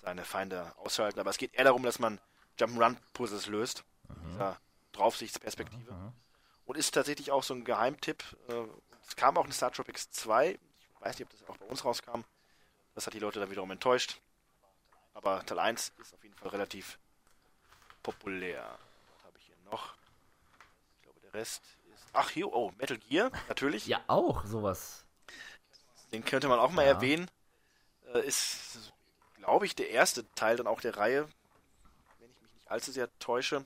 [0.00, 1.20] seine Feinde ausschalten.
[1.20, 2.20] Aber es geht eher darum, dass man
[2.58, 3.84] Jump'n'Run-Puzzles löst.
[4.32, 5.92] Dieser Draufsichtsperspektive.
[6.64, 8.24] Und ist tatsächlich auch so ein Geheimtipp.
[8.48, 8.64] Äh,
[9.06, 10.58] Es kam auch in Star Tropics 2.
[11.06, 12.22] Ich weiß nicht, ob das auch bei uns rauskam.
[12.94, 14.20] Das hat die Leute dann wiederum enttäuscht.
[15.14, 16.98] Aber Teil 1 ist auf jeden Fall relativ
[18.02, 18.76] populär.
[19.14, 19.94] Was habe ich hier noch?
[20.96, 21.62] Ich glaube, der Rest
[21.94, 22.04] ist.
[22.12, 23.86] Ach, hier, oh, Metal Gear, natürlich.
[23.86, 25.04] Ja, auch sowas.
[26.12, 26.92] Den könnte man auch mal Ja.
[26.94, 27.30] erwähnen.
[28.12, 28.92] Äh, ist,
[29.34, 31.28] glaube ich, der erste Teil dann auch der Reihe.
[32.18, 33.64] Wenn ich mich nicht allzu sehr täusche.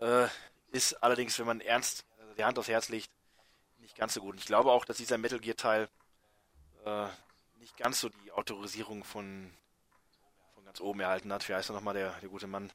[0.00, 0.26] Äh,
[0.72, 3.10] ist allerdings, wenn man ernst also die Hand aufs Herz legt,
[3.78, 4.32] nicht ganz so gut.
[4.32, 5.88] Und ich glaube auch, dass dieser Metal Gear Teil
[6.84, 7.06] äh,
[7.58, 9.50] nicht ganz so die Autorisierung von,
[10.54, 11.48] von ganz oben erhalten hat.
[11.48, 12.72] Wie heißt er nochmal, der, der gute Mann?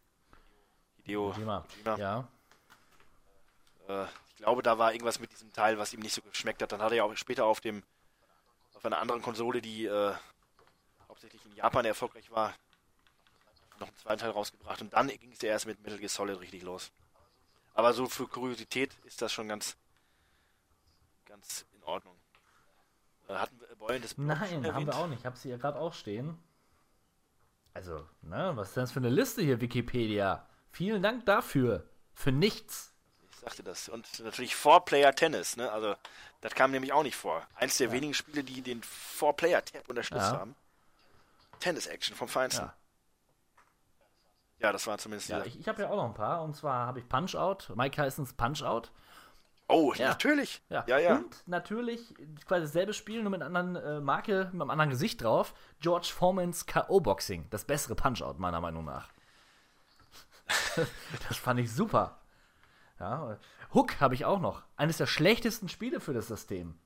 [0.97, 1.65] Hideo Kojima.
[1.97, 2.27] Ja.
[3.87, 6.71] Äh, ich glaube, da war irgendwas mit diesem Teil, was ihm nicht so geschmeckt hat.
[6.71, 7.83] Dann hat er ja auch später auf dem
[8.75, 10.13] auf einer anderen Konsole, die äh,
[11.07, 12.53] hauptsächlich in Japan erfolgreich war,
[13.79, 14.81] noch einen zweiten Teil rausgebracht.
[14.81, 16.91] Und dann ging es ja erst mit Metal Gear Solid richtig los.
[17.73, 19.77] Aber so für Kuriosität ist das schon ganz
[21.25, 22.14] ganz in Ordnung.
[23.27, 24.87] Äh, hatten wir Beulen des schon Nein, haben erwähnt?
[24.87, 25.19] wir auch nicht.
[25.19, 26.37] Ich habe sie ja gerade auch stehen.
[27.73, 30.47] Also, ne, was ist denn das für eine Liste hier, Wikipedia?
[30.71, 31.89] Vielen Dank dafür.
[32.13, 32.93] Für nichts.
[33.31, 33.89] Ich sagte das.
[33.89, 35.71] Und natürlich Four-Player-Tennis, ne?
[35.71, 35.95] Also,
[36.41, 37.45] das kam nämlich auch nicht vor.
[37.55, 40.39] Eins der wenigen Spiele, die den Four-Player-Tab unterstützt Ja.
[40.39, 40.55] haben.
[41.59, 42.65] Tennis-Action vom Feinsten.
[42.65, 42.73] Ja.
[44.59, 46.41] Ja, das war zumindest Ja, ich, ich habe ja auch noch ein paar.
[46.43, 48.91] Und zwar habe ich Punch-Out, Mike Tysons Punch-Out.
[49.67, 50.09] Oh, Ja.
[50.09, 50.61] natürlich.
[50.69, 50.83] Ja.
[50.87, 50.99] ja.
[50.99, 51.15] ja.
[51.15, 52.13] Und natürlich
[52.45, 55.53] quasi dasselbe Spiel, nur mit einer anderen äh, Marke, mit einem anderen Gesicht drauf.
[55.79, 57.45] George Foremans K.O.-Boxing.
[57.49, 59.09] Das bessere Punch-Out, meiner Meinung nach.
[61.27, 62.21] das fand ich super.
[62.99, 63.37] Ja,
[63.73, 64.63] Hook habe ich auch noch.
[64.77, 66.79] Eines der schlechtesten Spiele für das System.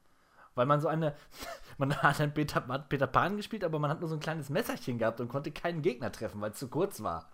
[0.56, 1.16] Weil man so eine.
[1.78, 4.50] Man hat ein Peter, hat Peter Pan gespielt, aber man hat nur so ein kleines
[4.50, 7.32] Messerchen gehabt und konnte keinen Gegner treffen, weil es zu kurz war.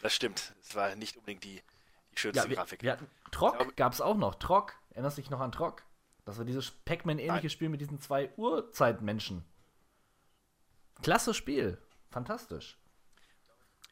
[0.00, 0.54] Das stimmt.
[0.62, 1.62] Es war nicht unbedingt die,
[2.22, 2.82] die Ja, schönste wir, Grafik.
[2.82, 4.34] wir hatten, Trock gab es auch noch.
[4.36, 4.74] Trock.
[4.90, 5.82] Erinnerst du dich noch an Trock?
[6.24, 7.48] Das war dieses Pac-Man-ähnliche.
[7.50, 9.44] Spiel mit diesen zwei Urzeitmenschen.
[11.02, 11.78] Klasse Spiel.
[12.10, 12.76] Fantastisch.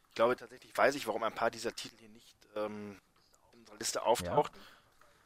[0.08, 3.00] Ich glaube tatsächlich weiß ich, warum ein paar dieser Titel hier nicht ähm,
[3.52, 4.60] in unserer Liste auftauchten.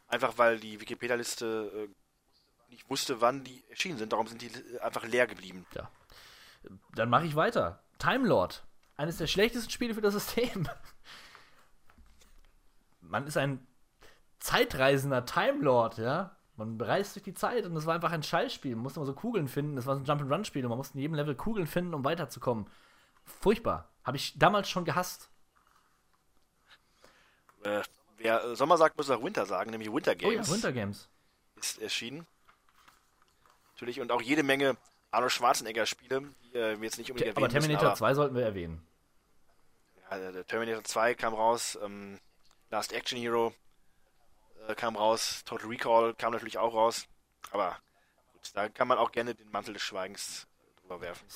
[0.09, 4.13] Einfach weil die Wikipedia-Liste äh, nicht wusste, wann die erschienen sind.
[4.13, 5.67] Darum sind die äh, einfach leer geblieben.
[5.75, 5.91] Ja.
[6.95, 7.83] Dann mache ich weiter.
[7.99, 8.65] Time Lord.
[8.97, 10.69] Eines der schlechtesten Spiele für das System.
[13.11, 13.67] Man ist ein
[14.39, 16.37] zeitreisender Time Lord, ja.
[16.57, 18.75] Man reist durch die Zeit und es war einfach ein Scheißspiel.
[18.75, 19.77] Man musste immer so Kugeln finden.
[19.79, 22.67] Es war so ein Jump-and-Run-Spiel und man musste in jedem Level Kugeln finden, um weiterzukommen.
[23.25, 23.89] Furchtbar.
[24.05, 25.31] Habe ich damals schon gehasst.
[27.63, 27.83] Äh,
[28.19, 31.09] wer äh, Sommer sagt, muss auch Winter sagen, nämlich Winter Oh ja, Games Winter Games.
[31.57, 32.27] ist erschienen.
[33.75, 34.77] Natürlich und auch jede Menge
[35.11, 38.45] Arnold Schwarzenegger-Spiele, die äh, wir jetzt nicht unbedingt Aber erwähnen Terminator müssen, 2 sollten wir
[38.45, 38.87] erwähnen.
[40.09, 42.19] aber, ja, der Terminator 2 kam raus, ähm,
[42.71, 43.53] Last Action Hero
[44.69, 47.07] äh, kam raus, Total Recall kam natürlich auch raus,
[47.51, 47.77] aber
[48.33, 50.47] gut, da kann man auch gerne den Mantel des Schweigens
[50.81, 51.27] drüber werfen.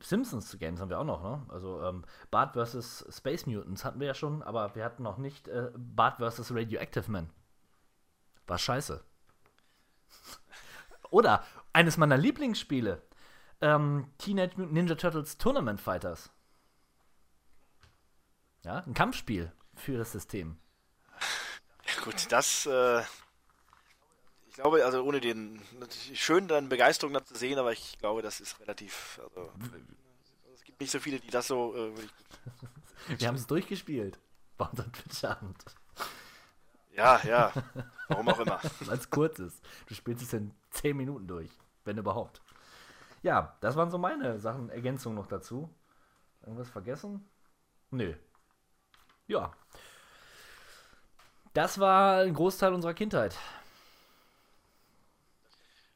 [0.00, 1.44] Simpsons Games haben wir auch noch, ne?
[1.48, 3.06] Also ähm, Bart vs.
[3.10, 6.54] Space Mutants hatten wir ja schon, aber wir hatten noch nicht äh, Bart vs.
[6.54, 7.30] Radioactive Man.
[8.46, 9.04] War scheiße.
[11.10, 11.44] Oder
[11.74, 13.02] eines meiner Lieblingsspiele,
[13.60, 16.30] ähm, Teenage Mutant Ninja Turtles Tournament Fighters.
[18.64, 20.58] Ja, ein Kampfspiel für das System.
[22.04, 23.00] Gut, das, äh,
[24.48, 28.22] ich glaube, also ohne den, natürlich schön dann Begeisterung da zu sehen, aber ich glaube,
[28.22, 29.50] das ist relativ, also,
[30.54, 31.92] es gibt nicht so viele, die das so, äh,
[33.18, 34.18] Wir haben es durchgespielt.
[34.56, 35.64] Bei unserem Twitch-Abend.
[36.92, 37.52] Ja, ja.
[38.08, 38.60] Warum auch immer.
[38.80, 39.62] Weil es kurz ist.
[39.86, 41.50] Du spielst es in 10 Minuten durch,
[41.84, 42.42] wenn überhaupt.
[43.22, 45.72] Ja, das waren so meine Sachen, Ergänzungen noch dazu.
[46.42, 47.28] Irgendwas vergessen?
[47.90, 48.14] Nö.
[49.28, 49.52] Ja.
[51.54, 53.36] Das war ein Großteil unserer Kindheit.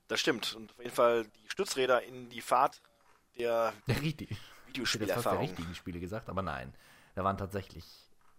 [0.09, 0.55] Das stimmt.
[0.55, 2.81] Und auf jeden Fall die Stützräder in die Fahrt
[3.39, 4.31] der richtig.
[4.31, 5.41] Ich hätte jetzt fast der Videospielerfahrung.
[5.41, 6.75] richtigen Spiele gesagt, aber nein.
[7.15, 7.85] Da waren tatsächlich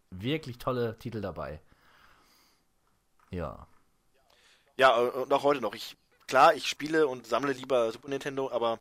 [0.09, 1.61] wirklich tolle Titel dabei.
[3.29, 3.67] Ja.
[4.77, 5.75] Ja, und auch heute noch.
[5.75, 5.95] Ich,
[6.27, 8.79] klar, ich spiele und sammle lieber Super Nintendo, aber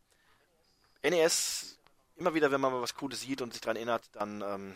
[1.03, 1.77] NES,
[2.15, 4.75] immer wieder, wenn man mal was Cooles sieht und sich daran erinnert, dann ähm,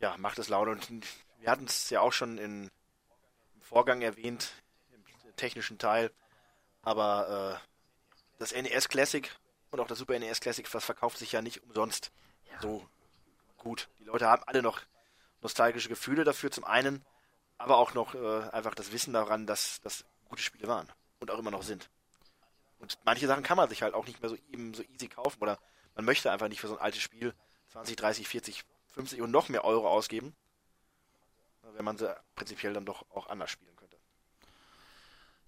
[0.00, 0.72] ja, macht es Laune.
[0.72, 1.06] Und
[1.44, 2.70] wir hatten es ja auch schon in,
[3.54, 4.50] im Vorgang erwähnt,
[4.94, 6.10] im technischen Teil,
[6.80, 9.30] aber äh, das NES Classic
[9.70, 12.12] und auch das Super NES Classic, das verkauft sich ja nicht umsonst
[12.62, 12.88] so
[13.58, 13.90] gut.
[13.98, 14.80] Die Leute haben alle noch
[15.42, 17.04] nostalgische Gefühle dafür zum einen,
[17.58, 20.90] aber auch noch äh, einfach das Wissen daran, dass das gute Spiele waren
[21.20, 21.90] und auch immer noch sind.
[22.78, 25.42] Und manche Sachen kann man sich halt auch nicht mehr so eben so easy kaufen
[25.42, 25.58] oder
[25.94, 27.34] man möchte einfach nicht für so ein altes Spiel
[27.68, 28.64] 20, 30, 40,
[28.94, 30.34] 50 und noch mehr Euro ausgeben,
[31.74, 33.96] wenn man sie prinzipiell dann doch auch anders spielen könnte.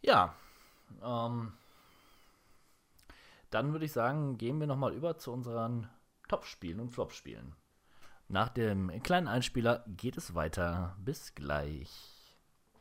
[0.02, 0.34] Ja.
[1.02, 1.52] Ähm,
[3.50, 5.88] dann würde ich sagen, gehen wir nochmal über zu unseren
[6.28, 7.55] Top-Spielen und Flop-Spielen.
[8.28, 10.96] Nach dem kleinen Einspieler geht es weiter.
[10.98, 11.90] Bis gleich.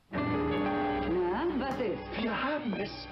[0.09, 2.21] Na, was ist?
[2.21, 3.07] Wir haben es.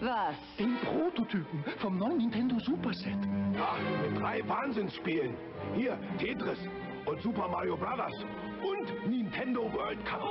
[0.00, 0.36] Was?
[0.58, 3.18] Den Prototypen vom neuen Nintendo Super Set.
[3.54, 5.34] Ja, mit drei Wahnsinnsspielen.
[5.74, 6.58] Hier, Tetris
[7.06, 8.14] und Super Mario Brothers.
[8.62, 10.22] Und Nintendo World Cup.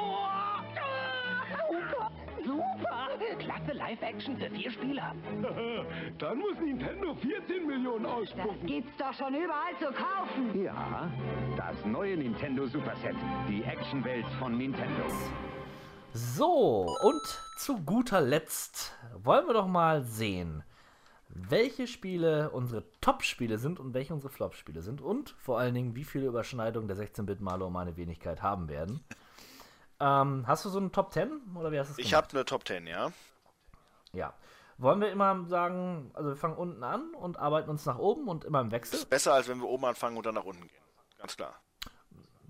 [1.69, 2.11] Super!
[2.45, 3.07] Super!
[3.39, 5.13] Klasse Live-Action für vier Spieler.
[6.17, 8.65] Dann muss Nintendo 14 Millionen Das ausspucken.
[8.65, 10.63] gibt's doch schon überall zu kaufen.
[10.63, 11.09] Ja,
[11.55, 13.15] das neue Nintendo Super Set.
[13.47, 15.03] Die Actionwelt von Nintendo.
[16.13, 17.21] So, und
[17.57, 20.63] zu guter Letzt wollen wir doch mal sehen,
[21.49, 26.03] welche Spiele unsere Top-Spiele sind und welche unsere Flop-Spiele sind und vor allen Dingen, wie
[26.03, 29.03] viele Überschneidungen der 16-Bit-Maler um eine Wenigkeit haben werden.
[29.99, 32.45] Ähm, hast du so eine Top 10 oder wie hast du es Ich habe eine
[32.45, 33.11] Top 10, ja.
[34.13, 34.35] Ja.
[34.77, 38.45] Wollen wir immer sagen, also wir fangen unten an und arbeiten uns nach oben und
[38.45, 38.99] immer im Wechsel?
[38.99, 40.83] Ist besser, als wenn wir oben anfangen und dann nach unten gehen.
[41.17, 41.55] Ganz klar.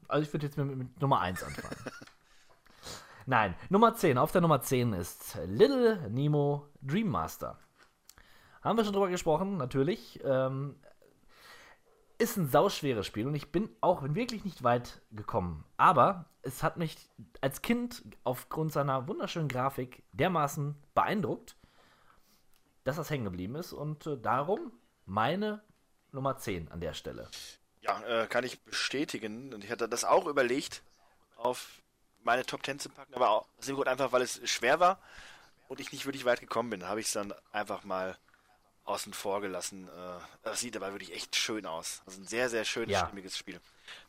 [0.09, 1.77] Also ich würde jetzt mit, mit Nummer 1 anfangen.
[3.25, 4.17] Nein, Nummer 10.
[4.17, 7.57] Auf der Nummer 10 ist Little Nemo Dream Master.
[8.61, 10.19] Haben wir schon drüber gesprochen, natürlich.
[10.23, 10.75] Ähm,
[12.17, 15.63] ist ein sauschweres Spiel und ich bin auch wirklich nicht weit gekommen.
[15.77, 16.97] Aber es hat mich
[17.41, 21.55] als Kind aufgrund seiner wunderschönen Grafik dermaßen beeindruckt,
[22.83, 24.71] dass das hängen geblieben ist und äh, darum
[25.05, 25.61] meine
[26.11, 27.29] Nummer 10 an der Stelle.
[27.81, 29.53] Ja, äh, kann ich bestätigen.
[29.53, 30.81] Und ich hatte das auch überlegt,
[31.35, 31.81] auf
[32.23, 34.99] meine Top 10 zu packen, aber aus dem Grund einfach, weil es schwer war
[35.67, 38.17] und ich nicht wirklich weit gekommen bin, habe ich es dann einfach mal
[38.87, 39.87] außen vor gelassen.
[39.87, 39.91] Äh,
[40.43, 42.01] das sieht aber wirklich echt schön aus.
[42.05, 43.05] Also ein sehr, sehr schönes, Ja.
[43.05, 43.59] stimmiges Spiel.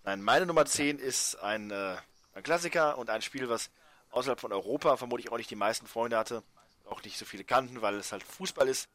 [0.04, 1.96] Nein, meine Nummer 10 ist ein, äh,
[2.34, 3.70] ein Klassiker und ein Spiel, was
[4.10, 6.42] außerhalb von Europa vermutlich auch nicht die meisten Freunde hatte,
[6.86, 8.88] auch nicht so viele kannten, weil es halt Fußball ist.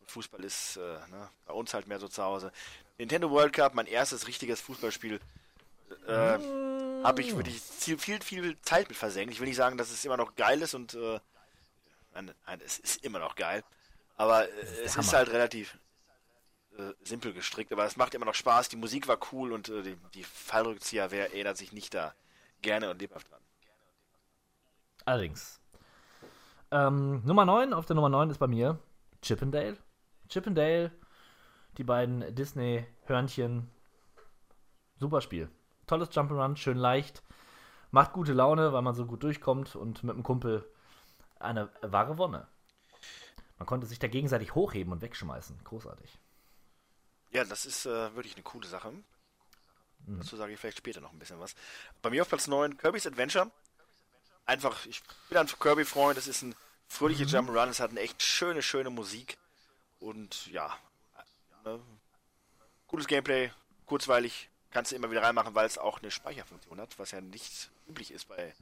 [0.00, 2.52] Und Fußball ist äh, ne, bei uns halt mehr so zu Hause.
[2.98, 5.20] Nintendo World Cup, mein erstes richtiges Fußballspiel,
[6.06, 6.12] äh,
[7.02, 9.32] habe ich wirklich viel, viel, viel Zeit mit versenkt.
[9.32, 11.18] Ich will nicht sagen, dass es immer noch geil ist und äh,
[12.14, 13.64] nein, nein, es ist immer noch geil.
[14.20, 14.52] Aber äh,
[14.84, 15.78] es ist halt relativ
[16.76, 18.68] äh, simpel gestrickt, aber es macht immer noch Spaß.
[18.68, 22.14] Die Musik war cool und äh, die, die Fallrückzieher, wer erinnert sich nicht da
[22.60, 23.40] gerne und lebhaft dran.
[25.06, 25.58] Allerdings.
[26.70, 28.78] Ähm, Nummer 9, auf der Nummer 9 ist bei mir
[29.22, 29.78] Chippendale.
[30.28, 30.92] Chippendale,
[31.78, 33.70] die beiden Disney-Hörnchen.
[34.98, 35.48] Super Spiel.
[35.86, 37.22] Tolles Jump'n'Run, schön leicht.
[37.90, 40.70] Macht gute Laune, weil man so gut durchkommt und mit dem Kumpel
[41.38, 42.46] eine wahre Wonne.
[43.60, 45.62] Man konnte sich da gegenseitig hochheben und wegschmeißen.
[45.64, 46.18] Großartig.
[47.30, 48.90] Ja, das ist äh, wirklich eine coole Sache.
[50.06, 51.54] Dazu sage ich vielleicht später noch ein bisschen was.
[52.00, 53.50] Bei mir auf Platz 9 Kirby's Adventure.
[54.46, 56.54] Einfach, ich bin ein Kirby-Freund, das ist ein
[56.88, 59.36] fröhliches Jump'n'Run, es hat eine echt schöne, schöne Musik.
[60.00, 60.74] Und ja,
[61.66, 61.78] ne,
[62.86, 63.52] gutes Gameplay,
[63.84, 67.70] kurzweilig, kannst du immer wieder reinmachen, weil es auch eine Speicherfunktion hat, was ja nicht
[67.86, 68.54] üblich ist bei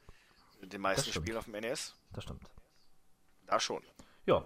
[0.61, 1.13] den meisten.
[1.13, 1.95] Spielen auf dem NES.
[2.13, 2.51] Das stimmt.
[3.47, 3.85] Da schon.
[4.27, 4.45] Ja,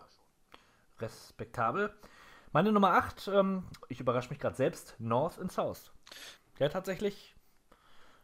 [1.02, 1.94] respektabel.
[2.52, 5.92] Meine Nummer 8, ähm, ich überrasche mich gerade selbst, North and South.
[6.58, 7.34] Ja, tatsächlich,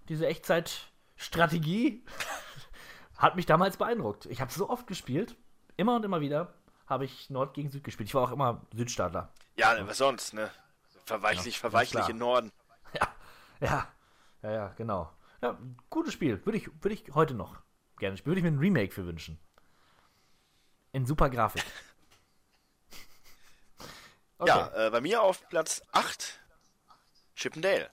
[0.09, 2.05] diese Echtzeit-Strategie
[3.19, 4.27] hat mich damals beeindruckt.
[4.27, 5.37] Ich habe so oft gespielt,
[5.77, 6.55] immer und immer wieder
[6.87, 8.09] habe ich Nord gegen Süd gespielt.
[8.09, 9.33] Ich war auch immer Südstaatler.
[9.57, 10.51] Ja, was sonst, ne?
[11.05, 12.53] Verweichlich, Ja, verweichlich im Norden.
[12.95, 13.07] Ja,
[13.61, 13.89] ja,
[14.43, 15.13] ja, ja, genau.
[15.43, 15.59] Ja,
[15.91, 16.43] gutes Spiel.
[16.47, 17.61] Würde ich, würde ich heute noch
[17.99, 18.31] gerne spielen.
[18.31, 19.39] Würde ich mir ein Remake für wünschen.
[20.93, 21.65] In super Grafik.
[24.47, 26.39] Ja, äh, bei mir auf Platz 8
[27.35, 27.91] Chippendale.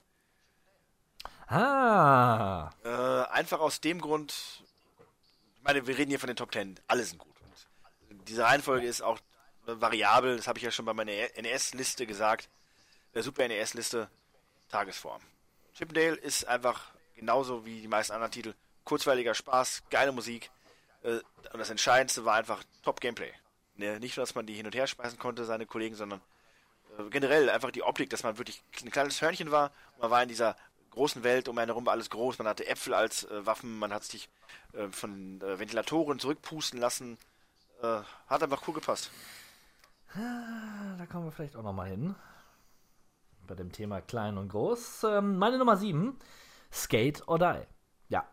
[1.48, 2.70] Ah.
[2.84, 2.88] Äh,
[3.32, 4.34] einfach aus dem Grund,
[5.56, 7.34] ich meine, wir reden hier von den Top 10, alle sind gut.
[8.10, 9.18] Und diese Reihenfolge ist auch
[9.66, 12.48] äh, variabel, das habe ich ja schon bei meiner NES-Liste gesagt,
[13.14, 14.08] der Super NES-Liste,
[14.68, 15.22] Tagesform.
[15.74, 20.50] Chippendale ist einfach genauso wie die meisten anderen Titel, kurzweiliger Spaß, geile Musik
[21.02, 21.20] äh,
[21.52, 23.32] und das Entscheidendste war einfach Top-Gameplay.
[23.76, 26.20] Ne, nicht nur, dass man die hin und her speisen konnte, seine Kollegen, sondern
[27.10, 29.70] generell einfach die Optik, dass man wirklich ein kleines Hörnchen war.
[29.98, 30.56] Man war in dieser
[30.90, 32.38] großen Welt, um einen herum war alles groß.
[32.38, 34.28] Man hatte Äpfel als äh, Waffen, man hat sich
[34.72, 37.18] äh, von äh, Ventilatoren zurückpusten lassen.
[37.82, 39.10] Äh, hat einfach cool gepasst.
[40.14, 42.14] Da kommen wir vielleicht auch noch mal hin.
[43.46, 45.04] Bei dem Thema klein und groß.
[45.04, 46.18] Ähm, meine Nummer 7,
[46.72, 47.66] Skate or Die.
[48.08, 48.26] Ja.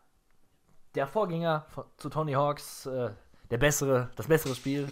[0.95, 3.11] Der Vorgänger von, zu Tony Hawks, äh,
[3.51, 4.87] der bessere, das bessere Spiel.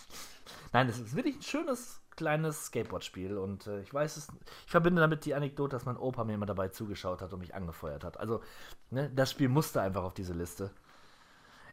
[0.72, 4.28] Nein, es ist wirklich ein schönes kleines Skateboard-Spiel und äh, ich weiß es,
[4.66, 7.54] ich verbinde damit die Anekdote, dass mein Opa mir immer dabei zugeschaut hat und mich
[7.54, 8.20] angefeuert hat.
[8.20, 8.42] Also,
[8.90, 10.70] ne, das Spiel musste einfach auf diese Liste.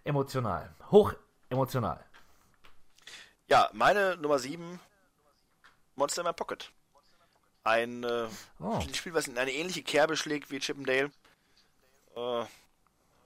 [0.05, 0.73] Emotional.
[0.89, 1.13] Hoch
[1.49, 1.99] emotional.
[3.49, 4.79] Ja, meine Nummer 7,
[5.97, 6.71] Monster in My Pocket.
[7.65, 8.27] Ein äh,
[8.61, 8.79] Oh.
[8.93, 11.11] Spiel, was in eine ähnliche Kerbe schlägt wie Chippendale.
[12.15, 12.45] Äh,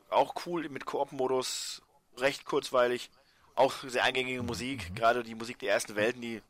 [0.10, 1.84] auch cool mit Koop-Modus,
[2.18, 3.12] recht kurzweilig.
[3.54, 6.42] Auch sehr eingängige Musik, gerade die Musik der ersten Welten, die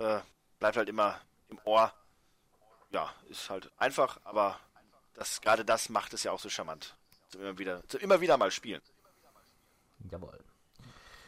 [0.00, 0.20] äh,
[0.58, 1.92] bleibt halt immer im Ohr.
[2.90, 4.58] Ja, ist halt einfach, aber
[5.14, 6.96] das, gerade das macht es ja auch so charmant.
[7.28, 8.82] Zum immer wieder, zum immer wieder mal spielen.
[10.10, 10.42] Jawohl.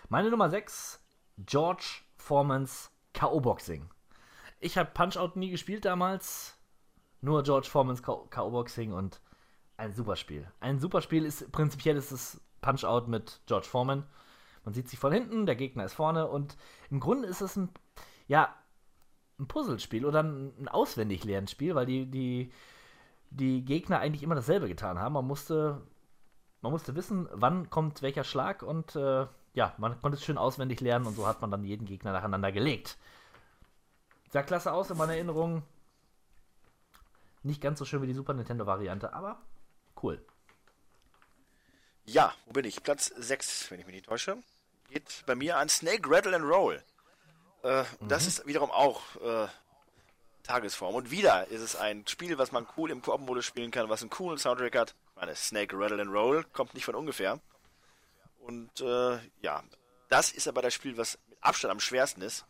[0.09, 1.01] Meine Nummer 6,
[1.39, 3.89] George Formans K.O.-Boxing.
[4.61, 6.57] Ich habe Punch-Out nie gespielt damals,
[7.21, 9.21] nur George Formans K.O.-Boxing und
[9.77, 10.51] ein super Spiel.
[10.61, 14.07] Ein super Spiel ist, prinzipiell ist es Punch-Out mit George Foreman.
[14.65, 16.57] Man sieht sich von hinten, der Gegner ist vorne und
[16.91, 17.71] im Grunde ist es ein,
[18.29, 18.55] ja,
[19.43, 22.53] ein Puzzlespiel oder ein, Auswendiglernspiel, weil die, die,
[23.31, 25.13] die Gegner eigentlich immer dasselbe getan haben.
[25.13, 25.83] Man musste
[26.63, 30.81] man musste wissen, wann kommt welcher Schlag und äh, ja, man konnte es schön auswendig
[30.81, 32.97] lernen und so hat man dann jeden Gegner nacheinander gelegt.
[34.31, 35.63] Sah klasse aus in meiner Erinnerung.
[37.43, 39.43] Nicht ganz so schön wie die Super Nintendo-Variante, aber
[40.03, 40.25] cool.
[42.05, 42.83] Ja, wo bin ich?
[42.83, 44.39] Platz 6, wenn ich mich nicht täusche.
[44.89, 46.83] Geht bei mir an Snake Rattle and Roll.
[47.63, 48.09] Äh, Mhm.
[48.09, 49.49] Das ist wiederum auch äh,
[50.43, 50.95] Tagesform.
[50.95, 54.11] Und wieder ist es ein Spiel, was man cool im Koop-Modus spielen kann, was einen
[54.11, 54.95] coolen Soundtrack hat.
[55.11, 57.39] Ich meine, Snake Rattle and Roll kommt nicht von ungefähr.
[58.41, 59.63] Und äh, ja,
[60.09, 62.45] das ist aber das Spiel, was mit Abstand am schwersten ist.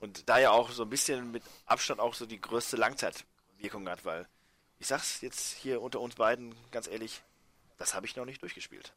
[0.00, 4.04] Und da ja auch so ein bisschen mit Abstand auch so die größte Langzeitwirkung hat,
[4.04, 4.26] weil
[4.80, 7.22] ich sag's jetzt hier unter uns beiden ganz ehrlich,
[7.78, 8.92] das habe ich noch nicht durchgespielt.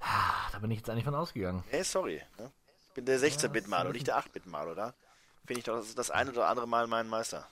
[0.00, 1.62] Ah, Da bin ich jetzt eigentlich von ausgegangen.
[1.68, 2.22] Hey, sorry.
[2.38, 2.50] Ne?
[2.90, 4.94] Ich bin der 16-Bit-Mal und nicht der 8-Bit-Mal, oder?
[5.46, 7.46] Finde ich doch das, ist das ein oder andere Mal mein Meister.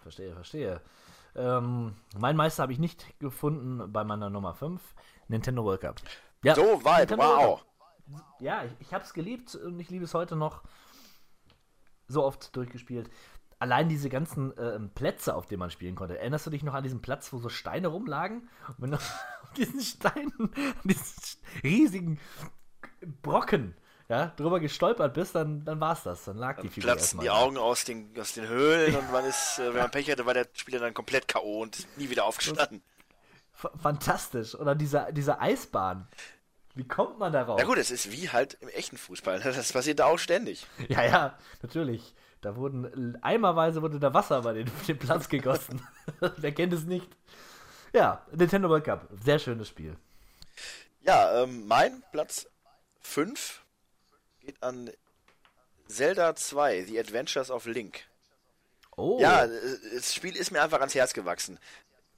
[0.00, 0.80] Verstehe, verstehe.
[1.34, 4.80] Ähm, mein Meister habe ich nicht gefunden bei meiner Nummer 5,
[5.28, 6.00] Nintendo World Cup.
[6.42, 7.64] Ja, So weit, Nintendo wow.
[8.40, 10.62] Ja, ich, ich habe es geliebt und ich liebe es heute noch.
[12.08, 13.10] So oft durchgespielt.
[13.58, 16.18] Allein diese ganzen ähm, Plätze, auf denen man spielen konnte.
[16.18, 18.48] Erinnerst du dich noch an diesen Platz, wo so Steine rumlagen?
[18.68, 18.96] Und wenn du
[19.42, 20.32] auf diesen Steinen,
[20.84, 22.18] diesen riesigen
[23.22, 23.74] Brocken,
[24.08, 26.24] ja, drüber gestolpert bist, dann, dann war es das.
[26.24, 29.58] Dann lag die Figur Platzen die Augen aus den, aus den Höhlen und man ist,
[29.58, 31.62] äh, wenn man Pech hatte, war der Spieler dann komplett K.O.
[31.62, 32.82] und nie wieder aufgestanden.
[33.52, 34.54] Fantastisch.
[34.54, 36.06] Oder diese, diese Eisbahn.
[36.74, 37.58] Wie kommt man darauf?
[37.60, 39.38] Ja gut, es ist wie halt im echten Fußball.
[39.38, 39.44] ne?
[39.44, 40.66] Das passiert da auch ständig.
[40.88, 42.14] Ja, ja, natürlich.
[42.40, 45.80] Da wurden eimerweise wurde da Wasser bei den, den Platz gegossen.
[46.36, 47.08] Wer kennt es nicht?
[47.94, 49.08] Ja, Nintendo World Cup.
[49.24, 49.96] Sehr schönes Spiel.
[51.02, 52.46] Ja, ähm, mein Platz
[53.04, 53.62] 5
[54.40, 54.90] geht an
[55.88, 58.04] Zelda 2, The Adventures of Link.
[58.96, 59.18] Oh.
[59.20, 61.58] Ja, das Spiel ist mir einfach ans Herz gewachsen.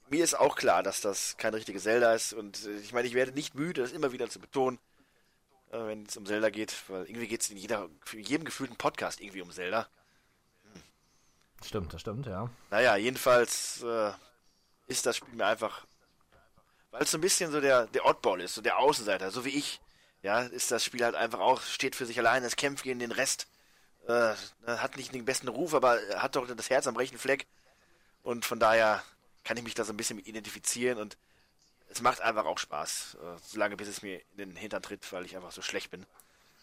[0.09, 3.33] Mir ist auch klar, dass das kein richtiges Zelda ist und ich meine, ich werde
[3.33, 4.79] nicht müde, das immer wieder zu betonen,
[5.73, 8.77] äh, wenn es um Zelda geht, weil irgendwie geht es in jeder, in jedem gefühlten
[8.77, 9.89] Podcast irgendwie um Zelda.
[11.65, 12.49] Stimmt, das stimmt, ja.
[12.71, 14.13] Naja, jedenfalls äh,
[14.87, 15.87] ist das Spiel mir einfach,
[16.91, 19.57] weil es so ein bisschen so der, der Oddball ist, so der Außenseiter, so wie
[19.57, 19.81] ich,
[20.23, 23.13] ja, ist das Spiel halt einfach auch, steht für sich allein, es kämpft gegen den
[23.13, 23.47] Rest,
[24.09, 24.35] äh,
[24.67, 27.47] hat nicht den besten Ruf, aber hat doch das Herz am rechten Fleck
[28.23, 29.03] und von daher
[29.45, 31.17] kann ich mich da so ein bisschen mit identifizieren und
[31.89, 35.25] es macht einfach auch Spaß, äh, solange bis es mir in den Hintern tritt, weil
[35.25, 36.05] ich einfach so schlecht bin.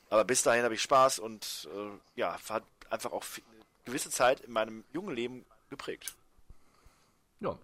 [0.10, 4.42] Aber bis dahin habe ich Spaß und äh, ja, hat einfach auch eine gewisse Zeit
[4.42, 6.14] in meinem jungen Leben geprägt.
[7.40, 7.58] Ja,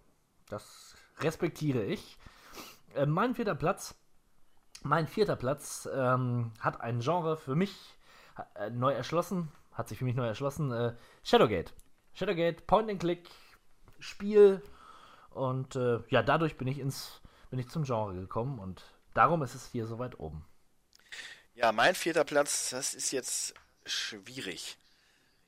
[0.47, 2.17] das respektiere ich.
[2.95, 3.95] Äh, mein vierter Platz,
[4.83, 7.97] mein vierter Platz ähm, hat ein Genre für mich
[8.55, 10.71] äh, neu erschlossen, hat sich für mich neu erschlossen.
[10.71, 11.73] Äh, Shadowgate.
[12.13, 13.29] Shadowgate, Point-and-Click,
[13.99, 14.61] Spiel
[15.31, 18.83] und äh, ja, dadurch bin ich ins, bin ich zum Genre gekommen und
[19.13, 20.45] darum ist es hier so weit oben.
[21.53, 23.53] Ja, mein vierter Platz, das ist jetzt
[23.85, 24.77] schwierig.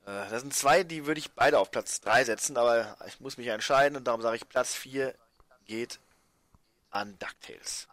[0.06, 3.38] Äh, das sind zwei, die würde ich beide auf Platz 3 setzen, aber ich muss
[3.38, 5.16] mich entscheiden und darum sage ich, Platz 4
[5.66, 6.00] geht
[6.90, 7.88] an DuckTales.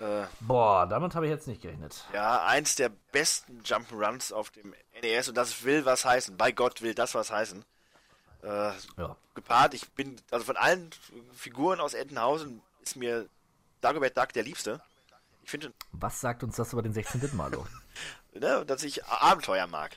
[0.00, 2.04] Äh, Boah, damit habe ich jetzt nicht gerechnet.
[2.12, 6.36] ja, eins der besten Jump'n'Runs auf dem NES und das will was heißen.
[6.36, 7.64] Bei Gott will das was heißen.
[8.42, 9.16] Äh, Ja.
[9.34, 10.90] gepaart, ich bin, also von allen
[11.36, 13.26] Figuren aus Entenhausen ist mir
[13.80, 14.80] Dagobert Duck der liebste.
[15.44, 17.66] Ich finde, Was sagt uns das über den 16-Bit-Malo?
[18.34, 19.96] ne, dass ich Abenteuer mag.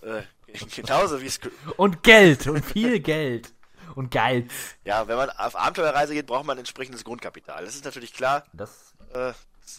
[0.00, 0.22] Äh,
[0.74, 1.38] genauso wie es.
[1.76, 3.52] und Geld und viel Geld
[3.94, 4.50] und Geiz.
[4.84, 7.64] Ja, wenn man auf Abenteuerreise geht, braucht man entsprechendes Grundkapital.
[7.64, 8.44] Das ist natürlich klar.
[8.52, 9.32] Das Äh,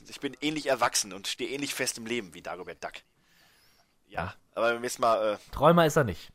[0.10, 2.94] ich bin ähnlich erwachsen und stehe ähnlich fest im Leben wie Dagobert Duck.
[4.08, 6.32] Ja, aber wenn wir jetzt mal äh, Träumer ist er nicht.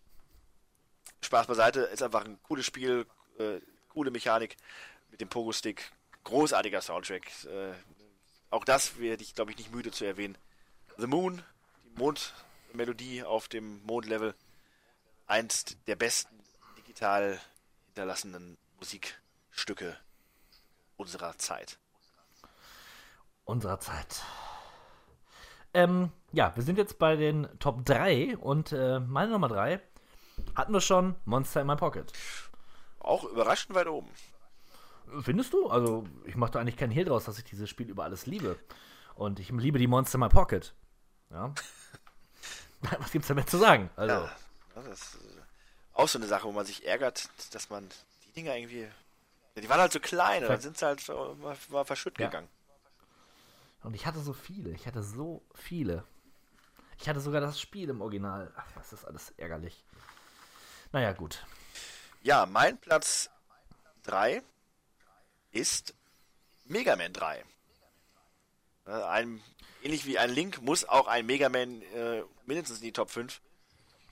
[1.23, 3.07] Spaß beiseite, ist einfach ein cooles Spiel,
[3.39, 4.57] äh, coole Mechanik
[5.11, 5.93] mit dem Pogo-Stick,
[6.25, 7.27] großartiger Soundtrack.
[7.45, 7.73] Äh,
[8.51, 10.37] auch das werde ich, glaube ich, nicht müde zu erwähnen.
[10.99, 11.43] The Moon,
[11.85, 14.35] die Mondmelodie auf dem Mondlevel,
[15.27, 16.39] eins der besten
[16.77, 17.41] digital
[17.87, 19.97] hinterlassenen Musikstücke
[20.97, 21.79] unserer Zeit.
[23.45, 24.23] Unserer Zeit.
[25.75, 29.81] Ähm, ja, wir sind jetzt bei den Top 3 und äh, meine Nummer 3
[30.55, 32.13] hatten wir schon Monster in My Pocket.
[33.01, 34.11] Auch überraschend weit oben.
[35.23, 35.69] Findest du?
[35.69, 38.59] Also, ich mache da eigentlich keinen Hehl draus, dass ich dieses Spiel über alles liebe.
[39.15, 40.75] Und ich liebe die Monster in My Pocket.
[41.31, 41.53] Ja.
[42.81, 43.91] Was gibt's damit zu sagen?
[43.97, 44.31] Also, Ja,
[44.75, 45.41] das ist äh,
[45.95, 47.89] auch so eine Sache, wo man sich ärgert, dass man
[48.27, 48.89] die Dinger irgendwie.
[49.55, 51.03] Ja, die waren halt so klein, und dann sind sie halt
[51.71, 52.27] mal verschütt Ja.
[52.27, 52.49] gegangen.
[53.83, 54.71] Und ich hatte so viele.
[54.71, 56.05] Ich hatte so viele.
[56.99, 58.53] Ich hatte sogar das Spiel im Original.
[58.57, 59.85] Ach, das ist alles ärgerlich.
[60.93, 61.45] Naja, gut.
[62.23, 63.31] Ja, mein Platz
[64.05, 64.43] 3
[65.51, 65.95] ist
[66.65, 67.45] Mega Man 3.
[68.87, 69.43] Äh, Ein,
[69.83, 73.41] ähnlich wie ein Link muss auch ein Mega Man äh, mindestens in die Top 5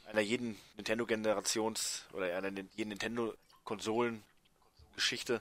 [0.07, 5.40] einer jeden Nintendo-Generations- oder einer jeden Nintendo-Konsolen-Geschichte.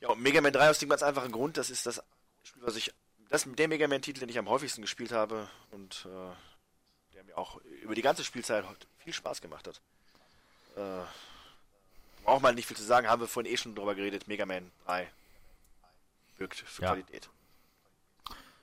[0.00, 2.00] Ja, und Mega Man 3 aus dem ganz einfachen Grund, das ist das
[2.42, 2.92] Spiel, was ich
[3.32, 7.38] das ist der Mega Man-Titel, den ich am häufigsten gespielt habe und äh, der mir
[7.38, 8.62] auch über die ganze Spielzeit
[8.98, 9.80] viel Spaß gemacht hat.
[10.76, 11.04] Äh,
[12.24, 14.28] braucht man nicht viel zu sagen, haben wir vorhin eh schon drüber geredet.
[14.28, 15.10] Mega Man 3
[16.36, 16.88] wirkt für Ja.
[16.88, 17.30] Qualität.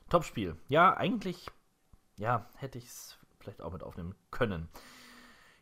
[0.09, 0.55] Top-Spiel.
[0.67, 1.47] Ja, eigentlich,
[2.17, 4.69] ja, hätte ich es vielleicht auch mit aufnehmen können.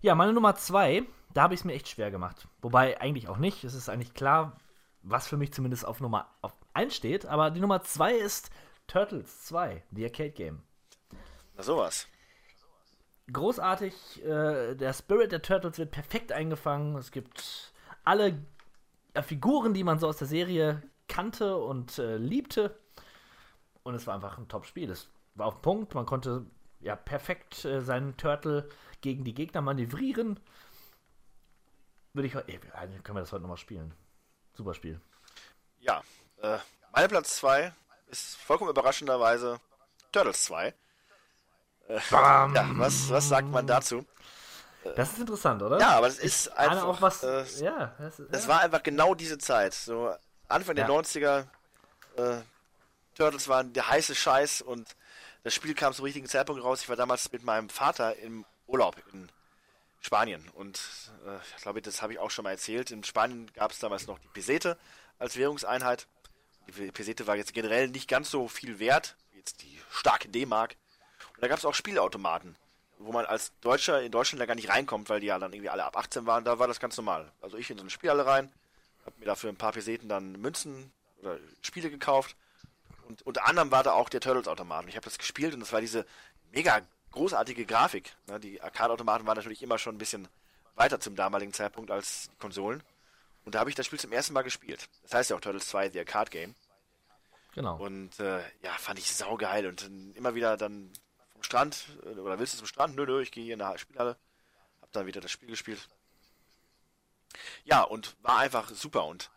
[0.01, 2.47] Ja, meine Nummer zwei, da habe ich es mir echt schwer gemacht.
[2.61, 3.63] Wobei eigentlich auch nicht.
[3.63, 4.59] Es ist eigentlich klar,
[5.01, 7.25] was für mich zumindest auf Nummer auf 1 steht.
[7.25, 8.51] Aber die Nummer zwei ist
[8.87, 10.61] Turtles 2, die Arcade Game.
[11.55, 12.07] Na sowas.
[13.31, 16.95] Großartig, äh, der Spirit der Turtles wird perfekt eingefangen.
[16.95, 17.73] Es gibt
[18.05, 18.41] alle
[19.13, 22.79] äh, Figuren, die man so aus der Serie kannte und äh, liebte.
[23.83, 24.89] Und es war einfach ein Top-Spiel.
[24.89, 25.95] Es war auf den Punkt.
[25.95, 26.45] Man konnte
[26.79, 28.69] ja perfekt äh, seinen Turtle
[29.01, 30.39] gegen die Gegner manövrieren.
[32.13, 33.93] Würde ich ey, eigentlich können wir das heute nochmal spielen.
[34.53, 35.01] Super Spiel.
[35.79, 36.01] Ja,
[36.41, 36.57] äh,
[36.93, 37.73] mein Platz 2
[38.07, 39.59] ist vollkommen überraschenderweise
[40.11, 40.73] Turtles 2.
[41.89, 44.05] Äh, ja, was, was sagt man dazu?
[44.95, 45.79] Das ist interessant, oder?
[45.79, 46.83] Ja, aber das Ich ist einfach.
[46.85, 47.23] auch was.
[47.23, 48.49] äh, ja, das, Das ja.
[48.49, 49.73] war einfach genau diese Zeit.
[49.73, 50.13] So
[50.47, 50.91] Anfang der Ja.
[50.93, 51.45] 90er.
[52.15, 52.37] Äh,
[53.15, 54.95] Turtles waren der heiße Scheiß und
[55.43, 56.81] das Spiel kam zum richtigen Zeitpunkt raus.
[56.83, 59.29] Ich war damals mit meinem Vater im Urlaub in
[59.99, 60.79] Spanien und
[61.25, 62.91] äh, ich glaube, das habe ich auch schon mal erzählt.
[62.91, 64.77] In Spanien gab es damals noch die Pesete
[65.19, 66.07] als Währungseinheit.
[66.67, 69.15] Die Pesete war jetzt generell nicht ganz so viel wert
[69.47, 70.75] jetzt die starke D-Mark.
[71.35, 72.55] Und da gab es auch Spielautomaten,
[72.99, 75.69] wo man als Deutscher in Deutschland da gar nicht reinkommt, weil die ja dann irgendwie
[75.69, 76.43] alle ab 18 waren.
[76.43, 77.31] Da war das ganz normal.
[77.41, 78.51] Also ich in so eine Spielhalle rein,
[79.05, 82.35] habe mir dafür ein paar Peseten dann Münzen oder Spiele gekauft.
[83.07, 84.83] Und unter anderem war da auch der Turtles-Automat.
[84.83, 86.05] Und Ich habe das gespielt und das war diese
[86.51, 86.81] mega
[87.11, 88.13] großartige Grafik.
[88.27, 90.27] Ne, die Arcade-Automaten waren natürlich immer schon ein bisschen
[90.75, 92.83] weiter zum damaligen Zeitpunkt als die Konsolen.
[93.47, 94.89] Und da habe ich das Spiel zum ersten Mal gespielt.
[95.03, 96.53] Das heißt ja auch Turtles 2, The Arcade Game.
[97.55, 97.77] Genau.
[97.77, 99.67] Und äh, ja, fand ich saugeil.
[99.67, 100.91] Und dann immer wieder dann
[101.31, 102.97] vom Strand, äh, oder willst du zum Strand?
[102.97, 104.17] Nö, nö, ich gehe hier in der Spielhalle.
[104.81, 105.87] Hab dann wieder das Spiel gespielt.
[107.63, 109.05] Ja, und war einfach super.
[109.05, 109.31] Und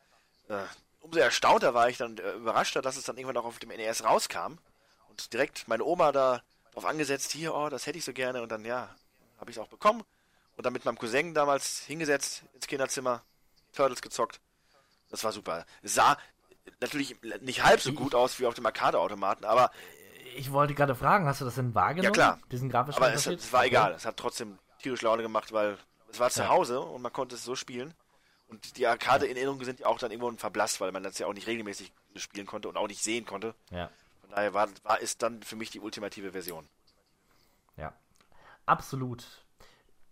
[0.49, 0.65] äh,
[1.03, 4.03] umso erstaunter war ich dann äh, überraschter, dass es dann irgendwann auch auf dem NES
[4.03, 4.59] rauskam.
[5.09, 8.43] Und direkt meine Oma da drauf angesetzt, hier, oh, das hätte ich so gerne.
[8.43, 8.93] Und dann, ja,
[9.39, 10.03] habe ich es auch bekommen.
[10.57, 13.23] Und dann mit meinem Cousin damals hingesetzt ins Kinderzimmer,
[13.73, 14.41] Turtles gezockt.
[15.11, 15.65] Das war super.
[15.83, 16.17] Es sah
[16.81, 19.71] natürlich nicht halb so gut aus wie auf dem Arcade-Automaten, aber
[20.37, 22.05] Ich wollte gerade fragen, hast du das denn wahrgenommen?
[22.05, 22.41] Ja, klar.
[22.53, 23.93] Diesen grafischen Aber es, es war egal.
[23.93, 25.77] Es hat trotzdem tierisch Laune gemacht, weil
[26.11, 26.49] es war zu Ja.
[26.49, 27.93] Hause und man konnte es so spielen.
[28.49, 31.47] Und die Arcade-Erinnerungen sind ja auch dann irgendwo verblasst, weil man das ja auch nicht
[31.47, 33.55] regelmäßig spielen konnte und auch nicht sehen konnte.
[33.71, 33.91] Ja,
[34.23, 36.69] Von daher war, war es dann für mich die ultimative Version.
[37.77, 37.93] ja.
[38.67, 39.25] Absolut.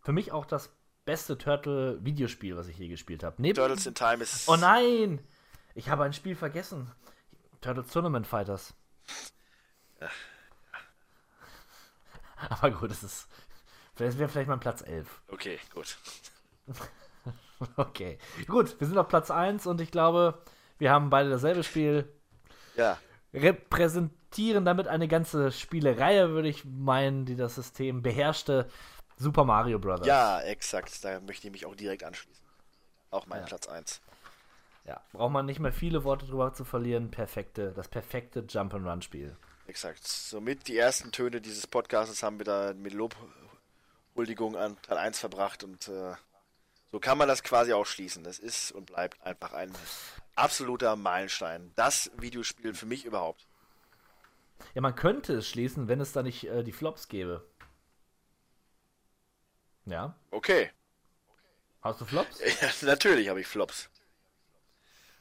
[0.03, 0.71] Für mich auch das
[1.09, 3.41] beste Turtle-Videospiel, was ich je gespielt habe.
[3.41, 4.47] Neben Turtles in Time ist.
[4.47, 5.21] Oh nein!
[5.75, 6.93] Ich habe ein Spiel vergessen.
[7.63, 8.75] Turtles Tournament Fighters.
[12.51, 13.27] Aber gut, es ist.
[13.97, 15.23] Vielleicht wäre vielleicht mal Platz 11.
[15.29, 15.97] Okay, gut.
[17.75, 18.19] Okay.
[18.47, 20.41] Gut, wir sind auf Platz 1 und ich glaube,
[20.79, 22.09] wir haben beide dasselbe Spiel.
[22.77, 22.99] Ja,
[23.35, 28.69] Repräsentieren damit eine ganze Spielereihe, würde ich meinen, die das System beherrschte.
[29.19, 30.07] Super Mario Bros.
[30.07, 31.05] ja, exakt.
[31.05, 32.45] Da möchte ich mich auch direkt anschließen.
[33.11, 33.47] Auch mein Ja.
[33.47, 34.01] Platz 1.
[34.85, 37.11] Ja, braucht man nicht mehr viele Worte drüber zu verlieren.
[37.11, 39.37] Perfekte, das perfekte Jump'n'Run-Spiel.
[39.67, 40.07] Exakt.
[40.07, 45.63] Somit die ersten Töne dieses Podcasts haben wir da mit Lobhuldigung an Teil 1 verbracht
[45.65, 46.15] und äh,
[46.91, 48.25] so kann man das quasi auch schließen.
[48.25, 49.71] Das ist und bleibt einfach ein
[50.37, 51.71] absoluter Meilenstein.
[51.75, 53.47] Das Videospiel für mich überhaupt.
[54.75, 57.45] Ja, man könnte es schließen, wenn es da nicht äh, die Flops gäbe.
[59.89, 60.15] Ja.
[60.31, 60.71] Okay.
[61.83, 62.41] Hast du Flops?
[62.61, 63.89] Ja, natürlich habe ich Flops.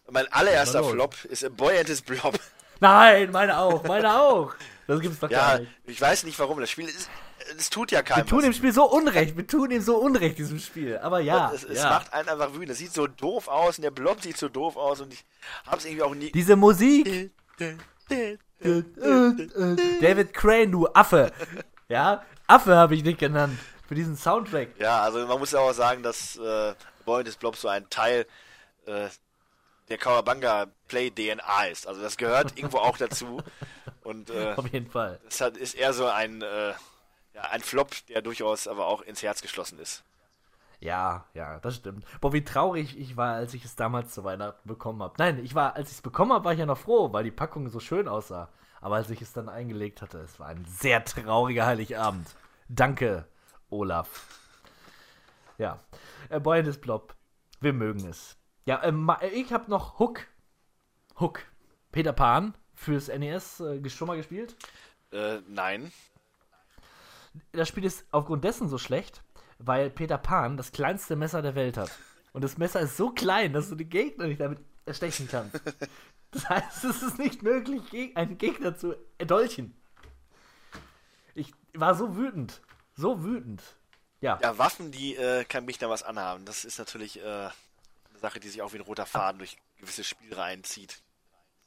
[0.10, 0.84] Mein allererster.
[0.84, 2.40] Flop ist A Boy and His Blob.
[2.80, 4.54] Nein, meine auch, meine auch.
[4.88, 5.72] Das gibt's doch gar Ja, nicht.
[5.86, 6.60] ich weiß nicht warum.
[6.60, 7.10] Das Spiel ist.
[7.58, 10.38] Es tut ja keinem Wir tun dem Spiel so unrecht, wir tun ihm so unrecht,
[10.38, 10.98] diesem Spiel.
[10.98, 11.90] Aber ja, es, es ja.
[11.90, 12.72] macht einen einfach wütend.
[12.72, 15.24] Es sieht so doof aus und der Blob sieht so doof aus und ich
[15.66, 16.32] habe es irgendwie auch nie.
[16.32, 17.32] diese Musik.
[20.02, 21.32] David Crane, du Affe.
[21.90, 23.58] Ja, Affe habe ich dich genannt.
[23.88, 24.80] Für diesen Soundtrack.
[24.80, 26.74] Ja, also man muss ja auch sagen, dass äh,
[27.06, 28.25] Boy des Blobs so ein Teil
[28.85, 29.07] äh,
[29.90, 31.88] der Kawabanga Play DNA ist.
[31.88, 33.41] Also das gehört irgendwo auch dazu.
[34.03, 35.19] Und äh, Auf jeden Fall.
[35.25, 36.69] das hat, ist eher so ein, äh,
[37.33, 40.03] ja, ein Flop, der durchaus aber auch ins Herz geschlossen ist.
[40.80, 42.06] Ja, ja, das stimmt.
[42.22, 45.16] Boah, wie traurig ich war, als ich es damals zu Weihnachten bekommen habe.
[45.17, 47.32] Nein, ich war, als ich es bekommen habe, war ich ja noch froh, weil die
[47.32, 48.49] Packung so schön aussah.
[48.80, 52.27] Aber als ich es dann eingelegt hatte, es war ein sehr trauriger Heiligabend.
[52.69, 53.25] Danke,
[53.70, 54.40] Olaf.
[55.58, 55.80] Ja,
[56.30, 57.16] äh, Boy and his Blob.
[57.60, 58.38] Wir mögen es.
[58.66, 60.28] Ja, ähm, ich habe noch Hook.
[61.20, 61.42] Hook.
[61.92, 64.56] Peter Pan fürs NES äh, schon mal gespielt?
[65.12, 65.92] Äh, nein.
[67.52, 69.24] Das Spiel ist aufgrund dessen so schlecht,
[69.58, 71.92] weil Peter Pan das kleinste Messer der Welt hat.
[72.34, 75.60] Und das Messer ist so klein, dass du die Gegner nicht damit erstechen kannst.
[76.32, 79.74] Das heißt, es ist nicht möglich, einen Gegner zu erdolchen.
[81.36, 82.62] Ich war so wütend.
[82.98, 83.61] So wütend.
[84.22, 84.40] Ja.
[84.42, 86.45] Ja, Waffen, die äh, kann mich da was anhaben.
[86.45, 87.53] Das ist natürlich äh, eine
[88.19, 91.01] Sache, die sich auch wie ein roter Faden durch gewisse Spielreihen zieht.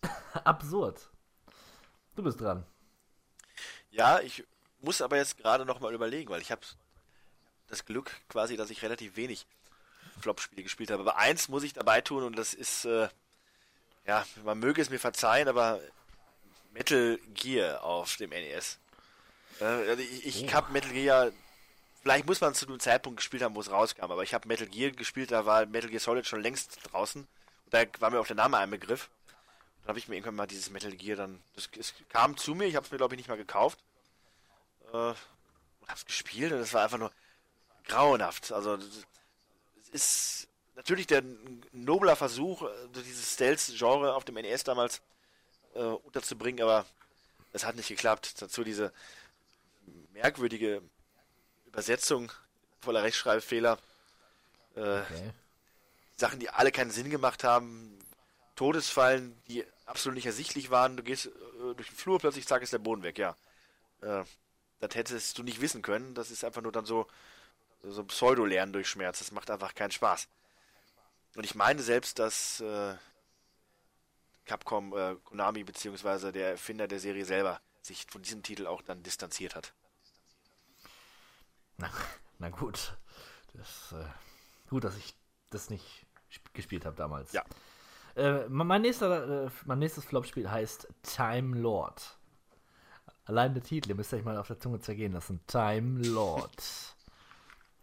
[0.44, 1.08] Absurd.
[2.16, 2.64] Du bist dran.
[3.92, 4.44] Ja, ich
[4.80, 6.62] muss aber jetzt gerade noch mal überlegen, weil ich habe
[7.68, 9.46] das Glück quasi, dass ich relativ wenig
[10.20, 11.02] Flop-Spiele gespielt habe.
[11.02, 13.08] Aber eins muss ich dabei tun und das ist, äh,
[14.06, 15.80] ja, man möge es mir verzeihen, aber
[16.72, 18.78] Metal Gear auf dem NES.
[19.60, 21.32] Also ich ich habe Metal Gear,
[22.02, 24.66] vielleicht muss man zu einem Zeitpunkt gespielt haben, wo es rauskam, aber ich habe Metal
[24.66, 27.22] Gear gespielt, da war Metal Gear Solid schon längst draußen.
[27.22, 29.10] Und da war mir auch der Name ein Begriff.
[29.82, 32.66] Dann habe ich mir irgendwann mal dieses Metal Gear dann, das, es kam zu mir,
[32.66, 33.78] ich habe es mir glaube ich nicht mal gekauft.
[34.92, 37.12] Äh, und hab's gespielt und es war einfach nur
[37.86, 38.52] grauenhaft.
[38.52, 41.22] Also es ist natürlich der
[41.72, 42.68] nobler Versuch, äh,
[43.04, 45.02] dieses Stealth-Genre auf dem NES damals
[45.74, 46.86] äh, unterzubringen, aber
[47.52, 48.40] es hat nicht geklappt.
[48.40, 48.92] Dazu diese
[50.12, 50.82] merkwürdige
[51.66, 52.32] Übersetzung
[52.80, 53.78] voller Rechtschreibfehler.
[54.76, 55.32] Äh, Okay.
[56.16, 57.98] Sachen, die alle keinen Sinn gemacht haben.
[58.54, 60.96] Todesfallen, die absolut nicht ersichtlich waren.
[60.98, 63.34] Du gehst äh, durch den Flur, plötzlich zack ist der Boden weg, ja.
[64.02, 64.24] Äh,
[64.80, 66.14] das hättest du nicht wissen können.
[66.14, 67.06] Das ist einfach nur dann so,
[67.82, 69.18] so Pseudo-Lernen durch Schmerz.
[69.18, 70.28] Das macht einfach keinen Spaß.
[71.36, 72.94] Und ich meine selbst, dass äh,
[74.44, 79.02] Capcom, äh, Konami beziehungsweise der Erfinder der Serie selber sich von diesem Titel auch dann
[79.02, 79.72] distanziert hat.
[81.80, 81.88] Na,
[82.38, 82.96] na gut.
[83.54, 84.04] Das, äh,
[84.68, 85.14] gut, dass ich
[85.50, 87.32] das nicht sp- gespielt habe damals.
[87.32, 87.42] Ja.
[88.16, 92.18] Äh, mein, nächster, äh, mein nächstes Flop-Spiel heißt Time Lord.
[93.24, 95.40] Allein der Titel, ihr müsst euch mal auf der Zunge zergehen lassen.
[95.46, 96.62] Time Lord.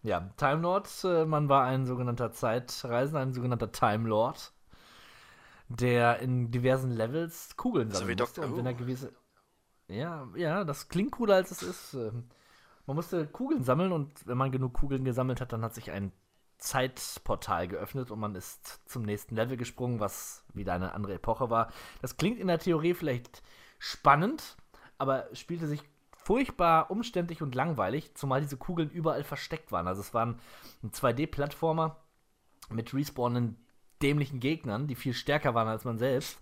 [0.03, 4.51] ja, Time Lord, äh, man war ein sogenannter Zeitreisender, ein sogenannter Time Lord,
[5.69, 8.41] der in diversen Levels Kugeln So wie sammeln musste.
[8.41, 9.13] Doctor Und wenn er gewisse.
[9.87, 11.97] Ja, ja, das klingt cooler als es ist.
[12.87, 16.11] Man musste Kugeln sammeln und wenn man genug Kugeln gesammelt hat, dann hat sich ein
[16.57, 21.71] Zeitportal geöffnet und man ist zum nächsten Level gesprungen, was wieder eine andere Epoche war.
[22.01, 23.43] Das klingt in der Theorie vielleicht
[23.77, 24.57] spannend,
[24.97, 29.87] aber spielte sich furchtbar umständlich und langweilig, zumal diese Kugeln überall versteckt waren.
[29.87, 30.39] Also es waren
[30.81, 31.97] ein 2D-Plattformer
[32.69, 33.57] mit respawnenden
[34.01, 36.39] dämlichen Gegnern, die viel stärker waren als man selbst.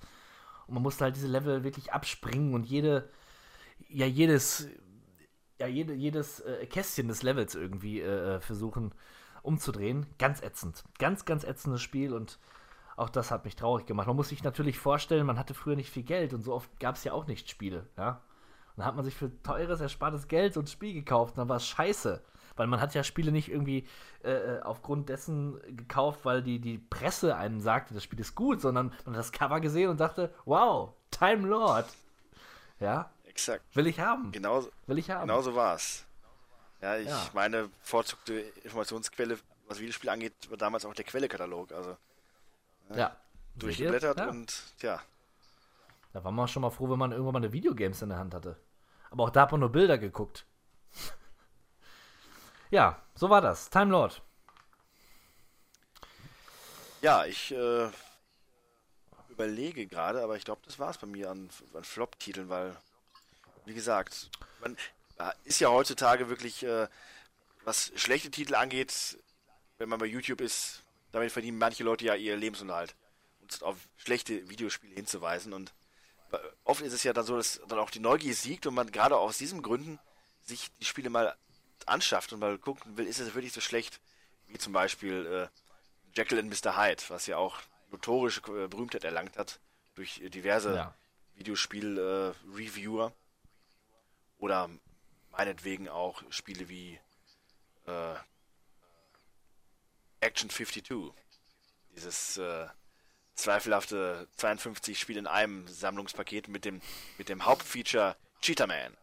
[0.68, 3.10] Und man musste halt diese Level wirklich abspringen und jede,
[3.88, 4.70] ja, jedes,
[5.60, 8.94] ja, jede, jedes äh, Kästchen des Levels irgendwie äh, versuchen
[9.42, 10.06] umzudrehen.
[10.18, 10.84] Ganz ätzend.
[11.00, 12.40] Ganz, ganz ätzendes Spiel und
[12.98, 14.08] auch das hat mich traurig gemacht.
[14.08, 16.96] Man muss sich natürlich vorstellen, man hatte früher nicht viel Geld und so oft gab
[16.96, 18.22] es ja auch nicht Spiele, ja.
[18.76, 21.50] Und dann hat man sich für teures, erspartes Geld so ein Spiel gekauft und dann
[21.50, 22.22] war es scheiße.
[22.58, 23.86] Weil man hat ja Spiele nicht irgendwie
[24.24, 28.94] äh, aufgrund dessen gekauft, weil die, die Presse einem sagte, das Spiel ist gut, sondern
[29.06, 31.88] man hat das Cover gesehen und dachte, wow, Time Lord.
[32.80, 33.64] Ja, Exakt.
[33.76, 34.32] will ich haben.
[34.32, 35.28] Genau, Will ich haben.
[35.28, 36.06] genau so war's.
[36.82, 37.30] Ja, ich Ja.
[37.34, 38.34] meine bevorzugte
[38.64, 41.72] Informationsquelle, was Videospiele angeht, war damals auch der Quellekatalog.
[41.74, 41.98] Also
[42.96, 43.16] Ja.
[43.56, 44.30] durchgeblättert Ja.
[44.30, 45.02] und tja,
[46.14, 48.34] Da war man schon mal froh, wenn man irgendwann mal eine Videogames in der Hand
[48.34, 48.58] hatte.
[49.10, 50.46] Aber auch da hat man nur Bilder geguckt.
[52.72, 53.70] ja, so war das.
[53.70, 54.22] Time Lord.
[57.02, 57.90] ja, ich äh,
[59.28, 62.78] überlege gerade, aber ich glaube, das war's bei mir an, an Flop-Titeln, weil,
[63.66, 64.30] wie gesagt,
[64.62, 64.78] man
[65.20, 66.88] äh, ist ja heutzutage wirklich, äh,
[67.64, 69.18] was schlechte Titel angeht,
[69.78, 72.96] wenn man bei YouTube ist, damit verdienen manche Leute ja ihr Lebensunterhalt.
[73.42, 75.74] Uns auf schlechte Videospiele hinzuweisen und
[76.32, 78.92] äh, oft ist es ja dann so, dass dann auch die Neugier siegt und man
[78.92, 80.00] gerade aus diesen Gründen
[80.44, 81.36] sich die Spiele mal
[81.86, 84.00] anschafft und mal gucken will, ist es wirklich so schlecht,
[84.48, 86.78] wie zum Beispiel äh, Jekyll and Mr.
[86.78, 87.60] Hyde, was ja auch
[87.92, 89.60] notorische äh, Berühmtheit erlangt hat
[89.96, 90.94] durch äh, diverse Ja.
[91.36, 93.12] Videospiel-Reviewer
[94.38, 94.70] oder
[95.32, 97.00] meinetwegen auch Spiele wie
[97.88, 98.16] äh,
[100.20, 101.12] Action 52,
[101.96, 102.68] dieses äh,
[103.36, 106.82] zweifelhafte 52 Spiel in einem Sammlungspaket mit dem
[107.18, 108.96] mit dem Hauptfeature Cheetah Man.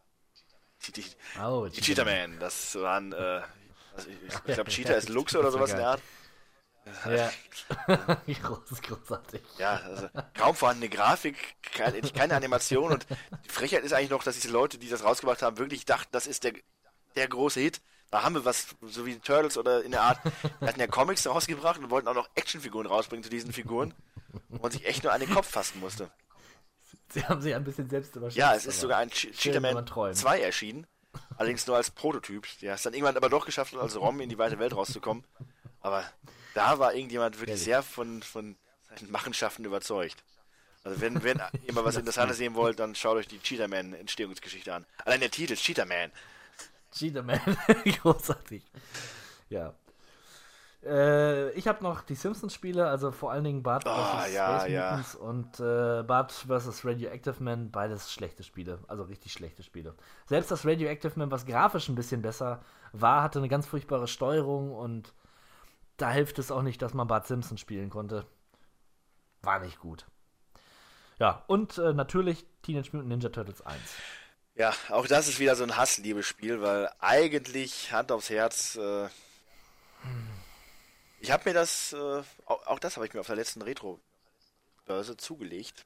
[0.85, 1.05] Die, die,
[1.41, 3.41] Oh, die Cheetah Man, das waren, äh,
[3.95, 6.01] also ich, ich glaube Cheetah ist Lux oder sowas in der Art.
[7.09, 7.31] Ja.
[8.27, 9.41] Groß, großartig.
[9.57, 13.07] Ja, also kaum vorhandene Grafik, keine, keine Animation und
[13.45, 16.27] die Frechheit ist eigentlich noch, dass diese Leute, die das rausgebracht haben, wirklich dachten, das
[16.27, 16.53] ist der,
[17.15, 17.81] der große Hit.
[18.11, 20.19] Da haben wir was, so wie Turtles oder in der Art,
[20.61, 23.93] die hatten ja Comics rausgebracht und wollten auch noch Actionfiguren rausbringen zu diesen Figuren,
[24.49, 26.11] wo man sich echt nur an den Kopf fassen musste.
[27.09, 28.37] Sie haben sich ein bisschen selbst überschätzt.
[28.37, 30.17] Ja, es ist sogar ein Che- schön, wenn Cheetah-Man man träumt.
[30.17, 30.85] 2 erschienen.
[31.37, 32.47] Allerdings nur als Prototyp.
[32.61, 35.23] Der ist dann irgendwann aber doch geschafft, als Rom in die weite Welt rauszukommen.
[35.81, 36.03] Aber
[36.53, 38.55] da war irgendjemand wirklich sehr von, von
[38.89, 40.23] seinen Machenschaften überzeugt.
[40.83, 44.73] Also wenn, wenn ihr mal was Interessantes sehen wollt, dann schaut euch die Cheetah-Man Entstehungsgeschichte
[44.73, 44.85] an.
[45.05, 46.11] Allein der Titel, Cheetah-Man.
[46.91, 47.39] Cheetah-Man.
[48.01, 48.63] Großartig.
[49.49, 49.73] Ja.
[50.85, 54.33] Äh, ich habe noch die Simpsons-Spiele, also vor allen Dingen Bart Ah, vs.
[54.33, 54.89] ja, Space ja.
[54.91, 56.83] Mutants und äh, Bart vs.
[56.85, 59.95] Radioactive Man, beides schlechte Spiele, also richtig schlechte Spiele.
[60.27, 64.73] Selbst das Radioactive Man, was grafisch ein bisschen besser war, hatte eine ganz furchtbare Steuerung
[64.73, 65.13] und
[65.97, 68.25] da hilft es auch nicht, dass man Bart Simpson spielen konnte.
[69.41, 70.05] War nicht gut.
[71.19, 73.79] Ja, und äh, natürlich Teenage Mutant Ninja Turtles 1.
[74.55, 79.07] Ja, auch das ist wieder so ein Hassliebesspiel, weil eigentlich, Hand aufs Herz, äh,
[81.19, 85.17] ich habe mir das, äh, auch, auch das habe ich mir auf der letzten Retro-Börse
[85.17, 85.85] zugelegt.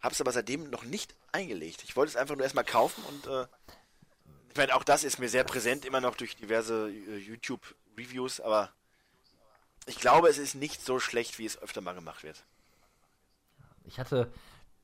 [0.00, 1.82] Habe es aber seitdem noch nicht eingelegt.
[1.84, 3.46] Ich wollte es einfach nur erstmal kaufen und äh,
[4.50, 8.72] ich meine, auch das ist mir sehr präsent, immer noch durch diverse äh, YouTube-Reviews, aber
[9.86, 12.44] ich glaube, es ist nicht so schlecht, wie es öfter mal gemacht wird.
[13.84, 14.32] Ich hatte,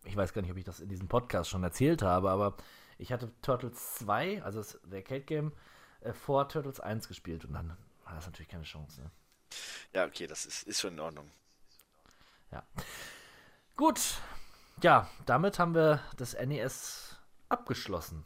[0.05, 2.57] ich weiß gar nicht, ob ich das in diesem Podcast schon erzählt habe, aber
[2.99, 5.53] ich hatte Turtles 2, also das der Arcade Game,
[6.01, 9.03] äh, vor Turtles 1 gespielt und dann war das natürlich keine Chance.
[9.03, 9.11] Ne?
[9.93, 11.31] Ja, okay, das ist, ist schon in Ordnung.
[12.53, 12.65] Ja.
[13.77, 14.01] Gut.
[14.83, 17.17] Ja, damit haben wir das NES
[17.49, 18.25] abgeschlossen.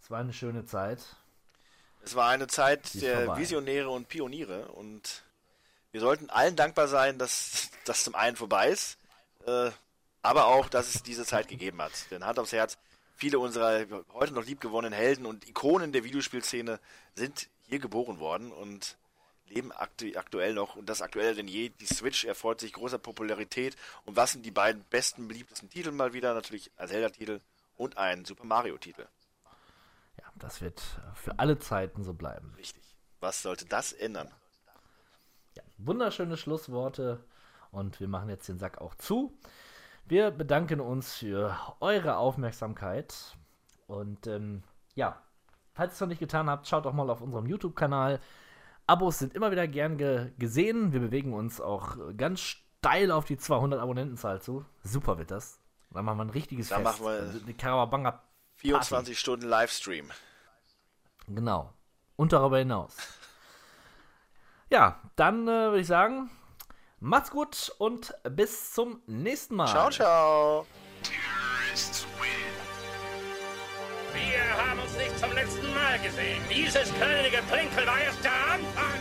[0.00, 1.16] Es war eine schöne Zeit.
[2.02, 3.40] Es war eine Zeit ist der vorbei.
[3.40, 5.22] Visionäre und Pioniere und
[5.92, 8.98] wir sollten allen dankbar sein, dass das zum einen vorbei ist,
[9.46, 9.70] äh,
[10.22, 11.92] aber auch, dass es diese Zeit gegeben hat.
[12.10, 12.78] Denn Hand aufs Herz,
[13.16, 16.78] viele unserer heute noch liebgewonnenen Helden und Ikonen der Videospielszene
[17.14, 18.96] sind hier geboren worden und
[19.50, 21.70] leben aktu aktuell noch und das aktueller denn je.
[21.70, 26.12] Die Switch erfreut sich großer Popularität und was sind die beiden besten, beliebtesten Titel mal
[26.12, 26.34] wieder?
[26.34, 27.40] Natürlich ein Zelda-Titel
[27.76, 29.06] und ein Super Mario-Titel.
[30.40, 30.82] Das wird
[31.14, 32.52] für alle Zeiten so bleiben.
[32.56, 32.82] Richtig.
[33.20, 34.28] Was sollte das ändern?
[35.54, 37.22] Ja, wunderschöne Schlussworte
[37.70, 39.36] und wir machen jetzt den Sack auch zu.
[40.06, 43.36] Wir bedanken uns für eure Aufmerksamkeit
[43.86, 44.62] und ähm,
[44.94, 45.20] ja,
[45.74, 48.20] falls ihr es noch nicht getan habt, schaut doch mal auf unserem YouTube-Kanal.
[48.86, 50.92] Abos sind immer wieder gern ge gesehen.
[50.92, 54.64] Wir bewegen uns auch ganz steil auf die 200 Abonnentenzahl zu.
[54.82, 55.60] Super wird das.
[55.90, 56.84] Dann machen wir ein richtiges Da Fest.
[56.84, 58.22] machen wir Dann eine Karawabanga Party.
[58.56, 60.10] 24 Stunden Livestream.
[61.34, 61.72] Genau.
[62.16, 62.96] Und darüber hinaus.
[64.72, 66.30] Ja, dann äh, würde ich sagen,
[67.00, 69.66] macht's gut und bis zum nächsten Mal.
[69.66, 70.64] Ciao, ciao.
[74.14, 76.40] Wir haben uns nicht zum letzten Mal gesehen.
[76.48, 79.00] Dieses kleine Geplänkel war erst der Anfang.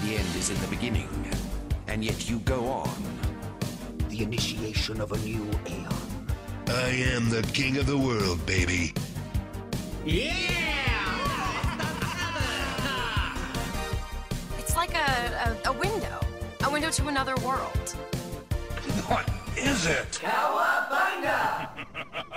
[0.00, 1.10] The end is in the beginning,
[1.88, 2.88] and yet you go on.
[4.08, 6.11] The initiation of a new aeon.
[6.68, 8.94] I am the king of the world, baby.
[10.04, 10.42] Yeah!
[14.58, 16.20] It's like a, a, a window.
[16.64, 17.90] A window to another world.
[19.08, 20.20] What is it?
[20.22, 21.68] Cowabunga!